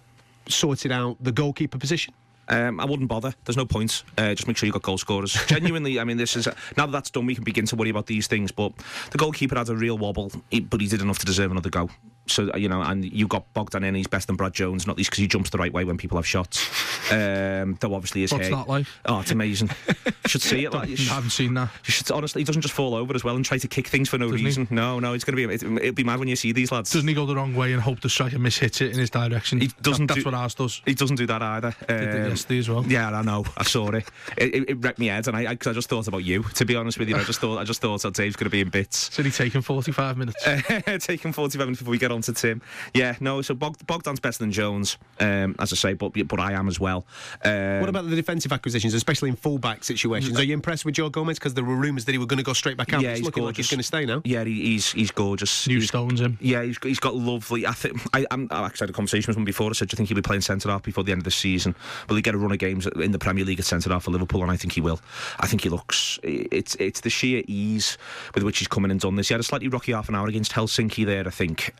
sorted 0.49 0.91
out 0.91 1.17
the 1.21 1.31
goalkeeper 1.31 1.77
position? 1.77 2.13
Um, 2.49 2.79
I 2.79 2.85
wouldn't 2.85 3.09
bother. 3.09 3.33
There's 3.45 3.57
no 3.57 3.65
point. 3.65 4.03
Uh, 4.17 4.33
just 4.33 4.47
make 4.47 4.55
sure 4.55 4.67
you've 4.67 4.73
got 4.73 4.83
goal 4.83 4.97
scorers. 4.97 5.33
Genuinely, 5.47 5.99
I 5.99 6.03
mean, 6.05 6.17
this 6.17 6.35
is 6.35 6.47
now 6.77 6.85
that 6.85 6.91
that's 6.91 7.09
done, 7.09 7.25
we 7.25 7.35
can 7.35 7.43
begin 7.43 7.65
to 7.65 7.75
worry 7.75 7.89
about 7.89 8.05
these 8.05 8.27
things. 8.27 8.51
But 8.51 8.73
the 9.11 9.17
goalkeeper 9.17 9.57
had 9.57 9.69
a 9.69 9.75
real 9.75 9.97
wobble, 9.97 10.31
but 10.61 10.81
he 10.81 10.87
did 10.87 11.01
enough 11.01 11.19
to 11.19 11.25
deserve 11.25 11.51
another 11.51 11.69
go. 11.69 11.89
So 12.31 12.51
uh, 12.53 12.57
you 12.57 12.69
know, 12.69 12.81
and 12.81 13.03
you 13.05 13.27
got 13.27 13.51
Bogdan 13.53 13.83
in. 13.83 13.95
He's 13.95 14.07
better 14.07 14.25
than 14.27 14.35
Brad 14.35 14.53
Jones, 14.53 14.85
not 14.87 14.97
least 14.97 15.09
because 15.09 15.19
he 15.19 15.27
jumps 15.27 15.49
the 15.49 15.57
right 15.57 15.71
way 15.73 15.83
when 15.83 15.97
people 15.97 16.17
have 16.17 16.27
shots. 16.27 16.67
Um, 17.11 17.77
though 17.79 17.93
obviously 17.95 18.21
his 18.21 18.31
What's 18.33 18.47
hair. 18.47 18.55
that 18.57 18.67
like? 18.67 18.85
Oh, 19.05 19.19
it's 19.21 19.31
amazing. 19.31 19.69
you 20.05 20.11
should 20.27 20.41
see 20.41 20.65
it. 20.65 20.73
Like, 20.73 20.89
I 20.99 21.01
haven't 21.03 21.29
seen 21.29 21.53
that. 21.53 21.69
you 21.85 21.91
should, 21.91 22.11
honestly, 22.11 22.41
he 22.41 22.43
doesn't 22.45 22.61
just 22.61 22.73
fall 22.73 22.95
over 22.95 23.13
as 23.15 23.23
well 23.23 23.35
and 23.35 23.45
try 23.45 23.57
to 23.57 23.67
kick 23.67 23.87
things 23.87 24.09
for 24.09 24.17
no 24.17 24.25
Doesn't 24.25 24.39
he? 24.39 24.45
reason. 24.45 24.67
No, 24.71 24.99
no, 24.99 25.13
it's 25.13 25.23
going 25.23 25.37
to 25.37 25.47
be. 25.47 25.53
It, 25.53 25.63
it'll 25.63 25.93
be 25.95 26.03
mad 26.03 26.19
when 26.19 26.27
you 26.27 26.35
see 26.35 26.51
these 26.51 26.71
lads. 26.71 26.91
Doesn't 26.91 27.07
he 27.07 27.13
go 27.13 27.25
the 27.25 27.35
wrong 27.35 27.55
way 27.55 27.71
and 27.73 27.81
hope 27.81 28.01
the 28.01 28.09
striker 28.09 28.37
mishits 28.37 28.81
it 28.81 28.91
in 28.91 28.99
his 28.99 29.09
direction? 29.09 29.61
He 29.61 29.67
doesn't 29.81 30.07
That- 30.07 30.15
that's 30.15 30.23
do- 30.23 30.31
what 30.31 30.33
ours 30.33 30.55
does. 30.55 30.81
He 30.85 30.93
doesn't 30.93 31.15
do 31.17 31.25
that 31.27 31.41
either. 31.41 31.73
Um, 31.87 32.29
yesterday 32.29 32.59
as 32.59 32.69
well. 32.69 32.85
Yeah, 32.85 33.09
I 33.17 33.21
know. 33.21 33.45
I 33.55 33.63
saw 33.63 33.89
it. 33.91 34.05
It, 34.37 34.53
it, 34.55 34.69
it 34.69 34.73
wrecked 34.83 34.99
my 34.99 35.05
head, 35.05 35.27
and 35.27 35.37
I, 35.37 35.51
I, 35.51 35.55
cause 35.55 35.67
I 35.71 35.73
just 35.73 35.87
thought 35.89 36.07
about 36.07 36.23
you. 36.25 36.43
To 36.43 36.65
be 36.65 36.75
honest 36.75 36.99
with 36.99 37.07
you, 37.09 37.15
I 37.15 37.23
just 37.23 37.39
thought, 37.39 37.57
I 37.57 37.63
just 37.63 37.81
thought 37.81 38.01
that 38.01 38.13
Dave's 38.13 38.35
going 38.35 38.45
to 38.45 38.49
be 38.49 38.61
in 38.61 38.69
bits. 38.69 39.13
Said 39.13 39.25
he 39.25 39.31
taken 39.31 39.61
45 39.61 40.17
minutes. 40.17 40.43
Taking 41.05 41.31
45 41.31 41.59
minutes 41.67 41.79
before 41.81 41.91
we 41.91 41.97
get 41.97 42.11
on 42.11 42.16
to 42.23 42.34
Tim. 42.34 42.62
Yeah, 42.93 43.15
no. 43.19 43.41
So 43.41 43.53
Bog, 43.53 43.77
Bogdan's 43.86 44.19
better 44.19 44.38
than 44.39 44.51
Jones, 44.51 44.97
um, 45.19 45.56
as 45.60 45.71
I 45.73 45.75
say, 45.75 45.93
but 45.93 46.13
but 46.27 46.39
I 46.39 46.53
am 46.53 46.67
as 46.67 46.80
well. 46.80 47.06
Um, 47.43 47.80
What 47.82 47.89
about 47.89 48.10
the 48.10 48.15
defensive 48.15 48.51
acquisitions, 48.51 48.93
especially 48.93 49.30
in 49.30 49.36
fullback 49.36 49.84
situations? 49.84 50.39
Are 50.39 50.43
you 50.43 50.53
impressed 50.53 50.86
with 50.86 50.95
Joe 50.95 51.10
Gomez? 51.10 51.38
Because 51.39 51.53
there 51.53 51.63
were 51.63 51.75
rumours 51.75 52.06
that 52.06 52.12
he 52.12 52.17
were 52.17 52.25
going 52.25 52.38
to 52.38 52.43
go 52.43 52.53
straight 52.53 52.77
back 52.77 52.93
out. 52.93 53.01
Yeah, 53.01 53.10
it's 53.10 53.19
he's 53.19 53.25
looking 53.25 53.43
like 53.43 53.58
he's 53.58 53.69
going 53.69 53.80
to 53.80 53.84
stay 53.84 54.06
now. 54.06 54.21
Yeah, 54.25 54.43
he, 54.43 54.62
he's 54.62 54.91
he's 54.91 55.12
gorgeous. 55.12 55.67
New 55.67 55.75
He's- 55.75 55.88
stones 55.89 56.21
him. 56.21 56.38
Yeah, 56.41 56.63
he's 56.63 56.77
got, 56.77 56.88
he's 56.89 56.99
got 56.99 57.15
lovely. 57.15 57.65
I 57.65 57.71
think 57.73 57.99
I, 58.13 58.25
I'm, 58.32 58.47
I 58.51 58.65
actually 58.65 58.86
had 58.86 58.89
a 58.91 58.93
conversation 58.93 59.30
with 59.30 59.38
him 59.38 59.45
before. 59.45 59.69
I 59.69 59.73
said, 59.73 59.88
"Do 59.89 59.93
you 59.93 59.97
think 59.97 60.10
he'll 60.10 60.15
be 60.15 60.21
playing 60.21 60.41
centre 60.41 60.69
half 60.69 60.84
before 60.84 61.03
the 61.03 61.12
end 61.12 61.19
of 61.19 61.25
the 61.25 61.32
season? 61.32 61.75
Will 62.10 62.15
he 62.15 62.21
get 62.21 62.36
a 62.36 62.38
run 62.38 62.51
of 62.51 62.58
games 62.60 62.88
in 62.88 63.12
the 63.12 63.19
Premier 63.19 63.45
League 63.45 63.60
at 63.60 63.65
centre 63.65 63.89
half 63.89 64.03
for 64.03 64.12
Liverpool?" 64.12 64.41
And 64.43 64.51
I 64.51 64.58
think 64.58 64.73
he 64.73 64.82
will. 64.82 64.99
I 65.39 65.47
think 65.47 65.62
he 65.63 65.69
looks. 65.69 66.19
It's 66.23 66.75
it's 66.75 67.01
the 67.01 67.10
sheer 67.10 67.43
ease 67.47 67.97
with 68.34 68.43
which 68.43 68.60
he's 68.60 68.67
coming 68.67 68.88
in 68.88 68.91
and 68.91 68.99
done 69.01 69.15
this. 69.15 69.27
He 69.27 69.34
had 69.34 69.41
a 69.41 69.43
slightly 69.43 69.67
rocky 69.67 69.91
half 69.91 70.10
an 70.10 70.15
hour 70.15 70.27
against 70.27 70.51
Helsinki 70.53 71.06
there, 71.06 71.27
I 71.27 71.30
think, 71.32 71.73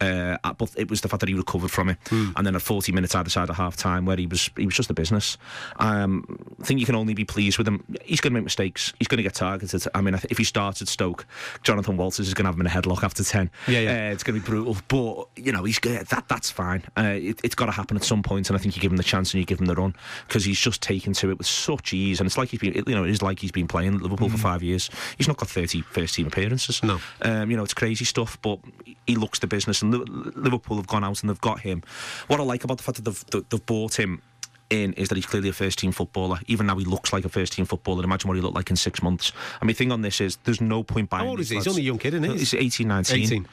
uh, 0.44 0.54
but 0.54 0.72
it 0.78 0.90
was 0.90 1.02
the 1.02 1.08
fact 1.10 1.20
that 1.22 1.30
he 1.30 1.36
recovered 1.36 1.72
from 1.72 1.90
it, 1.90 1.98
and 2.12 2.46
then 2.46 2.56
a 2.56 2.60
40 2.60 2.92
minutes 2.92 3.16
either 3.16 3.30
side 3.30 3.50
of 3.50 3.56
half 3.56 3.76
time 3.78 4.06
where 4.06 4.18
he 4.18 4.28
was 4.28 4.50
he 4.58 4.66
was 4.66 4.76
just 4.76 4.90
a 4.90 4.94
business. 4.94 5.38
Um, 5.78 6.40
I 6.62 6.66
think 6.66 6.80
you 6.80 6.86
can 6.86 6.96
only 6.96 7.14
be 7.14 7.26
pleased 7.26 7.58
with 7.58 7.68
him. 7.68 7.84
He's 8.04 8.22
going 8.22 8.32
to 8.34 8.36
make 8.40 8.44
mistakes. 8.44 8.94
He's 9.00 9.08
going 9.08 9.18
to 9.18 9.24
get 9.24 9.34
targeted. 9.36 9.84
I 9.94 10.02
mean, 10.02 10.16
I 10.16 10.18
th- 10.18 10.32
if 10.32 10.38
he 10.38 10.44
starts 10.44 10.82
at 10.82 10.88
Stoke, 10.88 11.26
Jonathan 11.64 11.98
Walters 11.98 12.28
is 12.28 12.34
going 12.34 12.46
to 12.46 12.48
have 12.50 12.56
him 12.56 12.62
in 12.62 12.68
a 12.68 12.70
headlock 12.70 13.04
after 13.04 13.24
10. 13.24 13.50
Yeah, 13.68 13.80
yeah. 13.80 13.92
Uh, 13.92 14.12
it's 14.14 14.24
going 14.24 14.40
to 14.40 14.44
be 14.44 14.50
brutal, 14.50 14.78
but 14.88 15.28
you 15.36 15.52
know 15.52 15.64
he's. 15.64 15.80
That 15.80 16.26
that's 16.28 16.50
fine. 16.50 16.84
Uh, 16.98 17.16
it, 17.16 17.40
it's 17.44 17.56
got 17.56 17.68
to 17.68 17.72
happen 17.72 17.98
at 17.98 18.04
some 18.04 18.24
point, 18.24 18.50
and 18.50 18.58
I 18.58 18.62
think 18.62 18.76
you 18.76 18.82
give 18.82 18.92
him 18.92 18.98
the 18.98 19.04
chance 19.04 19.34
and 19.34 19.40
you 19.40 19.46
give 19.46 19.60
him 19.60 19.66
the 19.66 19.76
run 19.76 19.96
because 20.28 20.46
he's 20.46 20.60
just 20.60 20.82
taken 20.82 21.14
to 21.14 21.30
it 21.30 21.38
with 21.38 21.48
such 21.48 21.94
ease, 21.94 22.20
and 22.20 22.28
it's 22.28 22.38
like 22.38 22.50
he's 22.50 22.60
been. 22.60 22.74
You 22.88 22.96
know, 22.96 23.04
it 23.04 23.12
is 23.12 23.22
like 23.22 23.40
he's 23.40 23.52
been 23.52 23.68
playing 23.68 23.96
at 23.96 24.02
Liverpool 24.02 24.30
for 24.30 24.38
five 24.38 24.64
years. 24.64 24.90
He's 25.18 25.28
not 25.28 25.38
got 25.38 25.50
30 25.50 25.82
first 25.82 26.16
team 26.16 26.28
appearances. 26.28 26.82
No. 26.84 27.00
um, 27.22 27.50
you 27.52 27.58
know 27.58 27.64
it's 27.64 27.74
crazy 27.74 28.06
stuff, 28.06 28.38
but 28.42 28.60
he 29.06 29.16
looks 29.16 29.40
the 29.40 29.48
business, 29.48 29.82
and 29.82 29.94
Liverpool 30.36 30.78
have 30.78 30.88
gone 30.88 31.04
out 31.04 31.22
and 31.22 31.30
they've 31.30 31.42
got 31.42 31.62
him. 31.62 31.84
What 32.28 32.40
I 32.40 32.44
like 32.44 32.64
about 32.64 32.78
the 32.78 32.84
fact 32.84 33.04
that 33.04 33.06
they've, 33.06 33.50
they've 33.50 33.66
bought 33.66 34.00
him 34.00 34.22
in 34.70 34.94
is 34.94 35.10
that 35.10 35.16
he's 35.16 35.26
clearly 35.26 35.50
a 35.50 35.54
first 35.54 35.80
team 35.80 35.92
footballer. 35.92 36.40
Even 36.48 36.66
now, 36.68 36.78
he 36.78 36.86
looks 36.86 37.14
like 37.14 37.26
a 37.26 37.30
first 37.30 37.54
team 37.54 37.66
footballer. 37.66 38.04
Imagine 38.04 38.28
what 38.28 38.36
he 38.36 38.42
looked 38.42 38.56
like 38.56 38.70
in 38.70 38.76
six 38.76 39.02
months. 39.02 39.32
I 39.62 39.66
mean, 39.66 39.70
the 39.70 39.74
thing 39.74 39.92
on 39.92 40.02
this 40.02 40.22
is 40.22 40.38
there's 40.44 40.62
no 40.62 40.84
point 40.84 41.10
buying. 41.10 41.26
How 41.26 41.32
old 41.32 41.40
is 41.40 41.50
he? 41.50 41.56
He's 41.56 41.68
only 41.68 41.82
a 41.82 41.86
young 41.86 41.98
kid, 41.98 42.14
isn't 42.14 42.30
he? 42.30 42.38
He's 42.38 42.54
18, 42.54 42.88
19. 42.88 43.24
18. 43.24 43.48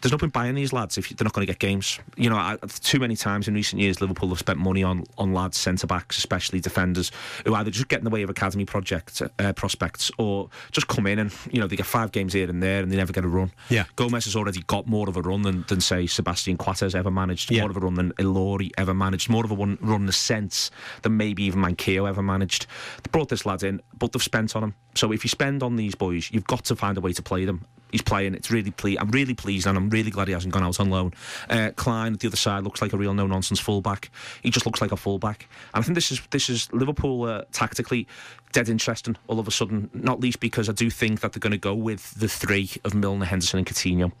There's 0.00 0.12
no 0.12 0.18
point 0.18 0.32
buying 0.32 0.54
these 0.54 0.72
lads 0.72 0.98
if 0.98 1.08
they're 1.10 1.24
not 1.24 1.32
going 1.32 1.46
to 1.46 1.52
get 1.52 1.58
games. 1.58 1.98
You 2.16 2.30
know, 2.30 2.36
I, 2.36 2.56
too 2.80 2.98
many 2.98 3.16
times 3.16 3.48
in 3.48 3.54
recent 3.54 3.80
years, 3.80 4.00
Liverpool 4.00 4.28
have 4.30 4.38
spent 4.38 4.58
money 4.58 4.82
on 4.82 5.04
on 5.18 5.32
lads, 5.32 5.58
centre 5.58 5.86
backs, 5.86 6.18
especially 6.18 6.60
defenders, 6.60 7.10
who 7.44 7.54
either 7.54 7.70
just 7.70 7.88
get 7.88 7.98
in 7.98 8.04
the 8.04 8.10
way 8.10 8.22
of 8.22 8.30
academy 8.30 8.64
project 8.64 9.22
uh, 9.38 9.52
prospects 9.52 10.10
or 10.18 10.48
just 10.70 10.88
come 10.88 11.06
in 11.06 11.18
and 11.18 11.32
you 11.50 11.60
know 11.60 11.66
they 11.66 11.76
get 11.76 11.86
five 11.86 12.12
games 12.12 12.32
here 12.32 12.48
and 12.48 12.62
there 12.62 12.82
and 12.82 12.90
they 12.90 12.96
never 12.96 13.12
get 13.12 13.24
a 13.24 13.28
run. 13.28 13.52
Yeah. 13.68 13.84
Gomez 13.96 14.24
has 14.24 14.36
already 14.36 14.62
got 14.66 14.86
more 14.86 15.08
of 15.08 15.16
a 15.16 15.22
run 15.22 15.42
than, 15.42 15.64
than 15.68 15.80
say 15.80 16.06
Sebastian 16.06 16.56
Coates 16.56 16.94
ever 16.94 17.10
managed. 17.10 17.50
Yeah. 17.50 17.62
More 17.62 17.70
of 17.70 17.76
a 17.76 17.80
run 17.80 17.94
than 17.94 18.12
Ilori 18.14 18.70
ever 18.78 18.94
managed. 18.94 19.28
More 19.28 19.44
of 19.44 19.50
a 19.50 19.54
one, 19.54 19.78
run 19.80 20.02
in 20.02 20.08
a 20.08 20.12
sense 20.60 20.70
than 21.02 21.16
maybe 21.16 21.44
even 21.44 21.60
Mankeo 21.60 22.08
ever 22.08 22.22
managed. 22.22 22.66
They 23.02 23.10
brought 23.10 23.28
this 23.28 23.46
lad 23.46 23.62
in, 23.62 23.80
but 23.98 24.12
they've 24.12 24.22
spent 24.22 24.56
on 24.56 24.64
him. 24.64 24.74
So 24.94 25.12
if 25.12 25.24
you 25.24 25.28
spend 25.28 25.62
on 25.62 25.76
these 25.76 25.94
boys, 25.94 26.30
you've 26.30 26.46
got 26.46 26.64
to 26.66 26.76
find 26.76 26.96
a 26.98 27.00
way 27.00 27.12
to 27.12 27.22
play 27.22 27.44
them. 27.44 27.64
He's 27.90 28.02
playing. 28.02 28.34
It's 28.34 28.52
really 28.52 28.70
ple- 28.70 28.98
I'm 29.00 29.10
really 29.10 29.34
pleased, 29.34 29.66
and 29.66 29.76
I'm 29.76 29.90
really 29.90 30.12
glad 30.12 30.28
he 30.28 30.34
hasn't 30.34 30.54
gone 30.54 30.62
out 30.62 30.78
on 30.78 30.90
loan. 30.90 31.12
Uh, 31.48 31.70
Clyne 31.74 32.14
the 32.14 32.28
other 32.28 32.36
side 32.36 32.62
looks 32.62 32.80
like 32.80 32.92
a 32.92 32.96
real 32.96 33.14
no 33.14 33.26
nonsense 33.26 33.58
fullback. 33.58 34.12
He 34.42 34.50
just 34.50 34.64
looks 34.64 34.80
like 34.80 34.92
a 34.92 34.96
fullback. 34.96 35.48
And 35.74 35.82
I 35.82 35.84
think 35.84 35.96
this 35.96 36.12
is 36.12 36.20
this 36.30 36.48
is 36.48 36.72
Liverpool 36.72 37.24
uh, 37.24 37.42
tactically 37.50 38.06
dead 38.52 38.68
interesting 38.68 39.16
all 39.26 39.40
of 39.40 39.48
a 39.48 39.50
sudden. 39.50 39.90
Not 39.92 40.20
least 40.20 40.38
because 40.38 40.68
I 40.68 40.72
do 40.72 40.88
think 40.88 41.20
that 41.20 41.32
they're 41.32 41.40
going 41.40 41.50
to 41.50 41.58
go 41.58 41.74
with 41.74 42.14
the 42.14 42.28
three 42.28 42.70
of 42.84 42.94
Milner, 42.94 43.26
Henderson, 43.26 43.58
and 43.58 43.66
Coutinho 43.66 44.12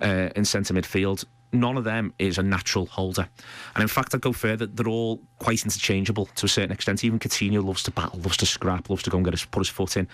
uh, 0.00 0.30
in 0.34 0.46
centre 0.46 0.72
midfield. 0.72 1.26
None 1.52 1.76
of 1.76 1.84
them 1.84 2.14
is 2.18 2.38
a 2.38 2.42
natural 2.42 2.86
holder. 2.86 3.28
And 3.74 3.82
in 3.82 3.88
fact, 3.88 4.14
I'd 4.14 4.20
go 4.20 4.32
further, 4.32 4.66
they're 4.66 4.86
all 4.86 5.20
quite 5.38 5.64
interchangeable 5.64 6.26
to 6.26 6.46
a 6.46 6.48
certain 6.48 6.70
extent. 6.70 7.02
Even 7.02 7.18
Coutinho 7.18 7.64
loves 7.64 7.82
to 7.84 7.90
battle, 7.90 8.20
loves 8.20 8.36
to 8.38 8.46
scrap, 8.46 8.88
loves 8.88 9.02
to 9.02 9.10
go 9.10 9.18
and 9.18 9.24
get 9.24 9.34
his, 9.34 9.44
put 9.44 9.60
his 9.60 9.68
foot 9.68 9.96
in. 9.96 10.06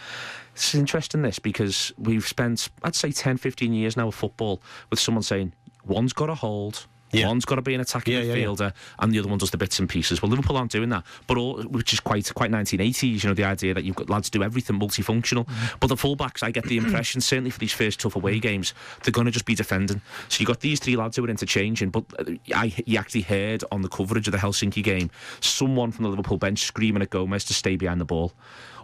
It's 0.54 0.74
interesting, 0.74 1.22
this, 1.22 1.38
because 1.38 1.92
we've 1.98 2.26
spent, 2.26 2.70
I'd 2.82 2.94
say, 2.94 3.12
10, 3.12 3.36
15 3.36 3.72
years 3.74 3.96
now 3.96 4.08
of 4.08 4.14
football 4.14 4.62
with 4.88 4.98
someone 4.98 5.22
saying, 5.22 5.52
one's 5.84 6.14
got 6.14 6.26
to 6.26 6.34
hold, 6.34 6.86
Yeah. 7.12 7.28
one's 7.28 7.44
got 7.44 7.56
to 7.56 7.62
be 7.62 7.74
an 7.74 7.80
attacking 7.80 8.14
Yeah, 8.14 8.20
yeah, 8.20 8.34
yeah. 8.34 8.46
midfielder, 8.46 8.72
and 8.98 9.12
the 9.12 9.18
other 9.18 9.28
one 9.28 9.38
does 9.38 9.50
the 9.50 9.56
bits 9.56 9.78
and 9.78 9.88
pieces. 9.88 10.20
Well, 10.20 10.30
Liverpool 10.30 10.56
aren't 10.56 10.72
doing 10.72 10.88
that, 10.90 11.04
but 11.26 11.38
all, 11.38 11.62
which 11.62 11.92
is 11.92 12.00
quite 12.00 12.32
quite 12.34 12.50
1980s. 12.50 13.22
You 13.22 13.30
know, 13.30 13.34
the 13.34 13.44
idea 13.44 13.74
that 13.74 13.84
you've 13.84 13.96
got 13.96 14.10
lads 14.10 14.28
to 14.30 14.38
do 14.38 14.44
everything 14.44 14.78
multifunctional. 14.78 15.46
Mm-hmm. 15.46 15.76
But 15.80 15.86
the 15.88 15.94
fullbacks, 15.96 16.42
I 16.42 16.50
get 16.50 16.64
the 16.64 16.76
impression, 16.76 17.20
certainly 17.20 17.50
for 17.50 17.58
these 17.58 17.72
first 17.72 18.00
tough 18.00 18.16
away 18.16 18.38
games, 18.38 18.74
they're 19.02 19.12
going 19.12 19.26
to 19.26 19.30
just 19.30 19.46
be 19.46 19.54
defending. 19.54 20.00
So 20.28 20.40
you've 20.40 20.48
got 20.48 20.60
these 20.60 20.80
three 20.80 20.96
lads 20.96 21.16
who 21.16 21.24
are 21.24 21.30
interchanging. 21.30 21.90
But 21.90 22.04
uh, 22.18 22.32
I, 22.54 22.72
you 22.86 22.98
actually 22.98 23.22
heard 23.22 23.64
on 23.70 23.82
the 23.82 23.88
coverage 23.88 24.26
of 24.28 24.32
the 24.32 24.38
Helsinki 24.38 24.82
game 24.82 25.10
someone 25.40 25.92
from 25.92 26.04
the 26.04 26.10
Liverpool 26.10 26.38
bench 26.38 26.60
screaming 26.60 27.02
at 27.02 27.10
Gomez 27.10 27.44
to 27.44 27.54
stay 27.54 27.76
behind 27.76 28.00
the 28.00 28.04
ball. 28.04 28.32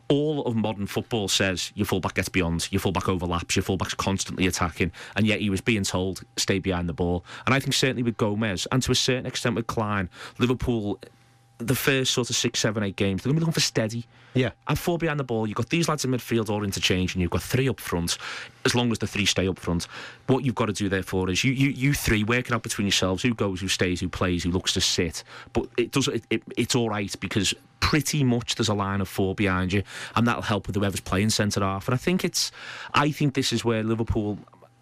All 0.09 0.45
of 0.45 0.55
modern 0.55 0.87
football 0.87 1.29
says 1.29 1.73
your 1.75 1.87
fullback 1.87 2.15
gets 2.15 2.29
beyond, 2.29 2.69
your 2.71 2.81
fullback 2.81 3.09
overlaps, 3.09 3.57
your 3.57 3.63
fullback's 3.63 3.95
constantly 3.95 4.47
attacking, 4.47 4.93
and 5.17 5.27
yet 5.27 5.41
he 5.41 5.49
was 5.49 5.61
being 5.61 5.85
told 5.85 6.23
stay 6.37 6.59
behind 6.59 6.89
the 6.89 6.93
ball. 6.93 7.25
And 7.47 7.55
I 7.55 7.61
think 7.61 7.75
certainly 7.75 8.03
with 8.03 8.17
Gomez 8.17 8.67
and 8.71 8.83
to 8.83 8.93
a 8.93 8.95
certain 8.95 9.27
extent 9.27 9.55
with 9.55 9.67
Clyne, 9.67 10.11
Liverpool. 10.39 10.99
The 11.67 11.75
first 11.75 12.13
sort 12.13 12.31
of 12.31 12.37
six, 12.37 12.61
seven, 12.61 12.83
eight 12.83 12.97
games, 12.97 13.23
they're 13.23 13.31
going 13.31 13.37
to 13.37 13.41
be 13.41 13.47
looking 13.47 13.55
for 13.55 13.61
steady. 13.61 14.07
Yeah. 14.35 14.51
And 14.67 14.79
four 14.79 14.99
behind 14.99 15.21
the 15.21 15.25
ball, 15.25 15.47
you've 15.47 15.57
got 15.57 15.69
these 15.69 15.89
lads 15.89 16.05
in 16.05 16.11
midfield 16.11 16.49
all 16.49 16.65
interchange, 16.65 17.15
and 17.15 17.21
you've 17.21 17.31
got 17.31 17.43
three 17.43 17.69
up 17.69 17.79
front. 17.79 18.19
As 18.65 18.75
long 18.75 18.91
as 18.91 18.99
the 18.99 19.07
three 19.07 19.27
stay 19.27 19.47
up 19.47 19.59
front, 19.59 19.87
what 20.27 20.45
you've 20.45 20.55
got 20.55 20.67
to 20.67 20.73
do 20.73 20.89
therefore 20.89 21.29
is 21.31 21.45
you, 21.45 21.53
you, 21.53 21.71
you 21.71 21.95
three 21.95 22.25
working 22.25 22.55
out 22.55 22.63
between 22.63 22.87
yourselves 22.87 23.23
who 23.23 23.35
goes, 23.35 23.61
who 23.61 23.69
stays, 23.69 24.01
who 24.01 24.09
plays, 24.09 24.45
who 24.45 24.51
looks 24.51 24.73
to 24.75 24.81
sit. 24.81 25.23
But 25.53 25.67
it 25.77 25.93
does 25.93 26.09
it, 26.09 26.25
it, 26.31 26.43
it's 26.57 26.75
all 26.75 26.89
right 26.89 27.15
because 27.21 27.55
pretty 27.81 28.25
much 28.25 28.55
there's 28.55 28.69
a 28.69 28.75
line 28.75 29.01
of 29.01 29.09
four 29.09 29.35
behind 29.35 29.73
you, 29.73 29.83
and 30.17 30.27
that'll 30.27 30.43
help 30.43 30.67
with 30.67 30.77
whoever's 30.77 31.01
playing 31.01 31.31
centre 31.31 31.61
half. 31.61 31.89
And 31.89 31.95
I 31.95 31.99
think 31.99 32.25
it's, 32.25 32.51
I 32.95 33.11
think 33.11 33.35
this 33.35 33.53
is 33.53 33.65
where 33.65 33.83
Liverpool. 33.83 34.39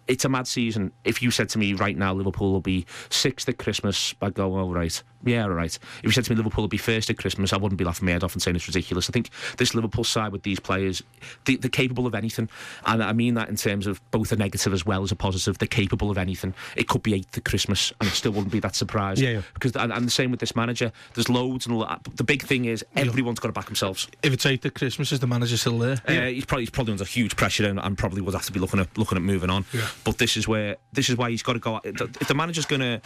It's 0.07 0.25
a 0.25 0.29
mad 0.29 0.47
season. 0.47 0.91
If 1.05 1.21
you 1.21 1.31
said 1.31 1.47
to 1.49 1.59
me 1.59 1.73
right 1.73 1.95
now 1.95 2.13
Liverpool 2.13 2.51
will 2.51 2.59
be 2.59 2.85
sixth 3.09 3.47
at 3.47 3.57
Christmas, 3.57 4.13
I'd 4.21 4.33
go, 4.33 4.57
all 4.57 4.73
right. 4.73 5.01
Yeah, 5.23 5.43
all 5.43 5.49
right. 5.49 5.73
If 5.73 6.03
you 6.03 6.11
said 6.11 6.25
to 6.25 6.31
me 6.31 6.37
Liverpool 6.37 6.63
would 6.63 6.71
be 6.71 6.77
first 6.77 7.09
at 7.09 7.17
Christmas, 7.17 7.53
I 7.53 7.57
wouldn't 7.57 7.77
be 7.77 7.85
laughing 7.85 8.05
my 8.05 8.13
head 8.13 8.23
off 8.23 8.33
and 8.33 8.41
saying 8.41 8.55
it's 8.55 8.67
ridiculous. 8.67 9.09
I 9.09 9.11
think 9.11 9.29
this 9.57 9.75
Liverpool 9.75 10.03
side 10.03 10.31
with 10.31 10.43
these 10.43 10.59
players, 10.59 11.03
they, 11.45 11.55
they're 11.55 11.69
capable 11.69 12.07
of 12.07 12.15
anything. 12.15 12.49
And 12.85 13.03
I 13.03 13.13
mean 13.13 13.35
that 13.35 13.49
in 13.49 13.55
terms 13.55 13.87
of 13.87 14.01
both 14.11 14.31
a 14.31 14.35
negative 14.35 14.73
as 14.73 14.85
well 14.85 15.03
as 15.03 15.11
a 15.11 15.15
positive. 15.15 15.57
They're 15.57 15.67
capable 15.67 16.11
of 16.11 16.17
anything. 16.17 16.53
It 16.75 16.87
could 16.87 17.03
be 17.03 17.13
eighth 17.13 17.37
at 17.37 17.45
Christmas 17.45 17.93
and 17.99 18.09
I 18.09 18.11
still 18.11 18.31
wouldn't 18.31 18.51
be 18.51 18.59
that 18.59 18.75
surprised. 18.75 19.21
Yeah, 19.21 19.29
yeah. 19.29 19.41
Because, 19.53 19.75
and, 19.75 19.91
and 19.91 20.05
the 20.05 20.11
same 20.11 20.31
with 20.31 20.39
this 20.39 20.55
manager. 20.55 20.91
There's 21.13 21.29
loads 21.29 21.67
and 21.67 21.79
the 22.15 22.23
big 22.23 22.43
thing 22.43 22.65
is 22.65 22.83
everyone's 22.95 23.39
got 23.39 23.49
to 23.49 23.53
back 23.53 23.65
themselves. 23.65 24.07
If 24.23 24.33
it's 24.33 24.45
eight 24.45 24.65
at 24.65 24.73
Christmas, 24.75 25.11
is 25.11 25.19
the 25.19 25.27
manager 25.27 25.57
still 25.57 25.77
there? 25.79 25.97
Uh, 26.07 26.27
he's 26.27 26.45
probably 26.45 26.63
he's 26.63 26.69
probably 26.69 26.93
under 26.93 27.05
huge 27.05 27.35
pressure 27.35 27.67
and, 27.67 27.79
and 27.79 27.97
probably 27.97 28.21
would 28.21 28.33
have 28.33 28.45
to 28.45 28.51
be 28.51 28.59
looking 28.59 28.79
at 28.79 28.97
looking 28.97 29.17
at 29.17 29.23
moving 29.23 29.49
on. 29.49 29.65
Yeah. 29.73 29.87
But 30.03 30.17
this 30.17 30.37
is 30.37 30.47
where 30.47 30.77
this 30.93 31.09
is 31.09 31.17
why 31.17 31.29
he's 31.29 31.43
got 31.43 31.53
to 31.53 31.59
go. 31.59 31.79
If 31.83 32.27
the 32.27 32.33
manager's 32.33 32.65
going 32.65 32.81
to. 32.81 33.01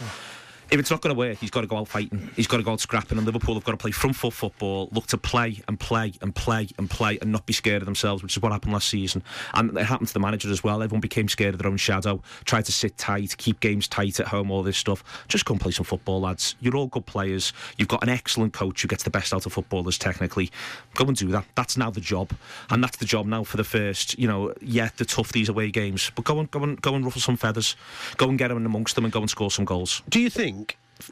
If 0.70 0.80
it's 0.80 0.90
not 0.90 1.00
going 1.00 1.14
to 1.14 1.18
work, 1.18 1.38
he's 1.38 1.50
got 1.50 1.60
to 1.62 1.66
go 1.66 1.76
out 1.76 1.88
fighting. 1.88 2.30
He's 2.34 2.46
got 2.46 2.56
to 2.56 2.62
go 2.62 2.72
out 2.72 2.80
scrapping. 2.80 3.18
And 3.18 3.26
Liverpool 3.26 3.54
have 3.54 3.64
got 3.64 3.72
to 3.72 3.78
play 3.78 3.90
front 3.92 4.16
foot 4.16 4.32
football, 4.32 4.88
look 4.92 5.06
to 5.08 5.18
play 5.18 5.62
and 5.68 5.78
play 5.78 6.12
and 6.20 6.34
play 6.34 6.68
and 6.78 6.90
play 6.90 7.18
and 7.20 7.32
not 7.32 7.46
be 7.46 7.52
scared 7.52 7.82
of 7.82 7.86
themselves, 7.86 8.22
which 8.22 8.36
is 8.36 8.42
what 8.42 8.52
happened 8.52 8.72
last 8.72 8.88
season. 8.88 9.22
And 9.54 9.76
it 9.76 9.84
happened 9.84 10.08
to 10.08 10.14
the 10.14 10.20
manager 10.20 10.50
as 10.50 10.64
well. 10.64 10.82
Everyone 10.82 11.00
became 11.00 11.28
scared 11.28 11.54
of 11.54 11.62
their 11.62 11.70
own 11.70 11.76
shadow, 11.76 12.22
tried 12.44 12.64
to 12.66 12.72
sit 12.72 12.98
tight, 12.98 13.36
keep 13.36 13.60
games 13.60 13.88
tight 13.88 14.20
at 14.20 14.26
home, 14.28 14.50
all 14.50 14.62
this 14.62 14.76
stuff. 14.76 15.04
Just 15.28 15.48
and 15.48 15.60
play 15.60 15.70
some 15.70 15.84
football, 15.84 16.20
lads. 16.20 16.56
You're 16.60 16.76
all 16.76 16.86
good 16.86 17.06
players. 17.06 17.52
You've 17.76 17.88
got 17.88 18.02
an 18.02 18.08
excellent 18.08 18.52
coach 18.52 18.82
who 18.82 18.88
gets 18.88 19.04
the 19.04 19.10
best 19.10 19.32
out 19.32 19.46
of 19.46 19.52
footballers 19.52 19.98
technically. 19.98 20.50
Go 20.94 21.04
and 21.04 21.16
do 21.16 21.28
that. 21.28 21.44
That's 21.54 21.76
now 21.76 21.90
the 21.90 22.00
job. 22.00 22.32
And 22.70 22.82
that's 22.82 22.96
the 22.96 23.04
job 23.04 23.26
now 23.26 23.44
for 23.44 23.56
the 23.56 23.64
first, 23.64 24.18
you 24.18 24.26
know, 24.26 24.52
yeah, 24.60 24.90
the 24.96 25.04
tough 25.04 25.32
these 25.32 25.48
away 25.48 25.70
games. 25.70 26.10
But 26.14 26.24
go 26.24 26.38
and 26.40 26.50
go 26.50 26.62
and 26.62 26.80
go 26.82 26.94
and 26.94 27.04
ruffle 27.04 27.20
some 27.20 27.36
feathers. 27.36 27.76
Go 28.16 28.28
and 28.28 28.38
get 28.38 28.48
them 28.48 28.66
amongst 28.66 28.94
them 28.96 29.04
and 29.04 29.12
go 29.12 29.20
and 29.20 29.30
score 29.30 29.50
some 29.50 29.64
goals. 29.64 30.02
Do 30.08 30.20
you 30.20 30.30
think, 30.30 30.55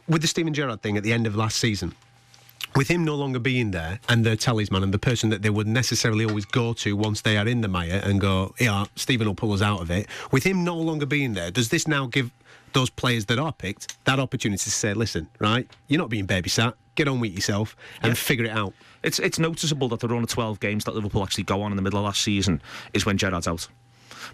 with 0.08 0.22
the 0.22 0.28
Steven 0.28 0.54
Gerrard 0.54 0.82
thing 0.82 0.96
at 0.96 1.02
the 1.02 1.12
end 1.12 1.26
of 1.26 1.36
last 1.36 1.58
season, 1.58 1.94
with 2.76 2.88
him 2.88 3.04
no 3.04 3.14
longer 3.14 3.38
being 3.38 3.70
there 3.70 4.00
and 4.08 4.24
the 4.24 4.36
talisman 4.36 4.82
and 4.82 4.92
the 4.92 4.98
person 4.98 5.30
that 5.30 5.42
they 5.42 5.50
would 5.50 5.66
necessarily 5.66 6.24
always 6.24 6.44
go 6.44 6.72
to 6.72 6.96
once 6.96 7.20
they 7.20 7.36
are 7.36 7.46
in 7.46 7.60
the 7.60 7.68
mire 7.68 8.00
and 8.04 8.20
go, 8.20 8.54
yeah, 8.58 8.84
Steven 8.96 9.26
will 9.26 9.34
pull 9.34 9.52
us 9.52 9.62
out 9.62 9.80
of 9.80 9.90
it. 9.90 10.08
With 10.32 10.44
him 10.44 10.64
no 10.64 10.76
longer 10.76 11.06
being 11.06 11.34
there, 11.34 11.50
does 11.50 11.68
this 11.68 11.86
now 11.86 12.06
give 12.06 12.30
those 12.72 12.90
players 12.90 13.26
that 13.26 13.38
are 13.38 13.52
picked 13.52 13.96
that 14.04 14.18
opportunity 14.18 14.62
to 14.62 14.70
say, 14.70 14.92
listen, 14.94 15.28
right, 15.38 15.68
you're 15.86 16.00
not 16.00 16.10
being 16.10 16.26
babysat, 16.26 16.74
get 16.96 17.06
on 17.06 17.20
with 17.20 17.32
yourself 17.32 17.76
and 18.02 18.18
figure 18.18 18.46
it 18.46 18.50
out? 18.50 18.74
It's 19.04 19.18
it's 19.18 19.38
noticeable 19.38 19.88
that 19.90 20.00
the 20.00 20.08
run 20.08 20.22
of 20.22 20.28
12 20.28 20.58
games 20.60 20.84
that 20.84 20.94
Liverpool 20.94 21.22
actually 21.22 21.44
go 21.44 21.62
on 21.62 21.70
in 21.70 21.76
the 21.76 21.82
middle 21.82 21.98
of 21.98 22.04
last 22.06 22.22
season 22.22 22.60
is 22.92 23.06
when 23.06 23.18
Gerrard's 23.18 23.46
out. 23.46 23.68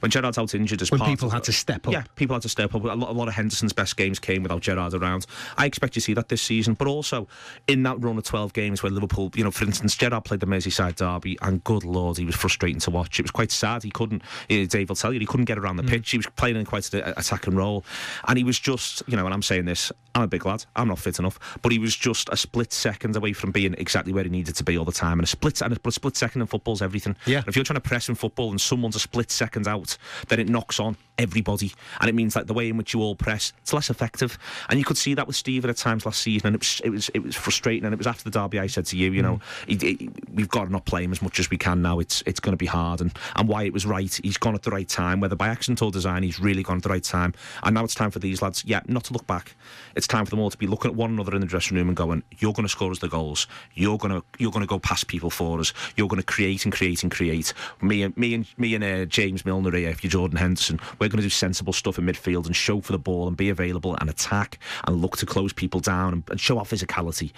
When 0.00 0.10
Gerrard's 0.10 0.38
out 0.38 0.54
injured 0.54 0.82
as 0.82 0.90
When 0.90 1.00
people 1.00 1.26
of- 1.26 1.32
had 1.32 1.44
to 1.44 1.52
step 1.52 1.86
up. 1.86 1.92
Yeah, 1.92 2.04
people 2.16 2.34
had 2.34 2.42
to 2.42 2.48
step 2.48 2.74
up. 2.74 2.84
A 2.84 2.88
lot, 2.88 3.10
a 3.10 3.12
lot 3.12 3.28
of 3.28 3.34
Henderson's 3.34 3.72
best 3.72 3.96
games 3.96 4.18
came 4.18 4.42
without 4.42 4.60
Gerrard 4.62 4.94
around. 4.94 5.26
I 5.58 5.66
expect 5.66 5.96
you 5.96 6.00
to 6.00 6.04
see 6.04 6.14
that 6.14 6.28
this 6.28 6.42
season, 6.42 6.74
but 6.74 6.86
also 6.86 7.28
in 7.66 7.82
that 7.84 8.02
run 8.02 8.16
of 8.18 8.24
12 8.24 8.52
games 8.52 8.82
where 8.82 8.90
Liverpool, 8.92 9.30
you 9.34 9.44
know, 9.44 9.50
for 9.50 9.64
instance, 9.64 9.96
Gerrard 9.96 10.24
played 10.24 10.40
the 10.40 10.46
Merseyside 10.46 10.96
derby, 10.96 11.36
and 11.42 11.62
good 11.64 11.84
lord, 11.84 12.16
he 12.18 12.24
was 12.24 12.34
frustrating 12.34 12.80
to 12.80 12.90
watch. 12.90 13.18
It 13.18 13.22
was 13.22 13.30
quite 13.30 13.50
sad. 13.50 13.82
He 13.82 13.90
couldn't, 13.90 14.22
eh, 14.48 14.66
Dave 14.66 14.88
will 14.88 14.96
tell 14.96 15.12
you, 15.12 15.20
he 15.20 15.26
couldn't 15.26 15.46
get 15.46 15.58
around 15.58 15.76
the 15.76 15.82
pitch. 15.82 16.10
He 16.10 16.16
was 16.16 16.26
playing 16.36 16.56
in 16.56 16.64
quite 16.64 16.92
an 16.94 17.14
attacking 17.16 17.54
role, 17.56 17.84
and 18.28 18.38
he 18.38 18.44
was 18.44 18.58
just, 18.58 19.02
you 19.06 19.16
know, 19.16 19.24
and 19.24 19.34
I'm 19.34 19.42
saying 19.42 19.64
this, 19.64 19.92
I'm 20.14 20.22
a 20.22 20.26
big 20.26 20.44
lad, 20.44 20.64
I'm 20.74 20.88
not 20.88 20.98
fit 20.98 21.18
enough, 21.18 21.38
but 21.62 21.70
he 21.72 21.78
was 21.78 21.94
just 21.94 22.28
a 22.30 22.36
split 22.36 22.72
second 22.72 23.14
away 23.16 23.32
from 23.32 23.52
being 23.52 23.74
exactly 23.78 24.12
where 24.12 24.24
he 24.24 24.30
needed 24.30 24.56
to 24.56 24.64
be 24.64 24.76
all 24.76 24.84
the 24.84 24.92
time. 24.92 25.18
And 25.18 25.24
a 25.24 25.26
split 25.26 25.60
and 25.62 25.72
a 25.84 25.90
split 25.92 26.16
second 26.16 26.40
in 26.40 26.46
football's 26.46 26.82
everything. 26.82 27.16
Yeah. 27.26 27.38
And 27.38 27.48
if 27.48 27.56
you're 27.56 27.64
trying 27.64 27.76
to 27.80 27.88
press 27.88 28.08
in 28.08 28.14
football 28.16 28.50
and 28.50 28.60
someone's 28.60 28.96
a 28.96 29.00
split 29.00 29.30
second 29.30 29.68
out, 29.68 29.79
then 30.28 30.40
it 30.40 30.48
knocks 30.48 30.80
on 30.80 30.96
everybody, 31.20 31.72
and 32.00 32.08
it 32.08 32.14
means 32.14 32.34
that 32.34 32.46
the 32.46 32.54
way 32.54 32.68
in 32.68 32.76
which 32.76 32.94
you 32.94 33.00
all 33.00 33.14
press, 33.14 33.52
it's 33.62 33.72
less 33.72 33.90
effective. 33.90 34.38
And 34.68 34.78
you 34.78 34.84
could 34.84 34.98
see 34.98 35.14
that 35.14 35.26
with 35.26 35.36
Steven 35.36 35.70
at 35.70 35.76
times 35.76 36.04
last 36.06 36.20
season, 36.22 36.48
and 36.48 36.56
it 36.56 36.60
was 36.60 36.80
it 36.84 36.90
was 36.90 37.10
it 37.14 37.22
was 37.22 37.36
frustrating. 37.36 37.84
And 37.84 37.92
it 37.92 37.98
was 37.98 38.06
after 38.06 38.24
the 38.24 38.30
derby 38.30 38.58
I 38.58 38.66
said 38.66 38.86
to 38.86 38.96
you, 38.96 39.12
you 39.12 39.22
know, 39.22 39.40
he, 39.66 39.76
he- 39.76 40.10
we've 40.32 40.48
got 40.48 40.64
to 40.64 40.72
not 40.72 40.84
play 40.86 41.04
him 41.04 41.12
as 41.12 41.22
much 41.22 41.38
as 41.38 41.50
we 41.50 41.56
can 41.58 41.82
now. 41.82 41.98
It's 42.00 42.22
it's 42.26 42.40
going 42.40 42.52
to 42.52 42.56
be 42.56 42.66
hard, 42.66 43.00
and 43.00 43.12
and 43.36 43.48
why 43.48 43.64
it 43.64 43.72
was 43.72 43.86
right. 43.86 44.18
He's 44.22 44.38
gone 44.38 44.54
at 44.54 44.62
the 44.62 44.70
right 44.70 44.88
time, 44.88 45.20
whether 45.20 45.36
by 45.36 45.48
accident 45.48 45.82
or 45.82 45.90
design. 45.90 46.22
He's 46.22 46.40
really 46.40 46.62
gone 46.62 46.78
at 46.78 46.82
the 46.82 46.88
right 46.88 47.04
time, 47.04 47.34
and 47.62 47.74
now 47.74 47.84
it's 47.84 47.94
time 47.94 48.10
for 48.10 48.18
these 48.18 48.42
lads, 48.42 48.64
yeah, 48.66 48.80
not 48.86 49.04
to 49.04 49.12
look 49.12 49.26
back. 49.26 49.54
It's 49.94 50.06
time 50.06 50.24
for 50.24 50.30
them 50.30 50.40
all 50.40 50.50
to 50.50 50.58
be 50.58 50.66
looking 50.66 50.90
at 50.90 50.96
one 50.96 51.10
another 51.10 51.34
in 51.34 51.40
the 51.40 51.46
dressing 51.46 51.76
room 51.76 51.88
and 51.88 51.96
going, 51.96 52.22
"You're 52.38 52.52
going 52.52 52.64
to 52.64 52.68
score 52.70 52.90
us 52.90 52.98
the 53.00 53.08
goals. 53.08 53.46
You're 53.74 53.98
going 53.98 54.14
to 54.14 54.24
you're 54.38 54.50
going 54.52 54.64
to 54.64 54.68
go 54.68 54.78
past 54.78 55.06
people 55.08 55.30
for 55.30 55.60
us. 55.60 55.72
You're 55.96 56.08
going 56.08 56.20
to 56.22 56.26
create 56.26 56.64
and 56.64 56.72
create 56.72 57.02
and 57.02 57.12
create." 57.12 57.52
Me 57.82 58.02
and 58.02 58.16
me 58.16 58.34
and 58.34 58.46
me 58.56 58.74
and 58.74 58.84
uh, 58.84 59.04
James 59.04 59.44
Milner 59.44 59.76
here, 59.76 59.90
if 59.90 60.02
you're 60.02 60.10
Jordan 60.10 60.38
Henderson, 60.38 60.80
we're 60.98 61.08
going 61.10 61.18
to 61.18 61.26
do 61.26 61.30
sensible 61.30 61.72
stuff 61.72 61.98
in 61.98 62.06
midfield 62.06 62.46
and 62.46 62.56
show 62.56 62.80
for 62.80 62.92
the 62.92 62.98
ball 62.98 63.28
and 63.28 63.36
be 63.36 63.48
available 63.48 63.96
and 64.00 64.08
attack 64.08 64.58
and 64.86 65.00
look 65.00 65.16
to 65.18 65.26
close 65.26 65.52
people 65.52 65.80
down 65.80 66.12
and, 66.12 66.22
and 66.30 66.40
show 66.40 66.58
our 66.58 66.64
physicality. 66.64 67.32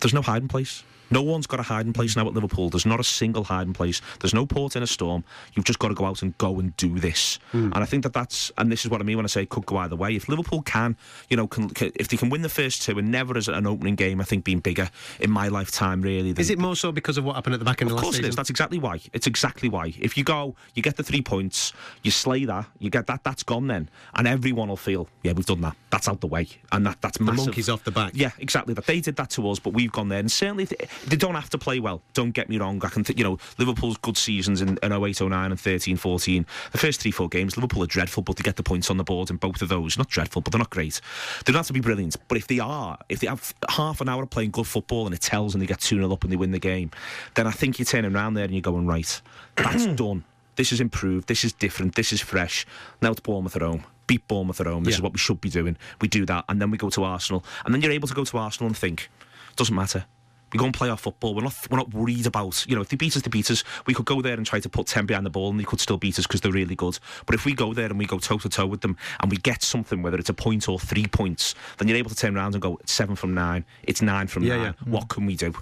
There's 0.00 0.14
no 0.14 0.22
hiding 0.22 0.48
place. 0.48 0.82
No 1.10 1.22
one's 1.22 1.46
got 1.46 1.60
a 1.60 1.62
hiding 1.62 1.92
place 1.92 2.16
now 2.16 2.26
at 2.26 2.34
Liverpool. 2.34 2.68
There's 2.70 2.86
not 2.86 3.00
a 3.00 3.04
single 3.04 3.44
hiding 3.44 3.72
place. 3.72 4.00
There's 4.20 4.34
no 4.34 4.46
port 4.46 4.76
in 4.76 4.82
a 4.82 4.86
storm. 4.86 5.24
You've 5.54 5.64
just 5.64 5.78
got 5.78 5.88
to 5.88 5.94
go 5.94 6.04
out 6.04 6.22
and 6.22 6.36
go 6.38 6.58
and 6.58 6.76
do 6.76 6.98
this. 6.98 7.38
Hmm. 7.52 7.72
And 7.72 7.76
I 7.76 7.84
think 7.84 8.02
that 8.02 8.12
that's, 8.12 8.52
and 8.58 8.70
this 8.70 8.84
is 8.84 8.90
what 8.90 9.00
I 9.00 9.04
mean 9.04 9.16
when 9.16 9.24
I 9.24 9.28
say 9.28 9.42
it 9.42 9.48
could 9.48 9.66
go 9.66 9.78
either 9.78 9.96
way. 9.96 10.14
If 10.14 10.28
Liverpool 10.28 10.62
can, 10.62 10.96
you 11.30 11.36
know, 11.36 11.46
can, 11.46 11.70
can, 11.70 11.92
if 11.96 12.08
they 12.08 12.16
can 12.16 12.28
win 12.30 12.42
the 12.42 12.48
first 12.48 12.82
two 12.82 12.98
and 12.98 13.10
never 13.10 13.36
as 13.36 13.48
an 13.48 13.66
opening 13.66 13.94
game, 13.94 14.20
I 14.20 14.24
think 14.24 14.44
being 14.44 14.60
bigger 14.60 14.90
in 15.20 15.30
my 15.30 15.48
lifetime, 15.48 16.02
really. 16.02 16.32
than- 16.32 16.40
Is 16.40 16.50
it 16.50 16.58
more 16.58 16.76
so 16.76 16.92
because 16.92 17.16
of 17.18 17.24
what 17.24 17.36
happened 17.36 17.54
at 17.54 17.58
the 17.60 17.64
back 17.64 17.80
end 17.82 17.90
of, 17.90 17.96
of 17.96 17.96
last 17.96 18.04
course 18.04 18.18
it 18.18 18.24
is. 18.24 18.36
That's 18.36 18.50
exactly 18.50 18.78
why. 18.78 19.00
It's 19.12 19.26
exactly 19.26 19.68
why. 19.68 19.94
If 19.98 20.16
you 20.16 20.24
go, 20.24 20.54
you 20.74 20.82
get 20.82 20.96
the 20.96 21.02
three 21.02 21.22
points, 21.22 21.72
you 22.02 22.10
slay 22.10 22.44
that, 22.44 22.66
you 22.78 22.90
get 22.90 23.06
that, 23.06 23.24
that's 23.24 23.42
gone 23.42 23.66
then. 23.66 23.88
And 24.14 24.26
everyone 24.28 24.68
will 24.68 24.76
feel, 24.76 25.08
yeah, 25.22 25.32
we've 25.32 25.46
done 25.46 25.60
that. 25.62 25.76
That's 25.90 26.08
out 26.08 26.20
the 26.20 26.26
way. 26.26 26.48
And 26.72 26.86
that, 26.86 27.00
that's 27.00 27.18
massive. 27.20 27.36
The 27.36 27.42
monkey's 27.46 27.68
off 27.68 27.84
the 27.84 27.90
back. 27.90 28.12
Yeah, 28.14 28.30
exactly. 28.38 28.74
That 28.74 28.86
they 28.86 29.00
did 29.00 29.16
that 29.16 29.30
to 29.30 29.48
us, 29.50 29.58
but 29.58 29.72
we've 29.72 29.90
gone 29.92 30.08
there. 30.08 30.18
And 30.18 30.30
certainly, 30.30 30.64
if 30.64 30.72
they, 31.06 31.16
don't 31.16 31.34
have 31.34 31.50
to 31.50 31.58
play 31.58 31.80
well. 31.80 32.02
Don't 32.14 32.32
get 32.32 32.48
me 32.48 32.58
wrong. 32.58 32.80
I 32.84 32.88
can, 32.88 33.04
th- 33.04 33.18
you 33.18 33.24
know, 33.24 33.38
Liverpool's 33.58 33.96
good 33.98 34.16
seasons 34.16 34.60
in, 34.60 34.78
in 34.82 34.92
08, 34.92 35.20
09 35.20 35.50
and 35.50 35.60
13, 35.60 35.96
14. 35.96 36.46
The 36.72 36.78
first 36.78 37.00
three, 37.00 37.10
four 37.10 37.28
games, 37.28 37.56
Liverpool 37.56 37.82
are 37.82 37.86
dreadful, 37.86 38.22
but 38.22 38.36
they 38.36 38.42
get 38.42 38.56
the 38.56 38.62
points 38.62 38.90
on 38.90 38.96
the 38.96 39.04
board 39.04 39.30
in 39.30 39.36
both 39.36 39.62
of 39.62 39.68
those. 39.68 39.96
Not 39.98 40.08
dreadful, 40.08 40.42
but 40.42 40.52
they're 40.52 40.58
not 40.58 40.70
great. 40.70 41.00
They 41.44 41.52
don't 41.52 41.58
have 41.58 41.66
to 41.68 41.72
be 41.72 41.80
brilliant. 41.80 42.16
But 42.28 42.38
if 42.38 42.46
they 42.46 42.58
are, 42.58 42.98
if 43.08 43.20
they 43.20 43.26
have 43.26 43.54
half 43.68 44.00
an 44.00 44.08
hour 44.08 44.22
of 44.22 44.30
playing 44.30 44.50
good 44.50 44.66
football 44.66 45.06
and 45.06 45.14
it 45.14 45.20
tells 45.20 45.54
and 45.54 45.62
they 45.62 45.66
get 45.66 45.80
2 45.80 45.96
0 45.96 46.12
up 46.12 46.22
and 46.24 46.32
they 46.32 46.36
win 46.36 46.50
the 46.50 46.58
game, 46.58 46.90
then 47.34 47.46
I 47.46 47.50
think 47.50 47.78
you're 47.78 47.86
turning 47.86 48.14
around 48.14 48.34
there 48.34 48.44
and 48.44 48.52
you're 48.52 48.60
going, 48.62 48.86
right, 48.86 49.20
that's 49.56 49.86
done. 49.96 50.24
This 50.56 50.72
is 50.72 50.80
improved. 50.80 51.28
This 51.28 51.44
is 51.44 51.52
different. 51.52 51.94
This 51.94 52.12
is 52.12 52.20
fresh. 52.20 52.66
Now 53.00 53.12
it's 53.12 53.20
Bournemouth 53.20 53.54
at 53.54 53.62
home. 53.62 53.84
Beat 54.08 54.26
Bournemouth 54.26 54.60
at 54.60 54.66
home. 54.66 54.82
This 54.84 54.92
Yeah. 54.94 54.98
is 54.98 55.02
what 55.02 55.12
we 55.12 55.18
should 55.18 55.40
be 55.40 55.50
doing. 55.50 55.76
We 56.00 56.08
do 56.08 56.26
that, 56.26 56.46
and 56.48 56.60
then 56.60 56.70
we 56.72 56.78
go 56.78 56.90
to 56.90 57.04
Arsenal, 57.04 57.44
and 57.64 57.72
then 57.72 57.80
you're 57.82 57.92
able 57.92 58.08
to 58.08 58.14
go 58.14 58.24
to 58.24 58.38
Arsenal 58.38 58.66
and 58.68 58.76
think, 58.76 59.08
doesn't 59.54 59.74
matter. 59.74 60.06
We 60.52 60.58
go 60.58 60.64
and 60.64 60.72
play 60.74 60.88
our 60.88 60.96
football. 60.96 61.34
We're 61.34 61.42
not 61.42 61.54
we're 61.70 61.76
not 61.76 61.92
worried 61.92 62.26
about 62.26 62.64
you 62.68 62.74
know 62.74 62.80
if 62.82 62.88
they 62.88 62.96
beat 62.96 63.16
us, 63.16 63.22
they 63.22 63.28
beat 63.30 63.50
us. 63.50 63.64
We 63.86 63.94
could 63.94 64.06
go 64.06 64.22
there 64.22 64.34
and 64.34 64.46
try 64.46 64.60
to 64.60 64.68
put 64.68 64.86
ten 64.86 65.06
behind 65.06 65.26
the 65.26 65.30
ball, 65.30 65.50
and 65.50 65.60
they 65.60 65.64
could 65.64 65.80
still 65.80 65.96
beat 65.98 66.18
us 66.18 66.26
because 66.26 66.40
they're 66.40 66.52
really 66.52 66.74
good. 66.76 66.98
But 67.26 67.34
if 67.34 67.44
we 67.44 67.52
go 67.52 67.74
there 67.74 67.86
and 67.86 67.98
we 67.98 68.06
go 68.06 68.18
toe 68.18 68.38
to 68.38 68.48
toe 68.48 68.66
with 68.66 68.80
them, 68.80 68.96
and 69.20 69.30
we 69.30 69.36
get 69.38 69.62
something, 69.62 70.02
whether 70.02 70.16
it's 70.18 70.30
a 70.30 70.34
point 70.34 70.68
or 70.68 70.78
three 70.78 71.06
points, 71.06 71.54
then 71.76 71.88
you're 71.88 71.98
able 71.98 72.10
to 72.10 72.16
turn 72.16 72.36
around 72.36 72.54
and 72.54 72.62
go 72.62 72.78
seven 72.86 73.14
from 73.16 73.34
nine, 73.34 73.64
it's 73.82 74.00
nine 74.02 74.26
from 74.26 74.42
Yeah, 74.44 74.56
nine. 74.56 74.64
yeah. 74.86 74.90
What 74.92 75.08
can 75.08 75.26
we 75.26 75.36
do? 75.36 75.54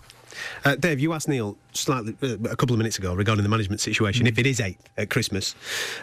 Uh, 0.65 0.75
Dave, 0.77 1.01
you 1.01 1.13
asked 1.13 1.29
Neil 1.29 1.57
slightly 1.73 2.17
uh, 2.23 2.37
a 2.51 2.57
couple 2.57 2.73
of 2.75 2.79
minutes 2.79 2.99
ago 2.99 3.15
regarding 3.15 3.43
the 3.43 3.49
management 3.49 3.81
situation. 3.81 4.27
If 4.27 4.39
it 4.39 4.47
is 4.47 4.61
eighth 4.61 4.89
at 4.97 5.11
Christmas, 5.11 5.55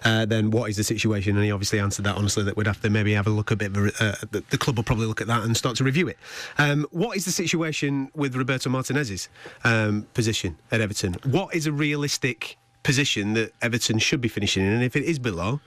uh, 0.05 0.25
then 0.25 0.51
what 0.51 0.69
is 0.69 0.77
the 0.77 0.83
situation? 0.83 1.35
And 1.35 1.45
he 1.45 1.51
obviously 1.51 1.79
answered 1.79 2.05
that 2.05 2.15
honestly 2.15 2.43
that 2.43 2.55
we'd 2.57 2.67
have 2.67 2.81
to 2.81 2.89
maybe 2.89 3.13
have 3.13 3.27
a 3.27 3.31
look 3.31 3.51
a 3.51 3.55
bit. 3.55 3.75
Of, 3.75 3.85
a- 3.85 4.03
uh, 4.03 4.15
the, 4.31 4.43
the 4.49 4.57
club 4.57 4.77
will 4.77 4.83
probably 4.83 5.05
look 5.05 5.21
at 5.21 5.27
that 5.27 5.43
and 5.43 5.55
start 5.55 5.75
to 5.77 5.83
review 5.83 6.07
it. 6.07 6.17
Um, 6.57 6.85
what 6.91 7.17
is 7.17 7.25
the 7.25 7.31
situation 7.31 8.11
with 8.15 8.35
Roberto 8.35 8.69
Martinez's 8.69 9.29
um, 9.63 10.07
position 10.13 10.57
at 10.71 10.81
Everton? 10.81 11.15
What 11.25 11.53
is 11.55 11.67
a 11.67 11.71
realistic 11.71 12.57
position 12.83 13.33
that 13.33 13.53
Everton 13.61 13.99
should 13.99 14.21
be 14.21 14.27
finishing 14.27 14.63
in? 14.65 14.73
And 14.73 14.83
if 14.83 14.95
it 14.95 15.03
is 15.03 15.19
below, 15.19 15.59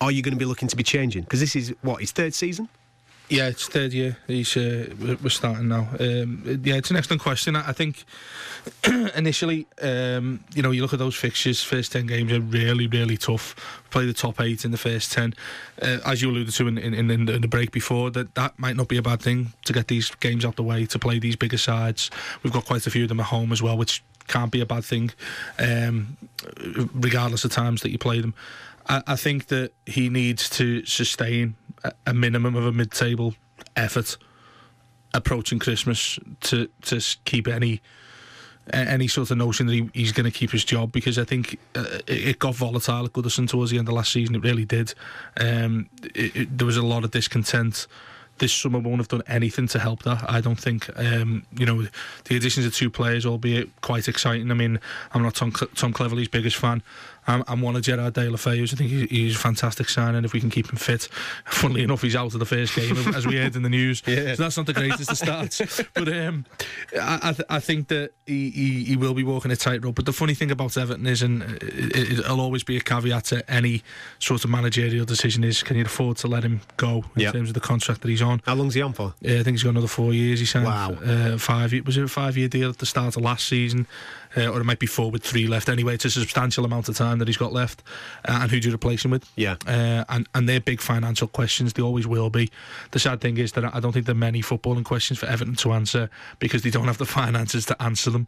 are 0.00 0.10
you 0.10 0.22
going 0.22 0.34
to 0.34 0.38
be 0.38 0.44
looking 0.44 0.68
to 0.68 0.76
be 0.76 0.82
changing? 0.82 1.22
Because 1.22 1.40
this 1.40 1.54
is 1.56 1.74
what 1.82 2.00
his 2.00 2.10
third 2.12 2.34
season. 2.34 2.68
Yeah, 3.30 3.48
it's 3.48 3.66
third 3.66 3.94
year. 3.94 4.18
He's 4.26 4.54
uh, 4.56 4.94
we're- 5.00 5.30
starting 5.30 5.68
now. 5.68 5.88
Um, 5.98 6.60
yeah, 6.62 6.74
it's 6.74 6.90
an 6.90 6.96
excellent 6.96 7.22
question. 7.22 7.56
I 7.56 7.70
I 7.70 7.72
think 7.72 8.04
initially, 9.16 9.66
um, 9.80 10.44
you 10.54 10.62
know, 10.62 10.70
you 10.70 10.82
look 10.82 10.92
at 10.92 10.98
those 10.98 11.14
fixtures. 11.16 11.62
First 11.62 11.92
ten 11.92 12.06
games 12.06 12.32
are 12.32 12.40
really, 12.40 12.86
really 12.86 13.16
tough. 13.16 13.56
Play 13.90 14.04
the 14.04 14.12
top 14.12 14.40
eight 14.42 14.64
in 14.66 14.72
the 14.72 14.76
first 14.78 15.10
ten, 15.10 15.32
uh, 15.80 15.98
as 16.04 16.20
you 16.20 16.30
alluded 16.30 16.52
to 16.54 16.68
in, 16.68 16.76
in, 16.76 16.94
in, 17.10 17.28
in 17.28 17.40
the 17.40 17.48
break 17.48 17.72
before. 17.72 18.10
That 18.10 18.34
that 18.34 18.58
might 18.58 18.76
not 18.76 18.88
be 18.88 18.98
a 18.98 19.02
bad 19.02 19.22
thing 19.22 19.54
to 19.64 19.72
get 19.72 19.88
these 19.88 20.10
games 20.16 20.44
out 20.44 20.56
the 20.56 20.62
way 20.62 20.84
to 20.84 20.98
play 20.98 21.18
these 21.18 21.36
bigger 21.36 21.58
sides. 21.58 22.10
We've 22.42 22.52
got 22.52 22.66
quite 22.66 22.86
a 22.86 22.90
few 22.90 23.04
of 23.04 23.08
them 23.08 23.20
at 23.20 23.26
home 23.26 23.52
as 23.52 23.62
well, 23.62 23.78
which 23.78 24.04
can't 24.28 24.50
be 24.50 24.60
a 24.60 24.66
bad 24.66 24.84
thing, 24.84 25.12
um, 25.58 26.18
regardless 26.94 27.44
of 27.44 27.52
times 27.52 27.80
that 27.82 27.90
you 27.90 27.98
play 27.98 28.20
them. 28.20 28.34
I, 28.86 29.02
I 29.06 29.16
think 29.16 29.46
that 29.46 29.72
he 29.86 30.10
needs 30.10 30.50
to 30.50 30.84
sustain 30.84 31.56
a, 32.06 32.14
minimum 32.14 32.54
of 32.54 32.66
a 32.66 32.72
mid-table 32.72 33.34
effort 33.76 34.16
approaching 35.12 35.58
Christmas 35.58 36.18
to 36.40 36.68
to 36.82 37.00
keep 37.24 37.46
any 37.46 37.80
any 38.72 39.08
sort 39.08 39.30
of 39.30 39.36
notion 39.36 39.66
that 39.66 39.72
he, 39.72 39.90
he's 39.92 40.12
going 40.12 40.30
to 40.30 40.36
keep 40.36 40.50
his 40.50 40.64
job 40.64 40.90
because 40.90 41.18
I 41.18 41.24
think 41.24 41.58
uh, 41.74 41.98
it, 42.06 42.38
got 42.38 42.54
volatile 42.54 43.04
at 43.04 43.12
Goodison 43.12 43.48
towards 43.48 43.70
the 43.70 43.78
end 43.78 43.88
of 43.88 43.94
last 43.94 44.12
season. 44.12 44.34
It 44.34 44.42
really 44.42 44.64
did. 44.64 44.94
Um, 45.38 45.90
it, 46.14 46.34
it, 46.34 46.58
there 46.58 46.66
was 46.66 46.76
a 46.76 46.82
lot 46.82 47.04
of 47.04 47.10
discontent. 47.10 47.86
This 48.38 48.52
summer 48.52 48.80
won't 48.80 48.98
have 48.98 49.08
done 49.08 49.22
anything 49.28 49.68
to 49.68 49.78
help 49.78 50.02
that. 50.04 50.24
I 50.28 50.40
don't 50.40 50.58
think. 50.58 50.88
Um, 50.98 51.44
you 51.56 51.66
know, 51.66 51.86
the 52.24 52.36
additions 52.36 52.66
of 52.66 52.74
two 52.74 52.90
players, 52.90 53.26
albeit 53.26 53.68
quite 53.82 54.08
exciting. 54.08 54.50
I 54.50 54.54
mean, 54.54 54.80
I'm 55.12 55.22
not 55.22 55.34
Tom, 55.34 55.52
Tom 55.52 55.92
Cleverley's 55.92 56.28
biggest 56.28 56.56
fan. 56.56 56.82
I'm, 57.26 57.42
I'm 57.48 57.60
one 57.60 57.76
of 57.76 57.82
Gerard 57.82 58.14
Deulofeu's. 58.14 58.72
I 58.72 58.76
think 58.76 58.90
he, 58.90 59.06
he's 59.06 59.36
a 59.36 59.38
fantastic 59.38 59.88
signing 59.88 60.24
if 60.24 60.32
we 60.32 60.40
can 60.40 60.50
keep 60.50 60.68
him 60.70 60.76
fit. 60.76 61.08
Funnily 61.46 61.82
enough, 61.82 62.02
he's 62.02 62.16
out 62.16 62.32
of 62.34 62.38
the 62.40 62.46
first 62.46 62.74
game, 62.76 62.96
as 63.14 63.26
we 63.26 63.36
heard 63.36 63.56
in 63.56 63.62
the 63.62 63.68
news. 63.70 64.02
Yeah. 64.06 64.34
So 64.34 64.42
that's 64.42 64.56
not 64.56 64.66
the 64.66 64.72
greatest 64.72 65.10
of 65.10 65.16
starts. 65.18 65.60
But 65.94 66.08
um, 66.08 66.44
I, 67.00 67.18
I, 67.22 67.32
th- 67.32 67.46
I 67.48 67.60
think 67.60 67.88
that 67.88 68.10
he, 68.26 68.50
he, 68.50 68.84
he 68.84 68.96
will 68.96 69.14
be 69.14 69.22
walking 69.22 69.50
a 69.50 69.56
tightrope. 69.56 69.94
But 69.94 70.06
the 70.06 70.12
funny 70.12 70.34
thing 70.34 70.50
about 70.50 70.76
Everton 70.76 71.06
is, 71.06 71.22
and 71.22 71.42
it, 71.42 71.62
it, 71.62 72.18
it'll 72.20 72.40
always 72.40 72.64
be 72.64 72.76
a 72.76 72.80
caveat 72.80 73.24
to 73.26 73.48
any 73.50 73.82
sort 74.18 74.44
of 74.44 74.50
managerial 74.50 75.04
decision, 75.04 75.44
is 75.44 75.62
can 75.62 75.76
you 75.76 75.84
afford 75.84 76.16
to 76.18 76.28
let 76.28 76.42
him 76.42 76.60
go 76.76 77.04
in 77.14 77.22
Yep. 77.22 77.32
terms 77.32 77.48
of 77.50 77.54
the 77.54 77.60
contract 77.60 78.00
that 78.02 78.08
he's 78.08 78.22
on? 78.22 78.42
How 78.44 78.54
long's 78.54 78.74
he 78.74 78.82
on 78.82 78.92
for? 78.92 79.14
Yeah, 79.20 79.40
I 79.40 79.42
think 79.44 79.54
he's 79.54 79.62
got 79.62 79.70
another 79.70 79.86
four 79.88 80.12
years. 80.12 80.40
He 80.40 80.46
signed 80.46 80.66
Wow. 80.66 80.92
uh, 81.04 81.38
five. 81.38 81.72
Was 81.86 81.96
it 81.96 82.02
a 82.04 82.08
five-year 82.08 82.48
deal 82.48 82.68
at 82.70 82.78
the 82.78 82.86
start 82.86 83.16
of 83.16 83.22
last 83.22 83.46
season, 83.48 83.86
uh, 84.36 84.46
or 84.48 84.60
it 84.60 84.64
might 84.64 84.78
be 84.78 84.86
four 84.86 85.10
with 85.10 85.22
three 85.22 85.46
left? 85.46 85.68
Anyway, 85.68 85.94
it's 85.94 86.04
a 86.04 86.10
substantial 86.10 86.64
amount 86.64 86.88
of 86.88 86.96
time 86.96 87.18
that 87.18 87.28
he's 87.28 87.36
got 87.36 87.52
left. 87.52 87.82
Uh, 88.26 88.40
and 88.42 88.50
who 88.50 88.60
do 88.60 88.68
you 88.68 88.74
replace 88.74 89.04
him 89.04 89.10
with? 89.10 89.30
Yeah. 89.36 89.56
uh, 89.66 90.04
and 90.08 90.28
and 90.34 90.48
they're 90.48 90.60
big 90.60 90.80
financial 90.80 91.28
questions. 91.28 91.72
They 91.72 91.82
always 91.82 92.06
will 92.06 92.30
be. 92.30 92.50
The 92.92 92.98
sad 92.98 93.20
thing 93.20 93.38
is 93.38 93.52
that 93.52 93.74
I 93.74 93.80
don't 93.80 93.92
think 93.92 94.06
there 94.06 94.14
are 94.14 94.18
many 94.18 94.42
footballing 94.42 94.84
questions 94.84 95.18
for 95.18 95.26
Everton 95.26 95.54
to 95.56 95.72
answer 95.72 96.10
because 96.38 96.62
they 96.62 96.70
don't 96.70 96.86
have 96.86 96.98
the 96.98 97.06
finances 97.20 97.66
to 97.66 97.82
answer 97.82 98.10
them. 98.10 98.26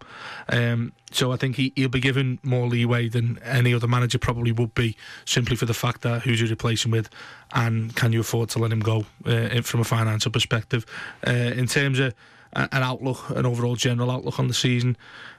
Um, 0.49 0.93
so 1.13 1.33
I 1.33 1.37
think 1.37 1.57
he, 1.57 1.73
he'll 1.77 1.89
be 1.89 2.01
given 2.01 2.39
more 2.43 2.67
leeway 2.67 3.09
than 3.09 3.39
any 3.45 3.73
other 3.73 3.87
manager 3.87 4.19
probably 4.19 4.53
would 4.53 4.75
be, 4.75 4.97
simply 5.25 5.57
for 5.57 5.67
the 5.67 5.75
fact 5.75 6.03
that 6.03 6.23
who's 6.23 6.41
you 6.41 6.47
replace 6.49 6.85
him 6.85 6.91
with, 6.91 7.09
and 7.55 7.95
can 7.95 8.13
you 8.13 8.21
afford 8.21 8.49
to 8.51 8.59
let 8.59 8.73
him 8.73 8.81
go 8.81 9.07
uh, 9.25 9.61
from 9.63 9.81
a 9.81 9.85
financial 9.85 10.31
perspective. 10.31 10.85
Uh, 11.27 11.31
in 11.31 11.67
terms 11.67 11.99
of 11.99 12.15
an 12.53 12.83
outlook, 12.83 13.29
an 13.31 13.47
overall 13.47 13.77
general 13.77 14.11
outlook 14.11 14.39
on 14.39 14.49
the 14.49 14.55
season, 14.55 14.97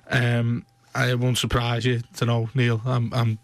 um, 0.09 0.65
I 0.95 1.13
won't 1.15 1.37
surprise 1.37 1.85
you 1.85 2.01
to 2.17 2.25
know, 2.25 2.49
Neil. 2.55 2.81
I'm, 2.85 3.13
I'm 3.13 3.39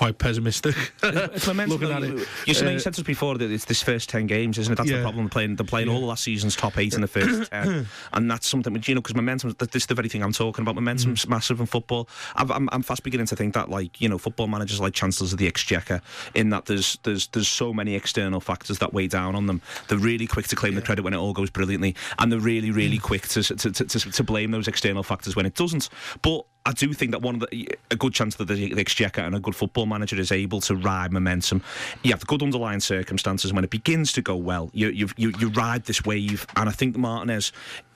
quite 0.00 0.16
pessimistic. 0.18 0.74
It's 1.02 1.46
momentum. 1.46 1.78
Looking 1.78 1.92
at 1.94 2.02
it. 2.02 2.26
You, 2.46 2.54
said- 2.54 2.74
Uh, 2.74 2.78
said 2.78 2.94
to 2.94 3.02
us 3.02 3.06
before 3.06 3.36
that 3.36 3.50
it's 3.50 3.66
this 3.66 3.82
first 3.82 4.08
10 4.08 4.26
games, 4.26 4.56
isn't 4.56 4.72
it? 4.72 4.76
That's 4.76 4.88
the 4.90 5.02
problem. 5.02 5.28
Playing, 5.28 5.56
they're 5.56 5.66
playing 5.66 5.90
all 5.90 5.98
of 5.98 6.04
last 6.04 6.24
season's 6.24 6.56
top 6.56 6.78
eight 6.78 6.94
in 6.94 7.02
the 7.02 7.06
first 7.06 7.50
10. 7.52 7.86
And 8.14 8.30
that's 8.30 8.46
something, 8.48 8.72
which, 8.72 8.88
you 8.88 8.94
know, 8.94 9.02
because 9.02 9.14
momentum, 9.14 9.54
this 9.58 9.82
is 9.82 9.86
the 9.86 9.94
very 9.94 10.08
thing 10.08 10.22
I'm 10.22 10.32
talking 10.32 10.62
about. 10.62 10.74
Momentum's 10.74 11.26
Mm. 11.26 11.28
massive 11.28 11.60
in 11.60 11.66
football. 11.66 12.08
I'm, 12.36 12.50
I'm, 12.50 12.68
I'm 12.72 12.82
fast 12.82 13.02
beginning 13.02 13.26
to 13.26 13.36
think 13.36 13.52
that, 13.54 13.68
like, 13.68 14.00
you 14.00 14.08
know, 14.08 14.16
football 14.16 14.46
managers 14.46 14.80
are 14.80 14.84
like 14.84 14.94
chancellors 14.94 15.32
of 15.34 15.38
the 15.38 15.46
exchequer, 15.46 16.00
in 16.34 16.48
that 16.50 16.64
there's 16.64 16.98
there's 17.02 17.26
there's 17.28 17.48
so 17.48 17.74
many 17.74 17.94
external 17.94 18.40
factors 18.40 18.78
that 18.78 18.94
weigh 18.94 19.06
down 19.08 19.34
on 19.34 19.44
them. 19.46 19.60
They're 19.88 19.98
really 19.98 20.26
quick 20.26 20.46
to 20.48 20.56
claim 20.56 20.74
the 20.76 20.82
credit 20.82 21.02
when 21.02 21.12
it 21.12 21.18
all 21.18 21.34
goes 21.34 21.50
brilliantly, 21.50 21.94
and 22.18 22.32
they're 22.32 22.38
really, 22.52 22.70
really 22.70 22.98
Mm. 22.98 23.02
quick 23.02 23.28
to, 23.28 23.42
to, 23.42 23.54
to, 23.72 23.84
to, 23.84 23.98
to 24.12 24.22
blame 24.24 24.50
those 24.50 24.66
external 24.68 25.02
factors 25.02 25.36
when 25.36 25.44
it 25.46 25.54
doesn't. 25.54 25.88
But 26.22 26.46
I 26.66 26.72
do 26.72 26.92
think 26.92 27.12
that 27.12 27.22
one 27.22 27.36
of 27.36 27.48
the 27.50 27.68
a 27.90 27.96
good 27.96 28.12
chance 28.12 28.36
that 28.36 28.46
the, 28.46 28.74
the 28.74 28.80
exchequer 28.80 29.22
and 29.22 29.34
a 29.34 29.40
good 29.40 29.56
football 29.56 29.86
manager 29.86 30.18
is 30.20 30.30
able 30.30 30.60
to 30.62 30.76
ride 30.76 31.12
momentum. 31.12 31.62
You 32.02 32.10
have 32.12 32.20
the 32.20 32.26
good 32.26 32.42
underlying 32.42 32.80
circumstances 32.80 33.52
when 33.52 33.64
it 33.64 33.70
begins 33.70 34.12
to 34.14 34.22
go 34.22 34.36
well. 34.36 34.70
You 34.72 34.88
you 34.88 35.08
you, 35.16 35.48
ride 35.50 35.84
this 35.84 36.04
wave, 36.04 36.46
and 36.56 36.68
I 36.68 36.72
think 36.72 36.96
Martinez. 36.96 37.52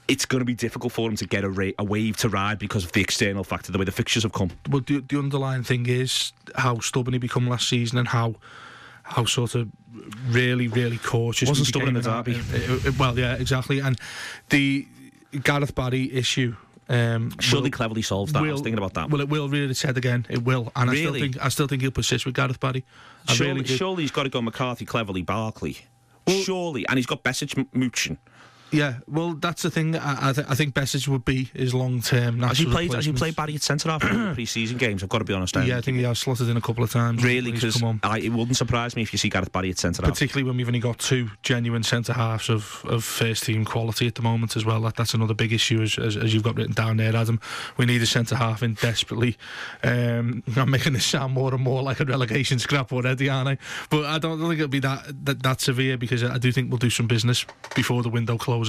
It's 0.07 0.27
going 0.27 0.41
to 0.41 0.45
be 0.45 0.55
difficult 0.55 0.93
for 0.93 1.09
him 1.09 1.17
to 1.17 1.27
get 1.27 1.45
a, 1.45 1.49
ra- 1.49 1.71
a 1.79 1.85
wave 1.85 2.19
to 2.19 2.29
ride 2.29 2.59
because 2.59 2.85
of 2.85 2.93
the 2.93 3.01
external 3.01 3.43
factor, 3.43 3.73
the 3.73 3.79
way 3.79 3.87
the 3.87 3.91
fixtures 3.91 4.23
have 4.25 4.35
come. 4.35 4.51
Well, 4.69 4.83
the, 4.87 5.01
the 5.01 5.19
underlying 5.19 5.63
thing 5.63 5.87
is 5.87 6.35
how 6.57 6.81
stubborn 6.81 7.15
he 7.15 7.19
become 7.19 7.49
last 7.49 7.71
season 7.71 7.97
and 7.97 8.09
how 8.09 8.35
how 9.05 9.25
sort 9.25 9.55
of 9.55 9.71
really 10.29 10.69
really 10.69 10.99
cautious. 10.99 11.49
Wasn't 11.49 11.69
stubborn 11.69 11.97
in 11.97 12.03
the 12.03 12.23
became 12.23 12.43
derby. 12.43 12.91
well, 12.99 13.19
yeah, 13.19 13.37
exactly. 13.37 13.79
And 13.81 13.99
the 14.51 14.87
Gareth 15.43 15.75
Barry 15.75 16.13
issue. 16.13 16.57
Um, 16.89 17.33
Surely 17.41 17.71
will- 17.71 17.79
Cleverley 17.79 18.05
solves 18.05 18.33
that. 18.33 18.43
I 18.43 18.53
was 18.53 18.61
thinking 18.61 18.79
about 18.79 18.95
that. 18.95 19.09
Well, 19.11 19.21
it 19.21 19.29
will 19.29 19.53
its 19.55 19.83
head 19.83 19.97
again. 19.97 20.27
It 20.29 20.45
will, 20.45 20.71
and 20.77 20.91
I 20.91 20.95
still 20.95 21.13
think 21.15 21.37
I 21.43 21.49
still 21.49 21.67
think 21.67 21.83
he'll 21.83 21.91
persist 21.91 22.27
with 22.27 22.35
Gareth 22.35 22.61
Barry. 22.61 22.85
I 23.29 23.33
surely, 23.35 23.53
really 23.63 23.65
surely 23.77 24.03
he's 24.03 24.11
got 24.11 24.25
to 24.25 24.29
go 24.29 24.43
McCarthy, 24.43 24.85
Cleverley, 24.85 25.25
Barkley. 25.25 25.79
surely, 26.29 26.87
and 26.89 26.99
he's 26.99 27.07
got 27.07 27.23
Besic 27.23 27.57
m- 27.59 27.69
mooching. 27.73 28.19
Yeah, 28.75 28.95
well, 29.07 29.35
that's 29.35 29.63
the 29.63 29.71
thing. 29.71 29.97
I, 29.97 30.31
I, 30.31 30.33
th- 30.33 30.47
I 30.49 30.55
think 30.55 30.75
Besic 30.75 31.07
would 31.09 31.25
be 31.25 31.45
his 31.55 31.75
long 31.75 32.01
term. 32.01 32.41
Has 32.41 32.59
he 32.59 32.67
played? 32.67 32.93
Has 32.93 33.07
he 33.07 33.13
played 33.13 33.37
Barry 33.37 33.55
at 33.55 33.63
centre 33.63 33.91
half 33.91 34.05
in 34.05 34.35
pre-season 34.35 34.79
games? 34.79 35.03
I've 35.03 35.09
got 35.09 35.19
to 35.19 35.25
be 35.25 35.33
honest. 35.33 35.57
Yeah, 35.57 35.79
I 35.79 35.81
think 35.81 35.99
he 35.99 36.03
has 36.05 36.19
slotted 36.19 36.49
in 36.49 36.57
a 36.57 36.61
couple 36.61 36.83
of 36.83 36.91
times. 36.91 37.23
really 37.23 37.53
because 37.53 37.81
it 37.83 38.31
wouldn't 38.31 38.57
surprise 38.57 38.97
me 38.97 39.03
if 39.03 39.13
you 39.13 39.19
see 39.19 39.29
Gareth 39.29 39.53
Barry 39.53 39.71
at 39.71 39.79
centre 39.79 40.03
half. 40.03 40.13
particularly 40.13 40.45
when 40.47 40.57
we've 40.57 40.67
only 40.67 40.81
got 40.81 40.99
two 40.99 41.31
genuine 41.43 41.83
centre 41.83 42.13
halves 42.13 42.49
of, 42.49 42.85
of 42.89 43.05
first 43.05 43.45
team 43.45 43.65
quality 43.65 44.07
at 44.07 44.15
the 44.17 44.23
moment 44.23 44.57
as 44.57 44.65
well. 44.65 44.81
That, 44.81 44.97
that's 44.97 45.15
another 45.15 45.35
big 45.35 45.53
issue, 45.53 45.83
as, 45.83 45.99
as, 45.99 46.17
as 46.17 46.35
you've 46.35 46.43
got 46.43 46.57
written 46.57 46.75
down 46.75 46.97
there, 46.97 47.15
Adam. 47.15 47.41
We 47.77 47.87
need 47.87 48.03
a 48.03 48.07
centre 48.07 48.37
half 48.37 48.63
in 48.63 48.75
desperately. 48.75 49.37
Um, 49.83 50.43
I'm 50.57 50.71
making 50.71 50.95
this 50.95 51.07
sound 51.07 51.33
more 51.35 51.53
and 51.55 51.63
more 51.63 51.83
like 51.83 52.01
a 52.01 52.05
relegation 52.05 52.59
scrap 52.59 52.93
already, 52.93 53.29
aren't 53.29 53.49
I? 53.49 53.59
But 53.91 54.07
I 54.07 54.19
don't 54.19 54.41
think 54.41 54.55
it'll 54.55 54.69
be 54.69 54.81
that, 54.81 55.25
that 55.25 55.43
that 55.43 55.61
severe 55.61 55.97
because 55.97 56.25
I 56.25 56.39
do 56.39 56.51
think 56.51 56.71
we'll 56.71 56.79
do 56.79 56.91
some 56.91 57.07
business 57.07 57.45
before 57.75 58.03
the 58.03 58.09
window 58.09 58.37
closes. 58.39 58.64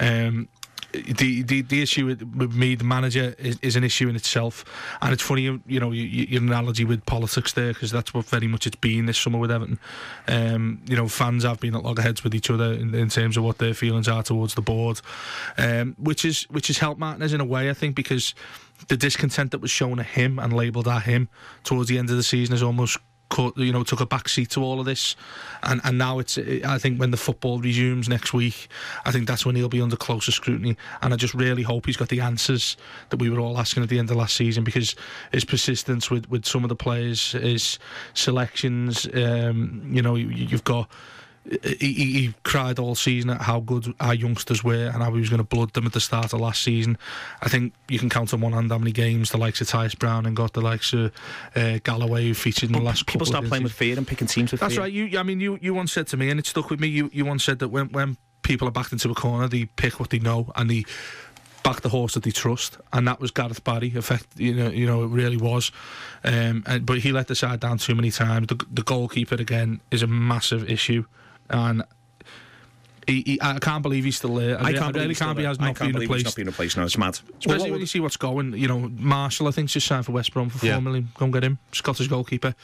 Um, 0.00 0.48
the, 0.92 1.42
the 1.42 1.62
the 1.62 1.82
issue 1.82 2.06
with, 2.06 2.54
me, 2.54 2.76
the 2.76 2.84
manager, 2.84 3.34
is, 3.38 3.58
is 3.62 3.74
an 3.74 3.82
issue 3.82 4.08
in 4.08 4.14
itself, 4.14 4.64
and 5.02 5.12
it's 5.12 5.22
funny, 5.24 5.42
you 5.42 5.80
know, 5.80 5.90
you, 5.90 6.04
you- 6.04 6.26
your 6.26 6.42
analogy 6.42 6.84
with 6.84 7.04
politics 7.04 7.52
there 7.52 7.72
because 7.72 7.90
that's 7.90 8.14
what 8.14 8.26
very 8.26 8.46
much 8.46 8.64
it's 8.66 8.76
been 8.76 9.06
this 9.06 9.18
summer 9.18 9.38
with 9.38 9.50
Everton. 9.50 9.80
Um, 10.28 10.82
you 10.86 10.94
know, 10.96 11.08
fans 11.08 11.42
have 11.42 11.58
been 11.58 11.74
at 11.74 11.82
loggerheads 11.82 12.22
with 12.22 12.32
each 12.34 12.48
other 12.48 12.72
in, 12.72 12.94
in 12.94 13.08
terms 13.08 13.36
of 13.36 13.42
what 13.42 13.58
their 13.58 13.74
feelings 13.74 14.06
are 14.06 14.22
towards 14.22 14.54
the 14.54 14.62
board, 14.62 15.00
um, 15.58 15.96
which 15.98 16.24
is 16.24 16.44
which 16.44 16.68
has 16.68 16.78
helped 16.78 17.00
Martinez 17.00 17.32
in 17.32 17.40
a 17.40 17.44
way, 17.44 17.68
I 17.70 17.74
think, 17.74 17.96
because 17.96 18.32
the 18.86 18.96
discontent 18.96 19.50
that 19.50 19.60
was 19.60 19.72
shown 19.72 19.98
at 19.98 20.06
him 20.06 20.38
and 20.38 20.52
labelled 20.52 20.86
at 20.86 21.02
him 21.02 21.28
towards 21.64 21.88
the 21.88 21.98
end 21.98 22.08
of 22.10 22.16
the 22.16 22.22
season 22.22 22.52
has 22.52 22.62
almost 22.62 22.98
you 23.56 23.72
know, 23.72 23.82
took 23.82 24.00
a 24.00 24.06
back 24.06 24.28
seat 24.28 24.50
to 24.50 24.62
all 24.62 24.80
of 24.80 24.86
this, 24.86 25.16
and 25.62 25.80
and 25.84 25.98
now 25.98 26.18
it's. 26.18 26.38
I 26.38 26.78
think 26.78 26.98
when 26.98 27.10
the 27.10 27.16
football 27.16 27.58
resumes 27.58 28.08
next 28.08 28.32
week, 28.32 28.68
I 29.04 29.12
think 29.12 29.26
that's 29.26 29.44
when 29.44 29.56
he'll 29.56 29.68
be 29.68 29.80
under 29.80 29.96
closer 29.96 30.32
scrutiny, 30.32 30.76
and 31.02 31.12
I 31.12 31.16
just 31.16 31.34
really 31.34 31.62
hope 31.62 31.86
he's 31.86 31.96
got 31.96 32.08
the 32.08 32.20
answers 32.20 32.76
that 33.10 33.18
we 33.18 33.30
were 33.30 33.40
all 33.40 33.58
asking 33.58 33.82
at 33.82 33.88
the 33.88 33.98
end 33.98 34.10
of 34.10 34.16
last 34.16 34.36
season 34.36 34.64
because 34.64 34.94
his 35.32 35.44
persistence 35.44 36.10
with 36.10 36.28
with 36.30 36.44
some 36.46 36.64
of 36.64 36.68
the 36.68 36.76
players, 36.76 37.32
his 37.32 37.78
selections, 38.14 39.06
um, 39.14 39.88
you 39.90 40.02
know, 40.02 40.14
you, 40.14 40.28
you've 40.28 40.64
got. 40.64 40.88
He, 41.44 41.92
he, 41.92 42.12
he 42.12 42.34
cried 42.42 42.78
all 42.78 42.94
season 42.94 43.30
at 43.30 43.42
how 43.42 43.60
good 43.60 43.92
our 44.00 44.14
youngsters 44.14 44.64
were 44.64 44.86
and 44.86 45.02
how 45.02 45.12
he 45.12 45.20
was 45.20 45.28
going 45.28 45.38
to 45.38 45.44
blood 45.44 45.74
them 45.74 45.84
at 45.84 45.92
the 45.92 46.00
start 46.00 46.32
of 46.32 46.40
last 46.40 46.62
season. 46.62 46.96
I 47.42 47.48
think 47.48 47.74
you 47.88 47.98
can 47.98 48.08
count 48.08 48.32
on 48.32 48.40
one 48.40 48.52
hand 48.52 48.70
how 48.70 48.78
many 48.78 48.92
games 48.92 49.30
the 49.30 49.36
likes 49.36 49.60
of 49.60 49.68
Tyias 49.68 49.98
Browning 49.98 50.34
got 50.34 50.54
the 50.54 50.62
likes 50.62 50.92
of 50.94 51.12
uh, 51.54 51.80
Galloway 51.84 52.28
who 52.28 52.34
featured 52.34 52.70
in 52.70 52.72
the 52.72 52.80
last 52.80 53.06
People 53.06 53.26
couple 53.26 53.26
start 53.26 53.44
playing 53.46 53.64
with 53.64 53.72
fear 53.72 53.98
and 53.98 54.06
picking 54.06 54.26
teams 54.26 54.52
with 54.52 54.60
fear. 54.60 54.68
That's 54.68 54.76
fear. 54.76 54.84
right. 54.84 54.92
You, 54.92 55.18
I 55.18 55.22
mean, 55.22 55.40
you, 55.40 55.58
you 55.60 55.74
once 55.74 55.92
said 55.92 56.06
to 56.08 56.16
me, 56.16 56.30
and 56.30 56.40
it 56.40 56.46
stuck 56.46 56.70
with 56.70 56.80
me. 56.80 56.88
You, 56.88 57.10
you 57.12 57.26
once 57.26 57.44
said 57.44 57.58
that 57.58 57.68
when, 57.68 57.88
when 57.90 58.16
people 58.42 58.66
are 58.66 58.70
backed 58.70 58.92
into 58.92 59.10
a 59.10 59.14
corner, 59.14 59.46
they 59.46 59.66
pick 59.66 60.00
what 60.00 60.10
they 60.10 60.20
know 60.20 60.50
and 60.56 60.70
they 60.70 60.84
back 61.64 61.80
the 61.80 61.88
horse 61.88 62.14
that 62.14 62.22
they 62.22 62.30
trust, 62.30 62.76
and 62.92 63.08
that 63.08 63.18
was 63.18 63.30
Gareth 63.30 63.64
Barry. 63.64 63.92
Effect, 63.96 64.26
you 64.36 64.54
know, 64.54 64.68
you 64.68 64.86
know, 64.86 65.02
it 65.02 65.08
really 65.08 65.38
was. 65.38 65.72
Um, 66.22 66.62
and, 66.66 66.86
but 66.86 66.98
he 66.98 67.10
let 67.10 67.26
the 67.26 67.34
side 67.34 67.60
down 67.60 67.78
too 67.78 67.94
many 67.94 68.10
times. 68.10 68.46
The, 68.46 68.64
the 68.70 68.82
goalkeeper 68.82 69.36
again 69.36 69.80
is 69.90 70.02
a 70.02 70.06
massive 70.06 70.70
issue, 70.70 71.06
and. 71.50 71.82
He, 73.06 73.22
he, 73.26 73.38
I 73.42 73.58
can't 73.58 73.82
believe 73.82 74.04
he's 74.04 74.16
still 74.16 74.34
there. 74.36 74.58
I, 74.58 74.68
I 74.68 74.72
can't 74.72 74.84
I 74.84 74.92
believe 74.92 74.94
really 74.94 75.08
he's 75.08 75.18
can't 75.18 75.36
be 75.36 75.44
has 75.44 75.60
not 75.60 75.78
been 75.78 75.92
replaced. 75.94 76.24
not 76.24 76.36
being 76.36 76.46
replaced. 76.46 76.78
No, 76.78 76.84
it's 76.84 76.96
mad. 76.96 77.18
Especially 77.38 77.64
Well, 77.64 77.72
when 77.72 77.80
you 77.80 77.86
see 77.86 78.00
what's 78.00 78.16
going. 78.16 78.54
You 78.54 78.66
know, 78.66 78.90
Marshall, 78.96 79.46
I 79.46 79.50
think, 79.50 79.68
just 79.68 79.86
signed 79.86 80.06
for 80.06 80.12
West 80.12 80.32
Brom 80.32 80.48
for 80.48 80.64
Yeah. 80.64 80.72
four 80.76 80.80
million. 80.80 81.10
Go 81.18 81.26
and 81.26 81.34
get 81.34 81.44
him. 81.44 81.58
Scottish 81.72 82.08
goalkeeper. 82.08 82.54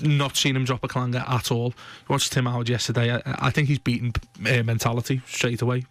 not 0.00 0.36
seen 0.38 0.56
him 0.56 0.64
drop 0.64 0.82
a 0.84 0.88
clanger 0.88 1.22
at 1.28 1.50
all. 1.52 1.74
Watched 2.08 2.32
Tim 2.32 2.46
Howard 2.46 2.70
yesterday. 2.70 3.12
I, 3.16 3.20
I 3.26 3.50
think 3.50 3.68
he's 3.68 3.78
beaten 3.78 4.14
uh, 4.46 4.62
mentality 4.62 5.20
straight 5.26 5.60
away. 5.60 5.84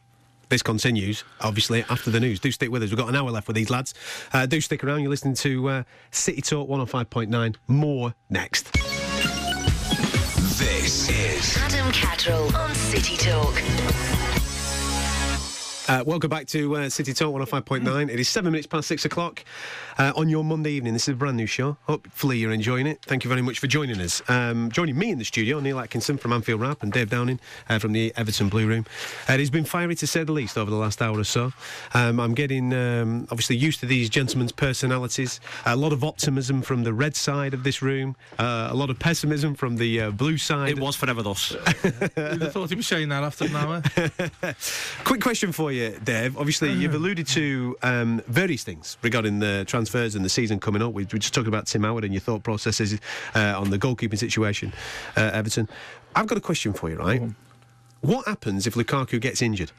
This 0.50 0.64
continues, 0.64 1.24
obviously, 1.42 1.84
after 1.88 2.10
the 2.10 2.20
news. 2.20 2.40
Do 2.40 2.52
stick 2.52 2.72
with 2.72 2.82
us. 2.82 2.90
We've 2.90 2.98
got 2.98 3.10
an 3.10 3.16
hour 3.16 3.30
left 3.30 3.46
with 3.46 3.58
these 3.58 3.70
lads. 3.70 3.94
Uh, 4.34 4.48
do 4.48 4.60
stick 4.60 4.84
around. 4.84 5.02
You're 5.02 5.12
listening 5.12 5.36
to 5.36 5.70
uh, 5.70 5.84
City 6.10 6.42
Talk 6.42 6.68
105.9. 6.68 7.56
More 7.68 8.16
next. 8.32 8.76
This 10.58 11.08
is 11.10 11.56
Adam 11.56 11.92
Catterall 11.92 12.56
on 12.56 12.74
City 12.74 13.16
Talk. 13.16 13.62
Uh, 15.88 16.04
welcome 16.06 16.30
back 16.30 16.46
to 16.48 16.76
uh, 16.76 16.90
City 16.90 17.14
Talk 17.14 17.34
105.9. 17.34 18.10
It 18.10 18.20
is 18.20 18.28
seven 18.28 18.52
minutes 18.52 18.68
past 18.68 18.90
six 18.90 19.06
o'clock 19.06 19.46
uh, 19.98 20.12
on 20.18 20.28
your 20.28 20.44
Monday 20.44 20.72
evening. 20.72 20.92
This 20.92 21.04
is 21.04 21.14
a 21.14 21.16
brand 21.16 21.38
new 21.38 21.46
show. 21.46 21.78
Hopefully, 21.84 22.38
you're 22.38 22.52
enjoying 22.52 22.88
it. 22.88 23.02
Thank 23.04 23.24
you 23.24 23.30
very 23.30 23.42
much 23.42 23.60
for 23.60 23.68
joining 23.68 24.02
us. 24.02 24.22
Um, 24.30 24.70
joining 24.70 24.98
me 24.98 25.12
in 25.12 25.18
the 25.18 25.24
studio, 25.24 25.62
Neil 25.62 25.80
Atkinson 25.80 26.18
from 26.18 26.34
Anfield 26.34 26.60
Wrap 26.60 26.84
and 26.84 26.92
Dave 26.92 27.10
Downing 27.10 27.40
uh, 27.70 27.80
from 27.80 27.94
the 27.94 28.12
Everton 28.18 28.50
Blue 28.50 28.68
Room. 28.68 28.86
Uh, 29.30 29.34
it 29.34 29.40
has 29.40 29.50
been 29.50 29.64
fiery 29.64 29.96
to 29.96 30.06
say 30.06 30.26
the 30.26 30.34
least 30.34 30.58
over 30.58 30.70
the 30.70 30.76
last 30.76 31.02
hour 31.02 31.18
or 31.18 31.24
so. 31.24 31.54
Um, 31.94 32.20
I'm 32.20 32.34
getting 32.34 32.74
um, 32.74 33.26
obviously 33.32 33.56
used 33.56 33.80
to 33.80 33.86
these 33.86 34.10
gentlemen's 34.10 34.52
personalities. 34.52 35.40
A 35.66 35.78
lot 35.78 35.94
of 35.94 36.04
optimism 36.04 36.64
from 36.64 36.84
the 36.84 36.94
red 36.94 37.16
side 37.16 37.54
of 37.54 37.64
this 37.64 37.82
room, 37.82 38.18
uh, 38.40 38.68
a 38.70 38.76
lot 38.76 38.90
of 38.90 39.00
pessimism 39.00 39.56
from 39.56 39.78
the 39.78 40.02
uh, 40.02 40.12
blue 40.12 40.38
side. 40.38 40.72
It 40.72 40.80
was 40.80 40.98
forever 40.98 41.24
thus. 41.24 41.52
You'd 41.52 42.42
have 42.42 42.52
thought 42.52 42.70
he 42.72 42.76
was 42.76 42.88
saying 42.88 43.08
that 43.08 43.24
after 43.24 43.46
an 43.46 43.56
hour. 43.56 43.82
Quick 45.06 45.22
question 45.22 45.54
for 45.54 45.72
you, 45.72 45.77
Dave. 46.04 46.38
Obviously, 46.38 46.72
you've 46.72 46.94
alluded 46.94 47.28
to 47.28 47.78
um, 47.84 48.22
various 48.28 48.64
things 48.64 48.98
regarding 49.02 49.40
the 49.40 49.66
transfers 49.66 50.16
and 50.16 50.24
the 50.24 50.30
season 50.30 50.60
coming 50.60 50.82
up. 50.82 50.94
We 50.94 51.04
were 51.04 51.20
just 51.20 51.34
talking 51.34 51.48
about 51.48 51.68
Tim 51.68 51.84
Howard 51.84 52.04
and 52.04 52.14
your 52.14 52.22
thought 52.22 52.44
processes 52.44 53.00
uh, 53.36 53.60
on 53.60 53.70
the 53.70 53.80
goalkeeping 53.80 54.18
situation, 54.18 54.74
uh, 55.16 55.32
Everton. 55.34 55.68
I've 56.16 56.28
got 56.28 56.38
a 56.38 56.42
question 56.42 56.74
for 56.74 56.90
you, 56.90 56.96
right? 56.98 57.22
What 58.02 58.26
happens 58.28 58.68
if 58.68 58.76
Lukaku 58.76 59.20
gets 59.20 59.42
injured? 59.42 59.72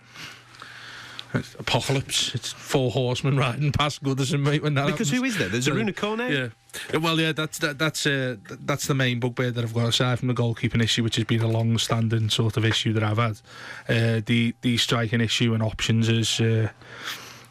It's 1.34 1.54
apocalypse. 1.58 2.34
It's 2.34 2.52
four 2.52 2.90
horsemen 2.90 3.36
riding 3.36 3.70
past 3.72 4.02
Goodison, 4.02 4.40
mate. 4.40 4.62
When 4.62 4.74
that 4.74 4.86
Because 4.86 5.10
happens. 5.10 5.18
who 5.20 5.24
is 5.24 5.36
there? 5.38 5.48
There's 5.48 5.68
Arouna 5.68 5.94
Kone? 5.94 6.30
Yeah. 6.30 6.48
Uh, 6.94 7.00
Well, 7.00 7.20
yeah, 7.20 7.32
that's 7.32 7.58
that, 7.58 7.78
that's 7.78 8.06
uh, 8.06 8.36
that's 8.60 8.86
the 8.86 8.94
main 8.94 9.20
bugbear 9.20 9.50
that 9.50 9.62
I've 9.62 9.74
got 9.74 9.88
aside 9.88 10.18
from 10.18 10.28
the 10.28 10.34
goalkeeping 10.34 10.82
issue, 10.82 11.02
which 11.02 11.16
has 11.16 11.24
been 11.26 11.42
a 11.42 11.46
long-standing 11.48 12.30
sort 12.30 12.56
of 12.56 12.64
issue 12.64 12.92
that 12.94 13.02
I've 13.02 13.18
had. 13.18 13.40
Uh, 13.88 14.20
the 14.24 14.54
the 14.62 14.76
striking 14.78 15.20
issue 15.20 15.54
and 15.54 15.62
options 15.62 16.08
is. 16.08 16.40
Uh, 16.40 16.68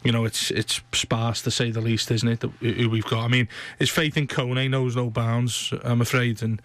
you 0.04 0.12
know, 0.12 0.24
it's 0.24 0.52
it's 0.52 0.80
sparse 0.92 1.42
to 1.42 1.50
say 1.50 1.72
the 1.72 1.80
least, 1.80 2.10
isn't 2.12 2.28
it? 2.28 2.42
Who 2.60 2.88
we've 2.88 3.04
got. 3.04 3.24
I 3.24 3.28
mean, 3.28 3.48
his 3.80 3.90
faith 3.90 4.16
in 4.16 4.28
Kone 4.28 4.70
knows 4.70 4.94
no 4.94 5.10
bounds. 5.10 5.72
I'm 5.82 6.00
afraid, 6.00 6.40
and 6.40 6.62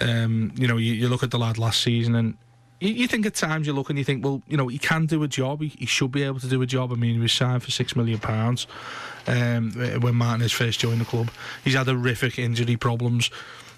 um, 0.00 0.50
you 0.56 0.66
know, 0.66 0.78
you, 0.78 0.94
you 0.94 1.08
look 1.08 1.22
at 1.22 1.30
the 1.30 1.38
lad 1.38 1.58
last 1.58 1.82
season, 1.82 2.14
and 2.14 2.36
you, 2.84 2.92
you 2.92 3.08
think 3.08 3.24
at 3.26 3.34
times 3.34 3.66
you 3.66 3.72
look 3.72 3.88
and 3.88 3.98
you 3.98 4.04
think, 4.04 4.24
well, 4.24 4.42
you 4.46 4.56
know, 4.56 4.68
he 4.68 4.78
can 4.78 5.06
do 5.06 5.22
a 5.22 5.28
job. 5.28 5.62
He, 5.62 5.68
he 5.68 5.86
should 5.86 6.12
be 6.12 6.22
able 6.22 6.40
to 6.40 6.48
do 6.48 6.60
a 6.62 6.66
job. 6.66 6.92
I 6.92 6.96
mean, 6.96 7.14
he 7.14 7.20
was 7.20 7.32
signed 7.32 7.62
for 7.62 7.70
six 7.70 7.96
million 7.96 8.18
pounds 8.18 8.66
um, 9.26 9.72
when 10.00 10.14
Martinez 10.14 10.52
first 10.52 10.80
joined 10.80 11.00
the 11.00 11.04
club. 11.04 11.30
He's 11.64 11.74
had 11.74 11.86
horrific 11.86 12.38
injury 12.38 12.76
problems. 12.76 13.30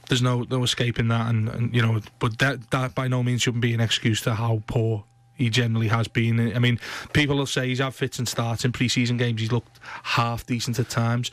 There's 0.09 0.23
no 0.23 0.45
no 0.51 0.63
escaping 0.63 1.09
that, 1.09 1.29
and, 1.29 1.49
and 1.49 1.75
you 1.75 1.83
know, 1.83 2.01
but 2.21 2.39
that 2.39 2.71
that 2.71 2.95
by 2.95 3.09
no 3.09 3.23
means 3.25 3.43
shouldn't 3.43 3.63
be 3.63 3.75
an 3.75 3.81
excuse 3.81 4.21
to 4.23 4.35
how 4.35 4.63
poor 4.69 5.05
he 5.35 5.51
generally 5.51 5.89
has 5.89 6.09
been. 6.09 6.55
I 6.55 6.59
mean, 6.61 6.79
people 7.13 7.37
will 7.37 7.47
say 7.47 7.69
he's 7.69 7.81
had 7.81 7.95
fits 7.95 8.19
and 8.19 8.29
starts 8.29 8.65
in 8.65 8.73
pre-season 8.73 9.17
games. 9.17 9.41
He's 9.41 9.53
looked 9.53 9.81
half 10.03 10.47
decent 10.47 10.79
at 10.79 10.89
times. 10.89 11.31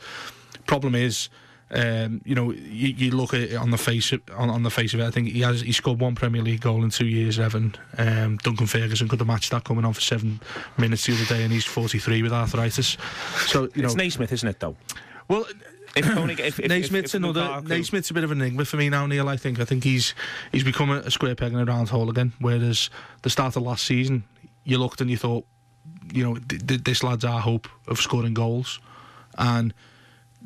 Problem 0.66 0.94
is, 0.94 1.28
um, 1.74 2.20
you 2.24 2.34
know, 2.36 2.52
you, 2.52 2.88
you 2.88 3.10
look 3.10 3.34
at 3.34 3.40
it 3.40 3.54
on 3.56 3.70
the 3.70 3.78
face 3.78 4.12
of, 4.12 4.22
on, 4.36 4.48
on 4.48 4.62
the 4.62 4.70
face 4.70 4.94
of 4.94 5.00
it. 5.00 5.04
I 5.04 5.10
think 5.10 5.28
he 5.28 5.40
has 5.40 5.60
he 5.60 5.72
scored 5.72 5.98
one 5.98 6.14
Premier 6.14 6.40
League 6.40 6.60
goal 6.60 6.84
in 6.84 6.90
two 6.90 7.06
years. 7.06 7.38
Evan 7.38 7.74
um, 7.98 8.36
Duncan 8.38 8.66
Ferguson 8.66 9.08
could 9.08 9.18
have 9.18 9.26
matched 9.26 9.50
that 9.50 9.64
coming 9.64 9.84
on 9.84 9.92
for 9.92 10.00
seven 10.00 10.40
minutes 10.78 11.06
the 11.06 11.14
other 11.14 11.24
day, 11.24 11.42
and 11.42 11.52
he's 11.52 11.64
43 11.64 12.22
with 12.22 12.32
arthritis. 12.32 12.96
So 13.46 13.68
you 13.74 13.82
know, 13.82 13.86
It's 13.86 13.96
Naismith, 13.96 14.32
isn't 14.32 14.48
it, 14.48 14.60
though? 14.60 14.76
well. 15.28 15.46
If 15.96 16.06
Koenig, 16.06 16.40
if, 16.40 16.58
if, 16.58 16.68
Naismith's 16.68 17.14
if, 17.14 17.22
another. 17.22 17.62
Naismith's 17.62 18.10
a 18.10 18.14
bit 18.14 18.24
of 18.24 18.32
an 18.32 18.40
enigma 18.40 18.64
for 18.64 18.76
me 18.76 18.88
now, 18.88 19.06
Neil. 19.06 19.28
I 19.28 19.36
think. 19.36 19.60
I 19.60 19.64
think 19.64 19.84
he's 19.84 20.12
he's 20.50 20.64
become 20.64 20.90
a, 20.90 20.98
a 20.98 21.10
square 21.10 21.36
peg 21.36 21.52
in 21.52 21.58
a 21.58 21.64
round 21.64 21.88
hole 21.88 22.10
again. 22.10 22.32
Whereas 22.40 22.90
the 23.22 23.30
start 23.30 23.54
of 23.54 23.62
last 23.62 23.84
season, 23.84 24.24
you 24.64 24.78
looked 24.78 25.00
and 25.00 25.08
you 25.08 25.16
thought, 25.16 25.44
you 26.12 26.24
know, 26.24 26.34
th- 26.34 26.66
th- 26.66 26.82
this 26.82 27.04
lad's 27.04 27.24
our 27.24 27.38
hope 27.38 27.68
of 27.86 28.00
scoring 28.00 28.34
goals, 28.34 28.80
and 29.38 29.72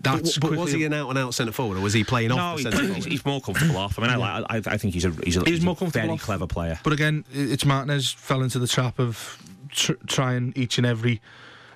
that's 0.00 0.38
but 0.38 0.52
was 0.52 0.72
he 0.72 0.84
an 0.84 0.92
out 0.92 1.08
and 1.10 1.18
out 1.18 1.34
centre 1.34 1.52
forward, 1.52 1.78
or 1.78 1.80
was 1.80 1.92
he 1.92 2.04
playing 2.04 2.28
No, 2.28 2.38
off 2.38 2.62
the 2.62 2.70
he- 2.70 2.76
centre 2.76 2.94
he's, 2.94 3.04
he's 3.04 3.24
more 3.26 3.40
comfortable 3.40 3.76
off. 3.76 3.98
I 3.98 4.02
mean, 4.02 4.10
I, 4.10 4.16
like- 4.16 4.66
I, 4.68 4.74
I 4.74 4.76
think 4.78 4.94
he's 4.94 5.04
a 5.04 5.10
he's 5.24 5.36
a, 5.36 5.40
He's 5.40 5.48
he's 5.56 5.64
more 5.64 5.76
a 5.80 5.84
very 5.86 6.08
off. 6.10 6.22
clever 6.22 6.46
player. 6.46 6.78
But 6.84 6.92
again, 6.92 7.24
it's 7.32 7.64
Martinez 7.64 8.10
fell 8.12 8.42
into 8.42 8.58
the 8.58 8.68
trap 8.68 8.98
of 8.98 9.42
tr- 9.70 9.92
trying 10.06 10.52
each 10.56 10.78
and 10.78 10.86
every 10.86 11.20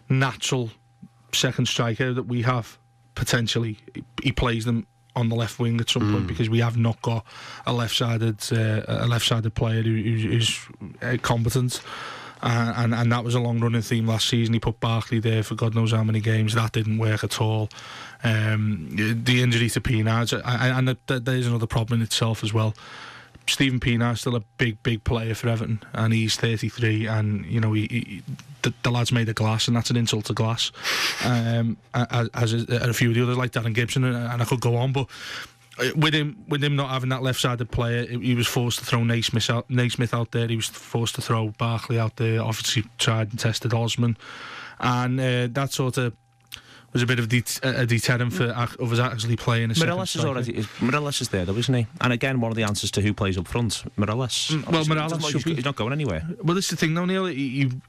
natural 0.08 0.70
second 1.32 1.66
striker 1.66 2.12
that 2.12 2.24
we 2.24 2.42
have 2.42 2.78
potentially. 3.14 3.78
He- 3.94 4.04
He 4.22 4.32
plays 4.32 4.64
them 4.64 4.86
on 5.14 5.28
the 5.28 5.36
left 5.36 5.58
wing 5.58 5.78
at 5.80 5.90
some 5.90 6.10
point 6.12 6.26
because 6.26 6.48
we 6.48 6.60
have 6.60 6.76
not 6.78 7.00
got 7.02 7.26
a 7.66 7.72
left-sided 7.72 8.38
uh, 8.52 8.82
a 8.88 9.06
left-sided 9.06 9.54
player 9.54 9.82
who, 9.82 9.94
who's, 9.94 10.22
who's 10.22 10.60
uh, 11.02 11.16
competent. 11.20 11.82
Uh, 12.42 12.72
and 12.76 12.92
and 12.94 13.12
that 13.12 13.22
was 13.22 13.34
a 13.36 13.38
long 13.40 13.60
running 13.60 13.82
theme 13.82 14.06
last 14.06 14.28
season. 14.28 14.52
He 14.54 14.58
put 14.58 14.80
Barkley 14.80 15.20
there 15.20 15.42
for 15.44 15.54
God 15.54 15.74
knows 15.76 15.92
how 15.92 16.02
many 16.02 16.18
games. 16.20 16.54
That 16.54 16.72
didn't 16.72 16.98
work 16.98 17.22
at 17.22 17.40
all. 17.40 17.68
Um, 18.24 18.88
the 18.92 19.42
injury 19.42 19.68
to 19.70 19.80
Pienaar, 19.80 20.42
and 20.44 20.86
th- 20.86 20.98
th- 21.08 21.24
there's 21.24 21.46
another 21.46 21.66
problem 21.66 22.00
in 22.00 22.04
itself 22.04 22.44
as 22.44 22.52
well. 22.52 22.74
Steven 23.48 23.80
Pienaar's 23.80 24.20
still 24.20 24.36
a 24.36 24.40
big, 24.58 24.82
big 24.82 25.02
player 25.04 25.34
for 25.34 25.48
Everton, 25.48 25.82
and 25.92 26.12
he's 26.12 26.36
33, 26.36 27.06
and 27.06 27.44
you 27.46 27.60
know 27.60 27.72
he, 27.72 27.82
he, 27.88 28.22
the, 28.62 28.72
the 28.82 28.90
lad's 28.90 29.12
made 29.12 29.28
of 29.28 29.34
glass, 29.34 29.66
and 29.66 29.76
that's 29.76 29.90
an 29.90 29.96
insult 29.96 30.26
to 30.26 30.34
glass. 30.34 30.70
Um, 31.24 31.76
as, 31.94 32.28
as 32.34 32.52
a, 32.54 32.90
a 32.90 32.92
few 32.92 33.08
of 33.08 33.14
the 33.14 33.22
others 33.22 33.36
like 33.36 33.52
Darren 33.52 33.74
Gibson, 33.74 34.04
and, 34.04 34.16
and 34.16 34.42
I 34.42 34.44
could 34.44 34.60
go 34.60 34.76
on, 34.76 34.92
but 34.92 35.08
uh, 35.78 35.88
with 35.96 36.14
him, 36.14 36.44
with 36.48 36.62
him 36.62 36.76
not 36.76 36.90
having 36.90 37.08
that 37.08 37.22
left-sided 37.22 37.70
player, 37.70 38.06
he 38.06 38.18
he 38.18 38.34
was 38.34 38.46
forced 38.46 38.78
to 38.78 38.84
throw 38.84 39.02
Naismith 39.02 39.50
out, 39.50 39.68
Naismith 39.68 40.14
out 40.14 40.30
there. 40.30 40.46
He 40.46 40.56
was 40.56 40.66
forced 40.66 41.16
to 41.16 41.22
throw 41.22 41.48
Barkley 41.58 41.98
out 41.98 42.16
there. 42.16 42.40
Obviously, 42.40 42.84
tried 42.98 43.30
and 43.30 43.38
tested 43.38 43.74
Osman, 43.74 44.16
and 44.80 45.18
uh, 45.18 45.48
that 45.50 45.72
sort 45.72 45.98
of 45.98 46.14
was 46.92 47.02
a 47.02 47.06
bit 47.06 47.18
of 47.18 47.28
det- 47.28 47.60
a 47.62 47.86
deterrent 47.86 48.32
for 48.32 48.44
ac- 48.56 48.76
others 48.80 48.98
actually 48.98 49.36
playing. 49.36 49.70
A 49.70 49.74
second 49.74 49.94
Mirallas 49.94 50.02
is 50.02 50.10
striker. 50.10 50.28
already 50.28 50.56
is, 50.58 50.66
Mirallas 50.80 51.20
is 51.20 51.28
there 51.30 51.44
though, 51.44 51.56
isn't 51.56 51.74
he? 51.74 51.86
And 52.00 52.12
again, 52.12 52.40
one 52.40 52.50
of 52.50 52.56
the 52.56 52.64
answers 52.64 52.90
to 52.92 53.00
who 53.00 53.14
plays 53.14 53.38
up 53.38 53.48
front, 53.48 53.84
Mirallas. 53.98 54.50
Mm, 54.50 54.56
well, 54.56 54.64
Obviously, 54.80 54.96
Mirallas 54.96 55.12
he's 55.12 55.20
not- 55.22 55.30
should 55.30 55.44
be- 55.44 55.54
he's 55.54 55.64
not 55.64 55.76
going 55.76 55.92
anywhere. 55.92 56.28
Well, 56.42 56.54
this 56.54 56.66
is 56.66 56.70
the 56.70 56.76
thing, 56.76 56.94
though, 56.94 57.04
Neil. 57.06 57.30
You, 57.30 57.44
you, 57.68 57.80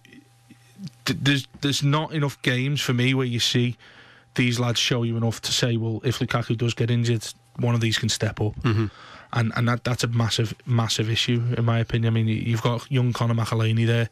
th- 1.06 1.20
there's 1.22 1.47
there's 1.62 1.84
not 1.84 2.14
enough 2.14 2.41
games 2.41 2.82
for 2.82 2.93
me 2.93 3.14
where 3.14 3.26
you 3.26 3.39
see 3.39 3.78
these 4.36 4.60
lads 4.60 4.80
show 4.80 5.04
you 5.04 5.16
enough 5.18 5.41
to 5.41 5.51
say, 5.51 5.78
well, 5.78 6.01
if 6.04 6.20
Lukaku 6.20 6.58
does 6.58 6.74
get 6.74 6.89
injured, 6.89 7.26
one 7.58 7.76
of 7.76 7.82
these 7.82 7.97
can 7.97 8.10
step 8.10 8.41
up, 8.41 8.56
Mm-hmm. 8.62 8.86
and 9.34 9.51
and 9.56 9.68
that 9.68 9.84
that's 9.84 10.04
a 10.04 10.08
massive 10.08 10.56
massive 10.66 11.10
issue 11.10 11.43
in 11.58 11.66
my 11.66 11.80
opinion. 11.80 12.14
I 12.14 12.16
mean, 12.16 12.28
you've 12.28 12.62
got 12.64 12.89
young 12.91 13.14
Conor 13.14 13.36
McAleny 13.36 13.86
there. 13.86 14.10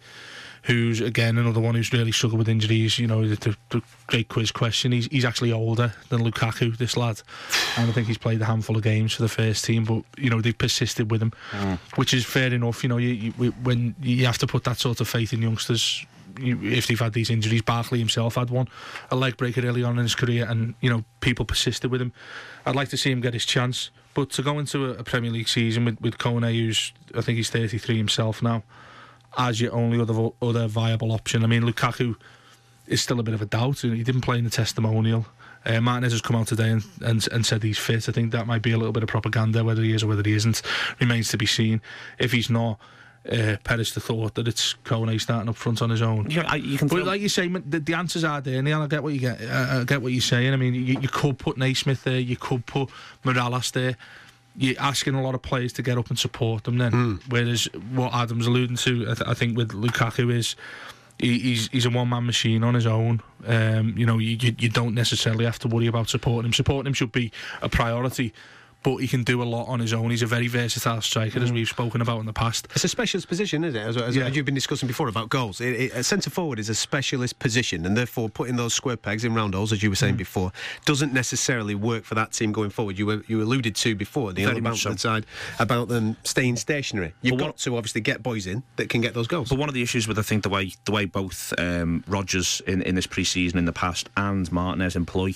Who's 0.64 1.02
again 1.02 1.38
another 1.40 1.60
one 1.60 1.74
who's 1.74 1.92
really 1.92 2.12
struggled 2.12 2.38
with 2.38 2.48
injuries? 2.48 3.00
You 3.00 3.08
know, 3.08 3.28
the, 3.28 3.58
the, 3.70 3.82
great 4.08 4.30
quiz 4.30 4.52
question. 4.52 4.92
He's 4.92 5.08
he's 5.08 5.26
actually 5.26 5.52
older 5.52 5.94
than 6.10 6.22
Lukaku, 6.22 6.78
this 6.78 6.96
lad, 6.96 7.22
and 7.78 7.90
I 7.90 7.94
think 7.94 8.08
he's 8.08 8.20
played 8.20 8.42
a 8.42 8.46
handful 8.46 8.78
of 8.78 8.84
games 8.84 9.14
for 9.14 9.24
the 9.24 9.30
first 9.30 9.66
team. 9.66 9.86
But 9.86 10.04
you 10.18 10.30
know, 10.30 10.40
they've 10.40 10.58
persisted 10.58 11.10
with 11.10 11.22
him, 11.22 11.34
mm. 11.52 11.80
which 11.96 12.14
is 12.14 12.26
fair 12.26 12.54
enough. 12.54 12.84
You 12.84 12.90
know, 12.90 12.98
you, 12.98 13.34
you, 13.40 13.52
when 13.64 13.96
you 14.02 14.26
have 14.26 14.38
to 14.40 14.48
put 14.48 14.64
that 14.66 14.78
sort 14.78 15.02
of 15.02 15.08
faith 15.08 15.34
in 15.34 15.42
youngsters, 15.42 16.06
you, 16.40 16.60
if 16.64 16.88
they've 16.88 17.00
had 17.00 17.14
these 17.14 17.30
injuries, 17.30 17.62
Barkley 17.62 18.00
himself 18.00 18.36
had 18.36 18.50
one, 18.50 18.68
a 19.10 19.16
leg 19.16 19.38
breaker 19.38 19.66
early 19.66 19.84
on 19.84 19.98
in 19.98 20.04
his 20.04 20.16
career, 20.16 20.46
and 20.48 20.76
you 20.82 20.90
know, 20.90 21.04
people 21.22 21.46
persisted 21.46 21.92
with 21.92 22.02
him. 22.02 22.14
I'd 22.66 22.76
like 22.76 22.90
to 22.90 22.98
see 22.98 23.12
him 23.12 23.22
get 23.22 23.34
his 23.34 23.46
chance, 23.46 23.90
but 24.14 24.30
to 24.32 24.44
go 24.44 24.60
into 24.60 24.92
a, 24.92 25.00
a 25.00 25.04
Premier 25.04 25.32
League 25.32 25.50
season 25.50 25.86
with 25.86 26.00
with 26.02 26.18
Kone, 26.18 26.54
who's 26.54 26.94
I 27.16 27.22
think 27.22 27.38
he's 27.38 27.50
33 27.50 27.98
himself 27.98 28.42
now, 28.42 28.64
as 29.38 29.62
your 29.62 29.74
only 29.74 30.00
other 30.00 30.30
other 30.42 30.68
viable 30.68 31.12
option. 31.12 31.44
I 31.44 31.48
mean, 31.48 31.64
Lukaku 31.64 32.16
is 32.88 33.02
still 33.02 33.20
a 33.20 33.24
bit 33.24 33.34
of 33.34 33.42
a 33.42 33.46
doubt. 33.46 33.80
He 33.80 34.04
didn't 34.04 34.22
play 34.22 34.38
in 34.38 34.44
the 34.44 34.50
testimonial. 34.50 35.26
Uh, 35.66 35.80
Martinez 35.80 36.12
has 36.12 36.22
come 36.22 36.36
out 36.36 36.48
today 36.48 36.70
and, 36.70 36.84
and 37.02 37.28
and 37.32 37.46
said 37.46 37.64
he's 37.64 37.78
fit. 37.78 38.10
I 38.10 38.12
think 38.12 38.32
that 38.32 38.48
might 38.48 38.62
be 38.62 38.72
a 38.72 38.78
little 38.78 38.94
bit 38.94 39.04
of 39.04 39.10
propaganda. 39.10 39.64
Whether 39.64 39.84
he 39.84 39.94
is 39.94 40.04
or 40.04 40.08
whether 40.08 40.24
he 40.24 40.34
isn't 40.34 40.62
remains 41.00 41.30
to 41.30 41.38
be 41.38 41.46
seen. 41.46 41.82
If 42.18 42.32
he's 42.32 42.50
not, 42.50 42.80
uh, 43.32 43.58
Perez 43.64 43.94
the 43.94 44.00
thought 44.00 44.34
that 44.36 44.48
it's 44.48 44.74
Kone 44.84 45.20
starting 45.22 45.50
up 45.50 45.56
front 45.56 45.82
on 45.82 45.92
his 45.92 46.02
own. 46.02 46.30
You, 46.32 46.44
you 46.56 46.78
can 46.78 46.88
But 46.88 47.04
like 47.04 47.22
you 47.22 47.30
say, 47.30 47.48
the, 47.48 47.80
the 47.80 47.94
answers 47.94 48.24
are 48.24 48.42
there, 48.42 48.62
Neil. 48.62 48.82
I 48.82 48.88
get 48.88 49.04
what 49.04 49.14
you 49.14 49.20
get. 49.20 49.42
Uh, 49.42 49.82
I 49.82 49.84
get 49.84 50.02
what 50.02 50.12
you're 50.12 50.22
saying. 50.22 50.52
I 50.52 50.56
mean, 50.56 50.74
you, 50.74 51.00
you 51.00 51.08
could 51.08 51.38
put 51.38 51.58
Naismith 51.58 52.04
there. 52.04 52.20
You 52.20 52.38
could 52.38 52.66
put 52.66 52.90
Mirallas 53.24 53.72
there. 53.72 53.98
You're 54.58 54.80
asking 54.80 55.16
a 55.16 55.22
lot 55.22 55.34
of 55.36 55.42
players 55.42 55.74
to 55.74 55.82
get 55.82 55.98
up 55.98 56.10
and 56.10 56.20
support 56.20 56.64
them. 56.66 56.78
Then, 56.78 57.20
whereas 57.30 57.66
what 57.94 58.14
Adam's 58.14 58.48
alluding 58.48 58.78
to, 58.78 59.04
I, 59.10 59.14
th- 59.16 59.30
I 59.30 59.34
think 59.34 59.56
with 59.58 59.70
Lukaku 59.72 60.34
is. 60.34 60.56
he- 61.20 61.40
He's 61.40 61.68
he's 61.70 61.86
a 61.86 61.90
one 61.90 62.10
man 62.10 62.26
machine 62.26 62.64
on 62.64 62.74
his 62.74 62.86
own. 62.88 63.22
Um, 63.46 63.94
you 63.98 64.06
know, 64.06 64.18
you 64.18 64.38
you 64.60 64.70
don't 64.70 64.94
necessarily 64.96 65.46
have 65.46 65.60
to 65.60 65.68
worry 65.68 65.88
about 65.88 66.10
supporting 66.10 66.48
him. 66.50 66.54
Supporting 66.54 66.88
him 66.88 66.94
should 66.94 67.12
be 67.12 67.32
a 67.62 67.70
priority, 67.70 68.34
but 68.84 68.98
he 68.98 69.08
can 69.08 69.24
do 69.24 69.42
a 69.42 69.46
lot 69.46 69.66
on 69.68 69.80
his 69.80 69.94
own. 69.94 70.10
He's 70.10 70.22
a 70.22 70.26
very 70.28 70.48
versatile 70.48 71.02
striker, 71.02 71.40
as 71.40 71.52
we've 71.52 71.68
spoken 71.68 72.02
about 72.02 72.20
in 72.20 72.26
the 72.26 72.34
past. 72.34 72.68
It's 72.76 72.84
a 72.84 72.88
specialist 72.88 73.28
position, 73.28 73.64
isn't 73.64 73.80
it? 73.80 73.86
As, 73.86 73.98
as, 73.98 74.16
Yeah. 74.16 74.26
as 74.26 74.36
you've 74.36 74.46
been 74.46 74.56
discussing 74.56 74.88
before 74.88 75.08
about 75.08 75.30
goals. 75.30 75.62
It, 75.62 75.80
it, 75.80 75.94
a 75.94 76.04
centre 76.04 76.30
forward 76.30 76.60
is 76.60 76.70
a 76.70 76.76
specialist 76.76 77.38
position, 77.40 77.86
and 77.86 77.96
therefore 77.96 78.30
putting 78.30 78.56
those 78.56 78.74
square 78.74 78.98
pegs 78.98 79.24
in 79.24 79.34
round 79.34 79.54
holes, 79.54 79.72
as 79.72 79.84
you 79.84 79.90
were 79.90 79.96
Mm. 79.96 80.00
saying 80.00 80.16
before, 80.16 80.52
doesn't 80.86 81.14
necessarily 81.14 81.76
work 81.76 82.04
for 82.06 82.16
that 82.16 82.32
team 82.32 82.52
going 82.52 82.70
forward. 82.72 82.98
You 82.98 83.06
were, 83.06 83.24
you 83.28 83.42
alluded 83.42 83.76
to 83.76 83.94
before, 83.96 84.34
the 84.34 84.44
about 84.46 84.78
so. 84.78 84.96
side 84.96 85.26
about 85.60 85.88
them 85.88 86.18
staying 86.24 86.56
stationary. 86.56 87.14
You've 87.22 87.34
But 87.34 87.38
got 87.40 87.46
what- 87.48 87.58
to 87.60 87.78
obviously 87.78 88.02
get 88.02 88.24
boys 88.24 88.48
in 88.48 88.64
that 88.78 88.90
can 88.90 89.02
get 89.02 89.14
those 89.14 89.28
goals. 89.28 89.50
But 89.50 89.58
one 89.60 89.70
of 89.70 89.76
the 89.76 89.82
issues 89.82 90.08
with 90.08 90.18
I 90.18 90.24
think 90.24 90.44
the 90.44 90.50
way 90.50 90.72
the 90.86 90.92
way 90.92 91.06
both 91.06 91.54
um, 91.58 92.04
Rodgers 92.08 92.62
in, 92.68 92.82
in 92.82 92.96
this 92.96 93.06
pre-season 93.08 93.60
in 93.60 93.66
the 93.66 93.74
past 93.74 94.10
and 94.18 94.52
Martinez 94.52 94.96
employ 94.96 95.34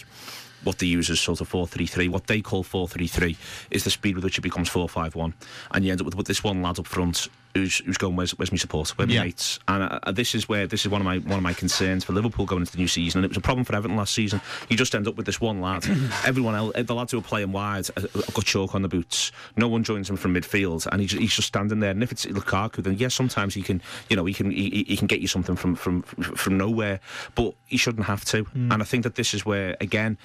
what 0.65 0.77
they 0.79 0.87
use 0.87 1.09
as 1.09 1.19
sort 1.19 1.39
of 1.41 1.49
4-3-3, 1.49 2.09
what 2.09 2.27
they 2.27 2.41
call 2.41 2.63
4-3-3 2.63 3.37
is 3.71 3.83
the 3.85 3.89
speed 3.91 4.15
with 4.15 4.23
which 4.23 4.37
it 4.37 4.41
becomes 4.41 4.69
4-5-1 4.69 5.33
and 5.71 5.85
you 5.85 5.91
end 5.91 6.01
up 6.01 6.05
with, 6.05 6.15
with 6.15 6.27
this 6.27 6.43
one 6.43 6.61
lad 6.61 6.77
up 6.79 6.85
front 6.87 7.29
who's, 7.53 7.77
who's 7.85 7.97
going 7.97 8.15
where's, 8.17 8.31
where's 8.37 8.51
my 8.51 8.57
support? 8.57 8.89
Where 8.97 9.07
my 9.07 9.13
Yeah. 9.13 9.23
mates? 9.23 9.59
And 9.69 9.83
uh, 10.03 10.11
this 10.11 10.35
is 10.35 10.49
where 10.49 10.67
this 10.67 10.81
is 10.85 10.89
one 10.91 10.99
of 10.99 11.05
my 11.05 11.19
one 11.19 11.37
of 11.37 11.43
my 11.43 11.53
concerns 11.53 12.03
for 12.03 12.11
Liverpool 12.11 12.45
going 12.45 12.61
into 12.63 12.73
the 12.73 12.79
new 12.79 12.87
season. 12.87 13.19
And 13.19 13.25
it 13.25 13.29
was 13.29 13.37
a 13.37 13.41
problem 13.41 13.63
for 13.63 13.73
Everton 13.75 13.95
last 13.95 14.13
season. 14.13 14.41
You 14.69 14.75
just 14.75 14.93
end 14.93 15.07
up 15.07 15.15
with 15.15 15.25
this 15.25 15.39
one 15.39 15.61
lad. 15.61 15.85
Everyone 16.25 16.53
else 16.53 16.73
the 16.75 16.93
lads 16.93 17.13
who 17.13 17.19
are 17.19 17.21
playing 17.21 17.53
wide 17.53 17.87
uh, 17.95 18.01
have 18.01 18.33
got 18.33 18.43
chalk 18.43 18.75
on 18.75 18.81
the 18.81 18.89
boots. 18.89 19.31
No 19.55 19.69
one 19.69 19.83
joins 19.85 20.09
him 20.09 20.17
from 20.17 20.33
midfield. 20.33 20.85
And 20.91 20.99
he's, 20.99 21.11
he's 21.13 21.33
just 21.33 21.47
standing 21.47 21.79
there. 21.79 21.91
And 21.91 22.03
if 22.03 22.11
it's 22.11 22.25
Lukaku 22.25 22.83
then 22.83 22.95
yes 22.95 23.13
sometimes 23.13 23.53
he 23.53 23.61
can 23.61 23.81
you 24.09 24.17
know 24.17 24.25
he 24.25 24.33
can 24.33 24.51
he, 24.51 24.83
he 24.85 24.97
can 24.97 25.07
get 25.07 25.21
you 25.21 25.27
something 25.29 25.55
from 25.55 25.75
from 25.75 26.01
from 26.01 26.57
nowhere. 26.57 26.99
But 27.35 27.53
he 27.67 27.77
shouldn't 27.77 28.05
have 28.07 28.25
to. 28.25 28.45
And 28.53 28.81
I 28.81 28.85
think 28.85 29.03
that 29.03 29.15
this 29.15 29.33
is 29.33 29.45
where 29.45 29.77
again 29.79 30.17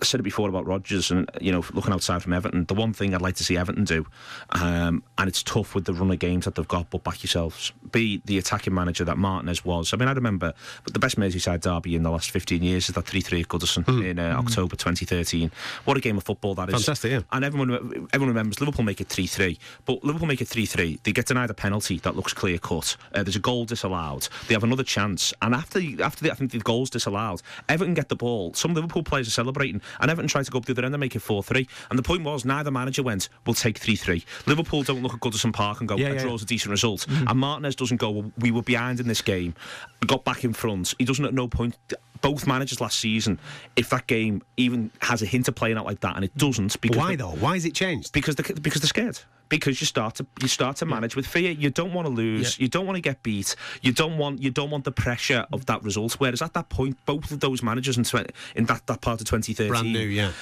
I 0.00 0.04
said 0.04 0.20
it 0.20 0.24
before 0.24 0.48
about 0.48 0.66
Rodgers 0.66 1.10
and 1.10 1.30
you 1.40 1.52
know 1.52 1.64
looking 1.72 1.92
outside 1.92 2.22
from 2.22 2.32
Everton. 2.32 2.64
The 2.64 2.74
one 2.74 2.92
thing 2.92 3.14
I'd 3.14 3.22
like 3.22 3.36
to 3.36 3.44
see 3.44 3.56
Everton 3.56 3.84
do, 3.84 4.06
um, 4.50 5.02
and 5.18 5.28
it's 5.28 5.42
tough 5.42 5.74
with 5.74 5.84
the 5.84 5.92
run 5.92 6.10
of 6.10 6.18
games 6.18 6.44
that 6.44 6.54
they've 6.54 6.68
got, 6.68 6.90
but 6.90 7.04
back 7.04 7.22
yourselves. 7.22 7.72
Be 7.90 8.22
the 8.24 8.38
attacking 8.38 8.74
manager 8.74 9.04
that 9.04 9.18
Martinez 9.18 9.64
was. 9.64 9.92
I 9.92 9.96
mean, 9.96 10.08
I 10.08 10.12
remember 10.12 10.54
but 10.84 10.92
the 10.92 10.98
best 10.98 11.16
Merseyside 11.16 11.60
derby 11.60 11.96
in 11.96 12.02
the 12.02 12.10
last 12.10 12.30
15 12.30 12.62
years 12.62 12.88
is 12.88 12.94
that 12.94 13.04
3-3 13.04 13.40
at 13.42 13.48
Goodison 13.48 14.04
in 14.04 14.18
uh, 14.18 14.36
October 14.38 14.76
2013. 14.76 15.50
What 15.84 15.96
a 15.96 16.00
game 16.00 16.16
of 16.16 16.24
football 16.24 16.54
that 16.56 16.68
is! 16.68 16.74
Fantastic, 16.74 17.12
yeah. 17.12 17.20
And 17.32 17.44
everyone 17.44 17.70
everyone 18.12 18.28
remembers 18.28 18.60
Liverpool 18.60 18.84
make 18.84 19.00
it 19.00 19.08
3-3, 19.08 19.58
but 19.84 20.04
Liverpool 20.04 20.28
make 20.28 20.40
it 20.40 20.48
3-3. 20.48 21.02
They 21.02 21.12
get 21.12 21.26
denied 21.26 21.50
a 21.50 21.54
penalty 21.54 21.98
that 21.98 22.16
looks 22.16 22.32
clear 22.32 22.58
cut. 22.58 22.96
Uh, 23.14 23.22
there's 23.22 23.36
a 23.36 23.40
goal 23.40 23.64
disallowed. 23.64 24.28
They 24.46 24.54
have 24.54 24.64
another 24.64 24.84
chance, 24.84 25.32
and 25.42 25.54
after 25.54 25.80
after 26.02 26.24
the, 26.24 26.30
I 26.30 26.34
think 26.34 26.52
the 26.52 26.58
goal's 26.58 26.90
disallowed, 26.90 27.42
Everton 27.68 27.94
get 27.94 28.08
the 28.08 28.16
ball. 28.16 28.54
Some 28.54 28.74
Liverpool 28.74 29.02
players 29.02 29.28
are 29.28 29.32
celebrating, 29.32 29.80
and 30.00 30.10
Everton 30.10 30.28
tried 30.28 30.44
to 30.44 30.50
go 30.50 30.58
up 30.58 30.64
the 30.66 30.72
other 30.72 30.84
end 30.84 30.94
and 30.94 31.00
make 31.00 31.16
it 31.16 31.22
4-3. 31.22 31.66
And 31.90 31.98
the 31.98 32.02
point 32.02 32.22
was, 32.24 32.44
neither 32.44 32.70
manager 32.70 33.02
went, 33.02 33.28
"We'll 33.46 33.54
take 33.54 33.78
3-3." 33.78 34.24
Liverpool 34.46 34.82
don't 34.82 35.02
look 35.02 35.14
at 35.14 35.20
Goodison 35.20 35.52
Park 35.52 35.80
and 35.80 35.88
go, 35.88 35.96
Yeah, 35.96 36.08
"A 36.08 36.14
yeah. 36.14 36.22
draw's 36.22 36.42
a 36.42 36.46
decent 36.46 36.70
result." 36.70 37.06
Mm-hmm. 37.08 37.28
And 37.28 37.38
Martinez 37.38 37.76
doesn't 37.76 37.98
go, 37.98 38.10
well, 38.10 38.32
"We 38.38 38.50
were 38.50 38.62
behind 38.62 39.00
in 39.00 39.08
this 39.08 39.22
game, 39.22 39.54
got 40.06 40.24
back 40.24 40.44
in 40.44 40.52
front." 40.52 40.94
He 40.98 41.04
doesn't 41.04 41.24
at 41.24 41.34
no 41.34 41.48
point. 41.48 41.76
Both 42.20 42.48
managers 42.48 42.80
last 42.80 42.98
season, 42.98 43.38
if 43.76 43.90
that 43.90 44.08
game 44.08 44.42
even 44.56 44.90
has 45.02 45.22
a 45.22 45.26
hint 45.26 45.46
of 45.46 45.54
playing 45.54 45.78
out 45.78 45.86
like 45.86 46.00
that, 46.00 46.16
and 46.16 46.24
it 46.24 46.36
doesn't, 46.36 46.80
because 46.80 46.96
Why 46.98 47.14
though? 47.14 47.30
Why 47.30 47.54
has 47.54 47.64
it 47.64 47.74
changed? 47.74 48.12
because 48.12 48.34
because 48.34 48.80
they're 48.80 48.88
scared. 48.88 49.20
Because 49.48 49.80
you 49.80 49.86
start 49.86 50.16
to 50.16 50.26
you 50.40 50.48
start 50.48 50.76
to 50.76 50.86
manage 50.86 51.16
with 51.16 51.26
fear. 51.26 51.50
You 51.50 51.70
don't 51.70 51.92
want 51.92 52.06
to 52.06 52.12
lose. 52.12 52.58
Yeah. 52.58 52.64
You 52.64 52.68
don't 52.68 52.86
want 52.86 52.96
to 52.96 53.02
get 53.02 53.22
beat. 53.22 53.56
You 53.82 53.92
don't 53.92 54.18
want 54.18 54.42
you 54.42 54.50
don't 54.50 54.70
want 54.70 54.84
the 54.84 54.92
pressure 54.92 55.46
of 55.52 55.66
that 55.66 55.82
result. 55.82 56.14
Whereas 56.14 56.42
at 56.42 56.54
that 56.54 56.68
point, 56.68 56.96
both 57.06 57.30
of 57.30 57.40
those 57.40 57.62
managers 57.62 57.96
in, 57.96 58.04
tw- 58.04 58.30
in 58.54 58.64
that, 58.66 58.86
that 58.86 59.00
part 59.00 59.20
of 59.20 59.26
2013, 59.26 59.68
Brand 59.68 59.92
new, 59.92 60.00
yeah. 60.00 60.32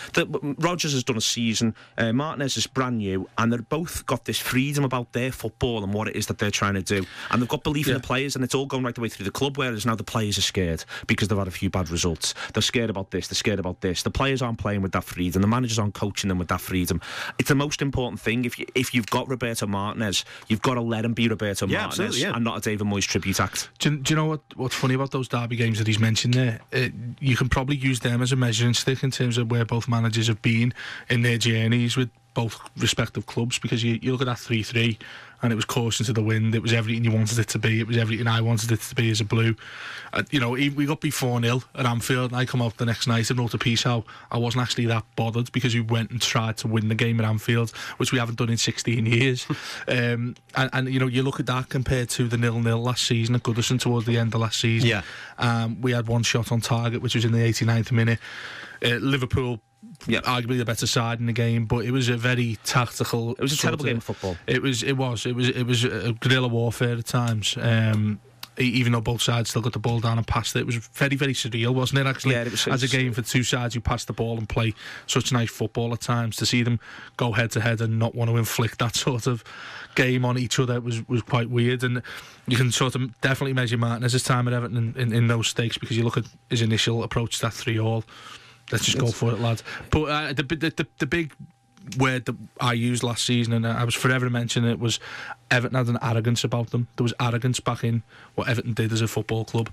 Rodgers 0.58 0.92
has 0.92 1.04
done 1.04 1.16
a 1.16 1.20
season. 1.20 1.74
Uh, 1.96 2.12
Martinez 2.12 2.56
is 2.56 2.66
brand 2.66 2.98
new, 2.98 3.28
and 3.38 3.52
they've 3.52 3.68
both 3.68 4.06
got 4.06 4.24
this 4.24 4.38
freedom 4.38 4.84
about 4.84 5.12
their 5.12 5.32
football 5.32 5.84
and 5.84 5.92
what 5.92 6.08
it 6.08 6.16
is 6.16 6.26
that 6.26 6.38
they're 6.38 6.50
trying 6.50 6.74
to 6.74 6.82
do. 6.82 7.04
And 7.30 7.40
they've 7.42 7.48
got 7.48 7.62
belief 7.62 7.88
in 7.88 7.94
the 7.94 8.00
players, 8.00 8.34
and 8.34 8.44
it's 8.44 8.54
all 8.54 8.66
going 8.66 8.82
right 8.82 8.94
the 8.94 9.00
way 9.00 9.08
through 9.08 9.24
the 9.24 9.30
club. 9.30 9.56
Whereas 9.56 9.86
now 9.86 9.94
the 9.94 10.04
players 10.04 10.38
are 10.38 10.42
scared 10.42 10.84
because 11.06 11.28
they've 11.28 11.38
had 11.38 11.48
a 11.48 11.52
few 11.52 11.70
bad 11.70 11.90
results. 11.90 12.34
They're 12.52 12.62
scared 12.62 12.90
about 12.90 13.10
this. 13.10 13.28
They're 13.28 13.34
scared 13.34 13.58
about 13.58 13.80
this. 13.80 14.02
The 14.02 14.10
players 14.10 14.42
aren't 14.42 14.58
playing 14.58 14.82
with 14.82 14.92
that 14.92 15.04
freedom. 15.04 15.42
The 15.42 15.48
managers 15.48 15.78
aren't 15.78 15.94
coaching 15.94 16.28
them 16.28 16.38
with 16.38 16.48
that 16.48 16.60
freedom. 16.60 17.00
It's 17.38 17.48
the 17.48 17.54
most 17.54 17.82
important 17.82 18.20
thing. 18.20 18.44
If 18.44 18.58
you 18.58 18.66
if 18.74 18.94
you've 18.96 19.06
got 19.06 19.28
Roberto 19.28 19.66
Martinez, 19.66 20.24
you've 20.48 20.62
got 20.62 20.74
to 20.74 20.80
let 20.80 21.04
him 21.04 21.12
be 21.14 21.28
Roberto 21.28 21.66
Yeah, 21.68 21.82
Martinez 21.82 22.20
yeah. 22.20 22.34
and 22.34 22.42
not 22.42 22.58
a 22.58 22.60
David 22.60 22.86
Moyes 22.86 23.04
tribute 23.06 23.38
act. 23.38 23.68
Do 23.78 23.90
you, 23.90 23.96
do 23.98 24.12
you 24.12 24.16
know 24.16 24.24
what, 24.26 24.40
what's 24.56 24.74
funny 24.74 24.94
about 24.94 25.12
those 25.12 25.28
derby 25.28 25.54
games 25.56 25.78
that 25.78 25.86
he's 25.86 26.00
mentioned 26.00 26.34
there? 26.34 26.60
Uh 26.72 26.88
you 27.20 27.36
can 27.36 27.48
probably 27.48 27.76
use 27.76 28.00
them 28.00 28.22
as 28.22 28.32
a 28.32 28.36
measuring 28.36 28.74
stick 28.74 29.02
in 29.04 29.10
terms 29.10 29.38
of 29.38 29.50
where 29.50 29.64
both 29.64 29.88
managers 29.88 30.26
have 30.26 30.42
been 30.42 30.74
in 31.08 31.22
their 31.22 31.38
journeys 31.38 31.96
with 31.96 32.10
both 32.34 32.58
respective 32.76 33.24
clubs 33.26 33.58
because 33.58 33.82
you, 33.82 33.98
you 34.02 34.12
look 34.12 34.20
at 34.20 34.26
that 34.26 34.38
3 34.38 34.62
3 34.62 34.98
and 35.42 35.52
it 35.52 35.56
was 35.56 35.64
caution 35.64 36.06
to 36.06 36.12
the 36.12 36.22
wind. 36.22 36.54
It 36.54 36.62
was 36.62 36.72
everything 36.72 37.04
you 37.04 37.12
wanted 37.12 37.38
it 37.38 37.48
to 37.48 37.58
be. 37.58 37.80
It 37.80 37.86
was 37.86 37.96
everything 37.96 38.26
I 38.26 38.40
wanted 38.40 38.72
it 38.72 38.80
to 38.80 38.94
be 38.94 39.10
as 39.10 39.20
a 39.20 39.24
blue. 39.24 39.54
Uh, 40.12 40.22
you 40.30 40.40
know, 40.40 40.50
we 40.50 40.86
got 40.86 41.00
beat 41.00 41.14
4 41.14 41.40
0 41.40 41.62
at 41.74 41.86
Anfield 41.86 42.30
and 42.30 42.40
I 42.40 42.44
come 42.44 42.62
out 42.62 42.76
the 42.76 42.86
next 42.86 43.06
night 43.06 43.28
and 43.30 43.38
wrote 43.38 43.54
a 43.54 43.58
piece 43.58 43.82
how 43.82 44.04
I 44.30 44.38
wasn't 44.38 44.62
actually 44.62 44.86
that 44.86 45.04
bothered 45.14 45.52
because 45.52 45.74
we 45.74 45.80
went 45.80 46.10
and 46.10 46.20
tried 46.20 46.56
to 46.58 46.68
win 46.68 46.88
the 46.88 46.94
game 46.94 47.20
at 47.20 47.26
Anfield, 47.26 47.70
which 47.98 48.12
we 48.12 48.18
haven't 48.18 48.38
done 48.38 48.50
in 48.50 48.56
16 48.56 49.06
years. 49.06 49.46
um, 49.88 50.34
and, 50.54 50.70
and, 50.72 50.88
you 50.88 51.00
know, 51.00 51.06
you 51.06 51.22
look 51.22 51.40
at 51.40 51.46
that 51.46 51.68
compared 51.68 52.08
to 52.10 52.28
the 52.28 52.36
nil 52.36 52.60
nil 52.60 52.82
last 52.82 53.06
season 53.06 53.34
at 53.34 53.42
Goodison 53.42 53.80
towards 53.80 54.06
the 54.06 54.18
end 54.18 54.34
of 54.34 54.40
last 54.40 54.60
season. 54.60 54.88
Yeah. 54.88 55.02
Um, 55.38 55.80
we 55.80 55.92
had 55.92 56.06
one 56.06 56.22
shot 56.22 56.50
on 56.52 56.60
target, 56.60 57.02
which 57.02 57.14
was 57.14 57.24
in 57.24 57.32
the 57.32 57.38
89th 57.38 57.92
minute. 57.92 58.18
Uh, 58.84 58.96
Liverpool, 58.96 59.60
Yeah. 60.06 60.20
arguably 60.20 60.58
the 60.58 60.64
better 60.64 60.86
side 60.86 61.20
in 61.20 61.26
the 61.26 61.32
game, 61.32 61.64
but 61.66 61.84
it 61.84 61.90
was 61.90 62.08
a 62.08 62.16
very 62.16 62.58
tactical. 62.64 63.32
It 63.32 63.40
was 63.40 63.52
a 63.52 63.56
terrible 63.58 63.84
game 63.84 63.98
of 63.98 64.04
football. 64.04 64.36
It 64.46 64.62
was. 64.62 64.82
It 64.82 64.96
was. 64.96 65.26
It 65.26 65.34
was. 65.34 65.48
It 65.48 65.64
was 65.66 65.84
a 65.84 66.12
guerrilla 66.20 66.48
warfare 66.48 66.96
at 66.96 67.06
times. 67.06 67.56
Um, 67.60 68.20
even 68.58 68.92
though 68.92 69.02
both 69.02 69.20
sides 69.20 69.50
still 69.50 69.60
got 69.60 69.74
the 69.74 69.78
ball 69.78 70.00
down 70.00 70.16
and 70.16 70.26
passed 70.26 70.56
it, 70.56 70.60
it 70.60 70.66
was 70.66 70.76
very, 70.76 71.14
very 71.14 71.34
surreal, 71.34 71.74
wasn't 71.74 71.98
it? 72.00 72.06
Actually, 72.06 72.36
Yeah, 72.36 72.44
it 72.44 72.50
was- 72.52 72.66
as 72.66 72.82
a 72.82 72.88
game 72.88 73.12
for 73.12 73.20
two 73.20 73.42
sides 73.42 73.74
who 73.74 73.82
pass 73.82 74.06
the 74.06 74.14
ball 74.14 74.38
and 74.38 74.48
play 74.48 74.72
such 75.06 75.30
nice 75.30 75.50
football 75.50 75.92
at 75.92 76.00
times, 76.00 76.36
to 76.36 76.46
see 76.46 76.62
them 76.62 76.80
go 77.18 77.32
head 77.32 77.50
to 77.50 77.60
head 77.60 77.82
and 77.82 77.98
not 77.98 78.14
want 78.14 78.30
to 78.30 78.36
inflict 78.38 78.78
that 78.78 78.96
sort 79.06 79.26
of 79.26 79.44
game 79.94 80.24
on 80.24 80.38
each 80.38 80.58
other 80.58 80.80
was 80.80 81.06
was 81.06 81.20
quite 81.20 81.50
weird. 81.50 81.84
And 81.84 82.00
you 82.48 82.56
can 82.56 82.72
sort 82.72 82.94
of 82.94 83.20
definitely 83.20 83.52
measure 83.52 83.76
Martinez's 83.76 84.22
time 84.22 84.48
at 84.48 84.54
Everton 84.54 84.94
in, 84.96 85.02
in, 85.02 85.12
in 85.12 85.26
those 85.26 85.48
stakes 85.48 85.76
because 85.76 85.98
you 85.98 86.04
look 86.04 86.16
at 86.16 86.24
his 86.48 86.62
initial 86.62 87.02
approach 87.02 87.36
to 87.36 87.42
that 87.42 87.52
three 87.52 87.78
all. 87.78 88.04
Let's 88.72 88.84
just 88.84 88.98
go 88.98 89.08
for 89.08 89.32
it, 89.32 89.40
lads. 89.40 89.62
But 89.90 90.02
uh, 90.02 90.32
the, 90.32 90.42
the 90.42 90.70
the 90.70 90.86
the 90.98 91.06
big 91.06 91.32
word 91.98 92.24
that 92.24 92.36
I 92.60 92.72
used 92.72 93.02
last 93.02 93.24
season, 93.24 93.52
and 93.52 93.66
I 93.66 93.84
was 93.84 93.94
forever 93.94 94.28
mentioning 94.28 94.70
it, 94.70 94.80
was 94.80 94.98
Everton 95.50 95.76
had 95.76 95.86
an 95.88 95.98
arrogance 96.02 96.42
about 96.44 96.70
them. 96.70 96.88
There 96.96 97.04
was 97.04 97.14
arrogance 97.20 97.60
back 97.60 97.84
in 97.84 98.02
what 98.34 98.48
Everton 98.48 98.72
did 98.72 98.92
as 98.92 99.00
a 99.00 99.08
football 99.08 99.44
club. 99.44 99.72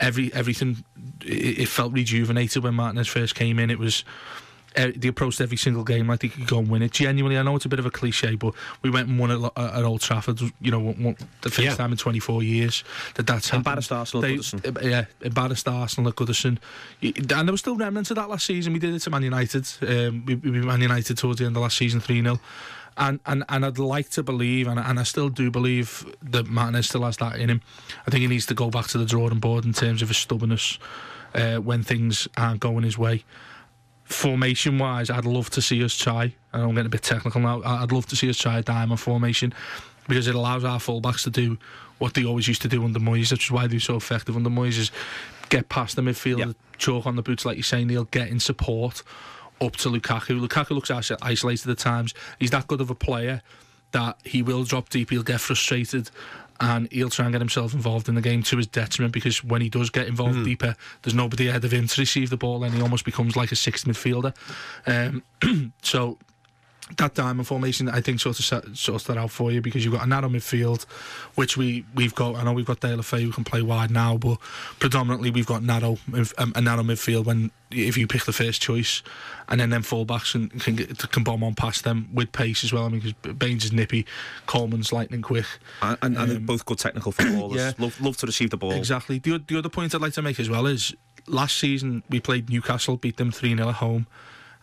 Every 0.00 0.32
everything 0.34 0.84
it, 1.22 1.58
it 1.60 1.68
felt 1.68 1.92
rejuvenated 1.92 2.62
when 2.62 2.74
Martinez 2.74 3.08
first 3.08 3.34
came 3.34 3.58
in. 3.58 3.70
It 3.70 3.78
was. 3.78 4.04
Uh, 4.76 4.90
they 4.96 5.08
approached 5.08 5.40
every 5.40 5.56
single 5.56 5.84
game 5.84 6.08
like 6.08 6.20
they 6.20 6.28
could 6.28 6.46
go 6.46 6.58
and 6.58 6.68
win 6.68 6.82
it. 6.82 6.90
Genuinely, 6.92 7.38
I 7.38 7.42
know 7.42 7.54
it's 7.56 7.64
a 7.64 7.68
bit 7.68 7.78
of 7.78 7.86
a 7.86 7.90
cliche, 7.90 8.34
but 8.34 8.54
we 8.82 8.90
went 8.90 9.08
and 9.08 9.18
won 9.18 9.30
at, 9.30 9.52
at 9.56 9.84
Old 9.84 10.00
Trafford. 10.00 10.40
You 10.60 10.70
know, 10.70 10.80
one- 10.80 11.16
the 11.42 11.50
first 11.50 11.60
Yeah. 11.60 11.74
time 11.76 11.92
in 11.92 11.98
24 11.98 12.42
years 12.42 12.82
that 13.14 13.26
that's 13.26 13.48
happened. 13.50 13.66
Embarrassed 13.66 13.92
Arsenal 13.92 14.24
at 14.24 14.28
They- 14.28 14.36
Goodison. 14.36 14.82
Yeah, 14.90 15.04
embarrassed 15.20 15.68
Arsenal 15.68 16.08
at 16.10 16.16
Goodison. 16.16 16.58
And 17.02 17.28
there 17.48 17.52
was 17.52 17.60
still 17.60 17.76
remnants 17.76 18.10
of 18.10 18.16
that 18.16 18.28
last 18.28 18.46
season. 18.46 18.72
We 18.72 18.78
did 18.80 18.94
it 18.94 19.00
to 19.00 19.10
Man 19.10 19.22
United. 19.22 19.66
Um, 19.82 20.24
we, 20.26 20.34
we 20.34 20.50
beat 20.50 20.64
Man 20.64 20.80
United 20.80 21.18
towards 21.18 21.38
the 21.38 21.46
end 21.46 21.56
of 21.56 21.62
last 21.62 21.76
season 21.76 22.00
3 22.00 22.22
0. 22.22 22.40
And, 22.96 23.18
and 23.26 23.42
and 23.48 23.66
I'd 23.66 23.78
like 23.80 24.10
to 24.10 24.22
believe, 24.22 24.68
and, 24.68 24.78
and 24.78 25.00
I 25.00 25.02
still 25.02 25.28
do 25.28 25.50
believe 25.50 26.06
that 26.22 26.46
Martinez 26.46 26.88
still 26.88 27.02
has 27.02 27.16
that 27.16 27.40
in 27.40 27.48
him. 27.50 27.60
I 28.06 28.10
think 28.10 28.22
he 28.22 28.28
needs 28.28 28.46
to 28.46 28.54
go 28.54 28.70
back 28.70 28.86
to 28.88 28.98
the 28.98 29.04
drawing 29.04 29.40
board 29.40 29.64
in 29.64 29.72
terms 29.72 30.00
of 30.00 30.06
his 30.08 30.16
stubbornness 30.16 30.78
uh, 31.34 31.56
when 31.56 31.82
things 31.82 32.28
aren't 32.36 32.60
going 32.60 32.84
his 32.84 32.96
way. 32.96 33.24
Formation 34.04 34.78
wise, 34.78 35.08
I'd 35.10 35.24
love 35.24 35.50
to 35.50 35.62
see 35.62 35.82
us 35.82 35.96
try. 35.96 36.34
and 36.52 36.62
I'm 36.62 36.68
getting 36.70 36.86
a 36.86 36.90
bit 36.90 37.02
technical 37.02 37.40
now. 37.40 37.62
I- 37.62 37.82
I'd 37.82 37.90
love 37.92 38.06
to 38.06 38.16
see 38.16 38.28
us 38.30 38.36
try 38.38 38.58
a 38.58 38.62
diamond 38.62 39.00
formation 39.00 39.52
because 40.06 40.28
it 40.28 40.34
allows 40.34 40.62
our 40.62 40.78
fullbacks 40.78 41.24
to 41.24 41.30
do 41.30 41.58
what 41.98 42.14
they 42.14 42.24
always 42.24 42.46
used 42.46 42.62
to 42.62 42.68
do 42.68 42.84
under 42.84 43.00
Moyes, 43.00 43.32
which 43.32 43.46
is 43.46 43.50
why 43.50 43.66
they're 43.66 43.80
so 43.80 43.96
effective 43.96 44.36
under 44.36 44.50
Moyes. 44.50 44.78
Is 44.78 44.90
get 45.48 45.68
past 45.68 45.96
the 45.96 46.02
midfield, 46.02 46.38
Yeah. 46.38 46.52
chalk 46.78 47.06
on 47.06 47.16
the 47.16 47.22
boots, 47.22 47.44
like 47.44 47.56
you're 47.56 47.62
saying. 47.64 47.88
They'll 47.88 48.04
get 48.04 48.28
in 48.28 48.38
support 48.40 49.02
up 49.60 49.76
to 49.76 49.88
Lukaku. 49.88 50.40
Lukaku 50.46 50.70
looks 50.70 50.90
isolated 50.90 51.70
at 51.70 51.78
times. 51.78 52.12
He's 52.38 52.50
that 52.50 52.66
good 52.68 52.80
of 52.80 52.90
a 52.90 52.94
player 52.94 53.42
that 53.92 54.18
he 54.24 54.42
will 54.42 54.64
drop 54.64 54.90
deep. 54.90 55.10
He'll 55.10 55.22
get 55.22 55.40
frustrated. 55.40 56.10
And 56.60 56.90
he'll 56.92 57.10
try 57.10 57.24
and 57.24 57.32
get 57.32 57.40
himself 57.40 57.74
involved 57.74 58.08
in 58.08 58.14
the 58.14 58.20
game 58.20 58.42
to 58.44 58.56
his 58.56 58.66
detriment 58.66 59.12
because 59.12 59.42
when 59.42 59.60
he 59.60 59.68
does 59.68 59.90
get 59.90 60.06
involved 60.06 60.44
deeper, 60.44 60.76
there's 61.02 61.14
nobody 61.14 61.48
ahead 61.48 61.64
of 61.64 61.72
him 61.72 61.88
to 61.88 62.00
receive 62.00 62.30
the 62.30 62.36
ball, 62.36 62.62
and 62.62 62.74
he 62.74 62.80
almost 62.80 63.04
becomes 63.04 63.36
like 63.36 63.50
a 63.50 63.56
sixth 63.56 63.86
midfielder. 63.86 64.34
Um, 64.86 65.72
so 65.82 66.18
that 66.98 67.14
diamond 67.14 67.46
formation, 67.46 67.88
I 67.88 68.00
think, 68.02 68.20
sort 68.20 68.38
of 68.38 68.44
set, 68.44 68.76
sorts 68.76 69.04
that 69.04 69.16
out 69.16 69.30
for 69.30 69.50
you 69.50 69.60
because 69.62 69.84
you've 69.84 69.94
got 69.94 70.04
a 70.04 70.06
narrow 70.06 70.28
midfield, 70.28 70.84
which 71.34 71.56
we 71.56 71.84
we've 71.94 72.14
got. 72.14 72.36
I 72.36 72.44
know 72.44 72.52
we've 72.52 72.66
got 72.66 72.80
Deulofeu 72.80 73.22
who 73.22 73.32
can 73.32 73.42
play 73.44 73.62
wide 73.62 73.90
now, 73.90 74.16
but 74.18 74.38
predominantly 74.80 75.30
we've 75.30 75.46
got 75.46 75.62
narrow 75.62 75.96
um, 76.38 76.52
a 76.54 76.60
narrow 76.60 76.82
midfield. 76.82 77.24
When 77.24 77.50
if 77.70 77.96
you 77.96 78.06
pick 78.06 78.24
the 78.24 78.32
first 78.32 78.60
choice, 78.60 79.02
and 79.48 79.60
then 79.60 79.70
them 79.70 79.82
fullbacks 79.82 80.32
can 80.32 80.50
can, 80.60 80.76
can 80.94 81.24
bomb 81.24 81.42
on 81.42 81.54
past 81.54 81.84
them 81.84 82.08
with 82.12 82.32
pace 82.32 82.62
as 82.64 82.72
well. 82.72 82.84
I 82.84 82.88
mean, 82.90 83.00
because 83.00 83.34
Baines 83.34 83.64
is 83.64 83.72
nippy, 83.72 84.04
Coleman's 84.46 84.92
lightning 84.92 85.22
quick. 85.22 85.46
And, 85.80 85.98
and, 86.02 86.16
and 86.18 86.30
they're 86.30 86.36
Um, 86.36 86.46
both 86.46 86.66
good 86.66 86.78
technical 86.78 87.12
footballers. 87.12 87.56
yeah. 87.60 87.72
love, 87.78 87.98
love 88.00 88.16
to 88.18 88.26
receive 88.26 88.50
the 88.50 88.56
ball. 88.58 88.72
Exactly. 88.72 89.18
The, 89.18 89.38
the 89.46 89.58
other 89.58 89.68
point 89.70 89.94
I'd 89.94 90.02
like 90.02 90.12
to 90.12 90.22
make 90.22 90.38
as 90.38 90.50
well 90.50 90.66
is 90.66 90.94
last 91.26 91.56
season 91.56 92.02
we 92.10 92.20
played 92.20 92.50
Newcastle, 92.50 92.96
beat 92.98 93.16
them 93.16 93.32
3 93.32 93.56
0 93.56 93.68
at 93.70 93.76
home, 93.76 94.06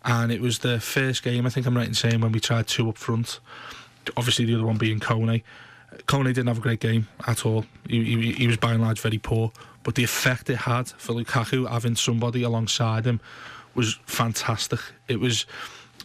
and 0.04 0.32
it 0.32 0.42
was 0.42 0.60
the 0.60 0.80
first 0.80 1.24
game, 1.24 1.46
I 1.46 1.50
think 1.50 1.66
I'm 1.66 1.78
right 1.78 1.88
in 1.88 1.94
saying, 1.94 2.22
when 2.22 2.32
we 2.32 2.40
tried 2.40 2.68
two 2.68 2.90
up 2.90 2.98
front. 2.98 3.40
Obviously, 4.18 4.46
the 4.46 4.56
other 4.56 4.66
one 4.66 4.78
being 4.78 5.00
Kone. 5.00 5.44
Kone 6.08 6.26
didn't 6.26 6.48
have 6.48 6.58
a 6.58 6.62
great 6.62 6.80
game 6.80 7.08
at 7.28 7.46
all. 7.46 7.66
He, 7.88 8.04
he, 8.04 8.32
he 8.32 8.48
was 8.48 8.58
by 8.58 8.74
and 8.74 8.82
large 8.82 9.00
very 9.00 9.20
poor, 9.20 9.52
but 9.84 9.96
the 9.96 10.04
effect 10.04 10.50
it 10.50 10.58
had 10.58 10.88
for 10.90 11.14
Lukaku 11.14 11.70
having 11.70 11.96
somebody 11.96 12.44
alongside 12.44 13.06
him 13.06 13.20
was 13.76 14.00
fantastic. 14.06 14.80
It 15.08 15.20
was. 15.20 15.46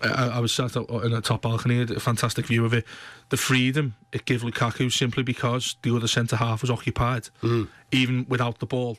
I, 0.03 0.29
I 0.29 0.39
was 0.41 0.53
sat 0.53 0.77
up 0.77 0.91
in 0.91 1.15
a 1.15 1.23
top 1.23 1.41
balcony, 1.41 1.79
had 1.79 1.91
a 1.91 2.01
fantastic 2.01 2.47
view 2.47 2.67
of 2.67 2.75
it. 2.75 2.85
The 3.31 3.39
freedom 3.39 3.95
it 4.13 4.27
gave 4.27 4.43
Lukaku 4.43 4.93
simply 4.93 5.23
because 5.23 5.77
the 5.81 5.97
other 5.97 6.07
centre 6.07 6.37
half 6.37 6.61
was 6.61 6.71
occupied, 6.71 7.31
mm. 7.41 7.67
even 7.93 8.27
without 8.29 8.59
the 8.59 8.67
ball. 8.67 8.99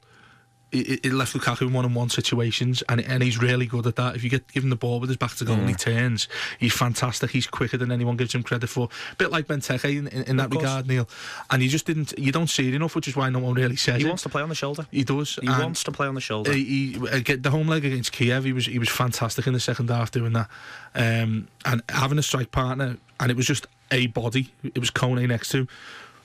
It, 0.69 1.05
it 1.05 1.13
left 1.13 1.33
Lukaku 1.33 1.61
in 1.61 1.73
one-on-one 1.73 2.09
situations, 2.09 2.83
and 2.89 2.99
and 2.99 3.23
he's 3.23 3.37
really 3.41 3.65
good 3.65 3.87
at 3.87 3.95
that. 3.95 4.17
If 4.17 4.23
you 4.23 4.29
get 4.29 4.47
give 4.51 4.63
him 4.63 4.69
the 4.69 4.75
ball 4.75 4.99
with 4.99 5.09
his 5.09 5.15
back 5.15 5.33
to 5.35 5.45
goal 5.45 5.55
and 5.55 5.69
he 5.69 5.75
turns, 5.75 6.27
he's 6.59 6.73
fantastic. 6.73 7.31
He's 7.31 7.47
quicker 7.47 7.77
than 7.77 7.89
anyone 7.91 8.17
gives 8.17 8.35
him 8.35 8.43
credit 8.43 8.67
for. 8.67 8.89
A 9.13 9.15
bit 9.15 9.31
like 9.31 9.47
Benteke 9.47 9.97
in, 9.97 10.07
in, 10.07 10.23
in 10.23 10.37
that 10.37 10.53
regard, 10.53 10.85
Neil. 10.87 11.07
And 11.49 11.63
you 11.63 11.69
just 11.69 11.85
didn't, 11.85 12.17
you 12.19 12.33
don't 12.33 12.49
see 12.49 12.67
it 12.67 12.73
enough, 12.73 12.95
which 12.95 13.07
is 13.07 13.15
why 13.15 13.29
no 13.29 13.39
one 13.39 13.53
really 13.53 13.77
says 13.77 13.97
He 14.01 14.05
it. 14.05 14.07
wants 14.09 14.23
to 14.23 14.29
play 14.29 14.41
on 14.41 14.49
the 14.49 14.55
shoulder. 14.55 14.85
He 14.91 15.05
does. 15.05 15.39
He 15.41 15.47
wants 15.47 15.83
to 15.85 15.91
play 15.91 16.07
on 16.07 16.15
the 16.15 16.21
shoulder. 16.21 16.51
he, 16.51 16.93
he 16.93 17.07
again, 17.11 17.41
the 17.41 17.51
home 17.51 17.67
leg 17.69 17.85
against 17.85 18.11
Kiev, 18.11 18.43
he 18.43 18.51
was 18.51 18.65
he 18.65 18.77
was 18.79 18.89
fantastic 18.89 19.47
in 19.47 19.53
the 19.53 19.59
second 19.61 19.89
half 19.89 20.11
doing 20.11 20.33
that, 20.33 20.49
um, 20.95 21.47
and 21.63 21.81
having 21.89 22.17
a 22.17 22.23
strike 22.23 22.51
partner, 22.51 22.97
and 23.21 23.31
it 23.31 23.37
was 23.37 23.45
just 23.45 23.67
a 23.91 24.07
body. 24.07 24.51
It 24.63 24.79
was 24.79 24.91
Kone 24.91 25.25
next 25.27 25.49
to 25.49 25.59
him. 25.59 25.67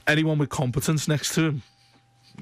Anyone 0.07 0.39
with 0.39 0.49
competence 0.49 1.07
next 1.07 1.33
to 1.37 1.45
him, 1.45 1.63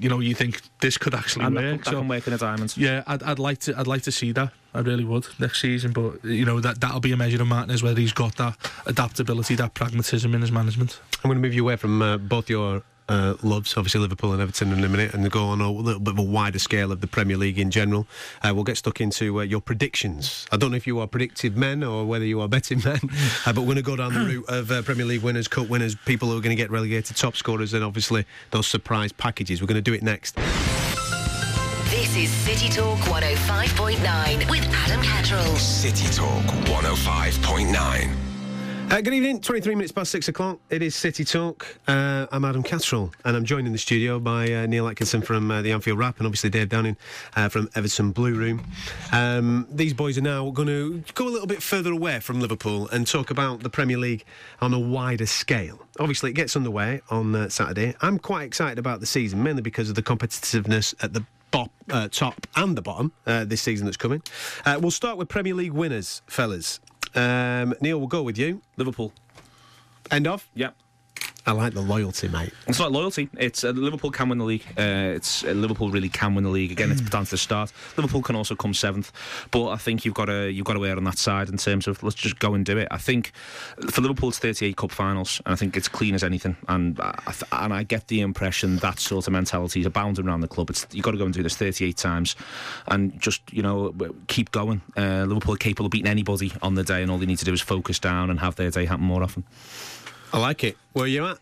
you 0.01 0.09
know, 0.09 0.19
you 0.19 0.33
think 0.35 0.61
this 0.79 0.97
could 0.97 1.13
actually 1.13 1.45
and 1.45 1.55
that, 1.57 1.63
work. 1.63 1.83
that 1.83 1.91
So, 1.91 1.99
can 1.99 2.07
work 2.07 2.27
in 2.27 2.33
the 2.33 2.39
diamonds. 2.39 2.77
yeah, 2.77 3.03
I'd, 3.07 3.23
I'd 3.23 3.39
like 3.39 3.59
to 3.59 3.77
I'd 3.77 3.87
like 3.87 4.01
to 4.03 4.11
see 4.11 4.31
that. 4.33 4.51
I 4.73 4.79
really 4.79 5.03
would 5.03 5.27
next 5.37 5.59
season, 5.61 5.91
but 5.91 6.23
you 6.23 6.45
know 6.45 6.59
that 6.61 6.79
that'll 6.81 7.01
be 7.01 7.11
a 7.11 7.17
measure 7.17 7.41
of 7.41 7.47
Martinez 7.47 7.83
whether 7.83 7.99
he's 7.99 8.13
got 8.13 8.35
that 8.37 8.55
adaptability, 8.85 9.55
that 9.55 9.73
pragmatism 9.73 10.33
in 10.33 10.41
his 10.41 10.51
management. 10.51 10.99
I'm 11.23 11.29
going 11.29 11.41
to 11.41 11.47
move 11.47 11.53
you 11.53 11.63
away 11.63 11.75
from 11.75 12.01
uh, 12.01 12.17
both 12.17 12.49
your 12.49 12.81
uh, 13.11 13.35
loves, 13.43 13.75
obviously 13.75 13.99
Liverpool 13.99 14.31
and 14.31 14.41
Everton 14.41 14.71
in 14.71 14.83
a 14.83 14.89
minute, 14.89 15.13
and 15.13 15.29
go 15.29 15.43
on 15.43 15.59
a 15.59 15.69
little 15.69 15.99
bit 15.99 16.13
of 16.13 16.19
a 16.19 16.23
wider 16.23 16.59
scale 16.59 16.93
of 16.93 17.01
the 17.01 17.07
Premier 17.07 17.35
League 17.35 17.59
in 17.59 17.69
general. 17.69 18.07
Uh, 18.41 18.53
we'll 18.55 18.63
get 18.63 18.77
stuck 18.77 19.01
into 19.01 19.41
uh, 19.41 19.43
your 19.43 19.59
predictions. 19.59 20.47
I 20.51 20.57
don't 20.57 20.71
know 20.71 20.77
if 20.77 20.87
you 20.87 20.99
are 20.99 21.07
predictive 21.07 21.57
men 21.57 21.83
or 21.83 22.05
whether 22.05 22.23
you 22.23 22.39
are 22.39 22.47
betting 22.47 22.81
men, 22.85 23.01
uh, 23.45 23.51
but 23.51 23.61
we're 23.61 23.65
going 23.65 23.75
to 23.75 23.81
go 23.81 23.97
down 23.97 24.13
the 24.13 24.21
route 24.21 24.45
of 24.47 24.71
uh, 24.71 24.81
Premier 24.81 25.05
League 25.05 25.23
winners, 25.23 25.49
cup 25.49 25.67
winners, 25.67 25.95
people 26.05 26.29
who 26.29 26.37
are 26.37 26.41
going 26.41 26.55
to 26.55 26.61
get 26.61 26.71
relegated, 26.71 27.17
top 27.17 27.35
scorers, 27.35 27.73
and 27.73 27.83
obviously 27.83 28.25
those 28.51 28.67
surprise 28.67 29.11
packages. 29.11 29.61
We're 29.61 29.67
going 29.67 29.75
to 29.75 29.81
do 29.81 29.93
it 29.93 30.03
next. 30.03 30.37
This 31.91 32.15
is 32.15 32.29
City 32.29 32.69
Talk 32.69 32.99
105.9 32.99 34.49
with 34.49 34.63
Adam 34.71 35.01
Catterall. 35.01 35.57
City 35.57 36.07
Talk 36.15 36.45
105.9. 36.65 38.30
Uh, 38.91 38.99
good 38.99 39.13
evening, 39.13 39.39
23 39.39 39.73
minutes 39.75 39.93
past 39.93 40.11
six 40.11 40.27
o'clock. 40.27 40.59
It 40.69 40.81
is 40.81 40.97
City 40.97 41.23
Talk. 41.23 41.77
Uh, 41.87 42.27
I'm 42.29 42.43
Adam 42.43 42.61
Catterall, 42.61 43.13
and 43.23 43.37
I'm 43.37 43.45
joined 43.45 43.65
in 43.65 43.71
the 43.71 43.79
studio 43.79 44.19
by 44.19 44.51
uh, 44.51 44.65
Neil 44.65 44.85
Atkinson 44.85 45.21
from 45.21 45.49
uh, 45.49 45.61
the 45.61 45.71
Anfield 45.71 45.97
Wrap 45.97 46.17
and 46.17 46.27
obviously 46.27 46.49
Dave 46.49 46.67
Downing 46.67 46.97
uh, 47.37 47.47
from 47.47 47.69
Everton 47.73 48.11
Blue 48.11 48.33
Room. 48.33 48.61
Um, 49.13 49.65
these 49.71 49.93
boys 49.93 50.17
are 50.17 50.21
now 50.21 50.49
going 50.49 50.67
to 50.67 51.01
go 51.13 51.25
a 51.25 51.31
little 51.31 51.47
bit 51.47 51.63
further 51.63 51.93
away 51.93 52.19
from 52.19 52.41
Liverpool 52.41 52.89
and 52.89 53.07
talk 53.07 53.31
about 53.31 53.63
the 53.63 53.69
Premier 53.69 53.97
League 53.97 54.25
on 54.59 54.73
a 54.73 54.79
wider 54.79 55.25
scale. 55.25 55.79
Obviously, 55.97 56.31
it 56.31 56.33
gets 56.33 56.57
underway 56.57 56.99
on 57.09 57.33
uh, 57.33 57.47
Saturday. 57.47 57.95
I'm 58.01 58.19
quite 58.19 58.43
excited 58.43 58.77
about 58.77 58.99
the 58.99 59.05
season, 59.05 59.41
mainly 59.41 59.61
because 59.61 59.87
of 59.87 59.95
the 59.95 60.03
competitiveness 60.03 61.01
at 61.01 61.13
the 61.13 61.25
bop, 61.51 61.71
uh, 61.89 62.09
top 62.09 62.45
and 62.57 62.77
the 62.77 62.81
bottom 62.81 63.13
uh, 63.25 63.45
this 63.45 63.61
season 63.61 63.85
that's 63.85 63.95
coming. 63.95 64.21
Uh, 64.65 64.79
we'll 64.81 64.91
start 64.91 65.17
with 65.17 65.29
Premier 65.29 65.53
League 65.53 65.71
winners, 65.71 66.21
fellas. 66.27 66.81
Um, 67.15 67.73
Neil, 67.81 67.97
we'll 67.97 68.07
go 68.07 68.23
with 68.23 68.37
you. 68.37 68.61
Liverpool. 68.77 69.11
End 70.09 70.27
of. 70.27 70.47
Yeah. 70.53 70.71
I 71.45 71.53
like 71.53 71.73
the 71.73 71.81
loyalty, 71.81 72.27
mate. 72.27 72.53
It's 72.67 72.77
not 72.77 72.91
loyalty. 72.91 73.27
It's 73.37 73.63
uh, 73.63 73.69
Liverpool 73.69 74.11
can 74.11 74.29
win 74.29 74.37
the 74.37 74.45
league. 74.45 74.63
Uh, 74.77 75.15
it's 75.15 75.43
uh, 75.43 75.49
Liverpool 75.49 75.89
really 75.89 76.09
can 76.09 76.35
win 76.35 76.43
the 76.43 76.51
league. 76.51 76.71
Again, 76.71 76.91
it's 76.91 77.01
down 77.01 77.25
to 77.25 77.31
the 77.31 77.37
start. 77.37 77.73
Liverpool 77.97 78.21
can 78.21 78.35
also 78.35 78.55
come 78.55 78.75
seventh, 78.75 79.11
but 79.49 79.69
I 79.69 79.77
think 79.77 80.05
you've 80.05 80.13
got 80.13 80.25
to 80.25 80.51
you've 80.51 80.65
got 80.65 80.73
to 80.73 80.85
err 80.85 80.97
on 80.97 81.03
that 81.05 81.17
side 81.17 81.49
in 81.49 81.57
terms 81.57 81.87
of 81.87 82.03
let's 82.03 82.15
just 82.15 82.37
go 82.37 82.53
and 82.53 82.63
do 82.63 82.77
it. 82.77 82.87
I 82.91 82.97
think 82.97 83.31
for 83.89 84.01
Liverpool 84.01 84.29
it's 84.29 84.37
38 84.37 84.77
cup 84.77 84.91
finals, 84.91 85.41
and 85.45 85.53
I 85.53 85.55
think 85.55 85.75
it's 85.75 85.87
clean 85.87 86.13
as 86.13 86.23
anything. 86.23 86.55
And 86.67 86.99
I, 86.99 87.33
and 87.51 87.73
I 87.73 87.83
get 87.83 88.07
the 88.07 88.21
impression 88.21 88.77
that 88.77 88.99
sort 88.99 89.25
of 89.25 89.33
mentality 89.33 89.79
is 89.79 89.87
abounding 89.87 90.27
around 90.27 90.41
the 90.41 90.47
club. 90.47 90.69
It's 90.69 90.85
you've 90.91 91.03
got 91.03 91.11
to 91.11 91.17
go 91.17 91.25
and 91.25 91.33
do 91.33 91.41
this 91.41 91.55
38 91.55 91.97
times, 91.97 92.35
and 92.87 93.19
just 93.19 93.41
you 93.51 93.63
know 93.63 93.95
keep 94.27 94.51
going. 94.51 94.81
Uh, 94.95 95.25
Liverpool 95.27 95.55
are 95.55 95.57
capable 95.57 95.87
of 95.87 95.91
beating 95.91 96.11
anybody 96.11 96.53
on 96.61 96.75
the 96.75 96.83
day, 96.83 97.01
and 97.01 97.09
all 97.09 97.17
they 97.17 97.25
need 97.25 97.39
to 97.39 97.45
do 97.45 97.53
is 97.53 97.61
focus 97.61 97.97
down 97.97 98.29
and 98.29 98.39
have 98.39 98.57
their 98.57 98.69
day 98.69 98.85
happen 98.85 99.05
more 99.05 99.23
often. 99.23 99.43
I 100.33 100.39
like 100.39 100.63
it. 100.63 100.77
Where 100.93 101.05
are 101.05 101.07
you 101.07 101.25
at? 101.27 101.37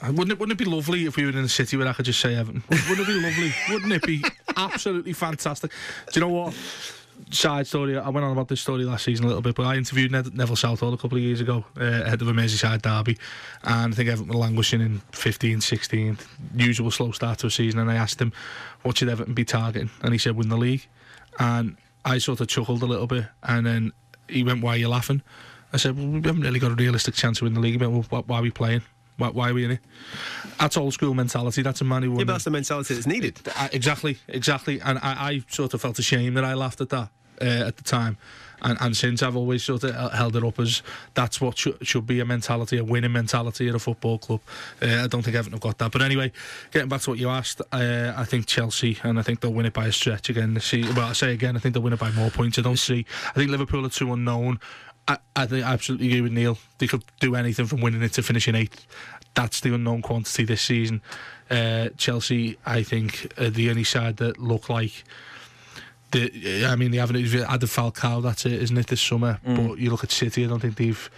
Uh, 0.00 0.08
Wouldn't 0.12 0.32
it, 0.32 0.38
wouldn't 0.40 0.60
it 0.60 0.64
be 0.64 0.68
lovely 0.68 1.06
if 1.06 1.16
we 1.16 1.24
were 1.24 1.30
in 1.30 1.38
a 1.38 1.48
city 1.48 1.76
where 1.76 1.86
I 1.86 1.92
could 1.92 2.04
just 2.04 2.20
say 2.20 2.34
Everton? 2.34 2.64
Wouldn't 2.68 3.00
it 3.00 3.06
be 3.06 3.20
lovely? 3.20 3.52
Wouldn't 3.70 3.92
it 3.92 4.02
be 4.02 4.24
absolutely 4.56 5.12
fantastic? 5.12 5.70
Do 6.12 6.18
you 6.18 6.26
know 6.26 6.32
what? 6.32 6.54
Side 7.30 7.68
story. 7.68 7.96
I 7.96 8.08
went 8.08 8.24
on 8.24 8.32
about 8.32 8.48
this 8.48 8.60
story 8.60 8.82
last 8.84 9.04
season 9.04 9.24
a 9.24 9.28
little 9.28 9.42
bit, 9.42 9.54
but 9.54 9.62
I 9.64 9.76
interviewed 9.76 10.10
Ned, 10.10 10.34
Neville 10.34 10.56
Southall 10.56 10.92
a 10.92 10.96
couple 10.98 11.18
of 11.18 11.22
years 11.22 11.40
ago, 11.40 11.64
uh, 11.80 11.84
ahead 11.84 12.20
of 12.20 12.26
a 12.26 12.32
Merseyside 12.32 12.82
derby, 12.82 13.16
and 13.62 13.92
I 13.94 13.96
think 13.96 14.08
Everton 14.08 14.32
were 14.32 14.40
languishing 14.40 14.80
in 14.80 15.00
15, 15.12 15.60
16, 15.60 16.18
usual 16.56 16.90
slow 16.90 17.12
start 17.12 17.38
to 17.38 17.46
a 17.46 17.50
season. 17.50 17.78
And 17.78 17.88
I 17.88 17.94
asked 17.94 18.20
him, 18.20 18.32
"What 18.82 18.98
should 18.98 19.08
Everton 19.08 19.34
be 19.34 19.44
targeting?" 19.44 19.90
And 20.02 20.12
he 20.12 20.18
said, 20.18 20.34
"Win 20.34 20.48
the 20.48 20.56
league." 20.56 20.84
And 21.38 21.76
I 22.04 22.18
sort 22.18 22.40
of 22.40 22.48
chuckled 22.48 22.82
a 22.82 22.86
little 22.86 23.06
bit, 23.06 23.26
and 23.44 23.64
then 23.64 23.92
he 24.28 24.42
went, 24.42 24.62
"Why 24.62 24.74
are 24.74 24.78
you 24.78 24.88
laughing?" 24.88 25.22
I 25.72 25.76
said, 25.78 25.96
"Well, 25.96 26.06
we 26.06 26.20
haven't 26.22 26.42
really 26.42 26.58
got 26.60 26.72
a 26.72 26.74
realistic 26.74 27.14
chance 27.14 27.38
to 27.38 27.44
win 27.44 27.54
the 27.54 27.60
league." 27.60 27.80
Went, 27.80 28.10
well, 28.10 28.22
why, 28.26 28.38
are 28.38 28.42
we 28.42 28.50
playing? 28.50 28.82
Why, 29.16 29.28
why 29.28 29.50
are 29.50 29.54
we 29.54 29.64
in 29.64 29.72
it? 29.72 29.80
That's 30.58 30.76
old 30.76 30.94
school 30.94 31.14
mentality. 31.14 31.62
That's 31.62 31.80
a 31.80 31.84
man 31.84 32.02
who. 32.02 32.10
Yeah, 32.10 32.16
but 32.18 32.26
the- 32.26 32.32
that's 32.32 32.44
the 32.44 32.50
mentality 32.50 32.94
that's 32.94 33.06
needed. 33.06 33.40
I- 33.56 33.70
exactly, 33.72 34.18
exactly. 34.28 34.80
And 34.80 34.98
I, 34.98 35.30
I 35.30 35.42
sort 35.48 35.74
of 35.74 35.80
felt 35.80 35.98
ashamed 35.98 36.36
that 36.36 36.44
I 36.44 36.54
laughed 36.54 36.80
at 36.80 36.88
that 36.90 37.10
uh, 37.40 37.44
at 37.68 37.76
the 37.76 37.84
time. 37.84 38.16
And, 38.64 38.78
and 38.80 38.96
since 38.96 39.24
I've 39.24 39.34
always 39.34 39.64
sort 39.64 39.82
of 39.82 40.12
held 40.12 40.36
it 40.36 40.44
up 40.44 40.60
as 40.60 40.82
that's 41.14 41.40
what 41.40 41.58
should, 41.58 41.84
should 41.84 42.06
be 42.06 42.20
a 42.20 42.24
mentality, 42.24 42.78
a 42.78 42.84
winning 42.84 43.10
mentality 43.10 43.68
at 43.68 43.74
a 43.74 43.80
football 43.80 44.18
club. 44.18 44.40
Uh, 44.80 45.02
I 45.02 45.06
don't 45.08 45.22
think 45.22 45.34
Everton 45.34 45.54
have 45.54 45.60
got 45.60 45.78
that. 45.78 45.90
But 45.90 46.00
anyway, 46.00 46.30
getting 46.70 46.88
back 46.88 47.00
to 47.00 47.10
what 47.10 47.18
you 47.18 47.28
asked, 47.28 47.60
uh, 47.72 48.12
I 48.16 48.24
think 48.24 48.46
Chelsea, 48.46 48.98
and 49.02 49.18
I 49.18 49.22
think 49.22 49.40
they'll 49.40 49.52
win 49.52 49.66
it 49.66 49.72
by 49.72 49.86
a 49.86 49.92
stretch 49.92 50.28
again 50.30 50.54
this 50.54 50.64
season. 50.66 50.94
Well, 50.94 51.08
I 51.08 51.12
say 51.12 51.32
again, 51.32 51.56
I 51.56 51.58
think 51.58 51.74
they'll 51.74 51.82
win 51.82 51.92
it 51.92 51.98
by 51.98 52.12
more 52.12 52.30
points. 52.30 52.56
I 52.56 52.62
don't 52.62 52.76
see. 52.78 53.04
I 53.30 53.32
think 53.32 53.50
Liverpool 53.50 53.84
are 53.84 53.88
too 53.88 54.12
unknown. 54.12 54.60
I, 55.08 55.18
I 55.34 55.46
absolutely 55.62 56.08
agree 56.08 56.20
with 56.20 56.32
Neil. 56.32 56.58
They 56.78 56.86
could 56.86 57.04
do 57.20 57.34
anything 57.34 57.66
from 57.66 57.80
winning 57.80 58.02
it 58.02 58.12
to 58.14 58.22
finishing 58.22 58.54
eighth. 58.54 58.86
That's 59.34 59.60
the 59.60 59.74
unknown 59.74 60.02
quantity 60.02 60.44
this 60.44 60.62
season. 60.62 61.00
Uh, 61.50 61.88
Chelsea, 61.96 62.58
I 62.64 62.82
think, 62.82 63.32
are 63.38 63.50
the 63.50 63.70
only 63.70 63.84
side 63.84 64.18
that 64.18 64.38
look 64.38 64.68
like. 64.68 65.04
The, 66.12 66.66
I 66.66 66.76
mean, 66.76 66.90
they 66.90 66.98
haven't 66.98 67.16
added 67.16 67.68
Falcao. 67.68 68.22
That's 68.22 68.44
it, 68.44 68.52
isn't 68.52 68.76
it? 68.76 68.86
This 68.86 69.00
summer, 69.00 69.40
but 69.44 69.78
you 69.78 69.90
look 69.90 70.04
at 70.04 70.12
City. 70.12 70.44
I 70.44 70.48
don't 70.48 70.60
think 70.60 70.76
they've 70.76 71.10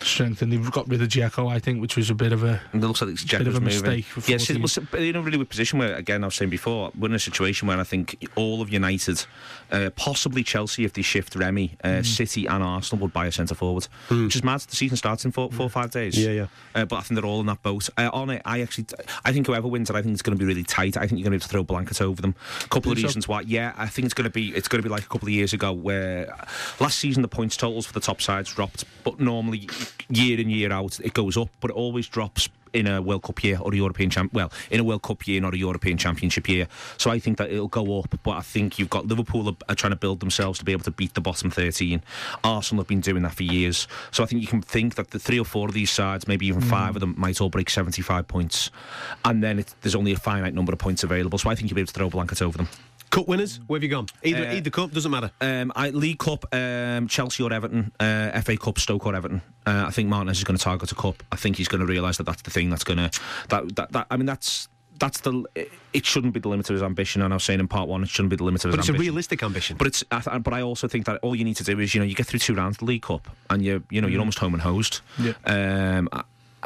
strengthened. 0.00 0.52
They've 0.52 0.70
got 0.70 0.88
rid 0.88 1.00
of 1.02 1.08
Dzeko, 1.08 1.50
I 1.50 1.58
think, 1.58 1.80
which 1.80 1.96
was 1.96 2.10
a 2.10 2.14
bit 2.14 2.32
of 2.32 2.44
a. 2.44 2.60
It 2.72 2.78
looks 2.80 3.00
like 3.00 3.12
it's 3.12 3.24
Bit 3.24 3.46
of 3.46 3.56
a 3.56 3.60
mistake 3.60 4.06
Yes, 4.28 4.50
it 4.50 4.60
14. 4.60 4.62
was 4.62 4.76
in 4.76 5.16
a 5.16 5.22
really 5.22 5.38
good 5.38 5.48
position 5.48 5.78
where, 5.78 5.94
again, 5.94 6.22
I 6.24 6.26
was 6.26 6.34
saying 6.34 6.50
before, 6.50 6.92
we're 6.98 7.08
in 7.08 7.14
a 7.14 7.18
situation 7.18 7.68
where 7.68 7.78
I 7.78 7.84
think 7.84 8.28
all 8.36 8.60
of 8.60 8.70
United, 8.70 9.24
uh, 9.74 9.90
possibly 9.96 10.42
Chelsea, 10.42 10.84
if 10.84 10.92
they 10.92 11.02
shift 11.02 11.34
Remy, 11.36 11.76
uh, 11.82 11.88
Mm. 11.88 12.06
City 12.06 12.46
and 12.46 12.62
Arsenal 12.62 13.02
would 13.02 13.12
buy 13.12 13.26
a 13.26 13.32
centre 13.32 13.54
forward, 13.54 13.86
which 14.08 14.36
is 14.36 14.42
mad. 14.44 14.60
The 14.60 14.76
season 14.76 14.96
starts 14.96 15.24
in 15.24 15.32
four, 15.32 15.50
four 15.50 15.66
or 15.66 15.70
five 15.70 15.90
days. 15.90 16.16
Yeah, 16.16 16.30
yeah. 16.30 16.46
Uh, 16.74 16.84
but 16.84 16.96
I 16.96 17.00
think 17.02 17.20
they're 17.20 17.28
all 17.28 17.40
in 17.40 17.46
that 17.46 17.62
boat. 17.62 17.88
Uh, 17.98 18.08
on 18.12 18.30
it, 18.30 18.40
I 18.44 18.60
actually, 18.62 18.86
I 19.24 19.32
think 19.32 19.46
whoever 19.48 19.68
wins 19.68 19.90
it, 19.90 19.96
I 19.96 20.02
think 20.02 20.12
it's 20.14 20.22
going 20.22 20.36
to 20.38 20.42
be 20.42 20.46
really 20.46 20.62
tight. 20.64 20.96
I 20.96 21.00
think 21.06 21.18
you're 21.18 21.28
going 21.28 21.38
to 21.38 21.42
have 21.42 21.48
to 21.48 21.48
throw 21.48 21.62
blankets 21.64 22.00
over 22.00 22.22
them. 22.22 22.34
A 22.64 22.68
couple 22.68 22.92
of 22.92 22.96
Think 22.96 22.98
so? 23.00 23.08
reasons 23.08 23.28
why. 23.28 23.40
Yeah, 23.42 23.72
I 23.76 23.86
think 23.88 24.04
it's 24.06 24.14
going 24.14 24.24
to 24.24 24.30
be, 24.30 24.54
it's 24.54 24.68
going 24.68 24.82
to 24.82 24.88
be 24.88 24.92
like 24.92 25.02
a 25.04 25.08
couple 25.08 25.26
of 25.28 25.32
years 25.34 25.52
ago 25.52 25.72
where 25.72 26.32
last 26.80 26.98
season 26.98 27.22
the 27.22 27.28
points 27.28 27.56
totals 27.56 27.84
for 27.86 27.92
the 27.92 28.00
top 28.00 28.20
sides 28.22 28.54
dropped, 28.54 28.84
but 29.02 29.18
normally 29.20 29.68
year 30.08 30.38
in 30.38 30.50
year 30.50 30.72
out 30.72 31.00
it 31.00 31.14
goes 31.14 31.36
up, 31.36 31.48
but 31.60 31.70
it 31.70 31.74
always 31.74 32.06
drops 32.08 32.48
in 32.74 32.86
a 32.86 33.00
World 33.00 33.22
Cup 33.22 33.42
year 33.42 33.58
or 33.60 33.72
a 33.72 33.76
European 33.76 34.10
champ. 34.10 34.32
Well, 34.32 34.52
in 34.70 34.80
a 34.80 34.84
World 34.84 35.02
Cup 35.02 35.26
year, 35.26 35.40
not 35.40 35.54
a 35.54 35.58
European 35.58 35.96
Championship 35.96 36.48
year. 36.48 36.68
So 36.98 37.10
I 37.10 37.18
think 37.18 37.38
that 37.38 37.50
it'll 37.50 37.68
go 37.68 38.00
up. 38.00 38.18
But 38.22 38.32
I 38.32 38.40
think 38.42 38.78
you've 38.78 38.90
got 38.90 39.06
Liverpool 39.06 39.48
are, 39.48 39.56
are 39.68 39.74
trying 39.74 39.92
to 39.92 39.96
build 39.96 40.20
themselves 40.20 40.58
to 40.58 40.64
be 40.64 40.72
able 40.72 40.84
to 40.84 40.90
beat 40.90 41.14
the 41.14 41.20
bottom 41.20 41.50
13. 41.50 42.02
Arsenal 42.42 42.82
have 42.82 42.88
been 42.88 43.00
doing 43.00 43.22
that 43.22 43.34
for 43.34 43.44
years. 43.44 43.88
So 44.10 44.22
I 44.22 44.26
think 44.26 44.42
you 44.42 44.48
can 44.48 44.62
think 44.62 44.96
that 44.96 45.10
the 45.10 45.18
three 45.18 45.38
or 45.38 45.44
four 45.44 45.68
of 45.68 45.74
these 45.74 45.90
sides, 45.90 46.28
maybe 46.28 46.46
even 46.46 46.60
five 46.60 46.92
mm. 46.92 46.96
of 46.96 47.00
them, 47.00 47.14
might 47.16 47.40
all 47.40 47.48
break 47.48 47.70
75 47.70 48.26
points, 48.28 48.70
and 49.24 49.42
then 49.42 49.60
it, 49.60 49.74
there's 49.82 49.94
only 49.94 50.12
a 50.12 50.16
finite 50.16 50.54
number 50.54 50.72
of 50.72 50.78
points 50.78 51.04
available. 51.04 51.38
So 51.38 51.50
I 51.50 51.54
think 51.54 51.70
you'll 51.70 51.76
be 51.76 51.82
able 51.82 51.88
to 51.88 51.94
throw 51.94 52.10
blankets 52.10 52.42
over 52.42 52.58
them. 52.58 52.68
Cup 53.14 53.28
winners, 53.28 53.60
where 53.68 53.78
have 53.78 53.84
you 53.84 53.88
gone? 53.88 54.06
Either, 54.24 54.48
Uh, 54.48 54.54
either 54.54 54.70
cup, 54.70 54.90
doesn't 54.90 55.10
matter. 55.10 55.30
Um, 55.40 55.72
I, 55.76 55.90
League 55.90 56.18
Cup, 56.18 56.44
um, 56.52 57.06
Chelsea 57.06 57.44
or 57.44 57.52
Everton, 57.52 57.92
uh, 58.00 58.40
FA 58.40 58.56
Cup, 58.56 58.78
Stoke 58.78 59.06
or 59.06 59.14
Everton. 59.14 59.40
Uh, 59.64 59.84
I 59.86 59.90
think 59.90 60.08
Martinez 60.08 60.38
is 60.38 60.44
going 60.44 60.58
to 60.58 60.62
target 60.62 60.90
a 60.90 60.96
cup. 60.96 61.22
I 61.30 61.36
think 61.36 61.56
he's 61.56 61.68
going 61.68 61.80
to 61.80 61.86
realise 61.86 62.16
that 62.16 62.24
that's 62.24 62.42
the 62.42 62.50
thing 62.50 62.70
that's 62.70 62.82
going 62.82 62.96
to 62.98 63.10
that, 63.50 63.76
that 63.76 63.92
that. 63.92 64.06
I 64.10 64.16
mean, 64.16 64.26
that's 64.26 64.68
that's 64.98 65.20
the. 65.20 65.44
It 65.92 66.04
shouldn't 66.04 66.34
be 66.34 66.40
the 66.40 66.48
limit 66.48 66.68
of 66.70 66.74
his 66.74 66.82
ambition. 66.82 67.22
And 67.22 67.32
I 67.32 67.36
was 67.36 67.44
saying 67.44 67.60
in 67.60 67.68
part 67.68 67.88
one, 67.88 68.02
it 68.02 68.08
shouldn't 68.08 68.30
be 68.30 68.36
the 68.36 68.44
limit 68.44 68.64
of 68.64 68.70
his 68.70 68.76
But 68.76 68.80
it's 68.80 68.88
a 68.88 69.00
realistic 69.00 69.44
ambition. 69.44 69.76
But 69.76 69.86
it's, 69.86 70.02
I 70.10 70.38
but 70.38 70.52
I 70.52 70.62
also 70.62 70.88
think 70.88 71.06
that 71.06 71.20
all 71.22 71.36
you 71.36 71.44
need 71.44 71.56
to 71.58 71.64
do 71.64 71.78
is, 71.78 71.94
you 71.94 72.00
know, 72.00 72.06
you 72.06 72.16
get 72.16 72.26
through 72.26 72.40
two 72.40 72.54
rounds 72.54 72.76
of 72.76 72.80
the 72.80 72.86
League 72.86 73.02
Cup, 73.02 73.28
and 73.48 73.64
you, 73.64 73.84
you 73.90 74.00
know, 74.00 74.08
you're 74.08 74.20
almost 74.20 74.40
home 74.40 74.54
and 74.54 74.62
hosed. 74.62 75.00
Yeah. 75.18 75.34
Um, 75.46 76.08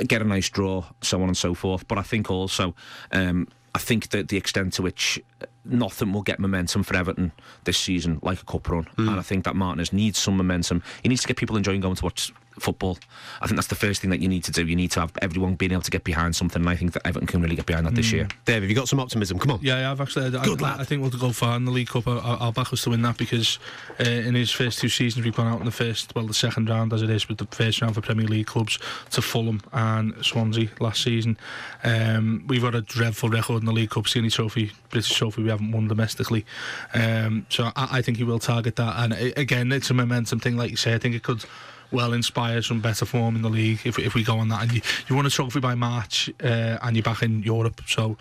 get 0.06 0.22
a 0.22 0.24
nice 0.24 0.48
draw, 0.48 0.84
so 1.02 1.20
on 1.20 1.28
and 1.28 1.36
so 1.36 1.54
forth. 1.54 1.86
But 1.88 1.98
I 1.98 2.02
think 2.02 2.30
also, 2.30 2.74
um, 3.12 3.48
I 3.74 3.78
think 3.78 4.10
that 4.10 4.28
the 4.28 4.36
extent 4.36 4.74
to 4.74 4.82
which 4.82 5.20
nothing 5.68 6.12
will 6.12 6.22
get 6.22 6.38
momentum 6.38 6.82
for 6.82 6.96
Everton 6.96 7.32
this 7.64 7.78
season, 7.78 8.18
like 8.22 8.40
a 8.40 8.44
cup 8.44 8.68
run, 8.68 8.84
hmm. 8.96 9.08
and 9.08 9.18
I 9.18 9.22
think 9.22 9.44
that 9.44 9.56
Martinez 9.56 9.92
needs 9.92 10.18
some 10.18 10.36
momentum. 10.36 10.82
He 11.02 11.08
needs 11.08 11.22
to 11.22 11.28
get 11.28 11.36
people 11.36 11.56
enjoying 11.56 11.80
going 11.80 11.96
to 11.96 12.04
watch 12.04 12.32
football. 12.62 12.98
I 13.40 13.46
think 13.46 13.56
that's 13.56 13.68
the 13.68 13.74
first 13.74 14.00
thing 14.00 14.10
that 14.10 14.20
you 14.20 14.28
need 14.28 14.44
to 14.44 14.52
do. 14.52 14.66
You 14.66 14.76
need 14.76 14.90
to 14.92 15.00
have 15.00 15.12
everyone 15.22 15.54
being 15.54 15.72
able 15.72 15.82
to 15.82 15.90
get 15.90 16.04
behind 16.04 16.34
something, 16.36 16.60
and 16.62 16.68
I 16.68 16.76
think 16.76 16.92
that 16.92 17.06
Everton 17.06 17.26
can 17.26 17.40
really 17.42 17.56
get 17.56 17.66
behind 17.66 17.86
that 17.86 17.94
this 17.94 18.12
year. 18.12 18.28
Dave, 18.44 18.62
have 18.62 18.68
you 18.70 18.76
got 18.76 18.88
some 18.88 19.00
optimism? 19.00 19.38
Come 19.38 19.52
on. 19.52 19.60
Yeah, 19.62 19.80
yeah, 19.80 19.90
I've 19.90 20.00
actually. 20.00 20.26
I, 20.26 20.44
Good 20.44 20.62
I, 20.62 20.70
lad. 20.72 20.80
I 20.80 20.84
think 20.84 21.02
we'll 21.02 21.10
go 21.10 21.30
far 21.32 21.56
in 21.56 21.64
the 21.64 21.70
League 21.70 21.88
Cup. 21.88 22.06
I, 22.08 22.18
I- 22.18 22.36
I'll 22.40 22.52
back 22.52 22.72
us 22.72 22.82
to 22.84 22.90
win 22.90 23.02
that 23.02 23.16
because 23.18 23.58
uh, 24.00 24.04
in 24.04 24.34
his 24.34 24.50
first 24.50 24.78
two 24.78 24.88
seasons, 24.88 25.24
we've 25.24 25.34
gone 25.34 25.46
out 25.46 25.58
in 25.60 25.64
the 25.64 25.70
first, 25.72 26.14
well, 26.14 26.26
the 26.26 26.34
second 26.34 26.68
round 26.68 26.92
as 26.92 27.02
it 27.02 27.10
is 27.10 27.28
with 27.28 27.38
the 27.38 27.46
first 27.46 27.80
round 27.82 27.94
for 27.94 28.00
Premier 28.00 28.26
League 28.26 28.46
clubs 28.46 28.78
to 29.10 29.20
Fulham 29.22 29.60
and 29.72 30.14
Swansea 30.24 30.68
last 30.80 31.02
season. 31.02 31.36
Um, 31.84 32.44
we've 32.48 32.62
got 32.62 32.74
a 32.74 32.80
dreadful 32.82 33.28
record 33.28 33.60
in 33.60 33.66
the 33.66 33.72
League 33.72 33.90
Cup. 33.90 34.04
It's 34.04 34.14
the 34.14 34.20
only 34.20 34.30
trophy, 34.30 34.72
British 34.90 35.16
trophy, 35.16 35.42
we 35.42 35.48
haven't 35.50 35.72
won 35.72 35.88
domestically. 35.88 36.44
Um, 36.94 37.46
so 37.48 37.64
I, 37.76 37.98
I 37.98 38.02
think 38.02 38.18
he 38.18 38.24
will 38.24 38.38
target 38.38 38.76
that. 38.76 38.94
And 38.96 39.12
uh, 39.12 39.32
again, 39.36 39.72
it's 39.72 39.90
a 39.90 39.94
momentum 39.94 40.40
thing, 40.40 40.56
like 40.56 40.70
you 40.70 40.76
say. 40.76 40.94
I 40.94 40.98
think 40.98 41.14
it 41.14 41.22
could. 41.22 41.44
Well, 41.90 42.12
inspired 42.12 42.64
some 42.64 42.80
better 42.80 43.04
form 43.04 43.36
in 43.36 43.42
the 43.42 43.48
league 43.48 43.80
if, 43.84 43.98
if 43.98 44.14
we 44.14 44.22
go 44.22 44.38
on 44.38 44.48
that. 44.48 44.62
And 44.62 44.72
you, 44.72 44.82
you 45.08 45.16
won 45.16 45.26
a 45.26 45.30
trophy 45.30 45.60
by 45.60 45.74
March, 45.74 46.30
uh, 46.42 46.78
and 46.82 46.96
you're 46.96 47.02
back 47.02 47.22
in 47.22 47.42
Europe. 47.42 47.80
So 47.86 48.16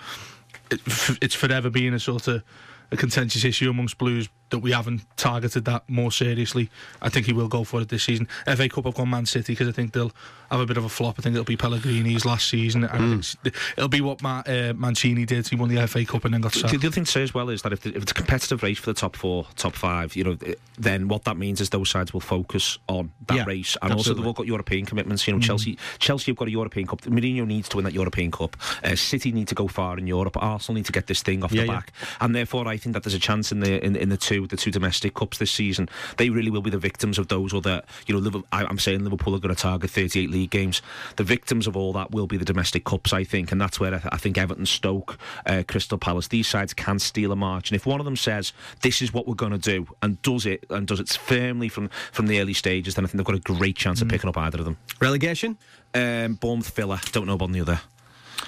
it, 0.72 0.80
it's 1.22 1.36
forever 1.36 1.70
been 1.70 1.93
a 1.93 1.99
sort 1.99 2.28
of 2.28 2.43
a 2.91 2.97
contentious 2.97 3.43
issue 3.43 3.70
amongst 3.70 3.97
Blues 3.97 4.30
that 4.49 4.59
we 4.59 4.72
haven't 4.72 5.01
targeted 5.18 5.65
that 5.65 5.84
more 5.89 6.11
seriously. 6.11 6.70
I 7.01 7.09
think 7.09 7.26
he 7.26 7.34
will 7.34 7.49
go 7.49 7.65
for 7.65 7.82
it 7.82 7.89
this 7.89 8.03
season. 8.03 8.28
FA 8.45 8.70
Cup, 8.70 8.88
I've 8.88 8.95
gone 8.95 9.09
Man 9.09 9.26
City 9.26 9.53
because 9.53 9.68
I 9.68 9.74
think 9.74 9.91
they'll 9.91 10.13
have 10.52 10.60
a 10.60 10.66
bit 10.66 10.78
of 10.78 10.86
a 10.86 10.89
flop. 10.89 11.16
I 11.18 11.22
think 11.22 11.34
it'll 11.36 11.45
be 11.45 11.58
Pellegrini's 11.58 12.26
last 12.26 12.50
season, 12.50 12.88
think 12.88 13.56
it'll 13.78 13.89
be 13.89 14.02
what 14.02 14.22
Ma- 14.22 14.43
uh, 14.48 14.74
Mancini 14.76 15.26
did. 15.26 15.48
He 15.48 15.56
won 15.56 15.70
the 15.74 15.86
FA 15.88 16.06
Cup 16.06 16.26
and 16.26 16.34
then 16.34 16.41
got 16.41 16.54
sacked. 16.54 16.72
the 16.72 16.78
other 16.88 16.91
thing 16.91 17.06
to 17.06 17.12
say 17.12 17.24
as 17.24 17.34
well 17.34 17.50
is 17.50 17.62
that 17.64 17.74
if, 17.74 17.82
the, 17.82 17.95
if 17.95 18.04
it's 18.04 18.12
a 18.12 18.16
competitive 18.16 18.64
race 18.64 18.78
for 18.80 18.88
the 18.88 18.93
top 18.93 19.16
four, 19.16 19.45
top 19.56 19.74
five, 19.76 20.16
you 20.16 20.24
know, 20.24 20.38
then 20.78 21.08
what 21.08 21.24
that 21.26 21.38
means 21.38 21.62
is 21.62 21.70
those 21.70 21.89
sides 21.89 22.14
will 22.14 22.20
focus 22.22 22.78
on 22.88 23.12
that 23.28 23.36
Yeah, 23.36 23.45
race, 23.45 23.78
and 23.82 23.93
also 23.93 24.14
they've 24.14 24.26
all 24.26 24.34
got 24.34 24.45
European 24.48 24.86
commitments. 24.86 25.28
You 25.28 25.34
know, 25.34 25.39
Chelsea, 25.39 25.78
Chelsea 26.00 26.32
have 26.32 26.38
got 26.38 26.48
a 26.48 26.52
European 26.52 26.88
Cup. 26.88 27.02
Mourinho 27.02 27.45
needs 27.45 27.70
to 27.70 27.78
win 27.78 27.86
that 27.86 27.93
European 27.93 28.32
Cup. 28.32 28.56
Uh, 28.84 28.95
City 28.95 29.32
need 29.32 29.48
to 29.48 29.56
go 29.56 29.68
far 29.68 29.98
in 29.98 30.08
Europe. 30.08 30.38
Arsenal 30.41 30.76
need 30.76 30.86
to 30.86 30.91
get 30.91 31.08
this 31.08 31.22
thing 31.22 31.43
off 31.43 31.52
Yeah, 31.52 31.62
the 31.62 31.68
yeah. 31.68 31.74
back, 31.74 31.93
and 32.22 32.36
therefore 32.36 32.68
I 32.68 32.78
think 32.78 32.93
that 32.93 33.04
there's 33.04 33.14
a 33.14 33.20
chance 33.20 33.52
in 33.52 33.60
the 33.60 33.84
in, 33.84 33.95
in 33.95 34.10
the 34.10 34.18
two 34.18 34.48
the 34.48 34.58
two 34.58 34.72
domestic 34.72 35.14
cups 35.14 35.38
this 35.38 35.52
season. 35.52 35.89
They 36.18 36.30
really 36.30 36.50
will 36.52 36.62
be 36.62 36.70
the 36.70 36.78
victims 36.78 37.18
of 37.20 37.28
those, 37.28 37.54
or 37.54 37.62
that 37.62 37.86
you 38.06 38.14
know, 38.14 38.20
Liverpool, 38.20 38.48
I, 38.52 38.66
I'm 38.66 38.80
saying 38.80 39.04
Liverpool 39.04 39.36
are 39.36 39.39
going 39.39 39.54
to 39.56 39.62
target 39.62 39.89
38 39.89 40.30
league 40.38 40.50
games. 40.52 40.82
The 41.16 41.24
victims 41.24 41.68
of 41.68 41.76
all 41.76 41.94
that 41.94 42.12
will 42.12 42.28
be 42.28 42.38
the 42.38 42.46
domestic 42.46 42.84
cups, 42.84 43.14
I 43.14 43.24
think, 43.24 43.52
and 43.52 43.60
that's 43.60 43.80
where 43.80 43.94
I, 43.94 44.00
th- 44.00 44.14
I 44.14 44.18
think 44.18 44.38
Everton, 44.38 44.66
Stoke, 44.66 45.18
uh, 45.46 45.64
Crystal 45.68 45.98
Palace, 45.98 46.28
these 46.28 46.48
sides 46.48 46.74
can 46.74 47.00
steal 47.00 47.32
a 47.32 47.36
march. 47.36 47.70
And 47.70 47.76
if 47.76 47.86
one 47.86 48.00
of 48.00 48.06
them 48.06 48.16
says 48.16 48.54
this 48.82 49.02
is 49.02 49.14
what 49.14 49.28
we're 49.28 49.36
going 49.36 49.52
to 49.52 49.58
do 49.58 49.88
and 50.02 50.22
does 50.22 50.46
it 50.46 50.66
and 50.70 50.88
does 50.88 51.00
it 51.00 51.10
firmly 51.10 51.70
from 51.70 51.90
from 52.12 52.28
the 52.28 52.40
early 52.40 52.54
stages, 52.54 52.96
then 52.96 53.06
I 53.06 53.08
think 53.08 53.18
they've 53.18 53.26
got 53.26 53.36
a 53.36 53.58
great 53.58 53.76
chance 53.76 54.02
of 54.02 54.08
picking 54.08 54.30
up 54.30 54.38
either 54.38 54.60
of 54.60 54.66
them. 54.66 54.78
Relegation? 55.02 55.58
Um, 55.94 56.36
Bournemouth, 56.36 56.70
Villa, 56.76 57.02
don't 57.12 57.28
know 57.28 57.34
about 57.34 57.52
the 57.52 57.62
other. 57.62 57.82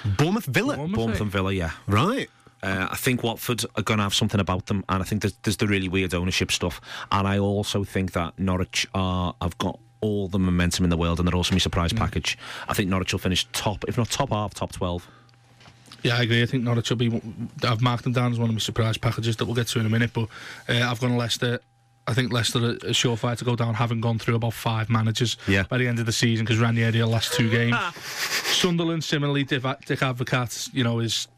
Bournemouth 0.04 0.46
Villa. 0.46 0.76
Bournemouth, 0.76 0.96
Bournemouth 0.96 1.20
eh? 1.20 1.24
and 1.24 1.32
Villa, 1.32 1.52
yeah. 1.52 1.70
Right. 1.86 2.28
Uh, 2.62 2.88
I 2.90 2.96
think 2.96 3.22
Watford 3.22 3.64
are 3.76 3.82
going 3.82 3.98
to 3.98 4.04
have 4.04 4.14
something 4.14 4.40
about 4.40 4.66
them, 4.66 4.84
and 4.88 5.02
I 5.02 5.06
think 5.06 5.22
there's, 5.22 5.34
there's 5.42 5.56
the 5.56 5.66
really 5.66 5.88
weird 5.88 6.12
ownership 6.14 6.52
stuff. 6.52 6.80
And 7.10 7.26
I 7.26 7.38
also 7.38 7.84
think 7.84 8.12
that 8.12 8.38
Norwich 8.38 8.86
are 8.94 9.34
have 9.40 9.56
got 9.58 9.78
all 10.00 10.28
the 10.28 10.38
momentum 10.38 10.84
in 10.84 10.90
the 10.90 10.96
world, 10.96 11.18
and 11.18 11.28
they're 11.28 11.34
also 11.36 11.54
my 11.54 11.58
surprise 11.58 11.92
package. 11.92 12.38
I 12.68 12.74
think 12.74 12.88
Norwich 12.88 13.12
will 13.12 13.18
finish 13.18 13.46
top, 13.52 13.84
if 13.88 13.96
not 13.98 14.10
top 14.10 14.30
half, 14.30 14.54
top 14.54 14.72
twelve. 14.72 15.06
Yeah, 16.02 16.16
I 16.16 16.22
agree. 16.22 16.42
I 16.42 16.46
think 16.46 16.64
Norwich 16.64 16.88
will 16.90 16.96
be. 16.96 17.20
I've 17.62 17.82
marked 17.82 18.04
them 18.04 18.12
down 18.14 18.32
as 18.32 18.38
one 18.38 18.48
of 18.48 18.54
my 18.54 18.60
surprise 18.60 18.96
packages 18.96 19.36
that 19.36 19.44
we'll 19.44 19.54
get 19.54 19.66
to 19.68 19.80
in 19.80 19.86
a 19.86 19.90
minute. 19.90 20.12
But 20.14 20.28
uh, 20.68 20.88
I've 20.90 20.98
gone 21.00 21.10
to 21.10 21.16
Leicester. 21.16 21.60
I 22.06 22.14
think 22.14 22.32
Leicester 22.32 22.58
are 22.58 22.70
a 22.70 22.76
surefire 22.94 23.36
to 23.36 23.44
go 23.44 23.54
down, 23.54 23.74
having 23.74 24.00
gone 24.00 24.18
through 24.18 24.34
about 24.34 24.54
five 24.54 24.88
managers 24.88 25.36
Yeah. 25.46 25.64
by 25.64 25.76
the 25.78 25.86
end 25.86 26.00
of 26.00 26.06
the 26.06 26.12
season 26.12 26.44
because 26.46 26.58
Ranieri 26.58 26.98
will 27.02 27.08
last 27.08 27.34
two 27.34 27.50
games. 27.50 27.76
Sunderland, 27.94 29.04
similarly, 29.04 29.44
Dick, 29.44 29.62
Dick 29.62 30.00
Advocaat, 30.00 30.70
you 30.72 30.82
know, 30.82 30.98
is 31.00 31.28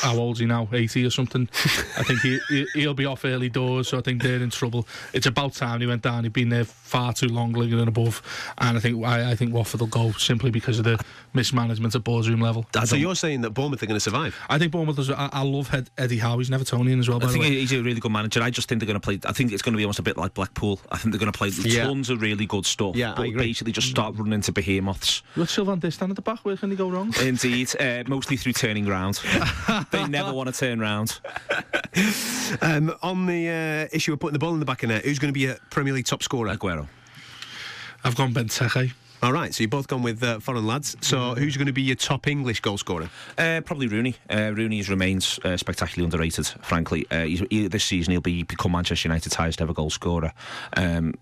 how 0.00 0.16
old's 0.16 0.40
he 0.40 0.46
now? 0.46 0.68
80 0.72 1.04
or 1.04 1.10
something. 1.10 1.48
I 1.96 2.02
think 2.02 2.20
he, 2.20 2.38
he, 2.48 2.66
he'll 2.74 2.94
be 2.94 3.04
off 3.06 3.24
early 3.24 3.48
doors, 3.48 3.88
so 3.88 3.98
I 3.98 4.00
think 4.00 4.22
they're 4.22 4.42
in 4.42 4.50
trouble. 4.50 4.86
It's 5.12 5.26
about 5.26 5.54
time 5.54 5.80
he 5.80 5.86
went 5.86 6.02
down. 6.02 6.24
He'd 6.24 6.32
been 6.32 6.48
there 6.48 6.64
far 6.64 7.12
too 7.12 7.28
long, 7.28 7.52
Liga 7.52 7.78
and 7.78 7.88
above. 7.88 8.22
And 8.58 8.76
I 8.76 8.80
think 8.80 9.04
I, 9.04 9.32
I 9.32 9.34
think 9.36 9.52
Watford 9.52 9.80
will 9.80 9.88
go 9.88 10.12
simply 10.12 10.50
because 10.50 10.78
of 10.78 10.84
the 10.84 10.98
mismanagement 11.34 11.94
at 11.94 12.02
boardroom 12.04 12.40
level. 12.40 12.66
So 12.84 12.96
you're 12.96 13.14
saying 13.14 13.42
that 13.42 13.50
Bournemouth 13.50 13.82
are 13.82 13.86
going 13.86 13.96
to 13.96 14.00
survive? 14.00 14.34
I 14.48 14.58
think 14.58 14.72
Bournemouth 14.72 14.98
is. 14.98 15.10
I, 15.10 15.28
I 15.32 15.42
love 15.42 15.72
Ed, 15.74 15.90
Eddie 15.98 16.18
Howe. 16.18 16.38
He's 16.38 16.48
an 16.50 16.58
Evertonian 16.58 16.98
as 16.98 17.08
well. 17.08 17.18
By 17.18 17.24
I 17.24 17.26
the 17.28 17.32
think 17.34 17.44
way. 17.44 17.50
he's 17.50 17.72
a 17.72 17.82
really 17.82 18.00
good 18.00 18.12
manager. 18.12 18.42
I 18.42 18.50
just 18.50 18.68
think 18.68 18.80
they're 18.80 18.86
going 18.86 19.00
to 19.00 19.04
play. 19.04 19.18
I 19.24 19.32
think 19.32 19.52
it's 19.52 19.62
going 19.62 19.74
to 19.74 19.76
be 19.78 19.84
almost 19.84 19.98
a 19.98 20.02
bit 20.02 20.16
like 20.16 20.34
Blackpool. 20.34 20.80
I 20.90 20.96
think 20.98 21.12
they're 21.12 21.20
going 21.20 21.30
to 21.32 21.36
play 21.38 21.48
Yeah. 21.48 21.84
tons 21.84 22.08
of 22.10 22.22
really 22.22 22.46
good 22.46 22.64
stuff. 22.66 22.96
Yeah, 22.96 23.12
I 23.12 23.16
but 23.16 23.26
agree. 23.26 23.46
basically 23.48 23.72
just 23.72 23.88
start 23.88 24.14
running 24.16 24.32
into 24.32 24.52
behemoths. 24.52 25.22
What's 25.34 25.52
Sylvain 25.52 25.80
Distin 25.80 26.10
at 26.10 26.16
the 26.16 26.22
back? 26.22 26.40
Where 26.44 26.56
can 26.56 26.70
he 26.70 26.76
go 26.76 26.88
wrong? 26.88 27.12
Indeed, 27.20 27.70
uh, 27.80 28.04
mostly 28.06 28.36
through 28.36 28.54
turning 28.54 28.86
round. 28.86 29.20
they 29.90 30.06
never 30.06 30.32
want 30.32 30.52
to 30.52 30.58
turn 30.58 30.80
round. 30.80 31.20
Um, 32.62 32.94
on 33.02 33.26
the 33.26 33.48
uh, 33.48 33.96
issue 33.96 34.12
of 34.12 34.20
putting 34.20 34.32
the 34.32 34.38
ball 34.38 34.54
in 34.54 34.60
the 34.60 34.66
back 34.66 34.82
of 34.82 34.88
net, 34.90 35.04
who's 35.04 35.18
going 35.18 35.32
to 35.32 35.38
be 35.38 35.46
a 35.46 35.56
Premier 35.70 35.92
League 35.92 36.06
top 36.06 36.22
scorer? 36.22 36.48
Aguero. 36.54 36.88
I've 38.04 38.16
gone 38.16 38.32
Benteke. 38.32 38.92
All 39.20 39.32
right, 39.32 39.52
so 39.52 39.64
you've 39.64 39.70
both 39.70 39.88
gone 39.88 40.04
with 40.04 40.22
uh, 40.22 40.38
foreign 40.38 40.64
lads. 40.64 40.96
So 41.00 41.34
who's 41.34 41.56
going 41.56 41.66
to 41.66 41.72
be 41.72 41.82
your 41.82 41.96
top 41.96 42.28
English 42.28 42.60
goal 42.60 42.78
scorer? 42.78 43.10
Uh, 43.36 43.60
probably 43.64 43.88
Rooney. 43.88 44.14
Uh, 44.30 44.52
Rooney 44.54 44.80
remains 44.82 45.40
uh, 45.42 45.56
spectacularly 45.56 46.04
underrated. 46.04 46.46
Frankly, 46.62 47.04
uh, 47.10 47.24
he's, 47.24 47.42
he, 47.50 47.66
this 47.66 47.82
season 47.82 48.12
he'll 48.12 48.20
be 48.20 48.44
become 48.44 48.70
Manchester 48.70 49.08
United's 49.08 49.34
highest 49.34 49.60
ever 49.60 49.72
goal 49.72 49.90
scorer. 49.90 50.32
Um, 50.76 51.14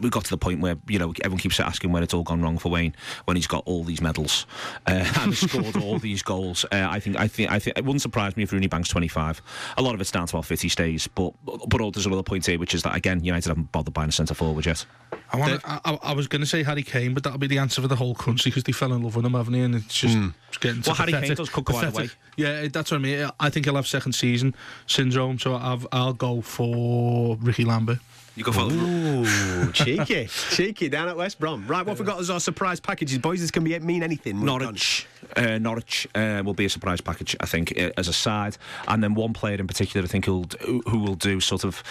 we 0.00 0.10
got 0.10 0.24
to 0.24 0.30
the 0.30 0.36
point 0.36 0.62
where 0.62 0.76
you 0.88 0.98
know 0.98 1.14
everyone 1.22 1.38
keeps 1.38 1.60
asking 1.60 1.92
when 1.92 2.02
it's 2.02 2.12
all 2.12 2.24
gone 2.24 2.42
wrong 2.42 2.58
for 2.58 2.70
Wayne 2.70 2.96
when 3.26 3.36
he's 3.36 3.46
got 3.46 3.62
all 3.66 3.84
these 3.84 4.00
medals 4.00 4.46
uh, 4.88 5.08
and 5.20 5.32
scored 5.32 5.76
all 5.76 6.00
these 6.00 6.24
goals. 6.24 6.64
Uh, 6.72 6.88
I 6.90 6.98
think 6.98 7.16
I 7.20 7.28
think 7.28 7.52
I 7.52 7.60
think 7.60 7.78
it 7.78 7.84
wouldn't 7.84 8.02
surprise 8.02 8.36
me 8.36 8.42
if 8.42 8.52
Rooney 8.52 8.66
banks 8.66 8.88
25. 8.88 9.40
A 9.76 9.82
lot 9.82 9.94
of 9.94 10.00
it's 10.00 10.10
down 10.10 10.26
to 10.26 10.36
how 10.38 10.42
fit 10.42 10.60
he 10.60 10.68
stays, 10.68 11.06
but 11.06 11.32
but 11.44 11.80
oh, 11.80 11.92
there's 11.92 12.06
another 12.06 12.24
point 12.24 12.46
here, 12.46 12.58
which 12.58 12.74
is 12.74 12.82
that 12.82 12.96
again 12.96 13.22
United 13.22 13.48
haven't 13.48 13.70
bothered 13.70 13.94
buying 13.94 14.08
a 14.08 14.12
centre 14.12 14.34
forward 14.34 14.66
yet. 14.66 14.84
I, 15.32 15.36
want, 15.36 15.62
I, 15.64 15.80
I, 15.84 15.98
I 16.02 16.12
was 16.14 16.28
going 16.28 16.40
to 16.40 16.46
say 16.46 16.62
Harry 16.62 16.82
Kane, 16.82 17.14
but 17.14 17.22
that'll 17.22 17.38
be 17.48 17.54
the 17.54 17.60
answer 17.60 17.82
for 17.82 17.88
the 17.88 17.96
whole 17.96 18.14
country 18.14 18.50
because 18.50 18.64
they 18.64 18.72
fell 18.72 18.92
in 18.92 19.02
love 19.02 19.16
with 19.16 19.24
him, 19.24 19.34
haven't 19.34 19.52
they? 19.52 19.60
And 19.60 19.74
it's 19.74 19.94
just 19.94 20.16
hmm. 20.16 20.28
it's 20.48 20.58
getting 20.58 20.82
to 20.82 20.90
Well, 20.90 20.96
Harry 20.96 21.12
Kane 21.12 21.20
pathetic- 21.22 21.38
does 21.38 21.48
could 21.50 21.64
go 21.64 21.76
either 21.76 21.90
pathetic. 21.90 22.16
Yeah, 22.36 22.68
that's 22.68 22.90
what 22.90 22.98
I 22.98 23.00
mean. 23.00 23.30
I 23.38 23.50
think 23.50 23.66
he'll 23.66 23.76
have 23.76 23.86
second 23.86 24.12
season 24.12 24.54
syndrome, 24.86 25.38
so 25.38 25.56
I've, 25.56 25.86
I'll 25.92 26.12
go 26.12 26.40
for 26.40 27.36
Ricky 27.36 27.64
Lambert. 27.64 27.98
You 28.36 28.42
go 28.42 28.50
for 28.50 28.62
Ooh, 28.62 29.70
cheeky, 29.72 30.26
cheeky 30.50 30.88
down 30.88 31.08
at 31.08 31.16
West 31.16 31.38
Brom. 31.38 31.66
Right, 31.68 31.86
what 31.86 31.98
we 31.98 32.04
got 32.04 32.18
as 32.18 32.30
our 32.30 32.40
surprise 32.40 32.80
packages, 32.80 33.18
boys? 33.18 33.40
This 33.40 33.52
can 33.52 33.62
be 33.62 33.78
mean 33.78 34.02
anything. 34.02 34.36
We've 34.36 34.46
Norwich. 34.46 35.06
Uh, 35.36 35.58
Norwich 35.58 36.08
uh, 36.14 36.42
will 36.44 36.54
be 36.54 36.64
a 36.64 36.68
surprise 36.68 37.00
package, 37.00 37.36
I 37.40 37.46
think, 37.46 37.78
uh, 37.78 37.90
as 37.96 38.08
a 38.08 38.12
side, 38.12 38.56
and 38.88 39.02
then 39.02 39.14
one 39.14 39.32
player 39.32 39.56
in 39.56 39.66
particular, 39.66 40.04
I 40.04 40.08
think, 40.08 40.24
who'll, 40.24 40.46
who 40.88 40.98
will 40.98 41.14
do 41.14 41.40
sort 41.40 41.64
of, 41.64 41.82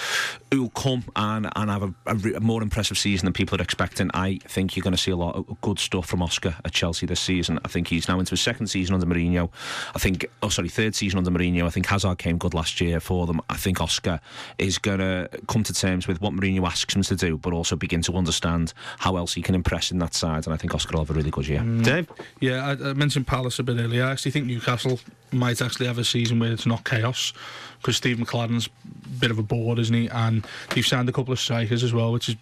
who'll 0.51 0.69
come 0.69 1.05
and, 1.15 1.49
and 1.55 1.69
have 1.69 1.83
a, 1.83 1.93
a, 2.05 2.15
re- 2.15 2.33
a 2.35 2.39
more 2.41 2.61
impressive 2.61 2.97
season 2.97 3.25
than 3.25 3.33
people 3.33 3.57
are 3.57 3.63
expecting. 3.63 4.09
I 4.13 4.39
think 4.39 4.75
you're 4.75 4.83
going 4.83 4.95
to 4.95 5.01
see 5.01 5.11
a 5.11 5.15
lot 5.15 5.35
of 5.35 5.61
good 5.61 5.79
stuff 5.79 6.07
from 6.07 6.21
Oscar 6.21 6.55
at 6.65 6.73
Chelsea 6.73 7.05
this 7.05 7.21
season. 7.21 7.59
I 7.63 7.69
think 7.69 7.87
he's 7.87 8.09
now 8.09 8.19
into 8.19 8.31
his 8.31 8.41
second 8.41 8.67
season 8.67 8.95
under 8.95 9.05
Mourinho. 9.05 9.49
I 9.95 9.99
think, 9.99 10.25
oh 10.41 10.49
sorry, 10.49 10.69
third 10.69 10.93
season 10.93 11.19
under 11.19 11.31
Mourinho. 11.31 11.65
I 11.65 11.69
think 11.69 11.85
Hazard 11.85 12.17
came 12.17 12.37
good 12.37 12.53
last 12.53 12.81
year 12.81 12.99
for 12.99 13.25
them. 13.25 13.39
I 13.49 13.55
think 13.55 13.79
Oscar 13.79 14.19
is 14.57 14.77
going 14.77 14.99
to 14.99 15.29
come 15.47 15.63
to 15.63 15.73
terms 15.73 16.05
with 16.05 16.19
what 16.19 16.33
what 16.33 16.41
Mourinho 16.41 16.65
asks 16.65 16.95
him 16.95 17.01
to 17.03 17.15
do, 17.15 17.37
but 17.37 17.53
also 17.53 17.75
begin 17.75 18.01
to 18.03 18.13
understand 18.13 18.73
how 18.99 19.17
else 19.17 19.33
he 19.33 19.41
can 19.41 19.55
impress 19.55 19.91
in 19.91 19.99
that 19.99 20.13
side. 20.13 20.45
And 20.45 20.53
I 20.53 20.57
think 20.57 20.73
Oscar 20.73 20.93
will 20.93 21.05
have 21.05 21.09
a 21.09 21.13
really 21.13 21.31
good 21.31 21.47
year. 21.47 21.61
Dave? 21.61 22.07
Yeah, 22.39 22.65
I, 22.65 22.89
I 22.89 22.93
mentioned 22.93 23.22
Palace 23.23 23.59
a 23.59 23.63
bit 23.63 23.77
earlier. 23.79 24.05
I 24.05 24.11
actually 24.11 24.31
think 24.31 24.45
Newcastle 24.45 24.99
might 25.31 25.61
actually 25.61 25.87
have 25.87 25.97
a 25.97 26.03
season 26.03 26.39
where 26.39 26.51
it's 26.51 26.65
not 26.65 26.83
chaos 26.83 27.33
because 27.79 27.97
Steve 27.97 28.17
McClaren's 28.17 28.67
a 28.67 29.19
bit 29.19 29.31
of 29.31 29.39
a 29.39 29.43
board, 29.43 29.79
isn't 29.79 29.95
he? 29.95 30.07
And 30.09 30.45
they've 30.69 30.85
signed 30.85 31.09
a 31.09 31.11
couple 31.11 31.33
of 31.33 31.39
strikers 31.39 31.83
as 31.83 31.93
well, 31.93 32.11
which 32.11 32.29
is 32.29 32.35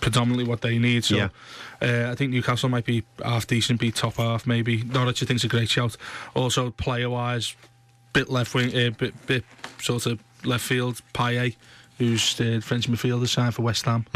predominantly 0.00 0.44
what 0.44 0.60
they 0.62 0.78
need. 0.78 1.04
So 1.04 1.16
Yeah. 1.16 1.28
uh, 1.82 2.10
I 2.10 2.14
think 2.14 2.32
Newcastle 2.32 2.68
might 2.68 2.84
be 2.86 3.04
half 3.24 3.46
decent, 3.46 3.80
be 3.80 3.90
top 3.90 4.16
half 4.16 4.46
maybe. 4.46 4.82
Norwich 4.82 5.22
I 5.22 5.26
think's 5.26 5.44
a 5.44 5.48
great 5.48 5.68
shout. 5.70 5.96
Also 6.34 6.70
player 6.70 7.10
wise, 7.10 7.54
bit 8.12 8.30
left 8.30 8.54
wing, 8.54 8.68
uh, 8.74 8.90
bit 8.90 9.14
bit 9.26 9.44
sort 9.80 10.06
of 10.06 10.20
left 10.44 10.64
field. 10.64 11.00
Payet, 11.12 11.56
who's 11.98 12.34
the 12.36 12.60
French 12.60 12.88
midfielder, 12.88 13.28
signed 13.28 13.54
for 13.54 13.62
West 13.62 13.84
Ham. 13.84 14.06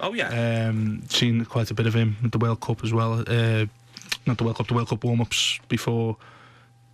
Oh 0.00 0.14
yeah. 0.14 0.66
Um, 0.68 1.02
seen 1.08 1.44
quite 1.44 1.70
a 1.70 1.74
bit 1.74 1.86
of 1.86 1.94
him 1.94 2.16
at 2.24 2.32
the 2.32 2.38
World 2.38 2.60
Cup 2.60 2.82
as 2.84 2.92
well. 2.92 3.22
Uh, 3.26 3.66
not 4.26 4.38
the 4.38 4.44
World 4.44 4.56
Cup, 4.56 4.68
the 4.68 4.74
World 4.74 4.88
Cup 4.88 5.04
warm 5.04 5.20
ups 5.20 5.58
before 5.68 6.16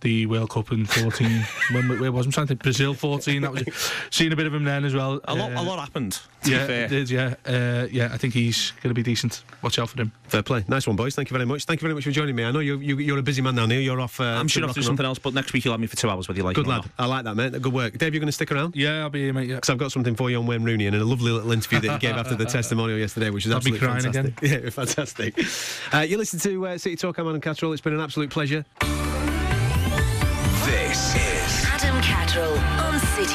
the 0.01 0.25
World 0.27 0.49
Cup 0.49 0.71
in 0.71 0.85
14. 0.85 1.45
when, 1.71 1.99
where 1.99 2.11
was 2.11 2.25
I'm 2.25 2.31
trying 2.31 2.45
to 2.47 2.51
think 2.51 2.63
Brazil 2.63 2.93
14. 2.93 3.41
That 3.41 3.51
was 3.51 3.63
seeing 4.11 4.31
a 4.31 4.35
bit 4.35 4.45
of 4.47 4.53
him 4.53 4.63
then 4.63 4.85
as 4.85 4.93
well. 4.93 5.19
a 5.25 5.35
lot, 5.35 5.51
Uh, 5.53 5.61
a 5.61 5.63
lot 5.63 5.79
happened. 5.79 6.19
To 6.43 6.51
Yeah, 6.51 6.61
be 6.61 6.67
fair. 6.67 6.85
it 6.85 6.87
did. 6.89 7.09
Yeah, 7.09 7.33
uh, 7.45 7.87
yeah. 7.91 8.09
I 8.13 8.17
think 8.17 8.33
he's 8.33 8.71
going 8.81 8.89
to 8.91 8.93
be 8.93 9.03
decent. 9.03 9.43
Watch 9.61 9.77
out 9.77 9.89
for 9.89 10.01
him. 10.01 10.11
Fair 10.29 10.41
play. 10.41 10.63
Nice 10.69 10.87
one, 10.87 10.95
boys. 10.95 11.15
Thank 11.15 11.29
you 11.29 11.33
very 11.35 11.45
much. 11.45 11.65
Thank 11.65 11.81
you 11.81 11.85
very 11.85 11.95
much 11.95 12.05
for 12.05 12.11
joining 12.11 12.35
me. 12.35 12.45
I 12.45 12.51
know 12.51 12.59
you're, 12.59 12.81
you, 12.81 12.97
you're 12.97 13.17
a 13.17 13.21
busy 13.23 13.41
man 13.41 13.55
now, 13.55 13.65
Neil. 13.65 13.81
You're 13.81 13.99
off. 13.99 14.21
Uh, 14.21 14.23
I'm 14.23 14.47
sure 14.47 14.63
I'll 14.63 14.67
rock 14.67 14.75
do 14.75 14.81
something 14.81 15.03
roll. 15.03 15.11
else, 15.11 15.19
but 15.19 15.33
next 15.33 15.51
week 15.51 15.65
you'll 15.65 15.73
have 15.73 15.81
me 15.81 15.87
for 15.87 15.97
two 15.97 16.09
hours, 16.09 16.27
whether 16.29 16.37
you 16.37 16.43
like 16.45 16.55
Good 16.55 16.65
it 16.65 16.69
or 16.69 16.71
lad. 16.71 16.81
not. 16.83 16.91
I 16.97 17.05
like 17.07 17.23
that, 17.25 17.35
mate. 17.35 17.61
Good 17.61 17.73
work. 17.73 17.97
Dave, 17.97 18.13
you're 18.13 18.21
going 18.21 18.27
to 18.29 18.31
stick 18.31 18.51
around? 18.53 18.75
Yeah, 18.77 19.01
I'll 19.01 19.09
be 19.09 19.23
here, 19.23 19.33
mate. 19.33 19.49
Yeah. 19.49 19.55
Because 19.55 19.69
I've 19.71 19.77
got 19.77 19.91
something 19.91 20.15
for 20.15 20.29
you 20.29 20.37
on 20.39 20.45
Wayne 20.47 20.63
Rooney 20.63 20.87
and 20.87 20.95
a 20.95 21.03
lovely 21.03 21.31
little 21.31 21.51
interview 21.51 21.81
that 21.81 21.91
he 21.91 21.97
gave 21.99 22.15
after 22.15 22.35
the 22.35 22.45
testimonial 22.57 22.97
yesterday, 22.97 23.29
which 23.31 23.45
was 23.45 23.53
I'll 23.53 23.59
be 23.59 23.75
absolutely 23.75 23.87
crying 23.87 24.31
fantastic. 24.31 24.39
Yeah, 24.63 24.69
fantastic. 24.69 25.93
Uh, 25.93 25.99
you 25.99 26.17
listen 26.17 26.39
to 26.39 26.67
uh, 26.67 26.77
City 26.77 26.95
Talk. 26.95 27.17
I'm 27.17 27.27
Adam 27.27 27.41
Catterall. 27.41 27.73
It's 27.73 27.81
been 27.81 27.93
an 27.93 27.99
absolute 28.01 28.29
pleasure. 28.29 28.63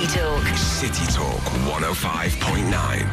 City 0.04 0.20
Talk. 0.20 0.46
City 0.56 1.06
Talk 1.12 1.40
105.9. 1.64 3.08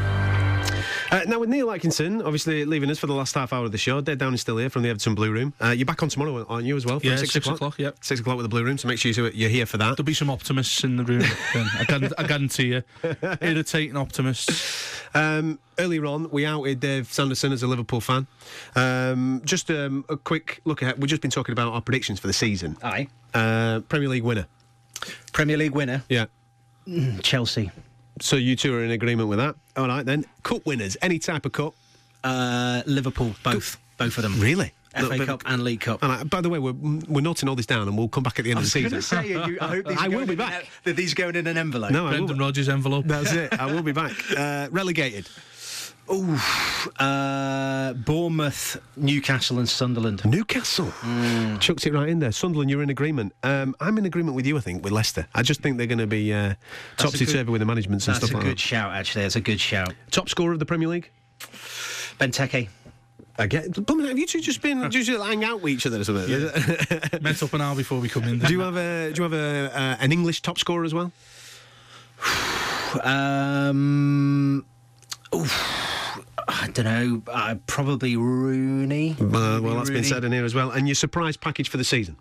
Uh, 1.09 1.21
now, 1.25 1.39
with 1.39 1.47
Neil 1.47 1.71
Atkinson, 1.71 2.21
obviously 2.21 2.65
leaving 2.65 2.89
us 2.91 2.99
for 2.99 3.07
the 3.07 3.13
last 3.13 3.33
half 3.33 3.53
hour 3.53 3.63
of 3.63 3.71
the 3.71 3.77
show, 3.77 4.01
Dave 4.01 4.17
Downing's 4.17 4.41
still 4.41 4.57
here 4.57 4.69
from 4.69 4.81
the 4.81 4.89
Everton 4.89 5.15
Blue 5.15 5.31
Room. 5.31 5.53
Uh, 5.63 5.69
you're 5.69 5.85
back 5.85 6.03
on 6.03 6.09
tomorrow, 6.09 6.45
aren't 6.49 6.65
you, 6.65 6.75
as 6.75 6.85
well? 6.85 6.99
Yeah, 7.01 7.15
six 7.15 7.33
o'clock, 7.37 7.79
yep. 7.79 7.95
Six 8.01 8.19
o'clock 8.19 8.35
with 8.35 8.43
the 8.43 8.49
Blue 8.49 8.65
Room, 8.65 8.77
so 8.77 8.89
make 8.89 8.99
sure 8.99 9.29
you're 9.29 9.49
here 9.49 9.65
for 9.65 9.77
that. 9.77 9.95
There'll 9.95 10.03
be 10.03 10.13
some 10.13 10.29
optimists 10.29 10.83
in 10.83 10.97
the 10.97 11.05
room. 11.05 11.23
then. 11.53 11.67
I, 11.79 11.85
guarantee, 11.85 12.15
I 12.17 12.23
guarantee 12.27 12.65
you, 12.67 12.83
irritating 13.41 13.95
optimists. 13.95 15.01
Um, 15.13 15.59
earlier 15.79 16.05
on, 16.05 16.29
we 16.29 16.45
outed 16.45 16.81
Dave 16.81 17.07
Sanderson 17.13 17.53
as 17.53 17.63
a 17.63 17.67
Liverpool 17.67 18.01
fan. 18.01 18.27
Um, 18.75 19.41
just 19.45 19.71
um, 19.71 20.03
a 20.09 20.17
quick 20.17 20.59
look 20.65 20.81
ahead. 20.81 20.97
We've 20.99 21.09
just 21.09 21.21
been 21.21 21.31
talking 21.31 21.53
about 21.53 21.71
our 21.71 21.81
predictions 21.81 22.19
for 22.19 22.27
the 22.27 22.33
season. 22.33 22.75
Aye. 22.83 23.07
Uh, 23.33 23.79
Premier 23.87 24.09
League 24.09 24.23
winner. 24.23 24.47
Premier 25.31 25.55
League 25.55 25.71
winner, 25.71 26.03
Yeah. 26.09 26.25
Chelsea. 27.23 27.71
So 28.19 28.35
you 28.35 28.55
two 28.55 28.75
are 28.75 28.83
in 28.83 28.91
agreement 28.91 29.29
with 29.29 29.39
that. 29.39 29.55
All 29.77 29.87
right, 29.87 30.05
then. 30.05 30.25
Cup 30.43 30.65
winners, 30.65 30.97
any 31.01 31.17
type 31.19 31.45
of 31.45 31.51
cup. 31.53 31.73
Uh, 32.23 32.83
Liverpool, 32.85 33.33
both. 33.43 33.77
Both 33.97 34.17
of 34.17 34.23
them. 34.23 34.39
Really? 34.39 34.73
FA 34.93 35.03
Little 35.03 35.17
bit- 35.19 35.27
Cup 35.27 35.43
and 35.45 35.63
League 35.63 35.79
Cup. 35.79 36.03
And 36.03 36.11
I, 36.11 36.23
by 36.25 36.41
the 36.41 36.49
way, 36.49 36.59
we're, 36.59 36.73
we're 36.73 37.21
noting 37.21 37.47
all 37.47 37.55
this 37.55 37.65
down, 37.65 37.87
and 37.87 37.97
we'll 37.97 38.09
come 38.09 38.23
back 38.23 38.37
at 38.39 38.43
the 38.45 38.51
end 38.51 38.59
of 38.59 38.65
the 38.65 38.69
season. 38.69 39.01
say, 39.01 39.29
you, 39.29 39.57
I 39.61 39.67
hope 39.67 39.85
these 39.87 39.97
I 39.99 40.07
will 40.09 40.15
going 40.17 40.25
be 40.27 40.31
in 40.33 40.37
back. 40.37 40.63
an- 40.63 40.69
that 40.83 40.95
these 40.97 41.13
going 41.13 41.35
in 41.37 41.47
an 41.47 41.57
envelope. 41.57 41.91
No, 41.91 42.01
I 42.07 42.09
will. 42.11 42.17
Brendan 42.17 42.37
Rodgers 42.39 42.67
envelope. 42.67 43.05
That's 43.05 43.31
it. 43.31 43.53
I 43.59 43.67
will 43.67 43.83
be 43.83 43.93
back. 43.93 44.11
Uh, 44.37 44.67
relegated. 44.71 45.29
Uh, 46.09 47.93
Bournemouth, 47.93 48.81
Newcastle, 48.97 49.59
and 49.59 49.69
Sunderland. 49.69 50.25
Newcastle. 50.25 50.91
Chucked 51.59 51.85
it 51.85 51.93
right 51.93 52.09
in 52.09 52.19
there. 52.19 52.31
Sunderland, 52.31 52.69
you're 52.69 52.83
in 52.83 52.89
agreement. 52.89 53.33
Um, 53.43 53.75
I'm 53.79 53.97
in 53.97 54.05
agreement 54.05 54.35
with 54.35 54.45
you, 54.45 54.57
I 54.57 54.61
think, 54.61 54.83
with 54.83 54.91
Leicester. 54.91 55.27
I 55.33 55.41
just 55.41 55.61
think 55.61 55.77
they're 55.77 55.87
going 55.87 55.99
to 55.99 56.07
be 56.07 56.33
uh, 56.33 56.37
That's 56.47 56.55
a 56.55 56.97
topsy 56.97 57.25
turvy 57.25 57.51
with 57.51 57.59
the 57.59 57.65
management 57.65 58.05
and 58.07 58.15
That's 58.15 58.29
a 58.31 58.35
good 58.35 58.59
shout, 58.59 58.93
actually. 58.93 59.23
That's 59.23 59.35
a 59.35 59.41
good 59.41 59.59
shout. 59.59 59.93
Top 60.09 60.27
scorer 60.27 60.53
of 60.53 60.59
the 60.59 60.65
Premier 60.65 60.87
League? 60.87 61.09
Benteke. 62.19 62.67
Again, 63.37 63.71
Blimey, 63.71 64.07
have 64.09 64.19
you 64.19 64.27
two 64.27 64.41
just 64.41 64.61
been 64.61 64.91
just 64.91 65.09
hang 65.09 65.43
out 65.43 65.61
with 65.61 65.71
each 65.73 65.85
other 65.87 65.99
or 65.99 66.03
something? 66.03 66.29
Met 67.21 67.41
up 67.41 67.53
an 67.53 67.61
hour 67.61 67.75
before 67.75 67.99
we 67.99 68.09
come 68.09 68.23
in. 68.25 68.39
do 68.39 68.51
you 68.53 68.59
have 68.59 68.75
a 68.75 69.11
do 69.11 69.23
you 69.23 69.23
have 69.23 69.33
a 69.33 69.71
uh, 69.75 69.95
an 69.99 70.11
English 70.11 70.41
top 70.41 70.59
scorer 70.59 70.83
as 70.83 70.93
well? 70.93 71.11
Um, 73.05 74.65
oof, 75.33 75.90
I 76.47 76.67
don't 76.73 76.85
know. 76.85 77.23
Uh, 77.31 77.55
probably 77.67 78.15
Rooney. 78.17 79.15
Uh, 79.19 79.59
well, 79.61 79.75
that's 79.75 79.89
been 79.89 80.03
said 80.03 80.23
in 80.23 80.31
here 80.31 80.45
as 80.45 80.55
well. 80.55 80.71
And 80.71 80.87
your 80.87 80.95
surprise 80.95 81.37
package 81.37 81.69
for 81.69 81.77
the 81.77 81.83
season? 81.83 82.17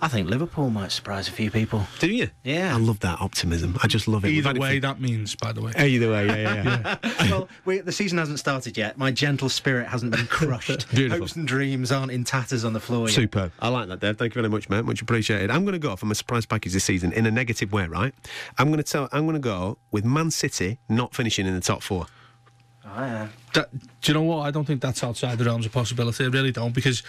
I 0.00 0.08
think 0.08 0.28
Liverpool 0.28 0.70
might 0.70 0.92
surprise 0.92 1.28
a 1.28 1.32
few 1.32 1.50
people. 1.50 1.86
Do 1.98 2.08
you? 2.08 2.28
Yeah. 2.44 2.74
I 2.74 2.78
love 2.78 3.00
that 3.00 3.20
optimism. 3.20 3.78
I 3.82 3.86
just 3.86 4.06
love 4.06 4.24
it. 4.24 4.30
Either 4.30 4.48
had 4.48 4.56
it 4.56 4.60
way, 4.60 4.74
for- 4.76 4.80
that 4.82 5.00
means, 5.00 5.34
by 5.34 5.52
the 5.52 5.62
way. 5.62 5.72
Either 5.76 6.10
way, 6.10 6.26
yeah, 6.26 6.36
yeah, 6.36 6.96
yeah. 7.04 7.20
well, 7.30 7.48
we, 7.64 7.78
the 7.78 7.92
season 7.92 8.18
hasn't 8.18 8.38
started 8.38 8.76
yet. 8.76 8.98
My 8.98 9.10
gentle 9.10 9.48
spirit 9.48 9.88
hasn't 9.88 10.12
been 10.12 10.26
crushed. 10.26 10.88
Beautiful. 10.90 11.20
Hopes 11.20 11.36
and 11.36 11.48
dreams 11.48 11.90
aren't 11.90 12.12
in 12.12 12.24
tatters 12.24 12.64
on 12.64 12.72
the 12.72 12.80
floor 12.80 13.08
yet. 13.08 13.14
Superb. 13.14 13.52
I 13.60 13.68
like 13.68 13.88
that, 13.88 14.00
Dave. 14.00 14.18
Thank 14.18 14.34
you 14.34 14.42
very 14.42 14.50
much, 14.50 14.68
mate. 14.68 14.84
Much 14.84 15.00
appreciated. 15.02 15.50
I'm 15.50 15.64
going 15.64 15.72
to 15.72 15.78
go 15.78 15.96
for 15.96 16.06
my 16.06 16.14
surprise 16.14 16.46
package 16.46 16.72
this 16.72 16.84
season 16.84 17.12
in 17.12 17.26
a 17.26 17.30
negative 17.30 17.72
way, 17.72 17.86
right? 17.86 18.14
I'm 18.58 18.68
going 18.68 18.78
to 18.78 18.82
tell. 18.82 19.08
I'm 19.12 19.24
going 19.24 19.34
to 19.34 19.40
go 19.40 19.78
with 19.90 20.04
Man 20.04 20.30
City 20.30 20.78
not 20.88 21.14
finishing 21.14 21.46
in 21.46 21.54
the 21.54 21.60
top 21.60 21.82
four. 21.82 22.06
Oh, 22.84 23.00
yeah. 23.00 23.28
That, 23.54 23.68
do 23.72 24.12
you 24.12 24.14
know 24.14 24.22
what? 24.22 24.42
I 24.42 24.50
don't 24.50 24.64
think 24.64 24.80
that's 24.80 25.02
outside 25.02 25.38
the 25.38 25.44
realms 25.44 25.66
of 25.66 25.72
possibility. 25.72 26.24
I 26.24 26.28
really 26.28 26.52
don't 26.52 26.74
because 26.74 27.02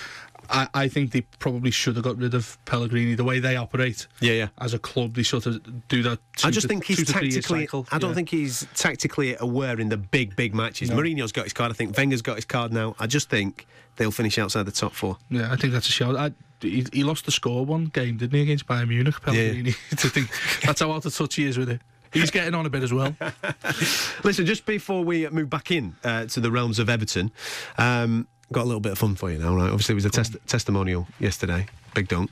I, 0.49 0.67
I 0.73 0.87
think 0.87 1.11
they 1.11 1.21
probably 1.39 1.71
should 1.71 1.95
have 1.95 2.03
got 2.03 2.17
rid 2.17 2.33
of 2.33 2.57
Pellegrini. 2.65 3.15
The 3.15 3.23
way 3.23 3.39
they 3.39 3.55
operate 3.55 4.07
Yeah, 4.21 4.33
yeah. 4.33 4.47
as 4.59 4.73
a 4.73 4.79
club, 4.79 5.13
they 5.15 5.23
sort 5.23 5.45
of 5.45 5.87
do 5.87 6.03
that. 6.03 6.19
I 6.43 6.49
just 6.51 6.63
to- 6.63 6.67
think 6.67 6.85
he's 6.85 6.97
two 6.97 7.05
to 7.05 7.13
three-year 7.13 7.41
tactically. 7.41 7.83
I 7.91 7.97
don't 7.97 8.11
Yeah. 8.11 8.15
think 8.15 8.29
he's 8.29 8.65
tactically 8.75 9.35
aware 9.39 9.79
in 9.79 9.89
the 9.89 9.97
big, 9.97 10.35
big 10.35 10.53
matches. 10.55 10.89
Mourinho's 10.89 11.31
got 11.31 11.43
his 11.45 11.53
card. 11.53 11.71
I 11.71 11.73
think 11.73 11.95
Wenger's 11.97 12.21
got 12.21 12.35
his 12.35 12.45
card 12.45 12.71
now. 12.73 12.95
I 12.99 13.07
just 13.07 13.29
think 13.29 13.67
they'll 13.97 14.11
finish 14.11 14.37
outside 14.37 14.63
the 14.65 14.71
top 14.71 14.93
four. 14.93 15.17
Yeah, 15.29 15.51
I 15.51 15.55
think 15.55 15.73
that's 15.73 15.89
a 15.89 15.91
shout. 15.91 16.15
I, 16.15 16.31
he, 16.61 16.85
he 16.91 17.03
lost 17.03 17.25
the 17.25 17.31
score 17.31 17.65
one 17.65 17.85
game, 17.85 18.17
didn't 18.17 18.35
he, 18.35 18.41
against 18.41 18.65
Bayern 18.67 18.87
Munich? 18.89 19.21
Pellegrini. 19.21 19.71
to 19.91 20.09
think 20.09 20.29
that's 20.63 20.79
how 20.81 20.91
out 20.91 21.05
of 21.05 21.15
touch 21.15 21.35
he 21.35 21.45
is 21.45 21.57
with 21.57 21.69
it. 21.69 21.81
He's 22.13 22.31
getting 22.31 22.55
on 22.55 22.65
a 22.65 22.69
bit 22.69 22.83
as 22.83 22.93
well. 22.93 23.15
Listen, 24.23 24.45
just 24.45 24.65
before 24.65 25.03
we 25.03 25.27
move 25.29 25.49
back 25.49 25.71
in 25.71 25.95
uh, 26.03 26.25
to 26.27 26.39
the 26.39 26.49
realms 26.49 26.79
of 26.79 26.89
Everton, 26.89 27.31
um, 27.77 28.27
got 28.51 28.63
a 28.63 28.65
little 28.65 28.79
bit 28.79 28.93
of 28.93 28.97
fun 28.97 29.15
for 29.15 29.31
you 29.31 29.37
now, 29.39 29.55
right? 29.55 29.69
Obviously, 29.69 29.93
it 29.93 29.95
was 29.95 30.05
a 30.05 30.09
test- 30.09 30.37
testimonial 30.47 31.07
yesterday. 31.19 31.65
Big 31.93 32.07
dunk. 32.07 32.29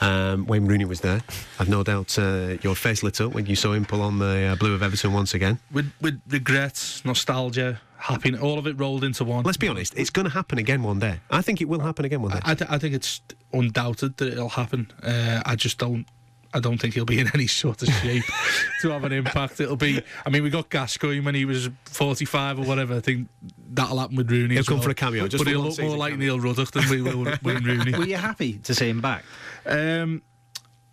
Um, 0.00 0.46
Wayne 0.46 0.66
Rooney 0.66 0.84
was 0.84 1.00
there. 1.00 1.22
I've 1.58 1.68
no 1.68 1.82
doubt 1.82 2.18
uh, 2.18 2.56
your 2.62 2.74
face 2.76 3.02
lit 3.02 3.20
up 3.20 3.32
when 3.32 3.46
you 3.46 3.56
saw 3.56 3.72
him 3.72 3.84
pull 3.84 4.00
on 4.00 4.18
the 4.18 4.44
uh, 4.52 4.56
blue 4.56 4.74
of 4.74 4.82
Everton 4.82 5.12
once 5.12 5.34
again. 5.34 5.58
with 5.72 5.92
with 6.00 6.20
regrets, 6.28 7.04
nostalgia, 7.04 7.80
happiness, 7.98 8.40
all 8.40 8.58
of 8.58 8.66
it 8.66 8.78
rolled 8.78 9.02
into 9.04 9.24
one. 9.24 9.44
Let's 9.44 9.56
be 9.58 9.68
honest, 9.68 9.94
it's 9.96 10.10
going 10.10 10.26
to 10.26 10.32
happen 10.32 10.58
again 10.58 10.82
one 10.82 10.98
day. 11.00 11.20
I 11.30 11.42
think 11.42 11.60
it 11.60 11.68
will 11.68 11.80
happen 11.80 12.04
again 12.04 12.22
one 12.22 12.32
day. 12.32 12.40
I, 12.44 12.54
th- 12.54 12.70
I 12.70 12.78
think 12.78 12.94
it's 12.94 13.20
undoubted 13.52 14.16
that 14.18 14.32
it'll 14.32 14.48
happen. 14.50 14.90
Uh, 15.02 15.42
I 15.44 15.56
just 15.56 15.78
don't. 15.78 16.06
I 16.54 16.60
don't 16.60 16.78
think 16.78 16.94
he'll 16.94 17.04
be 17.04 17.18
in 17.20 17.30
any 17.34 17.46
sort 17.46 17.82
of 17.82 17.88
shape 17.88 18.24
to 18.82 18.90
have 18.90 19.04
an 19.04 19.12
impact. 19.12 19.60
It'll 19.60 19.76
be. 19.76 20.02
I 20.26 20.30
mean, 20.30 20.42
we 20.42 20.50
got 20.50 20.68
Gascoigne 20.68 21.20
when 21.24 21.34
he 21.34 21.44
was 21.44 21.70
forty-five 21.84 22.58
or 22.58 22.64
whatever. 22.64 22.94
I 22.96 23.00
think 23.00 23.28
that'll 23.70 23.98
happen 23.98 24.16
with 24.16 24.30
Rooney. 24.30 24.54
He'll 24.54 24.60
as 24.60 24.68
come 24.68 24.76
well. 24.78 24.84
for 24.84 24.90
a 24.90 24.94
cameo, 24.94 25.28
just 25.28 25.42
but 25.44 25.50
he'll 25.50 25.60
look 25.60 25.78
more 25.80 25.96
like 25.96 26.12
cameo. 26.12 26.36
Neil 26.36 26.40
Ruddock 26.40 26.70
than 26.72 26.88
we 26.90 27.00
will 27.02 27.24
Wayne 27.42 27.64
Rooney. 27.64 27.96
Were 27.96 28.04
you 28.06 28.16
happy 28.16 28.58
to 28.58 28.74
see 28.74 28.88
him 28.90 29.00
back? 29.00 29.24
Um, 29.66 30.22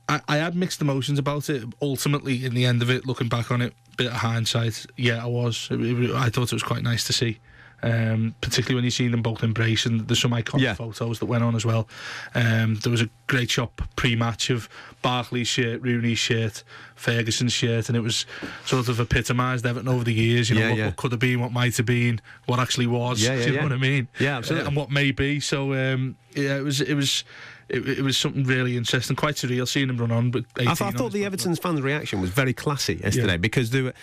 I, 0.07 0.21
I 0.27 0.37
had 0.37 0.55
mixed 0.55 0.81
emotions 0.81 1.19
about 1.19 1.49
it. 1.49 1.63
Ultimately, 1.81 2.45
in 2.45 2.53
the 2.53 2.65
end 2.65 2.81
of 2.81 2.89
it, 2.89 3.05
looking 3.05 3.27
back 3.29 3.51
on 3.51 3.61
it, 3.61 3.73
bit 3.97 4.07
of 4.07 4.13
hindsight, 4.13 4.85
yeah, 4.97 5.21
I 5.23 5.27
was. 5.27 5.67
It- 5.71 5.79
it- 5.81 6.11
I 6.15 6.29
thought 6.29 6.43
it 6.51 6.53
was 6.53 6.63
quite 6.63 6.83
nice 6.83 7.03
to 7.05 7.13
see. 7.13 7.39
Um, 7.81 8.35
particularly 8.41 8.75
when 8.75 8.83
you 8.83 8.91
see 8.91 9.07
them 9.07 9.21
both 9.21 9.41
embrace, 9.43 9.85
and 9.85 10.07
there's 10.07 10.19
some 10.19 10.31
iconic 10.31 10.61
Yeah. 10.61 10.73
photos 10.73 11.19
that 11.19 11.27
went 11.27 11.43
on 11.45 11.55
as 11.55 11.65
well. 11.65 11.87
Um, 12.35 12.75
there 12.75 12.91
was 12.91 13.01
a 13.01 13.09
great 13.27 13.49
shot 13.49 13.71
pre-match 13.95 14.49
of 14.49 14.67
Barkley's 15.01 15.47
shirt, 15.47 15.81
Rooney's 15.81 16.19
shirt, 16.19 16.63
Ferguson's 16.95 17.53
shirt, 17.53 17.87
and 17.87 17.95
it 17.95 18.01
was 18.01 18.25
sort 18.65 18.89
of 18.89 18.99
epitomised 18.99 19.65
Everton 19.65 19.87
over 19.87 20.03
the 20.03 20.13
years. 20.13 20.49
You 20.49 20.55
know 20.55 20.61
Yeah, 20.61 20.69
what, 20.69 20.77
yeah. 20.77 20.85
what 20.87 20.95
could 20.97 21.11
have 21.13 21.19
been, 21.21 21.39
what 21.39 21.53
might 21.53 21.77
have 21.77 21.85
been, 21.85 22.19
what 22.47 22.59
actually 22.59 22.87
was. 22.87 23.21
Yeah, 23.23 23.35
yeah, 23.35 23.45
do 23.45 23.45
you 23.51 23.57
know 23.57 23.63
what 23.63 23.71
I 23.71 23.77
mean? 23.77 24.07
Yeah, 24.19 24.37
absolutely. 24.37 24.65
Uh, 24.65 24.67
and 24.69 24.75
what 24.77 24.91
may 24.91 25.11
be. 25.11 25.39
So 25.39 25.73
um, 25.73 26.17
yeah, 26.35 26.57
it 26.57 26.63
was 26.63 26.81
it 26.81 26.95
was 26.95 27.23
it, 27.69 27.87
it 27.99 28.01
was 28.01 28.17
something 28.17 28.43
really 28.43 28.77
interesting, 28.77 29.15
quite 29.15 29.35
surreal 29.35 29.67
seeing 29.67 29.89
him 29.89 29.97
run 29.97 30.11
on. 30.11 30.31
But 30.31 30.45
I, 30.57 30.73
thought, 30.75 30.93
I 30.93 30.97
thought 30.97 31.11
the 31.11 31.25
Everton's 31.25 31.59
fans' 31.59 31.81
reaction 31.81 32.21
was 32.21 32.29
very 32.29 32.53
classy 32.53 32.95
yesterday 33.03 33.33
Yeah. 33.33 33.37
because 33.37 33.69
they 33.69 33.81
were, 33.81 33.93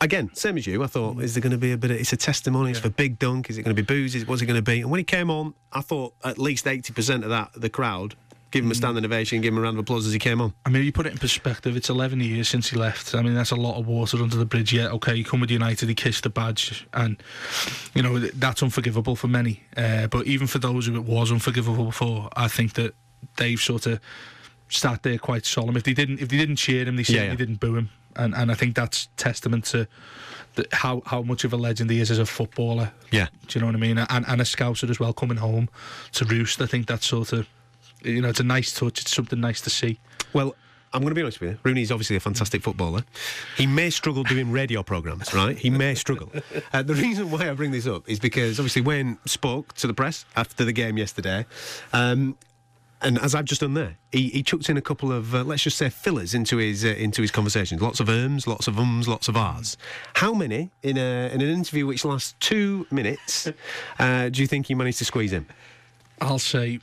again, 0.00 0.30
same 0.34 0.56
as 0.56 0.66
you. 0.66 0.82
I 0.82 0.86
thought, 0.86 1.20
is 1.20 1.34
there 1.34 1.42
going 1.42 1.52
to 1.52 1.58
be 1.58 1.72
a 1.72 1.78
bit 1.78 1.90
of, 1.90 1.96
it's 1.98 2.12
a 2.12 2.16
testimony, 2.16 2.70
it's 2.70 2.80
for 2.80 2.90
Big 2.90 3.18
Dunk, 3.18 3.50
is 3.50 3.58
it 3.58 3.62
going 3.62 3.74
to 3.74 3.82
be 3.82 3.86
booze, 3.86 4.14
is, 4.14 4.26
what's 4.26 4.42
it 4.42 4.46
going 4.46 4.56
to 4.58 4.62
be? 4.62 4.80
And 4.80 4.90
when 4.90 4.98
he 4.98 5.04
came 5.04 5.30
on, 5.30 5.54
I 5.72 5.80
thought 5.80 6.14
at 6.24 6.38
least 6.38 6.64
80% 6.64 7.22
of 7.24 7.30
that, 7.30 7.50
the 7.54 7.68
crowd, 7.70 8.14
give 8.50 8.64
him 8.64 8.70
a 8.70 8.74
standing 8.74 9.04
ovation, 9.04 9.42
give 9.42 9.52
him 9.52 9.58
a 9.58 9.60
round 9.60 9.76
of 9.76 9.82
applause 9.82 10.06
as 10.06 10.12
he 10.14 10.18
came 10.18 10.40
on. 10.40 10.54
I 10.64 10.70
mean, 10.70 10.82
you 10.82 10.90
put 10.90 11.04
it 11.04 11.12
in 11.12 11.18
perspective. 11.18 11.76
It's 11.76 11.90
11 11.90 12.20
years 12.20 12.48
since 12.48 12.70
he 12.70 12.76
left. 12.78 13.14
I 13.14 13.20
mean, 13.20 13.34
that's 13.34 13.50
a 13.50 13.56
lot 13.56 13.78
of 13.78 13.86
water 13.86 14.16
under 14.22 14.36
the 14.36 14.46
bridge. 14.46 14.72
Yeah, 14.72 14.88
okay, 14.88 15.14
he 15.16 15.22
come 15.22 15.40
with 15.40 15.50
United, 15.50 15.86
he 15.86 15.94
kissed 15.94 16.22
the 16.22 16.30
badge, 16.30 16.86
and 16.94 17.22
you 17.94 18.02
know 18.02 18.18
that's 18.18 18.62
unforgivable 18.62 19.16
for 19.16 19.28
many. 19.28 19.64
Uh, 19.76 20.06
but 20.06 20.26
even 20.26 20.46
for 20.46 20.58
those 20.58 20.86
who 20.86 20.94
it 20.96 21.04
was 21.04 21.30
unforgivable 21.30 21.90
for, 21.90 22.30
I 22.36 22.48
think 22.48 22.72
that 22.74 22.94
they've 23.36 23.60
sort 23.60 23.86
of 23.86 24.00
sat 24.68 25.02
there 25.02 25.18
quite 25.18 25.46
solemn. 25.46 25.76
If 25.76 25.84
they 25.84 25.94
didn't, 25.94 26.20
if 26.20 26.28
they 26.28 26.36
didn't 26.36 26.56
cheer 26.56 26.84
him, 26.84 26.96
they 26.96 27.02
certainly 27.02 27.28
yeah. 27.28 27.36
didn't 27.36 27.60
boo 27.60 27.76
him, 27.76 27.90
and 28.16 28.34
and 28.34 28.50
I 28.50 28.54
think 28.54 28.74
that's 28.74 29.08
testament 29.16 29.64
to 29.66 29.88
the, 30.54 30.66
how 30.72 31.02
how 31.06 31.22
much 31.22 31.44
of 31.44 31.52
a 31.52 31.56
legend 31.56 31.90
he 31.90 32.00
is 32.00 32.10
as 32.10 32.18
a 32.18 32.26
footballer. 32.26 32.92
Yeah. 33.10 33.28
Do 33.46 33.58
you 33.58 33.60
know 33.60 33.66
what 33.66 33.76
I 33.76 33.78
mean? 33.78 33.98
And 33.98 34.26
and 34.26 34.40
a 34.40 34.44
scouser 34.44 34.90
as 34.90 35.00
well, 35.00 35.12
coming 35.12 35.38
home 35.38 35.68
to 36.12 36.24
roost. 36.24 36.60
I 36.60 36.66
think 36.66 36.86
that's 36.86 37.06
sort 37.06 37.32
of. 37.32 37.48
You 38.02 38.22
know, 38.22 38.28
it's 38.28 38.40
a 38.40 38.44
nice 38.44 38.72
touch. 38.72 39.00
It's 39.00 39.14
something 39.14 39.40
nice 39.40 39.60
to 39.62 39.70
see. 39.70 39.98
Well, 40.32 40.54
I'm 40.92 41.00
going 41.00 41.10
to 41.10 41.14
be 41.14 41.22
honest 41.22 41.40
with 41.40 41.50
you. 41.50 41.58
Rooney's 41.64 41.90
obviously 41.90 42.16
a 42.16 42.20
fantastic 42.20 42.62
footballer. 42.62 43.04
He 43.56 43.66
may 43.66 43.90
struggle 43.90 44.22
doing 44.22 44.50
radio 44.50 44.82
programmes, 44.82 45.34
right? 45.34 45.58
He 45.58 45.70
may 45.70 45.94
struggle. 45.94 46.30
Uh, 46.72 46.82
the 46.82 46.94
reason 46.94 47.30
why 47.30 47.48
I 47.48 47.54
bring 47.54 47.70
this 47.70 47.86
up 47.86 48.08
is 48.08 48.18
because 48.18 48.58
obviously 48.58 48.82
Wayne 48.82 49.16
spoke 49.24 49.74
to 49.74 49.86
the 49.86 49.94
press 49.94 50.24
after 50.36 50.64
the 50.64 50.72
game 50.72 50.98
yesterday. 50.98 51.46
Um, 51.92 52.36
and 53.00 53.18
as 53.18 53.34
I've 53.34 53.44
just 53.44 53.60
done 53.60 53.74
there, 53.74 53.96
he, 54.12 54.28
he 54.28 54.42
chucked 54.42 54.68
in 54.68 54.76
a 54.76 54.80
couple 54.82 55.12
of, 55.12 55.34
uh, 55.34 55.44
let's 55.44 55.62
just 55.62 55.76
say, 55.78 55.88
fillers 55.88 56.34
into 56.34 56.56
his 56.56 56.84
uh, 56.84 56.88
into 56.88 57.22
his 57.22 57.30
conversations. 57.30 57.80
Lots 57.80 58.00
of 58.00 58.08
erms, 58.08 58.46
lots 58.46 58.66
of 58.68 58.78
ums, 58.78 59.06
lots 59.08 59.28
of 59.28 59.36
ahs. 59.36 59.76
How 60.14 60.34
many 60.34 60.70
in 60.82 60.96
a 60.98 61.30
in 61.32 61.40
an 61.40 61.48
interview 61.48 61.86
which 61.86 62.04
lasts 62.04 62.34
two 62.40 62.86
minutes 62.90 63.48
uh, 63.98 64.28
do 64.28 64.40
you 64.40 64.46
think 64.48 64.66
he 64.66 64.74
managed 64.74 64.98
to 64.98 65.04
squeeze 65.04 65.32
in? 65.32 65.46
I'll 66.20 66.38
say 66.40 66.80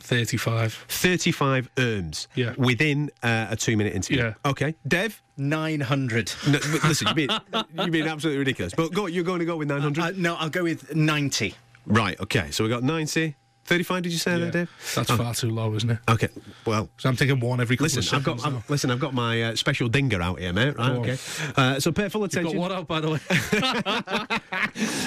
35. 0.00 0.84
35 0.88 1.74
erms 1.76 2.26
Yeah. 2.34 2.54
within 2.58 3.10
uh, 3.22 3.46
a 3.50 3.56
two 3.56 3.76
minute 3.76 3.94
interview. 3.94 4.22
Yeah. 4.24 4.34
Okay. 4.44 4.74
Dev? 4.86 5.20
900. 5.36 6.32
No, 6.48 6.58
listen, 6.84 7.06
you've 7.08 7.16
been, 7.16 7.30
you're 7.74 7.88
being 7.88 8.06
absolutely 8.08 8.38
ridiculous. 8.38 8.74
But 8.76 8.92
go, 8.92 9.06
you're 9.06 9.24
going 9.24 9.38
to 9.40 9.44
go 9.44 9.56
with 9.56 9.68
900? 9.68 10.02
Uh, 10.02 10.12
no, 10.16 10.34
I'll 10.36 10.50
go 10.50 10.62
with 10.64 10.94
90. 10.94 11.54
right, 11.86 12.20
okay. 12.20 12.50
So 12.50 12.64
we've 12.64 12.70
got 12.70 12.82
90. 12.82 13.34
35, 13.64 14.02
did 14.02 14.12
you 14.12 14.18
say 14.18 14.32
Yeah. 14.32 14.38
there, 14.38 14.50
Dave? 14.50 14.70
That's 14.94 15.10
Oh, 15.10 15.16
far 15.16 15.34
too 15.34 15.50
low, 15.50 15.72
isn't 15.74 15.90
it? 15.90 15.98
Okay. 16.08 16.28
Well, 16.66 16.88
So 16.98 17.08
I'm 17.08 17.16
taking 17.16 17.38
one 17.40 17.60
every 17.60 17.76
couple 17.76 17.84
listen, 17.94 18.00
of 18.00 18.14
I've 18.14 18.24
got. 18.24 18.44
I've, 18.46 18.68
listen, 18.70 18.90
I've 18.90 18.98
got 19.00 19.14
my 19.14 19.42
uh, 19.42 19.56
special 19.56 19.88
dinger 19.88 20.20
out 20.20 20.40
here, 20.40 20.52
mate. 20.52 20.76
Right, 20.76 20.88
Go 20.88 20.92
on. 20.94 20.98
okay. 20.98 21.16
Uh, 21.56 21.78
so 21.80 21.92
pay 21.92 22.08
full 22.08 22.22
You've 22.22 22.30
got 22.32 22.40
attention. 22.40 22.58
one 22.58 22.72
out, 22.72 22.86
by 22.88 23.00
the 23.00 23.10
way. 23.10 23.20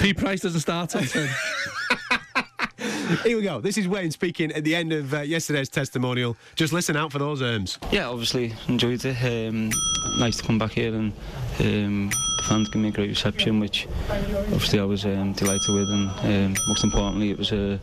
P 0.02 0.14
Price 0.14 0.40
doesn't 0.40 0.60
start 0.60 0.90
till 0.90 1.02
10. 1.04 1.28
Here 3.22 3.36
we 3.36 3.42
go. 3.42 3.60
This 3.60 3.78
is 3.78 3.86
Wayne 3.86 4.10
speaking 4.10 4.50
at 4.52 4.64
the 4.64 4.74
end 4.74 4.92
of 4.92 5.14
uh, 5.14 5.20
yesterday's 5.20 5.68
testimonial. 5.68 6.36
Just 6.56 6.72
listen 6.72 6.96
out 6.96 7.12
for 7.12 7.18
those 7.20 7.40
erms. 7.40 7.78
Yeah, 7.92 8.08
obviously 8.08 8.52
enjoyed 8.68 9.04
it. 9.04 9.16
Um, 9.48 9.70
nice 10.18 10.36
to 10.38 10.42
come 10.42 10.58
back 10.58 10.72
here 10.72 10.92
and 10.94 11.12
um, 11.60 12.10
the 12.10 12.42
fans 12.48 12.68
gave 12.68 12.82
me 12.82 12.88
a 12.88 12.92
great 12.92 13.08
reception, 13.10 13.60
which 13.60 13.86
obviously 14.10 14.80
I 14.80 14.84
was 14.84 15.04
um, 15.04 15.32
delighted 15.34 15.68
with. 15.72 15.88
And 15.88 16.10
um, 16.56 16.62
most 16.68 16.82
importantly, 16.84 17.30
it 17.30 17.38
was 17.38 17.52
a 17.52 17.80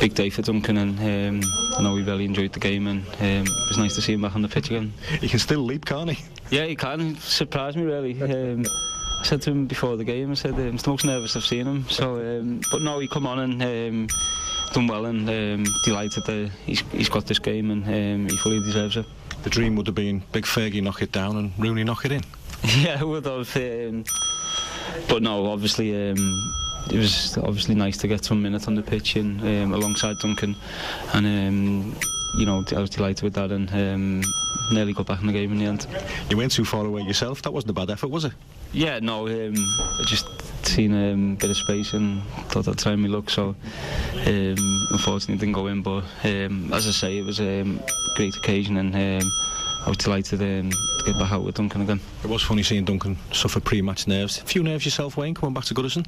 big 0.00 0.14
day 0.14 0.30
for 0.30 0.42
Duncan, 0.42 0.76
and 0.76 0.98
um, 0.98 1.50
I 1.78 1.82
know 1.82 1.94
we 1.94 2.02
really 2.02 2.24
enjoyed 2.24 2.52
the 2.52 2.60
game, 2.60 2.86
and 2.86 3.06
um, 3.06 3.46
it 3.46 3.68
was 3.68 3.78
nice 3.78 3.94
to 3.94 4.02
see 4.02 4.12
him 4.14 4.22
back 4.22 4.34
on 4.34 4.42
the 4.42 4.48
pitch 4.48 4.66
again. 4.70 4.92
He 5.20 5.28
can 5.28 5.38
still 5.38 5.60
leap, 5.60 5.84
can't 5.84 6.10
he? 6.10 6.24
Yeah, 6.50 6.64
he 6.64 6.76
can. 6.76 7.16
Surprised 7.16 7.76
me 7.76 7.84
really. 7.84 8.12
Um, 8.22 8.64
I 9.20 9.24
said 9.24 9.42
to 9.42 9.52
him 9.52 9.66
before 9.66 9.96
the 9.96 10.02
game, 10.04 10.32
I 10.32 10.34
said 10.34 10.54
um, 10.54 10.74
it's 10.74 10.82
the 10.82 10.90
most 10.90 11.04
nervous 11.04 11.36
I've 11.36 11.44
seen 11.44 11.64
him. 11.64 11.88
So, 11.88 12.16
um, 12.16 12.60
but 12.72 12.82
no, 12.82 12.98
he 12.98 13.06
come 13.06 13.24
on 13.24 13.38
and 13.38 13.62
um, 13.62 14.08
done 14.72 14.88
well, 14.88 15.06
and 15.06 15.28
um, 15.28 15.64
delighted 15.84 16.24
that 16.24 16.50
he's, 16.66 16.80
he's 16.90 17.08
got 17.08 17.26
this 17.26 17.38
game, 17.38 17.70
and 17.70 18.28
he 18.28 18.36
fully 18.38 18.58
deserves 18.58 18.96
it. 18.96 19.06
The 19.44 19.50
dream 19.50 19.76
would 19.76 19.86
have 19.86 19.94
been 19.94 20.22
Big 20.32 20.44
Fergie 20.44 20.82
knock 20.82 21.02
it 21.02 21.12
down 21.12 21.36
and 21.36 21.52
Rooney 21.58 21.84
knock 21.84 22.04
it 22.04 22.12
in. 22.12 22.22
Yeah, 22.78 22.98
I 23.00 23.04
would 23.04 23.24
have. 23.26 23.52
But 25.08 25.22
no, 25.22 25.46
obviously, 25.46 26.14
it 26.90 26.98
was 26.98 27.38
obviously 27.38 27.74
nice 27.74 27.96
to 27.98 28.08
get 28.08 28.24
some 28.24 28.42
minutes 28.42 28.66
on 28.68 28.74
the 28.74 28.82
pitch 28.82 29.16
and 29.16 29.40
um, 29.40 29.74
alongside 29.74 30.18
Duncan, 30.18 30.56
and 31.14 31.26
um, 31.26 31.96
you 32.38 32.46
know 32.46 32.64
I 32.74 32.80
was 32.80 32.90
delighted 32.90 33.22
with 33.22 33.34
that, 33.34 33.50
and 33.50 33.70
um, 33.72 34.22
nearly 34.72 34.92
got 34.92 35.06
back 35.06 35.20
in 35.20 35.26
the 35.26 35.32
game 35.32 35.52
in 35.52 35.58
the 35.58 35.66
end. 35.66 35.86
You 36.30 36.36
went 36.36 36.52
too 36.52 36.64
far 36.64 36.84
away 36.84 37.02
yourself. 37.02 37.42
That 37.42 37.52
wasn't 37.52 37.70
a 37.70 37.74
bad 37.74 37.90
effort, 37.90 38.08
was 38.08 38.24
it? 38.24 38.32
Yeah, 38.72 39.00
no, 39.00 39.26
um, 39.26 39.54
I 39.54 40.04
just 40.06 40.26
seen 40.66 40.94
a 40.94 41.12
um, 41.12 41.36
bit 41.36 41.50
of 41.50 41.56
space 41.56 41.92
and 41.92 42.22
thought 42.48 42.68
I'd 42.68 42.78
try 42.78 42.96
my 42.96 43.08
luck. 43.08 43.28
So 43.28 43.54
um, 44.26 44.56
unfortunately, 44.90 45.36
didn't 45.36 45.52
go 45.52 45.66
in. 45.66 45.82
But 45.82 46.04
as 46.24 46.86
I 46.86 46.90
say, 46.90 47.18
it 47.18 47.26
was 47.26 47.40
a 47.40 47.64
great 48.16 48.34
occasion, 48.36 48.76
and 48.76 48.94
I 49.84 49.88
was 49.88 49.96
delighted 49.96 50.40
um, 50.40 50.70
to 50.70 51.04
get 51.04 51.18
back 51.18 51.32
out 51.32 51.42
with 51.42 51.56
Duncan 51.56 51.82
again. 51.82 52.00
It 52.22 52.30
was 52.30 52.42
funny 52.42 52.62
seeing 52.62 52.84
Duncan 52.84 53.16
suffer 53.32 53.58
pre-match 53.58 54.06
nerves. 54.06 54.40
A 54.40 54.44
few 54.44 54.62
nerves 54.62 54.84
yourself, 54.84 55.16
Wayne, 55.16 55.34
coming 55.34 55.54
back 55.54 55.64
to 55.64 55.74
Goodison. 55.74 56.06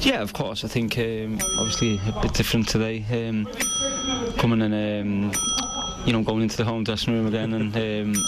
Yeah, 0.00 0.20
of 0.20 0.32
course. 0.34 0.64
I 0.64 0.68
think 0.68 0.98
um, 0.98 1.38
obviously 1.58 1.98
a 2.06 2.20
bit 2.20 2.34
different 2.34 2.68
today. 2.68 3.04
Um, 3.10 3.48
coming 4.36 4.60
and 4.60 4.74
um, 4.74 5.32
you 6.04 6.12
know 6.12 6.22
going 6.22 6.42
into 6.42 6.58
the 6.58 6.64
home 6.64 6.84
dressing 6.84 7.14
room 7.14 7.26
again, 7.26 7.54
and 7.54 7.74
um, 7.74 8.22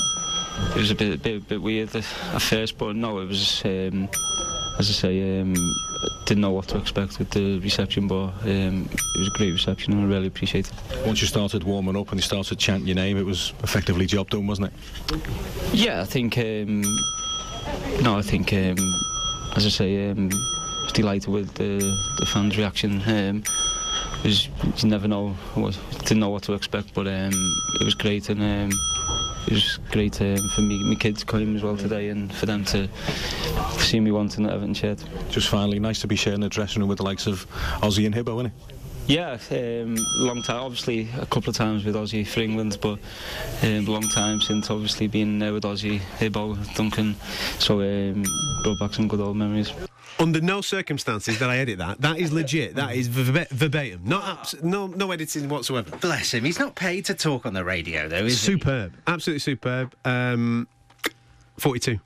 it 0.71 0.77
was 0.77 0.91
a 0.91 0.95
bit, 0.95 1.23
bit, 1.23 1.47
bit 1.47 1.61
weird 1.61 1.95
at 1.95 2.05
first, 2.05 2.79
but 2.79 2.97
no, 2.97 3.19
it 3.19 3.29
was. 3.29 3.63
Um, 3.65 4.09
as 4.79 4.89
I 4.89 4.93
say, 4.93 5.41
um, 5.41 5.55
didn't 6.29 6.43
know 6.43 6.51
what 6.51 6.69
to 6.69 6.77
expect 6.77 7.19
with 7.19 7.31
the 7.31 7.59
reception, 7.61 8.07
but 8.07 8.29
um, 8.43 8.87
it 8.93 9.19
was 9.19 9.29
a 9.29 9.39
great 9.39 9.51
reception, 9.51 9.95
and 9.95 10.03
I 10.03 10.07
really 10.07 10.27
appreciate 10.27 10.69
it. 10.69 11.07
Once 11.07 11.23
you 11.23 11.27
started 11.27 11.65
warming 11.65 11.97
up 11.97 12.11
and 12.11 12.19
you 12.19 12.23
started 12.23 12.59
chanting 12.59 12.87
your 12.87 12.97
name, 12.97 13.17
it 13.17 13.25
was 13.25 13.55
effectively 13.63 14.05
job 14.05 14.29
done, 14.29 14.47
wasn't 14.47 14.71
it? 14.71 15.21
Yeah, 15.73 16.03
I 16.03 16.05
think. 16.05 16.37
Um, 16.37 16.83
no, 18.03 18.19
I 18.19 18.23
think. 18.23 18.53
Um, 18.53 18.77
as 19.57 19.65
I 19.65 19.71
say, 19.71 20.11
um, 20.11 20.29
I 20.31 20.83
was 20.85 20.93
delighted 20.93 21.31
with 21.31 21.55
the, 21.55 21.79
the 22.19 22.27
fans' 22.27 22.59
reaction. 22.59 23.03
Um, 23.07 23.43
was, 24.23 24.49
you 24.83 24.89
never 24.91 25.09
know, 25.09 25.31
what, 25.55 25.81
didn't 26.01 26.21
know 26.21 26.29
what 26.29 26.43
to 26.43 26.53
expect, 26.53 26.93
but 26.93 27.07
um, 27.07 27.33
it 27.81 27.85
was 27.85 27.95
great, 27.95 28.29
and 28.29 28.43
um, 28.43 28.79
it 29.49 29.55
was 29.55 29.79
great 29.91 30.21
um, 30.21 30.37
for 30.51 30.61
me, 30.61 30.85
my 30.85 30.95
kids 30.95 31.25
came 31.25 31.57
as 31.57 31.63
well 31.63 31.77
today, 31.77 32.11
and 32.11 32.31
for 32.35 32.45
them 32.45 32.67
to 32.67 32.87
see 33.79 33.99
me 33.99 34.11
wanting 34.11 34.45
the 34.45 34.53
Everton 34.53 34.75
shirt. 34.75 35.03
Just 35.31 35.49
finally, 35.49 35.79
nice 35.79 36.03
to 36.03 36.07
be 36.07 36.17
sharing 36.17 36.41
the 36.41 36.51
dressing 36.51 36.81
room 36.81 36.89
with 36.89 36.99
the 36.99 37.05
likes 37.05 37.27
of 37.27 37.47
Ozzy 37.81 38.05
and 38.05 38.15
Hibbo, 38.15 38.35
isn't 38.35 38.47
it? 38.47 38.53
Yeah, 39.07 39.39
um, 39.53 39.97
long 40.19 40.43
time. 40.43 40.63
Obviously, 40.63 41.09
a 41.19 41.25
couple 41.25 41.49
of 41.49 41.57
times 41.57 41.83
with 41.83 41.95
Aussie 41.95 42.27
for 42.27 42.41
England, 42.41 42.77
but 42.83 42.99
um, 43.63 43.87
long 43.87 44.03
time 44.03 44.43
since 44.43 44.71
obviously 44.71 45.07
being 45.07 45.39
there 45.39 45.55
with 45.55 45.65
Aussie, 45.65 46.01
Hibbo, 46.19 46.75
Duncan. 46.75 47.17
So 47.59 47.81
um, 47.81 48.23
brought 48.63 48.79
back 48.79 48.93
some 48.93 49.09
good 49.09 49.21
old 49.21 49.39
memories. 49.39 49.73
Under 50.21 50.41
no 50.41 50.61
circumstances 50.61 51.39
that 51.39 51.49
I 51.49 51.59
edit 51.59 51.79
that. 51.79 52.01
That 52.01 52.19
is 52.19 52.33
legit. 52.33 52.75
That 52.75 52.97
is 52.97 53.09
verba- 53.09 53.49
verbatim. 53.51 54.01
Not 54.05 54.25
abs- 54.41 54.63
no 54.63 54.89
no 54.89 55.13
editing 55.13 55.49
whatsoever. 55.49 55.97
Bless 55.99 56.35
him. 56.35 56.45
He's 56.45 56.59
not 56.59 56.75
paid 56.75 57.05
to 57.07 57.15
talk 57.15 57.47
on 57.47 57.55
the 57.55 57.65
radio, 57.65 58.09
though, 58.09 58.25
is 58.25 58.33
he? 58.45 58.53
Superb. 58.53 58.95
Absolutely 59.07 59.39
superb. 59.41 59.95
Um, 60.05 60.67
42. 61.59 61.99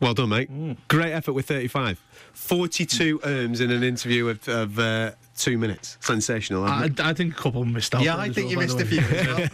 Well 0.00 0.14
done, 0.14 0.30
mate. 0.30 0.88
Great 0.88 1.12
effort 1.12 1.34
with 1.34 1.46
35. 1.46 2.00
42 2.32 3.18
erms 3.18 3.60
in 3.60 3.70
an 3.70 3.82
interview 3.82 4.28
of, 4.28 4.48
of 4.48 4.78
uh, 4.78 5.10
two 5.42 5.58
minutes. 5.58 5.96
Sensational. 6.00 6.64
I? 6.64 6.90
I 6.98 7.12
think 7.14 7.36
a 7.36 7.40
couple 7.40 7.64
missed 7.64 7.94
out. 7.94 8.02
Yeah, 8.02 8.16
I 8.16 8.30
think 8.30 8.46
well, 8.46 8.50
you 8.52 8.58
missed 8.58 8.80
a 8.80 8.84
few 8.86 9.00
well. 9.10 9.48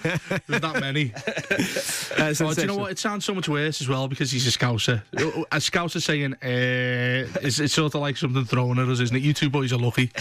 There's 0.47 0.61
that 0.62 0.78
many. 0.80 1.12
Uh, 2.16 2.32
Oh, 2.41 2.55
do 2.55 2.61
you 2.62 2.66
know 2.66 2.76
what? 2.76 2.91
It 2.91 2.99
sounds 2.99 3.24
so 3.24 3.34
much 3.34 3.49
worse 3.49 3.80
as 3.80 3.89
well 3.89 4.09
because 4.09 4.30
he's 4.30 4.47
a 4.47 4.51
scouser. 4.51 5.03
A 5.53 5.57
scouser 5.59 6.01
saying, 6.01 6.34
uh, 6.34 7.28
it's, 7.43 7.59
it's 7.59 7.74
sort 7.74 7.95
of 7.95 8.01
like 8.01 8.16
something 8.16 8.45
thrown 8.45 8.78
at 8.78 8.89
us, 8.89 9.01
isn't 9.01 9.16
it? 9.16 9.22
You 9.22 9.32
two 9.32 9.51
boys 9.51 9.72
are 9.72 9.78
lucky. 9.78 10.11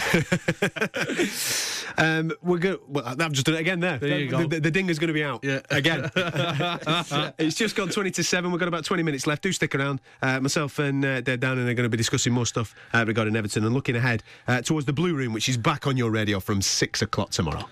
Um, 1.98 2.32
we're 2.42 2.58
good. 2.58 2.80
Well, 2.88 3.04
I've 3.06 3.32
just 3.32 3.46
done 3.46 3.54
it 3.54 3.60
again 3.60 3.80
there. 3.80 3.98
There 3.98 4.18
you 4.18 4.26
the, 4.26 4.30
go. 4.30 4.46
The, 4.46 4.60
the 4.60 4.70
dinger's 4.70 4.98
going 4.98 5.08
to 5.08 5.14
be 5.14 5.24
out 5.24 5.42
Yeah. 5.42 5.60
again. 5.70 6.10
it's 7.38 7.56
just 7.56 7.74
gone 7.74 7.88
20 7.88 8.10
to 8.10 8.22
7. 8.24 8.50
We've 8.50 8.58
got 8.58 8.68
about 8.68 8.84
20 8.84 9.02
minutes 9.02 9.26
left. 9.26 9.42
Do 9.42 9.52
stick 9.52 9.74
around. 9.74 10.00
Uh, 10.20 10.40
myself 10.40 10.78
and 10.78 11.02
uh, 11.04 11.20
Dave 11.22 11.40
Down 11.40 11.58
are 11.58 11.64
going 11.64 11.76
to 11.76 11.88
be 11.88 11.96
discussing 11.96 12.34
more 12.34 12.44
stuff 12.44 12.74
uh, 12.92 13.04
regarding 13.06 13.34
Everton 13.34 13.64
and 13.64 13.72
looking 13.74 13.96
ahead 13.96 14.22
uh, 14.46 14.60
towards 14.60 14.84
the 14.84 14.92
Blue 14.92 15.14
Room, 15.14 15.32
which 15.32 15.48
is 15.48 15.55
back 15.62 15.86
on 15.86 15.96
your 15.96 16.10
radio 16.10 16.40
from 16.40 16.62
6 16.62 17.02
o'clock 17.02 17.30
tomorrow. 17.30 17.64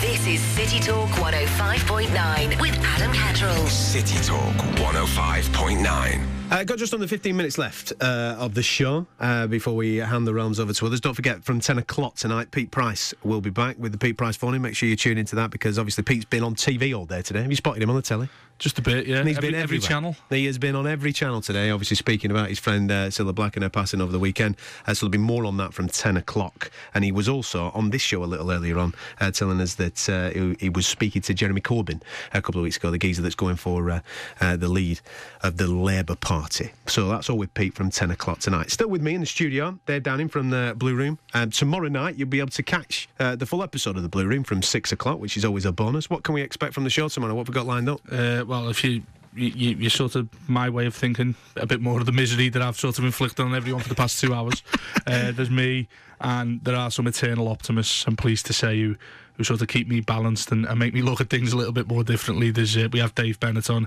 This 0.00 0.26
is 0.26 0.40
City 0.40 0.80
Talk 0.80 1.08
105.9 1.10 2.60
with 2.60 2.74
Adam 2.82 3.12
Catterall. 3.12 3.66
City 3.66 4.22
Talk 4.24 4.54
105.9. 4.76 6.26
Uh, 6.50 6.62
got 6.62 6.78
just 6.78 6.94
under 6.94 7.08
15 7.08 7.36
minutes 7.36 7.58
left 7.58 7.92
uh, 8.00 8.36
of 8.38 8.54
the 8.54 8.62
show 8.62 9.04
uh, 9.18 9.46
before 9.48 9.74
we 9.74 9.96
hand 9.96 10.26
the 10.26 10.32
realms 10.32 10.60
over 10.60 10.72
to 10.72 10.86
others. 10.86 11.00
Don't 11.00 11.14
forget, 11.14 11.42
from 11.42 11.58
10 11.60 11.78
o'clock 11.78 12.14
tonight, 12.14 12.50
Pete 12.52 12.70
Price 12.70 13.12
will 13.24 13.40
be 13.40 13.50
back 13.50 13.76
with 13.78 13.90
the 13.92 13.98
Pete 13.98 14.16
Price 14.16 14.36
phone. 14.36 14.60
Make 14.62 14.76
sure 14.76 14.88
you 14.88 14.96
tune 14.96 15.18
into 15.18 15.34
that 15.36 15.50
because 15.50 15.78
obviously 15.78 16.04
Pete's 16.04 16.24
been 16.24 16.44
on 16.44 16.54
TV 16.54 16.96
all 16.96 17.04
day 17.04 17.22
today. 17.22 17.42
Have 17.42 17.50
you 17.50 17.56
spotted 17.56 17.82
him 17.82 17.90
on 17.90 17.96
the 17.96 18.02
telly? 18.02 18.28
Just 18.58 18.78
a 18.78 18.82
bit, 18.82 19.06
yeah. 19.06 19.18
And 19.18 19.28
he's 19.28 19.36
every, 19.36 19.50
been 19.50 19.60
every 19.60 19.78
channel. 19.78 20.16
He 20.30 20.46
has 20.46 20.56
been 20.56 20.74
on 20.74 20.86
every 20.86 21.12
channel 21.12 21.42
today, 21.42 21.70
obviously 21.70 21.96
speaking 21.96 22.30
about 22.30 22.48
his 22.48 22.58
friend 22.58 22.90
uh, 22.90 23.08
Cilla 23.08 23.34
Black 23.34 23.54
and 23.56 23.62
her 23.62 23.68
passing 23.68 24.00
over 24.00 24.10
the 24.10 24.18
weekend. 24.18 24.56
Uh, 24.86 24.94
so 24.94 25.06
there'll 25.06 25.12
be 25.12 25.18
more 25.18 25.44
on 25.44 25.58
that 25.58 25.74
from 25.74 25.88
10 25.88 26.16
o'clock. 26.16 26.70
And 26.94 27.04
he 27.04 27.12
was 27.12 27.28
also 27.28 27.70
on 27.74 27.90
this 27.90 28.00
show 28.00 28.24
a 28.24 28.26
little 28.26 28.50
earlier 28.50 28.78
on, 28.78 28.94
uh, 29.20 29.30
telling 29.30 29.60
us 29.60 29.74
that 29.74 30.08
uh, 30.08 30.30
he, 30.30 30.56
he 30.58 30.68
was 30.70 30.86
speaking 30.86 31.20
to 31.22 31.34
Jeremy 31.34 31.60
Corbyn 31.60 32.00
a 32.32 32.40
couple 32.40 32.58
of 32.58 32.64
weeks 32.64 32.78
ago, 32.78 32.90
the 32.90 32.98
geezer 32.98 33.20
that's 33.20 33.34
going 33.34 33.56
for 33.56 33.90
uh, 33.90 34.00
uh, 34.40 34.56
the 34.56 34.68
lead 34.68 35.00
of 35.42 35.58
the 35.58 35.66
Labour 35.66 36.16
Party. 36.16 36.70
So 36.86 37.08
that's 37.08 37.28
all 37.28 37.36
with 37.36 37.52
Pete 37.52 37.74
from 37.74 37.90
10 37.90 38.10
o'clock 38.10 38.38
tonight. 38.38 38.70
Still 38.70 38.88
with 38.88 39.02
me 39.02 39.14
in 39.14 39.20
the 39.20 39.26
studio, 39.26 39.78
Dave 39.84 40.02
Downing 40.02 40.28
from 40.28 40.48
the 40.48 40.74
Blue 40.78 40.94
Room. 40.94 41.18
Um, 41.34 41.50
tomorrow 41.50 41.88
night, 41.88 42.16
you'll 42.16 42.28
be 42.28 42.40
able 42.40 42.50
to 42.50 42.62
catch 42.62 43.06
uh, 43.20 43.36
the 43.36 43.44
full 43.44 43.62
episode 43.62 43.96
of 43.98 44.02
the 44.02 44.08
Blue 44.08 44.26
Room 44.26 44.44
from 44.44 44.62
6 44.62 44.92
o'clock, 44.92 45.18
which 45.20 45.36
is 45.36 45.44
always 45.44 45.66
a 45.66 45.72
bonus. 45.72 46.08
What 46.08 46.22
can 46.22 46.34
we 46.34 46.40
expect 46.40 46.72
from 46.72 46.84
the 46.84 46.90
show 46.90 47.08
tomorrow? 47.08 47.34
What 47.34 47.46
have 47.46 47.54
we 47.54 47.54
got 47.54 47.66
lined 47.66 47.90
up? 47.90 48.00
Well, 48.46 48.68
if 48.68 48.84
you, 48.84 49.02
you, 49.34 49.48
you, 49.48 49.76
you're 49.76 49.90
sort 49.90 50.14
of 50.14 50.28
my 50.48 50.70
way 50.70 50.86
of 50.86 50.94
thinking, 50.94 51.34
a 51.56 51.66
bit 51.66 51.80
more 51.80 52.00
of 52.00 52.06
the 52.06 52.12
misery 52.12 52.48
that 52.48 52.62
I've 52.62 52.78
sort 52.78 52.98
of 52.98 53.04
inflicted 53.04 53.44
on 53.44 53.54
everyone 53.54 53.82
for 53.82 53.88
the 53.88 53.94
past 53.94 54.20
two 54.20 54.34
hours. 54.34 54.62
Uh, 55.08 55.30
there's 55.30 55.50
me, 55.50 55.86
and 56.20 56.64
there 56.64 56.74
are 56.74 56.90
some 56.90 57.06
eternal 57.06 57.46
optimists. 57.46 58.04
I'm 58.08 58.16
pleased 58.16 58.44
to 58.46 58.52
say 58.52 58.80
who 58.80 58.96
who 59.36 59.44
sort 59.44 59.62
of 59.62 59.68
keep 59.68 59.86
me 59.86 60.00
balanced 60.00 60.50
and, 60.50 60.64
and 60.66 60.80
make 60.80 60.92
me 60.94 61.00
look 61.00 61.20
at 61.20 61.30
things 61.30 61.52
a 61.52 61.56
little 61.56 61.72
bit 61.72 61.86
more 61.86 62.02
differently. 62.02 62.50
There's 62.50 62.76
uh, 62.76 62.88
we 62.90 62.98
have 62.98 63.14
Dave 63.14 63.38
Bennett 63.38 63.70
on, 63.70 63.84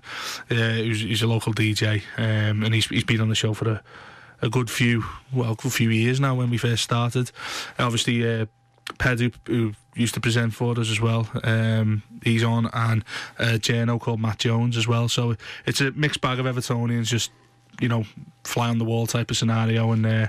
uh, 0.50 0.54
who's, 0.54 1.02
who's 1.02 1.22
a 1.22 1.28
local 1.28 1.54
DJ, 1.54 2.04
um, 2.18 2.64
and 2.64 2.74
he's 2.74 2.86
he's 2.88 3.04
been 3.04 3.20
on 3.20 3.28
the 3.28 3.36
show 3.36 3.54
for 3.54 3.70
a 3.70 3.84
a 4.42 4.50
good 4.50 4.70
few 4.70 5.04
well, 5.34 5.56
good 5.56 5.74
few 5.74 5.90
years 5.90 6.22
now 6.22 6.36
when 6.36 6.50
we 6.50 6.58
first 6.58 6.84
started. 6.84 7.32
Obviously. 7.78 8.26
Uh, 8.26 8.46
Ped, 8.98 9.20
who, 9.20 9.32
who 9.46 9.74
used 10.00 10.14
to 10.14 10.20
present 10.20 10.54
for 10.54 10.80
us 10.80 10.90
as 10.90 11.02
well, 11.02 11.30
um, 11.44 12.02
he's 12.24 12.44
on, 12.44 12.70
and 12.74 13.04
journo 13.38 14.00
called 14.00 14.20
Matt 14.20 14.40
Jones 14.40 14.78
as 14.78 14.88
well. 14.88 15.10
So 15.10 15.36
it's 15.66 15.82
a 15.82 15.92
mixed 15.92 16.22
bag 16.22 16.40
of 16.40 16.46
Evertonians, 16.46 17.06
just 17.06 17.32
you 17.80 17.88
know, 17.88 18.06
fly 18.44 18.70
on 18.70 18.78
the 18.78 18.86
wall 18.86 19.08
type 19.08 19.32
of 19.32 19.38
scenario, 19.38 19.92
and 19.92 20.06
uh, 20.06 20.28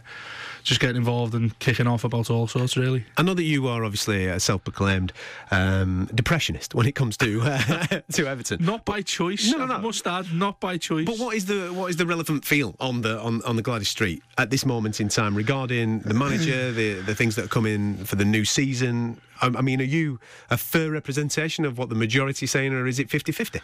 just 0.63 0.81
getting 0.81 0.97
involved 0.97 1.35
and 1.35 1.57
kicking 1.59 1.87
off 1.87 2.05
about 2.05 2.31
all 2.31 2.47
sorts, 2.47 2.77
really. 2.77 3.05
I 3.17 3.23
know 3.23 3.35
that 3.35 3.43
you 3.43 3.69
are 3.69 3.85
obviously 3.85 4.27
a 4.27 4.41
self-proclaimed 4.41 5.13
um, 5.51 6.09
depressionist 6.15 6.75
when 6.75 6.87
it 6.87 6.95
comes 6.95 7.17
to 7.19 7.41
uh, 7.43 8.01
to 8.13 8.27
Everton. 8.27 8.65
Not 8.65 8.85
by 8.85 9.03
choice. 9.03 9.51
No, 9.51 9.59
no, 9.59 9.67
no. 9.67 9.75
I 9.75 9.79
must 9.79 10.07
add, 10.07 10.33
not 10.33 10.61
by 10.61 10.79
choice. 10.79 11.07
But 11.07 11.19
what 11.19 11.35
is 11.37 11.47
the 11.47 11.69
what 11.73 11.91
is 11.91 11.97
the 11.97 12.07
relevant 12.07 12.45
feel 12.45 12.75
on 12.81 13.03
the 13.03 13.19
on, 13.21 13.43
on 13.45 13.57
the 13.57 13.63
Gwladys 13.63 13.87
Street 13.87 14.23
at 14.39 14.51
this 14.51 14.65
moment 14.65 15.01
in 15.01 15.09
time 15.09 15.37
regarding 15.37 16.01
the 16.01 16.15
manager, 16.15 16.73
the 16.73 16.95
the 17.01 17.15
things 17.15 17.37
that 17.37 17.47
are 17.47 17.49
coming 17.49 17.97
for 18.05 18.17
the 18.17 18.25
new 18.25 18.45
season? 18.45 19.21
I, 19.41 19.47
I 19.47 19.63
mean, 19.63 19.81
are 19.81 19.85
you 19.85 20.21
a 20.51 20.57
fair 20.57 20.91
representation 20.91 21.65
of 21.65 21.79
what 21.79 21.89
the 21.89 21.95
majority 21.95 22.45
is 22.45 22.51
saying, 22.51 22.73
or 22.73 22.87
is 22.87 22.99
it 22.99 23.09
50-50? 23.09 23.61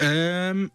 Um, 0.00 0.70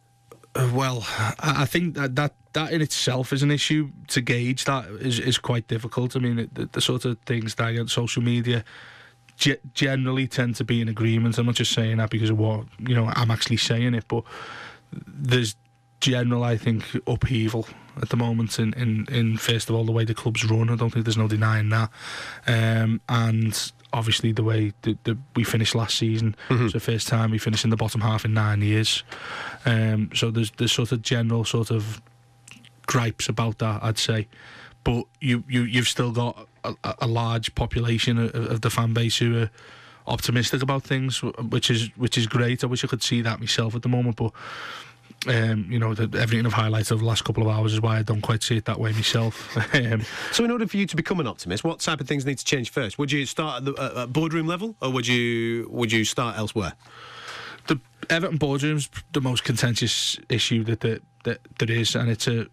well, 0.73 1.05
I 1.09 1.63
I 1.63 1.65
think 1.65 1.95
that, 1.95 2.15
that 2.15 2.33
that 2.53 2.71
in 2.71 2.81
itself 2.81 3.33
is 3.33 3.43
an 3.43 3.51
issue 3.51 3.89
to 4.07 4.21
gauge. 4.21 4.65
That 4.65 4.85
is 4.99 5.19
is 5.19 5.37
quite 5.37 5.67
difficult. 5.67 6.15
I 6.15 6.19
mean, 6.19 6.49
the, 6.53 6.65
the 6.71 6.81
sort 6.81 7.05
of 7.05 7.17
things 7.25 7.55
that 7.55 7.67
I 7.67 7.73
get 7.73 7.81
on 7.81 7.87
social 7.87 8.21
media 8.21 8.63
ge- 9.37 9.59
generally 9.73 10.27
tend 10.27 10.55
to 10.57 10.63
be 10.63 10.81
in 10.81 10.87
agreement. 10.87 11.37
I'm 11.37 11.45
not 11.45 11.55
just 11.55 11.73
saying 11.73 11.97
that 11.97 12.09
because 12.09 12.29
of 12.29 12.37
what 12.37 12.65
you 12.79 12.95
know. 12.95 13.11
I'm 13.15 13.31
actually 13.31 13.57
saying 13.57 13.93
it, 13.93 14.07
but 14.07 14.23
there's 15.07 15.55
general, 15.99 16.43
I 16.43 16.57
think, 16.57 16.83
upheaval 17.07 17.67
at 18.01 18.09
the 18.09 18.17
moment 18.17 18.59
in, 18.59 18.73
in, 18.73 19.05
in 19.09 19.37
first 19.37 19.69
of 19.69 19.75
all 19.75 19.85
the 19.85 19.91
way 19.91 20.03
the 20.03 20.13
club's 20.13 20.43
run. 20.43 20.69
I 20.69 20.75
don't 20.75 20.89
think 20.89 21.05
there's 21.05 21.17
no 21.17 21.27
denying 21.27 21.69
that, 21.69 21.89
um, 22.47 23.01
and 23.07 23.71
obviously 23.93 24.31
the 24.31 24.43
way 24.43 24.73
that, 24.81 25.03
that 25.05 25.17
we 25.35 25.43
finished 25.43 25.75
last 25.75 25.97
season. 25.97 26.35
It's 26.65 26.73
the 26.73 26.79
first 26.79 27.07
time 27.07 27.31
we 27.31 27.37
finished 27.37 27.63
in 27.63 27.69
the 27.69 27.77
bottom 27.77 28.01
half 28.01 28.25
in 28.25 28.33
nine 28.33 28.61
years. 28.61 29.03
Um, 29.65 30.09
so 30.13 30.31
there's 30.31 30.51
there's 30.51 30.71
sort 30.71 30.91
of 30.91 31.01
general 31.01 31.45
sort 31.45 31.71
of 31.71 32.01
gripes 32.87 33.29
about 33.29 33.59
that, 33.59 33.83
I'd 33.83 33.97
say. 33.97 34.27
But 34.83 35.05
you 35.21 35.43
you 35.47 35.63
you've 35.63 35.87
still 35.87 36.11
got 36.11 36.47
a, 36.63 36.75
a- 36.99 37.07
large 37.07 37.55
population 37.55 38.17
of, 38.17 38.35
of 38.35 38.61
the 38.61 38.69
fan 38.69 38.93
base 38.93 39.17
who 39.17 39.43
are 39.43 39.49
optimistic 40.07 40.61
about 40.61 40.83
things, 40.83 41.21
which 41.23 41.69
is 41.69 41.89
which 41.95 42.17
is 42.17 42.27
great. 42.27 42.63
I 42.63 42.67
wish 42.67 42.83
I 42.83 42.87
could 42.87 43.03
see 43.03 43.21
that 43.21 43.39
myself 43.39 43.75
at 43.75 43.81
the 43.81 43.89
moment, 43.89 44.17
but 44.17 44.33
um, 45.27 45.67
you 45.69 45.79
know, 45.79 45.93
the, 45.93 46.03
everything 46.19 46.45
I've 46.45 46.53
highlighted 46.53 46.91
over 46.91 46.99
the 46.99 47.07
last 47.07 47.23
couple 47.23 47.43
of 47.43 47.49
hours 47.49 47.73
is 47.73 47.79
why 47.81 47.97
I 47.99 48.03
don't 48.03 48.19
quite 48.21 48.43
see 48.43 48.57
it 48.57 48.65
that 48.65 48.77
way 48.79 48.91
myself. 48.91 49.55
um, 49.75 50.01
So, 50.33 50.43
in 50.43 50.51
order 50.51 50.67
for 50.67 50.75
you 50.75 50.85
to 50.85 50.95
become 50.97 51.21
an 51.21 51.27
optimist, 51.27 51.63
what 51.63 51.79
type 51.79 52.01
of 52.01 52.07
things 52.07 52.25
need 52.25 52.39
to 52.39 52.45
change 52.45 52.71
first? 52.71 52.99
Would 52.99 53.11
you 53.11 53.25
start 53.25 53.59
at 53.59 53.65
the 53.65 54.01
at 54.01 54.11
boardroom 54.11 54.47
level, 54.47 54.75
or 54.81 54.89
would 54.91 55.07
you 55.07 55.69
would 55.71 55.91
you 55.91 56.03
start 56.03 56.37
elsewhere? 56.37 56.73
the 57.67 57.79
Everton 58.09 58.37
boardroom's 58.37 58.89
the 59.13 59.21
most 59.21 59.45
contentious 59.45 60.19
issue 60.27 60.65
that 60.65 60.81
that, 60.81 61.01
that 61.23 61.39
there 61.59 61.71
is, 61.71 61.95
and 61.95 62.09
it's 62.09 62.27
a 62.27 62.47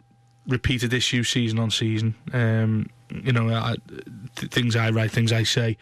repeated 0.47 0.93
issue 0.93 1.23
season 1.23 1.59
on 1.59 1.71
season. 1.71 2.15
Um, 2.33 2.89
you 3.11 3.33
know, 3.33 3.49
I, 3.49 3.77
th- 4.37 4.53
things 4.53 4.77
I 4.77 4.91
write, 4.91 5.11
things 5.11 5.33
I 5.33 5.43
say, 5.43 5.77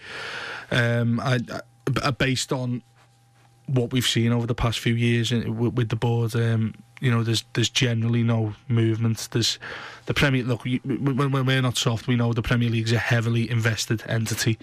um, 0.71 1.21
I, 1.21 1.41
I, 2.03 2.11
based 2.11 2.53
on 2.53 2.83
what 3.67 3.93
we've 3.93 4.07
seen 4.07 4.33
over 4.33 4.47
the 4.47 4.55
past 4.55 4.79
few 4.79 4.95
years 4.95 5.31
in, 5.31 5.57
with, 5.59 5.75
with 5.75 5.89
the 5.91 5.97
board. 5.97 6.35
Um, 6.35 6.75
you 7.01 7.11
know, 7.11 7.23
there's 7.23 7.45
there's 7.53 7.69
generally 7.69 8.23
no 8.23 8.55
movement. 8.67 9.29
There's 9.31 9.59
the 10.07 10.15
Premier. 10.15 10.43
Look, 10.43 10.65
when, 10.65 11.31
when 11.31 11.47
we're 11.47 11.63
not 11.63 11.77
soft, 11.77 12.09
we 12.09 12.17
know 12.17 12.33
the 12.33 12.43
Premier 12.43 12.71
League's 12.71 12.93
a 12.93 12.99
heavily 12.99 13.49
invested 13.49 14.03
entity. 14.09 14.59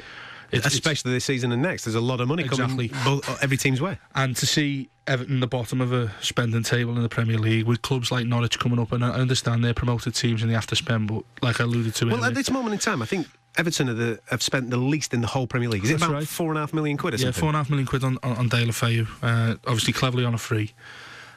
Especially 0.63 1.11
this 1.11 1.25
season 1.25 1.51
and 1.51 1.61
next, 1.61 1.85
there's 1.85 1.95
a 1.95 2.01
lot 2.01 2.21
of 2.21 2.27
money 2.27 2.43
Exactly. 2.43 2.89
coming 2.89 3.21
both, 3.21 3.43
every 3.43 3.57
team's 3.57 3.81
way. 3.81 3.97
and 4.15 4.35
to 4.37 4.45
see 4.45 4.89
Everton 5.07 5.39
the 5.39 5.47
bottom 5.47 5.81
of 5.81 5.91
a 5.93 6.11
spending 6.21 6.63
table 6.63 6.95
in 6.95 7.03
the 7.03 7.09
Premier 7.09 7.37
League 7.37 7.65
with 7.65 7.81
clubs 7.81 8.11
like 8.11 8.25
Norwich 8.25 8.57
coming 8.59 8.79
up, 8.79 8.91
and 8.91 9.03
I 9.03 9.09
understand 9.09 9.63
they're 9.63 9.73
promoted 9.73 10.15
teams 10.15 10.41
and 10.41 10.49
they 10.49 10.55
have 10.55 10.67
to 10.67 10.75
spend, 10.75 11.07
but 11.07 11.23
like 11.41 11.59
I 11.61 11.63
alluded 11.65 11.93
to 11.95 12.05
Well, 12.07 12.23
at 12.25 12.33
this 12.33 12.49
moment 12.49 12.73
in 12.73 12.79
time, 12.79 13.01
I 13.01 13.05
think 13.05 13.27
Everton 13.57 13.89
are 13.89 13.93
the, 13.93 14.19
have 14.29 14.41
spent 14.41 14.69
the 14.69 14.77
least 14.77 15.13
in 15.13 15.21
the 15.21 15.27
whole 15.27 15.47
Premier 15.47 15.69
League. 15.69 15.83
Is 15.83 15.89
it 15.91 15.93
That's 15.93 16.03
about 16.03 16.13
right. 16.15 16.27
four 16.27 16.49
and 16.49 16.57
a 16.57 16.61
half 16.61 16.73
million 16.73 16.97
quid 16.97 17.13
or 17.13 17.17
yeah, 17.17 17.25
something? 17.25 17.39
four 17.39 17.49
and 17.49 17.55
a 17.55 17.59
half 17.59 17.69
million 17.69 17.85
quid 17.87 18.03
on 18.03 18.17
on, 18.23 18.37
on 18.37 18.49
Deulofeu, 18.49 19.07
uh, 19.21 19.55
obviously 19.67 19.93
Cleverley 19.93 20.25
on 20.27 20.33
a 20.33 20.37
free. 20.37 20.73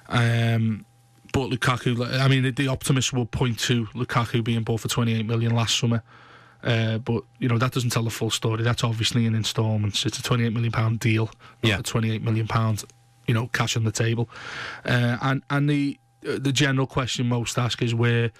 Um, 0.08 0.84
but 1.32 1.50
Lukaku, 1.50 2.18
I 2.20 2.26
mean, 2.28 2.42
the, 2.44 2.50
the 2.50 2.68
optimists 2.68 3.12
will 3.12 3.26
point 3.26 3.58
to 3.60 3.86
Lukaku 3.88 4.42
being 4.42 4.62
bought 4.62 4.80
for 4.80 4.88
28 4.88 5.26
million 5.26 5.54
last 5.54 5.78
summer. 5.78 6.02
Uh, 6.62 6.98
but 6.98 7.22
you 7.38 7.48
know 7.48 7.58
that 7.58 7.72
doesn't 7.72 7.90
tell 7.90 8.02
the 8.04 8.10
full 8.10 8.30
story. 8.30 8.62
That's 8.62 8.82
obviously 8.84 9.26
in 9.26 9.34
instalments. 9.34 10.04
It's 10.04 10.18
a 10.18 10.22
28 10.22 10.52
million 10.52 10.72
pound 10.72 11.00
deal, 11.00 11.26
not 11.62 11.68
Yeah. 11.68 11.78
a 11.78 11.82
28 11.82 12.22
million 12.22 12.46
pound, 12.48 12.84
you 13.26 13.34
know, 13.34 13.46
cash 13.48 13.76
on 13.76 13.84
the 13.84 13.92
table. 13.92 14.28
Uh, 14.84 15.18
and 15.22 15.42
and 15.50 15.70
the 15.70 15.98
uh, 16.28 16.38
the 16.40 16.52
general 16.52 16.86
question 16.86 17.28
most 17.28 17.58
ask 17.58 17.80
is 17.82 17.94
where 17.94 18.30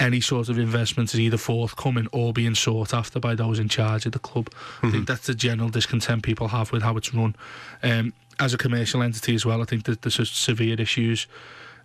any 0.00 0.20
sort 0.20 0.48
of 0.48 0.56
investment 0.60 1.12
is 1.12 1.18
either 1.18 1.36
forthcoming 1.36 2.06
or 2.12 2.32
being 2.32 2.54
sought 2.54 2.94
after 2.94 3.18
by 3.18 3.34
those 3.34 3.58
in 3.58 3.68
charge 3.68 4.06
of 4.06 4.12
the 4.12 4.20
club. 4.20 4.48
I 4.84 4.92
think 4.92 5.08
that's 5.08 5.26
the 5.26 5.34
general 5.34 5.68
discontent 5.70 6.22
people 6.22 6.46
have 6.48 6.70
with 6.70 6.82
how 6.82 6.96
it's 6.96 7.12
run. 7.12 7.34
Um, 7.82 8.12
as 8.38 8.54
a 8.54 8.58
commercial 8.58 9.02
entity 9.02 9.34
as 9.34 9.44
well, 9.44 9.60
I 9.60 9.64
think 9.64 9.82
that 9.86 10.02
there's 10.02 10.30
severe 10.30 10.80
issues 10.80 11.26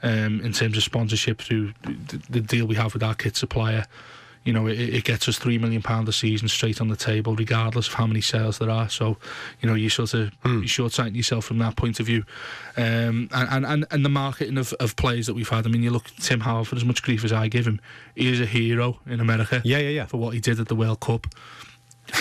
um, 0.04 0.42
in 0.42 0.54
terms 0.54 0.78
of 0.78 0.84
sponsorship 0.84 1.42
through 1.42 1.74
the, 1.82 2.22
the 2.30 2.42
deal 2.42 2.68
we 2.68 2.76
have 2.76 2.94
with 2.94 3.02
our 3.02 3.16
kit 3.16 3.36
supplier. 3.36 3.88
You 4.44 4.54
know, 4.54 4.68
it, 4.68 4.80
it 4.80 5.04
gets 5.06 5.28
us 5.30 5.38
three 5.38 5.58
million 5.58 5.82
pound 5.82 6.08
a 6.10 6.12
season 6.12 6.48
straight 6.48 6.82
on 6.82 6.90
the 6.90 6.96
table, 6.96 7.36
regardless 7.36 7.88
of 7.88 7.94
how 7.94 8.08
many 8.08 8.22
sales 8.22 8.60
there 8.60 8.70
are. 8.70 8.90
So, 8.90 9.18
you 9.62 9.70
know, 9.70 9.76
you 9.76 9.90
sort 9.90 10.14
of 10.14 10.32
you 10.46 10.68
short-sighting 10.68 11.16
yourself 11.16 11.46
from 11.46 11.60
that 11.60 11.76
point 11.76 12.00
of 12.00 12.06
view. 12.06 12.26
Um, 12.76 13.30
and, 13.32 13.66
and, 13.66 13.86
and 13.90 14.06
the 14.06 14.10
marketing 14.10 14.58
of, 14.58 14.74
of 14.74 14.96
players 14.96 15.28
that 15.28 15.34
we've 15.34 15.48
had. 15.48 15.66
I 15.66 15.70
mean, 15.70 15.84
you 15.84 15.92
look 15.92 16.08
at 16.08 16.18
Tim 16.18 16.42
Howard 16.42 16.68
for 16.68 16.76
as 16.76 16.84
much 16.86 17.04
grief 17.04 17.24
as 17.24 17.32
I 17.32 17.48
give 17.48 17.66
him, 17.66 17.80
he 18.16 18.32
is 18.32 18.42
a 18.42 18.46
hero 18.46 19.00
in 19.06 19.20
America. 19.20 19.62
Yeah, 19.64 19.78
yeah, 19.78 19.90
yeah. 19.90 20.06
For 20.06 20.18
what 20.18 20.34
he 20.34 20.40
did 20.40 20.60
at 20.60 20.68
the 20.68 20.76
World 20.76 21.00
Cup. 21.00 21.28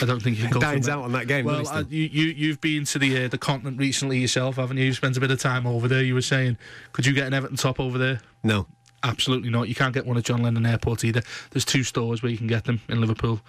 I 0.01 0.07
don't 0.07 0.23
think 0.23 0.39
you 0.39 0.45
can 0.45 0.53
go 0.53 0.61
Dines 0.61 0.89
out 0.89 1.03
on 1.03 1.13
that 1.13 1.27
game, 1.27 1.45
Well, 1.45 1.67
uh, 1.69 1.85
you, 1.89 2.05
you 2.05 2.27
you've 2.27 2.61
been 2.61 2.85
to 2.87 2.99
the 2.99 3.25
uh, 3.25 3.29
the 3.29 3.39
continent 3.39 3.79
recently 3.79 4.19
yourself, 4.19 4.57
haven't 4.57 4.77
you? 4.77 4.85
You 4.85 4.93
spent 4.93 5.17
a 5.17 5.21
bit 5.21 5.31
of 5.31 5.41
time 5.41 5.67
over 5.67 5.89
there. 5.89 6.03
You 6.03 6.15
were 6.15 6.23
saying, 6.23 6.57
could 6.93 7.05
you 7.05 7.13
get 7.13 7.27
an 7.27 7.35
Everton 7.35 7.57
top 7.57 7.81
over 7.81 7.99
there? 7.99 8.21
No. 8.45 8.67
Absolutely 9.05 9.51
not. 9.51 9.69
You 9.69 9.75
can't 9.75 9.95
get 9.95 10.07
one 10.07 10.17
at 10.17 10.25
John 10.25 10.43
Lennon 10.43 10.67
Airport 10.67 11.05
either. 11.05 11.23
There's 11.51 11.65
two 11.65 11.83
stores 11.83 12.23
where 12.23 12.31
you 12.31 12.39
can 12.39 12.47
get 12.47 12.65
them 12.65 12.81
in 12.89 13.01
Liverpool, 13.01 13.41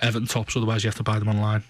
Everton 0.00 0.26
tops. 0.26 0.56
Otherwise, 0.56 0.84
you 0.84 0.88
have 0.88 0.96
to 0.96 1.02
buy 1.02 1.18
them 1.18 1.28
online. 1.28 1.62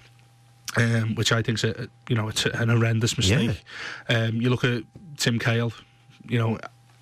Um, 0.77 1.15
which 1.15 1.33
I 1.33 1.43
think's 1.43 1.65
a 1.65 1.89
you 2.09 2.17
know 2.17 2.29
it's 2.29 2.45
an 2.45 2.69
horrendous 2.69 3.17
mistake. 3.17 3.63
Um, 4.09 4.41
you 4.43 4.51
look 4.51 4.65
at 4.65 4.83
Tim 5.17 5.39
Cahill, 5.39 5.73
you 6.29 6.39
know, 6.39 6.59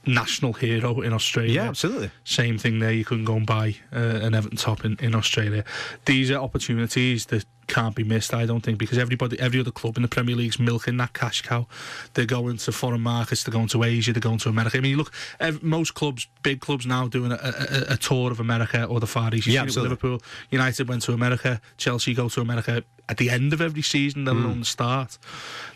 national 0.07 0.53
hero 0.53 1.01
in 1.01 1.13
Australia. 1.13 1.55
Yeah, 1.55 1.69
absolutely. 1.69 2.11
Same 2.25 2.59
thing 2.59 2.79
there. 2.79 2.93
You 2.93 3.05
couldn't 3.05 3.25
go 3.25 3.35
and 3.35 3.47
buy 3.47 3.77
uh, 3.93 3.99
an 3.99 4.35
Everton 4.35 4.59
top 4.59 4.85
in, 4.85 4.97
in 5.01 5.15
Australia. 5.15 5.65
These 6.05 6.31
are 6.31 6.37
opportunities 6.37 7.27
that 7.27 7.45
can't 7.67 7.95
be 7.95 8.05
missed, 8.05 8.35
I 8.35 8.47
don't 8.47 8.61
think, 8.61 8.79
because 8.79 8.99
everybody, 8.99 9.39
every 9.39 9.61
other 9.61 9.71
club 9.71 9.97
in 9.97 10.03
the 10.03 10.09
Premier 10.09 10.37
League's 10.37 10.59
milking 10.59 10.97
that 10.99 11.13
cash 11.13 11.43
cow. 11.43 11.67
They're 12.15 12.27
going 12.27 12.59
to 12.59 12.73
foreign 12.73 13.01
markets, 13.01 13.45
they're 13.45 13.53
going 13.53 13.69
to 13.69 13.83
Asia, 13.83 14.13
they're 14.13 14.21
going 14.21 14.39
to 14.39 14.49
America. 14.49 14.79
I 14.79 14.81
mean, 14.81 14.93
you 14.93 14.97
look, 14.97 15.13
ev- 15.41 15.63
most 15.63 15.95
clubs, 15.95 16.29
big 16.43 16.61
clubs 16.61 16.87
now 16.87 17.09
doing 17.09 17.33
a, 17.33 17.37
a, 17.37 17.95
a 17.95 17.97
tour 17.97 18.31
of 18.31 18.41
America 18.41 18.85
or 18.85 19.01
the 19.01 19.07
Far 19.07 19.35
East. 19.35 19.47
You've 19.47 19.55
Yeah, 19.55 19.63
absolutely. 19.63 19.91
Liverpool. 19.91 20.23
United 20.51 20.89
went 20.89 21.03
to 21.03 21.13
America. 21.13 21.61
Chelsea 21.77 22.15
go 22.15 22.29
to 22.29 22.41
America 22.41 22.85
at 23.09 23.19
the 23.19 23.31
end 23.31 23.53
of 23.53 23.61
every 23.61 23.83
season, 23.83 24.25
let 24.25 24.35
hmm. 24.35 24.45
alone 24.45 24.59
the 24.61 24.65
start. 24.65 25.19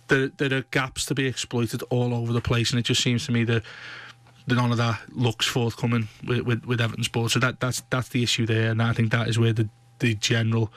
There, 0.08 0.28
there 0.28 0.52
are 0.58 0.62
gaps 0.70 1.04
to 1.06 1.14
be 1.14 1.26
exploited 1.26 1.82
all 1.90 2.14
over 2.14 2.32
the 2.32 2.40
place, 2.40 2.70
and 2.70 2.78
it 2.78 2.84
just 2.84 3.02
seems 3.02 3.26
to 3.26 3.32
me 3.32 3.44
that 3.44 3.62
that 4.46 4.54
none 4.54 4.72
of 4.72 4.78
that 4.78 4.98
looks 5.10 5.46
forthcoming 5.46 6.08
with, 6.26 6.40
with, 6.40 6.64
with 6.64 6.80
Everton 6.80 7.04
Sports. 7.04 7.34
So 7.34 7.40
that 7.40 7.60
that's 7.60 7.82
that's 7.90 8.08
the 8.08 8.22
issue 8.22 8.46
there, 8.46 8.70
and 8.70 8.82
I 8.82 8.92
think 8.92 9.12
that 9.12 9.28
is 9.28 9.38
where 9.38 9.52
the 9.52 9.68
the 9.98 10.14
general 10.14 10.72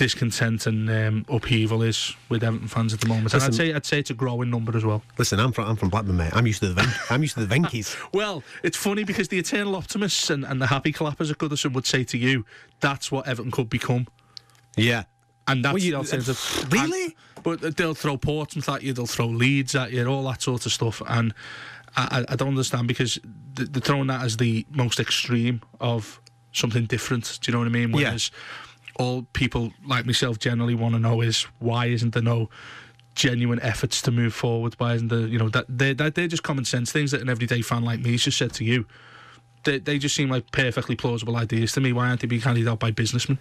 discontent 0.00 0.66
and 0.66 0.88
um, 0.90 1.24
upheaval 1.28 1.82
is 1.82 2.16
with 2.30 2.42
Everton 2.42 2.68
fans 2.68 2.94
at 2.94 3.00
the 3.00 3.06
moment. 3.06 3.34
And 3.34 3.42
I'd 3.42 3.54
say 3.54 3.72
I'd 3.74 3.84
say 3.84 3.98
it's 3.98 4.08
a 4.10 4.14
growing 4.14 4.48
number 4.50 4.74
as 4.76 4.82
well. 4.84 5.02
Listen, 5.18 5.38
I'm 5.38 5.52
from 5.52 5.68
I'm 5.68 5.76
from 5.76 5.90
Blackburn, 5.90 6.16
mate. 6.16 6.32
I'm 6.34 6.46
used 6.46 6.60
to 6.62 6.68
the 6.68 6.74
Ven- 6.74 6.94
I'm 7.10 7.20
used 7.22 7.34
to 7.34 7.44
the 7.44 7.54
Venkies. 7.54 7.96
Well, 8.14 8.42
it's 8.62 8.76
funny 8.78 9.04
because 9.04 9.28
the 9.28 9.38
eternal 9.38 9.76
optimists 9.76 10.30
and, 10.30 10.44
and 10.44 10.60
the 10.60 10.66
happy 10.68 10.90
clappers 10.92 11.30
at 11.30 11.36
Goodison 11.38 11.74
would 11.74 11.86
say 11.86 12.02
to 12.04 12.16
you, 12.18 12.46
that's 12.80 13.12
what 13.12 13.28
Everton 13.28 13.50
could 13.52 13.68
become. 13.68 14.06
Yeah. 14.76 15.04
And 15.46 15.62
that's 15.64 15.74
Well, 15.74 15.82
you- 15.82 15.90
the 15.92 15.98
alternative. 15.98 16.66
Really? 16.70 17.04
And- 17.04 17.14
but 17.42 17.76
they'll 17.76 17.94
throw 17.94 18.16
Portsmouth 18.18 18.68
at 18.68 18.82
you, 18.82 18.92
they'll 18.92 19.06
throw 19.06 19.26
Leeds 19.26 19.74
at 19.74 19.92
you, 19.92 20.04
all 20.06 20.24
that 20.24 20.42
sort 20.42 20.66
of 20.66 20.72
stuff. 20.72 21.00
And 21.08 21.32
I, 21.96 22.24
I 22.28 22.36
don't 22.36 22.48
understand 22.48 22.86
because 22.88 23.14
th- 23.56 23.70
they're 23.70 23.80
throwing 23.80 24.08
that 24.08 24.22
as 24.22 24.36
the 24.36 24.66
most 24.70 25.00
extreme 25.00 25.62
of 25.80 26.20
something 26.52 26.84
different. 26.84 27.38
Do 27.40 27.50
you 27.50 27.52
know 27.54 27.60
what 27.60 27.66
I 27.66 27.70
mean? 27.70 27.94
Yeah. 27.94 28.16
All 28.96 29.22
people 29.32 29.72
like 29.86 30.04
myself 30.06 30.38
generally 30.38 30.74
want 30.74 30.94
to 30.94 31.00
know 31.00 31.20
is 31.20 31.42
why 31.58 31.86
isn't 31.86 32.12
there 32.12 32.22
no 32.22 32.50
genuine 33.14 33.60
efforts 33.60 34.02
to 34.02 34.10
move 34.10 34.34
forward? 34.34 34.74
Why 34.78 34.94
isn't 34.94 35.08
there, 35.08 35.26
you 35.26 35.38
know, 35.38 35.48
that 35.50 35.66
they're, 35.68 35.94
that 35.94 36.14
they're 36.14 36.28
just 36.28 36.42
common 36.42 36.64
sense 36.64 36.92
things 36.92 37.10
that 37.12 37.20
an 37.20 37.28
everyday 37.28 37.62
fan 37.62 37.84
like 37.84 38.00
me 38.00 38.12
has 38.12 38.22
just 38.24 38.38
said 38.38 38.52
to 38.54 38.64
you. 38.64 38.86
They, 39.64 39.78
they 39.78 39.98
just 39.98 40.14
seem 40.14 40.30
like 40.30 40.50
perfectly 40.52 40.96
plausible 40.96 41.36
ideas 41.36 41.72
to 41.72 41.80
me. 41.80 41.92
Why 41.92 42.08
aren't 42.08 42.20
they 42.20 42.26
being 42.26 42.40
carried 42.42 42.66
out 42.68 42.78
by 42.78 42.90
businessmen? 42.92 43.38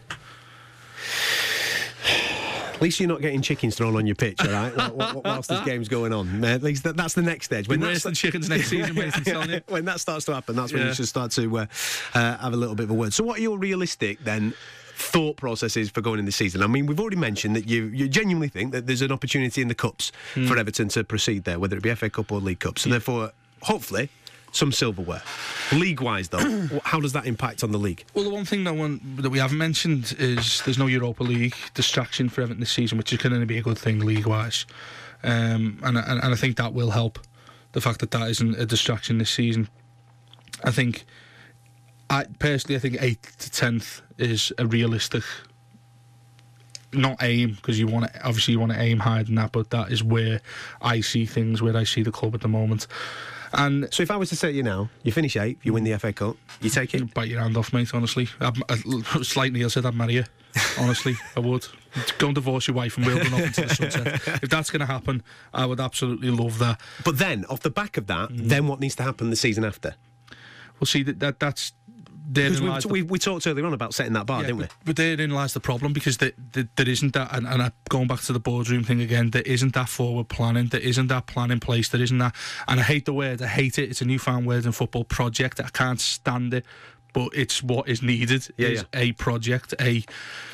At 2.73 2.81
least 2.83 2.99
you're 3.01 3.09
not 3.09 3.19
getting 3.19 3.41
chickens 3.41 3.75
thrown 3.75 3.97
on 3.97 4.05
your 4.05 4.15
pitch, 4.15 4.39
all 4.39 4.51
right? 4.51 4.71
Wh- 4.73 5.11
wh- 5.11 5.25
Whilst 5.25 5.49
this 5.49 5.59
game's 5.65 5.89
going 5.89 6.13
on, 6.13 6.45
at 6.45 6.63
least 6.63 6.83
that, 6.85 6.95
that's 6.95 7.13
the 7.13 7.21
next 7.21 7.45
stage. 7.45 7.67
When 7.67 7.81
that's 7.81 7.95
worse 7.95 8.03
than 8.03 8.13
chickens 8.13 8.47
next 8.47 8.69
season, 8.69 8.95
mate, 8.95 9.11
I'm 9.17 9.23
telling 9.25 9.49
you. 9.49 9.61
when 9.67 9.83
that 9.85 9.99
starts 9.99 10.23
to 10.25 10.33
happen, 10.33 10.55
that's 10.55 10.71
when 10.71 10.83
Yeah. 10.83 10.87
you 10.87 10.93
should 10.93 11.09
start 11.09 11.31
to 11.31 11.57
uh, 11.59 11.65
uh, 12.13 12.37
have 12.37 12.53
a 12.53 12.55
little 12.57 12.75
bit 12.75 12.85
of 12.85 12.91
a 12.91 12.93
word. 12.93 13.13
So, 13.13 13.25
what 13.25 13.37
are 13.39 13.41
your 13.41 13.57
realistic 13.57 14.23
then? 14.23 14.53
Thought 14.99 15.37
processes 15.37 15.89
for 15.89 16.01
going 16.01 16.19
in 16.19 16.25
the 16.25 16.31
season. 16.31 16.61
I 16.61 16.67
mean, 16.67 16.85
we've 16.85 16.99
already 16.99 17.15
mentioned 17.15 17.55
that 17.55 17.67
you 17.69 17.85
you 17.85 18.07
genuinely 18.09 18.49
think 18.49 18.73
that 18.73 18.85
there's 18.85 19.01
an 19.01 19.11
opportunity 19.13 19.61
in 19.61 19.67
the 19.69 19.73
cups 19.75 20.11
Hmm. 20.33 20.45
for 20.47 20.57
Everton 20.57 20.89
to 20.89 21.03
proceed 21.03 21.45
there, 21.45 21.57
whether 21.57 21.77
it 21.77 21.83
be 21.83 21.93
FA 21.95 22.09
Cup 22.09 22.31
or 22.31 22.39
League 22.41 22.59
Cup. 22.59 22.77
So, 22.77 22.89
therefore, 22.89 23.31
hopefully, 23.61 24.09
some 24.51 24.71
silverware. 24.73 25.21
League 25.71 26.01
wise, 26.01 26.27
though, 26.29 26.67
how 26.83 26.99
does 26.99 27.13
that 27.13 27.25
impact 27.25 27.63
on 27.63 27.71
the 27.71 27.77
league? 27.79 28.03
Well, 28.13 28.25
the 28.25 28.29
one 28.29 28.43
thing 28.45 28.65
that, 28.65 28.75
one, 28.75 28.99
that 29.21 29.29
we 29.29 29.39
haven't 29.39 29.57
mentioned 29.57 30.15
is 30.19 30.61
there's 30.63 30.77
no 30.77 30.87
Europa 30.87 31.23
League 31.23 31.55
distraction 31.75 32.27
for 32.29 32.41
Everton 32.41 32.59
this 32.59 32.71
season, 32.71 32.97
which 32.97 33.13
is 33.13 33.19
going 33.19 33.39
to 33.39 33.45
be 33.45 33.57
a 33.57 33.61
good 33.63 33.77
thing 33.77 33.99
league-wise, 33.99 34.65
um, 35.23 35.79
and, 35.83 35.97
and 35.97 36.19
and 36.23 36.33
I 36.33 36.35
think 36.35 36.57
that 36.57 36.73
will 36.73 36.91
help. 36.91 37.19
The 37.71 37.81
fact 37.81 37.99
that 38.01 38.11
that 38.11 38.29
isn't 38.29 38.55
a 38.59 38.65
distraction 38.65 39.17
this 39.17 39.29
season, 39.31 39.69
I 40.63 40.71
think. 40.71 41.05
I 42.09 42.25
personally, 42.39 42.75
I 42.75 42.79
think 42.79 42.97
eighth 43.01 43.37
to 43.39 43.51
tenth 43.51 44.01
is 44.17 44.51
a 44.57 44.65
realistic. 44.65 45.23
Not 46.91 47.21
aim 47.21 47.51
because 47.53 47.77
you 47.79 47.85
want 47.85 48.11
to 48.11 48.25
obviously 48.27 48.53
you 48.53 48.59
want 48.59 48.71
to 48.71 48.79
aim 48.81 48.99
higher 48.99 49.23
than 49.23 49.35
that, 49.35 49.51
but 49.51 49.69
that 49.69 49.91
is 49.91 50.03
where 50.03 50.41
I 50.81 51.01
see 51.01 51.25
things, 51.27 51.61
where 51.61 51.77
I 51.77 51.83
see 51.83 52.01
the 52.01 52.11
club 52.11 52.33
at 52.33 52.41
the 52.41 52.47
moment, 52.47 52.87
and 53.53 53.87
So, 53.93 54.01
if 54.01 54.09
I 54.09 54.17
was 54.17 54.29
to 54.29 54.35
say 54.35 54.51
to 54.51 54.57
you 54.57 54.63
now, 54.63 54.89
you 55.03 55.11
finish 55.11 55.37
eighth, 55.37 55.63
you 55.63 55.73
win 55.73 55.83
the 55.83 55.95
FA 55.99 56.11
Cup, 56.13 56.35
you 56.61 56.69
take 56.71 56.95
it. 56.95 57.13
Bite 57.13 57.27
your 57.29 57.41
hand 57.41 57.57
off, 57.57 57.73
mate. 57.73 57.93
Honestly, 57.93 58.27
I'd, 58.39 58.57
I'd, 58.69 58.79
slightly, 59.25 59.63
I 59.63 59.67
said 59.67 59.85
I'd 59.85 59.93
marry 59.93 60.15
you. 60.15 60.23
Honestly, 60.79 61.15
I 61.37 61.41
would. 61.41 61.67
Go 62.17 62.27
and 62.27 62.35
divorce 62.35 62.67
your 62.67 62.75
wife 62.75 62.97
and 62.97 63.05
we'll 63.05 63.17
run 63.17 63.33
off 63.33 63.39
into 63.47 63.61
the 63.61 63.69
sunset. 63.75 64.43
If 64.43 64.49
that's 64.49 64.69
going 64.71 64.79
to 64.81 64.85
happen, 64.85 65.23
I 65.53 65.65
would 65.65 65.79
absolutely 65.79 66.29
love 66.31 66.57
that. 66.59 66.79
But 67.03 67.17
then, 67.19 67.45
off 67.45 67.61
the 67.61 67.71
back 67.71 67.97
of 67.97 68.05
that, 68.07 68.29
Mm. 68.29 68.47
then 68.49 68.67
what 68.67 68.79
needs 68.79 68.95
to 68.95 69.03
happen 69.03 69.29
the 69.31 69.35
season 69.35 69.63
after? 69.65 69.95
Well, 70.79 70.85
see, 70.85 71.01
that, 71.03 71.19
that 71.19 71.39
that's 71.39 71.73
Because 72.31 72.85
we, 72.85 73.01
we, 73.01 73.07
we 73.09 73.19
talked 73.19 73.47
earlier 73.47 73.65
on 73.65 73.73
about 73.73 73.93
setting 73.93 74.13
that 74.13 74.25
bar, 74.25 74.41
Yeah, 74.41 74.47
didn't 74.47 74.59
we? 74.59 74.63
but, 74.65 74.75
but 74.85 74.95
therein 74.95 75.31
lies 75.31 75.53
the 75.53 75.59
problem 75.59 75.93
because 75.93 76.17
the, 76.17 76.33
the, 76.51 76.67
there 76.75 76.87
isn't 76.87 77.13
that, 77.13 77.35
and, 77.35 77.47
and 77.47 77.61
I, 77.61 77.71
going 77.89 78.07
back 78.07 78.21
to 78.21 78.33
the 78.33 78.39
boardroom 78.39 78.83
thing 78.83 79.01
again, 79.01 79.31
there 79.31 79.41
isn't 79.43 79.73
that 79.73 79.89
forward 79.89 80.29
planning, 80.29 80.67
there 80.67 80.81
isn't 80.81 81.07
that 81.07 81.25
plan 81.25 81.51
in 81.51 81.59
place, 81.59 81.89
there 81.89 82.01
isn't 82.01 82.17
that, 82.19 82.35
and 82.67 82.79
I 82.79 82.83
hate 82.83 83.05
the 83.05 83.13
word, 83.13 83.41
I 83.41 83.47
hate 83.47 83.79
it. 83.79 83.89
It's 83.89 84.01
a 84.01 84.05
newfound 84.05 84.45
word 84.45 84.65
in 84.65 84.71
football, 84.71 85.03
project. 85.03 85.59
I 85.59 85.69
can't 85.69 85.99
stand 85.99 86.53
it, 86.53 86.65
but 87.13 87.29
it's 87.33 87.63
what 87.63 87.87
is 87.87 88.01
needed. 88.01 88.47
Yeah, 88.57 88.69
is 88.69 88.85
yeah. 88.93 88.99
a 88.99 89.11
project, 89.13 89.73
a 89.79 90.03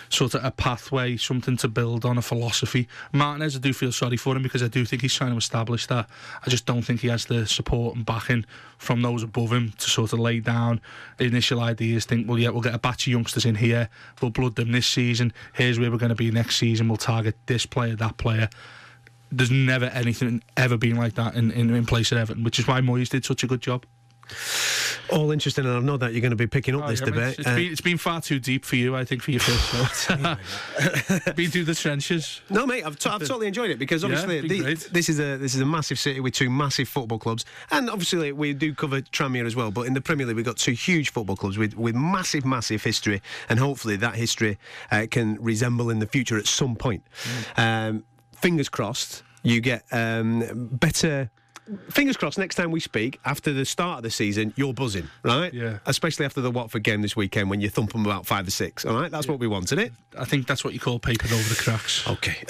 sort 0.10 0.34
of 0.34 0.46
a 0.46 0.52
pathway, 0.52 1.18
something 1.18 1.58
to 1.58 1.68
build 1.68 2.06
on, 2.06 2.18
a 2.18 2.22
philosophy. 2.22 2.88
Martinez, 3.12 3.56
I 3.56 3.60
do 3.60 3.74
feel 3.74 3.92
sorry 3.92 4.18
for 4.18 4.36
him 4.36 4.44
because 4.44 4.64
I 4.64 4.68
do 4.68 4.86
think 4.86 5.02
he's 5.02 5.14
trying 5.14 5.32
to 5.32 5.38
establish 5.38 5.88
that. 5.88 6.08
I 6.46 6.50
just 6.50 6.66
don't 6.66 6.82
think 6.82 7.02
he 7.02 7.08
has 7.10 7.26
the 7.26 7.46
support 7.46 7.96
and 7.96 8.06
backing 8.06 8.46
from 8.78 9.02
those 9.02 9.24
above 9.24 9.52
him 9.52 9.74
to 9.78 9.90
sort 9.90 10.14
of 10.14 10.20
lay 10.20 10.40
down 10.40 10.82
initial 11.20 11.60
ideas. 11.60 12.06
Think, 12.06 12.28
well, 12.28 12.40
yeah, 12.40 12.50
we'll 12.50 12.62
get 12.62 12.76
a 12.76 12.80
batch 12.80 13.08
of 13.08 13.12
youngsters 13.12 13.46
in 13.46 13.56
here, 13.56 13.90
we'll 14.22 14.32
blood 14.32 14.56
them 14.56 14.72
this 14.72 14.88
season. 14.88 15.34
Here's 15.54 15.80
where 15.80 15.92
we're 15.92 15.98
going 15.98 16.10
to 16.10 16.16
be 16.16 16.32
next 16.32 16.58
season. 16.58 16.88
We'll 16.88 16.98
target 16.98 17.36
this 17.46 17.66
player, 17.66 17.96
that 17.96 18.18
player. 18.18 18.50
There's 19.32 19.52
never 19.52 19.86
anything 19.86 20.44
ever 20.56 20.78
been 20.78 20.96
like 20.96 21.16
that 21.16 21.36
in, 21.36 21.52
in, 21.52 21.74
in 21.74 21.86
place 21.86 22.12
at 22.12 22.18
Everton, 22.18 22.44
which 22.44 22.60
is 22.60 22.68
why 22.68 22.80
Moyes 22.82 23.10
did 23.10 23.26
such 23.26 23.44
a 23.44 23.48
good 23.48 23.62
job. 23.62 23.86
All 25.12 25.32
interesting, 25.32 25.66
and 25.66 25.74
I 25.76 25.80
know 25.80 25.98
that 25.98 26.14
you're 26.14 26.22
going 26.22 26.32
to 26.32 26.36
be 26.36 26.48
picking 26.48 26.76
up 26.76 26.84
Oh, 26.86 26.88
this 26.88 27.00
yeah, 27.00 27.06
debate. 27.06 27.40
It's 27.40 27.48
Uh, 27.48 27.56
been, 27.56 27.72
it's 27.72 27.82
been 27.82 27.98
far 27.98 28.22
too 28.22 28.40
deep 28.40 28.66
for 28.66 28.76
you, 28.76 28.96
I 28.96 29.06
think, 29.06 29.22
for 29.22 29.32
your 29.32 29.40
first 29.40 30.10
note. 30.20 31.36
been 31.36 31.52
through 31.52 31.66
the 31.66 31.76
trenches. 31.76 32.42
no, 32.50 32.66
mate, 32.66 32.84
I've, 32.86 32.98
t- 32.98 33.10
I've 33.10 33.20
totally 33.20 33.48
enjoyed 33.48 33.70
it 33.70 33.78
because 33.80 34.04
obviously 34.04 34.42
been 34.42 34.64
the- 34.64 34.90
this 34.92 35.10
is 35.10 35.20
a 35.20 35.38
this 35.38 35.54
is 35.54 35.62
a 35.62 35.66
massive 35.66 36.00
city 36.00 36.20
with 36.20 36.34
two 36.34 36.50
massive 36.50 36.88
football 36.90 37.20
clubs, 37.20 37.46
and 37.72 37.90
obviously 37.90 38.32
we 38.32 38.54
do 38.54 38.74
cover 38.74 39.02
Tranmere 39.02 39.46
as 39.46 39.56
well. 39.56 39.70
But 39.72 39.82
in 39.88 39.94
the 39.94 40.02
Premier 40.02 40.26
League, 40.26 40.36
we've 40.38 40.46
got 40.46 40.58
two 40.58 40.72
huge 40.74 41.12
football 41.12 41.36
clubs 41.36 41.58
with 41.58 41.76
with 41.76 41.96
massive, 41.96 42.44
massive 42.46 42.84
history, 42.84 43.22
and 43.50 43.60
hopefully 43.60 43.96
that 43.98 44.16
history 44.16 44.58
uh, 44.92 45.06
can 45.12 45.38
resemble 45.42 45.90
in 45.92 46.00
the 46.00 46.08
future 46.08 46.38
at 46.38 46.48
some 46.48 46.76
point. 46.76 47.04
Mm. 47.56 47.90
Um, 47.90 48.04
fingers 48.42 48.70
crossed, 48.70 49.24
you 49.44 49.62
get 49.62 49.84
um, 49.92 50.70
better. 50.72 51.30
Fingers 51.90 52.16
crossed. 52.16 52.38
Next 52.38 52.56
time 52.56 52.72
we 52.72 52.80
speak, 52.80 53.20
after 53.26 53.52
the 53.52 53.66
start 53.66 53.98
of 53.98 54.04
the 54.04 54.12
season, 54.12 54.54
you're 54.56 54.74
buzzing, 54.74 55.08
right? 55.24 55.54
Yeah. 55.54 55.80
Especially 55.86 56.26
after 56.26 56.42
the 56.42 56.52
Watford 56.52 56.84
game 56.84 57.02
this 57.02 57.16
weekend, 57.16 57.50
when 57.50 57.60
you 57.60 57.70
thump 57.70 57.92
them 57.92 58.06
about 58.06 58.26
five 58.28 58.48
or 58.48 58.52
six. 58.52 58.86
All 58.86 58.96
right, 58.96 59.10
that's 59.10 59.28
what 59.28 59.40
we 59.40 59.48
wanted 59.48 59.80
it. 59.80 59.92
I 60.18 60.26
think 60.26 60.46
that's 60.46 60.64
what 60.64 60.74
you 60.74 60.80
call 60.80 61.00
papering 61.00 61.34
over 61.34 61.50
the 61.50 61.56
cracks. 61.56 62.08
Okay. 62.08 62.44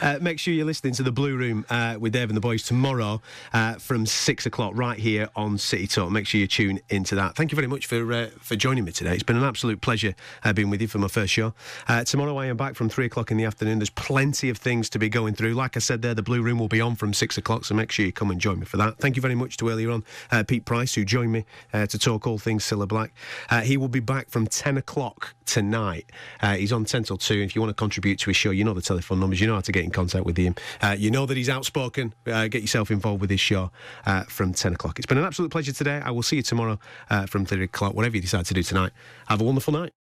uh, 0.02 0.18
make 0.20 0.38
sure 0.38 0.54
you're 0.54 0.64
listening 0.64 0.94
to 0.94 1.02
the 1.02 1.12
Blue 1.12 1.36
Room 1.36 1.66
uh, 1.70 1.96
with 1.98 2.12
Dave 2.12 2.30
and 2.30 2.36
the 2.36 2.40
boys 2.40 2.62
tomorrow 2.62 3.20
uh, 3.52 3.74
from 3.74 4.06
six 4.06 4.46
o'clock 4.46 4.72
right 4.76 4.98
here 4.98 5.28
on 5.34 5.58
City 5.58 5.86
Talk. 5.86 6.10
Make 6.10 6.26
sure 6.26 6.40
you 6.40 6.46
tune 6.46 6.80
into 6.88 7.16
that. 7.16 7.34
Thank 7.34 7.50
you 7.50 7.56
very 7.56 7.68
much 7.68 7.86
for 7.86 8.12
uh, 8.12 8.28
for 8.38 8.56
joining 8.56 8.84
me 8.84 8.92
today. 8.92 9.14
It's 9.14 9.22
been 9.22 9.36
an 9.36 9.44
absolute 9.44 9.80
pleasure 9.80 10.14
uh, 10.44 10.52
being 10.52 10.70
with 10.70 10.80
you 10.80 10.88
for 10.88 10.98
my 10.98 11.08
first 11.08 11.32
show. 11.32 11.52
Uh, 11.88 12.04
tomorrow 12.04 12.36
I 12.36 12.46
am 12.46 12.56
back 12.56 12.76
from 12.76 12.88
three 12.88 13.06
o'clock 13.06 13.30
in 13.30 13.36
the 13.36 13.44
afternoon. 13.44 13.80
There's 13.80 13.90
plenty 13.90 14.50
of 14.50 14.58
things 14.58 14.88
to 14.90 14.98
be 14.98 15.08
going 15.08 15.34
through. 15.34 15.54
Like 15.54 15.76
I 15.76 15.80
said 15.80 16.02
there, 16.02 16.14
the 16.14 16.22
Blue 16.22 16.42
Room 16.42 16.58
will 16.58 16.68
be 16.68 16.80
on 16.80 16.94
from 16.94 17.12
six 17.12 17.36
o'clock, 17.40 17.64
so 17.64 17.74
make 17.74 17.90
sure 17.90 18.06
you 18.06 18.12
come 18.12 18.30
and 18.30 18.40
join 18.40 18.60
me 18.60 18.66
for 18.66 18.76
that. 18.76 18.98
Thank 18.98 19.16
you 19.16 19.22
very 19.22 19.34
much 19.34 19.56
to 19.58 19.68
earlier 19.68 19.90
on 19.90 20.04
uh, 20.30 20.44
Pete 20.46 20.64
Price 20.64 20.94
who 20.94 21.04
joined 21.04 21.32
me 21.32 21.44
uh, 21.72 21.86
to 21.86 21.98
talk 21.98 22.26
all 22.26 22.38
things 22.38 22.64
Cilla 22.64 22.86
Black. 22.86 23.12
Uh, 23.50 23.60
he 23.62 23.76
will 23.76 23.88
be 23.88 24.00
back 24.00 24.30
from 24.30 24.46
ten 24.46 24.76
o'clock 24.76 25.34
tonight. 25.46 26.06
Uh, 26.40 26.54
he's 26.54 26.72
on 26.72 26.84
10 26.84 27.02
till 27.02 27.16
2. 27.16 27.34
If 27.40 27.56
you 27.56 27.60
want 27.60 27.70
to 27.70 27.74
contribute 27.74 28.20
to 28.20 28.30
his 28.30 28.36
show, 28.36 28.50
you 28.50 28.62
know 28.62 28.72
the 28.72 28.80
telephone 28.80 29.18
numbers, 29.18 29.40
you 29.40 29.48
know 29.48 29.54
how 29.54 29.60
to 29.60 29.72
get 29.72 29.82
in 29.82 29.90
contact 29.90 30.24
with 30.24 30.36
him. 30.36 30.54
Uh, 30.80 30.94
you 30.96 31.10
know 31.10 31.26
that 31.26 31.36
he's 31.36 31.48
outspoken. 31.48 32.14
Uh, 32.24 32.46
get 32.46 32.62
yourself 32.62 32.92
involved 32.92 33.20
with 33.20 33.30
his 33.30 33.40
show 33.40 33.72
from 34.28 34.52
10 34.52 34.74
o'clock. 34.74 35.00
It's 35.00 35.06
been 35.06 35.18
an 35.18 35.24
absolute 35.24 35.50
pleasure 35.50 35.72
today. 35.72 36.00
I 36.04 36.12
will 36.12 36.22
see 36.22 36.36
you 36.36 36.42
tomorrow 36.42 36.78
from 37.26 37.46
3 37.46 37.64
o'clock, 37.64 37.94
whatever 37.94 38.14
you 38.14 38.22
decide 38.22 38.46
to 38.46 38.54
do 38.54 38.62
tonight. 38.62 38.92
Have 39.26 39.40
a 39.40 39.44
wonderful 39.44 39.72
night. 39.72 39.88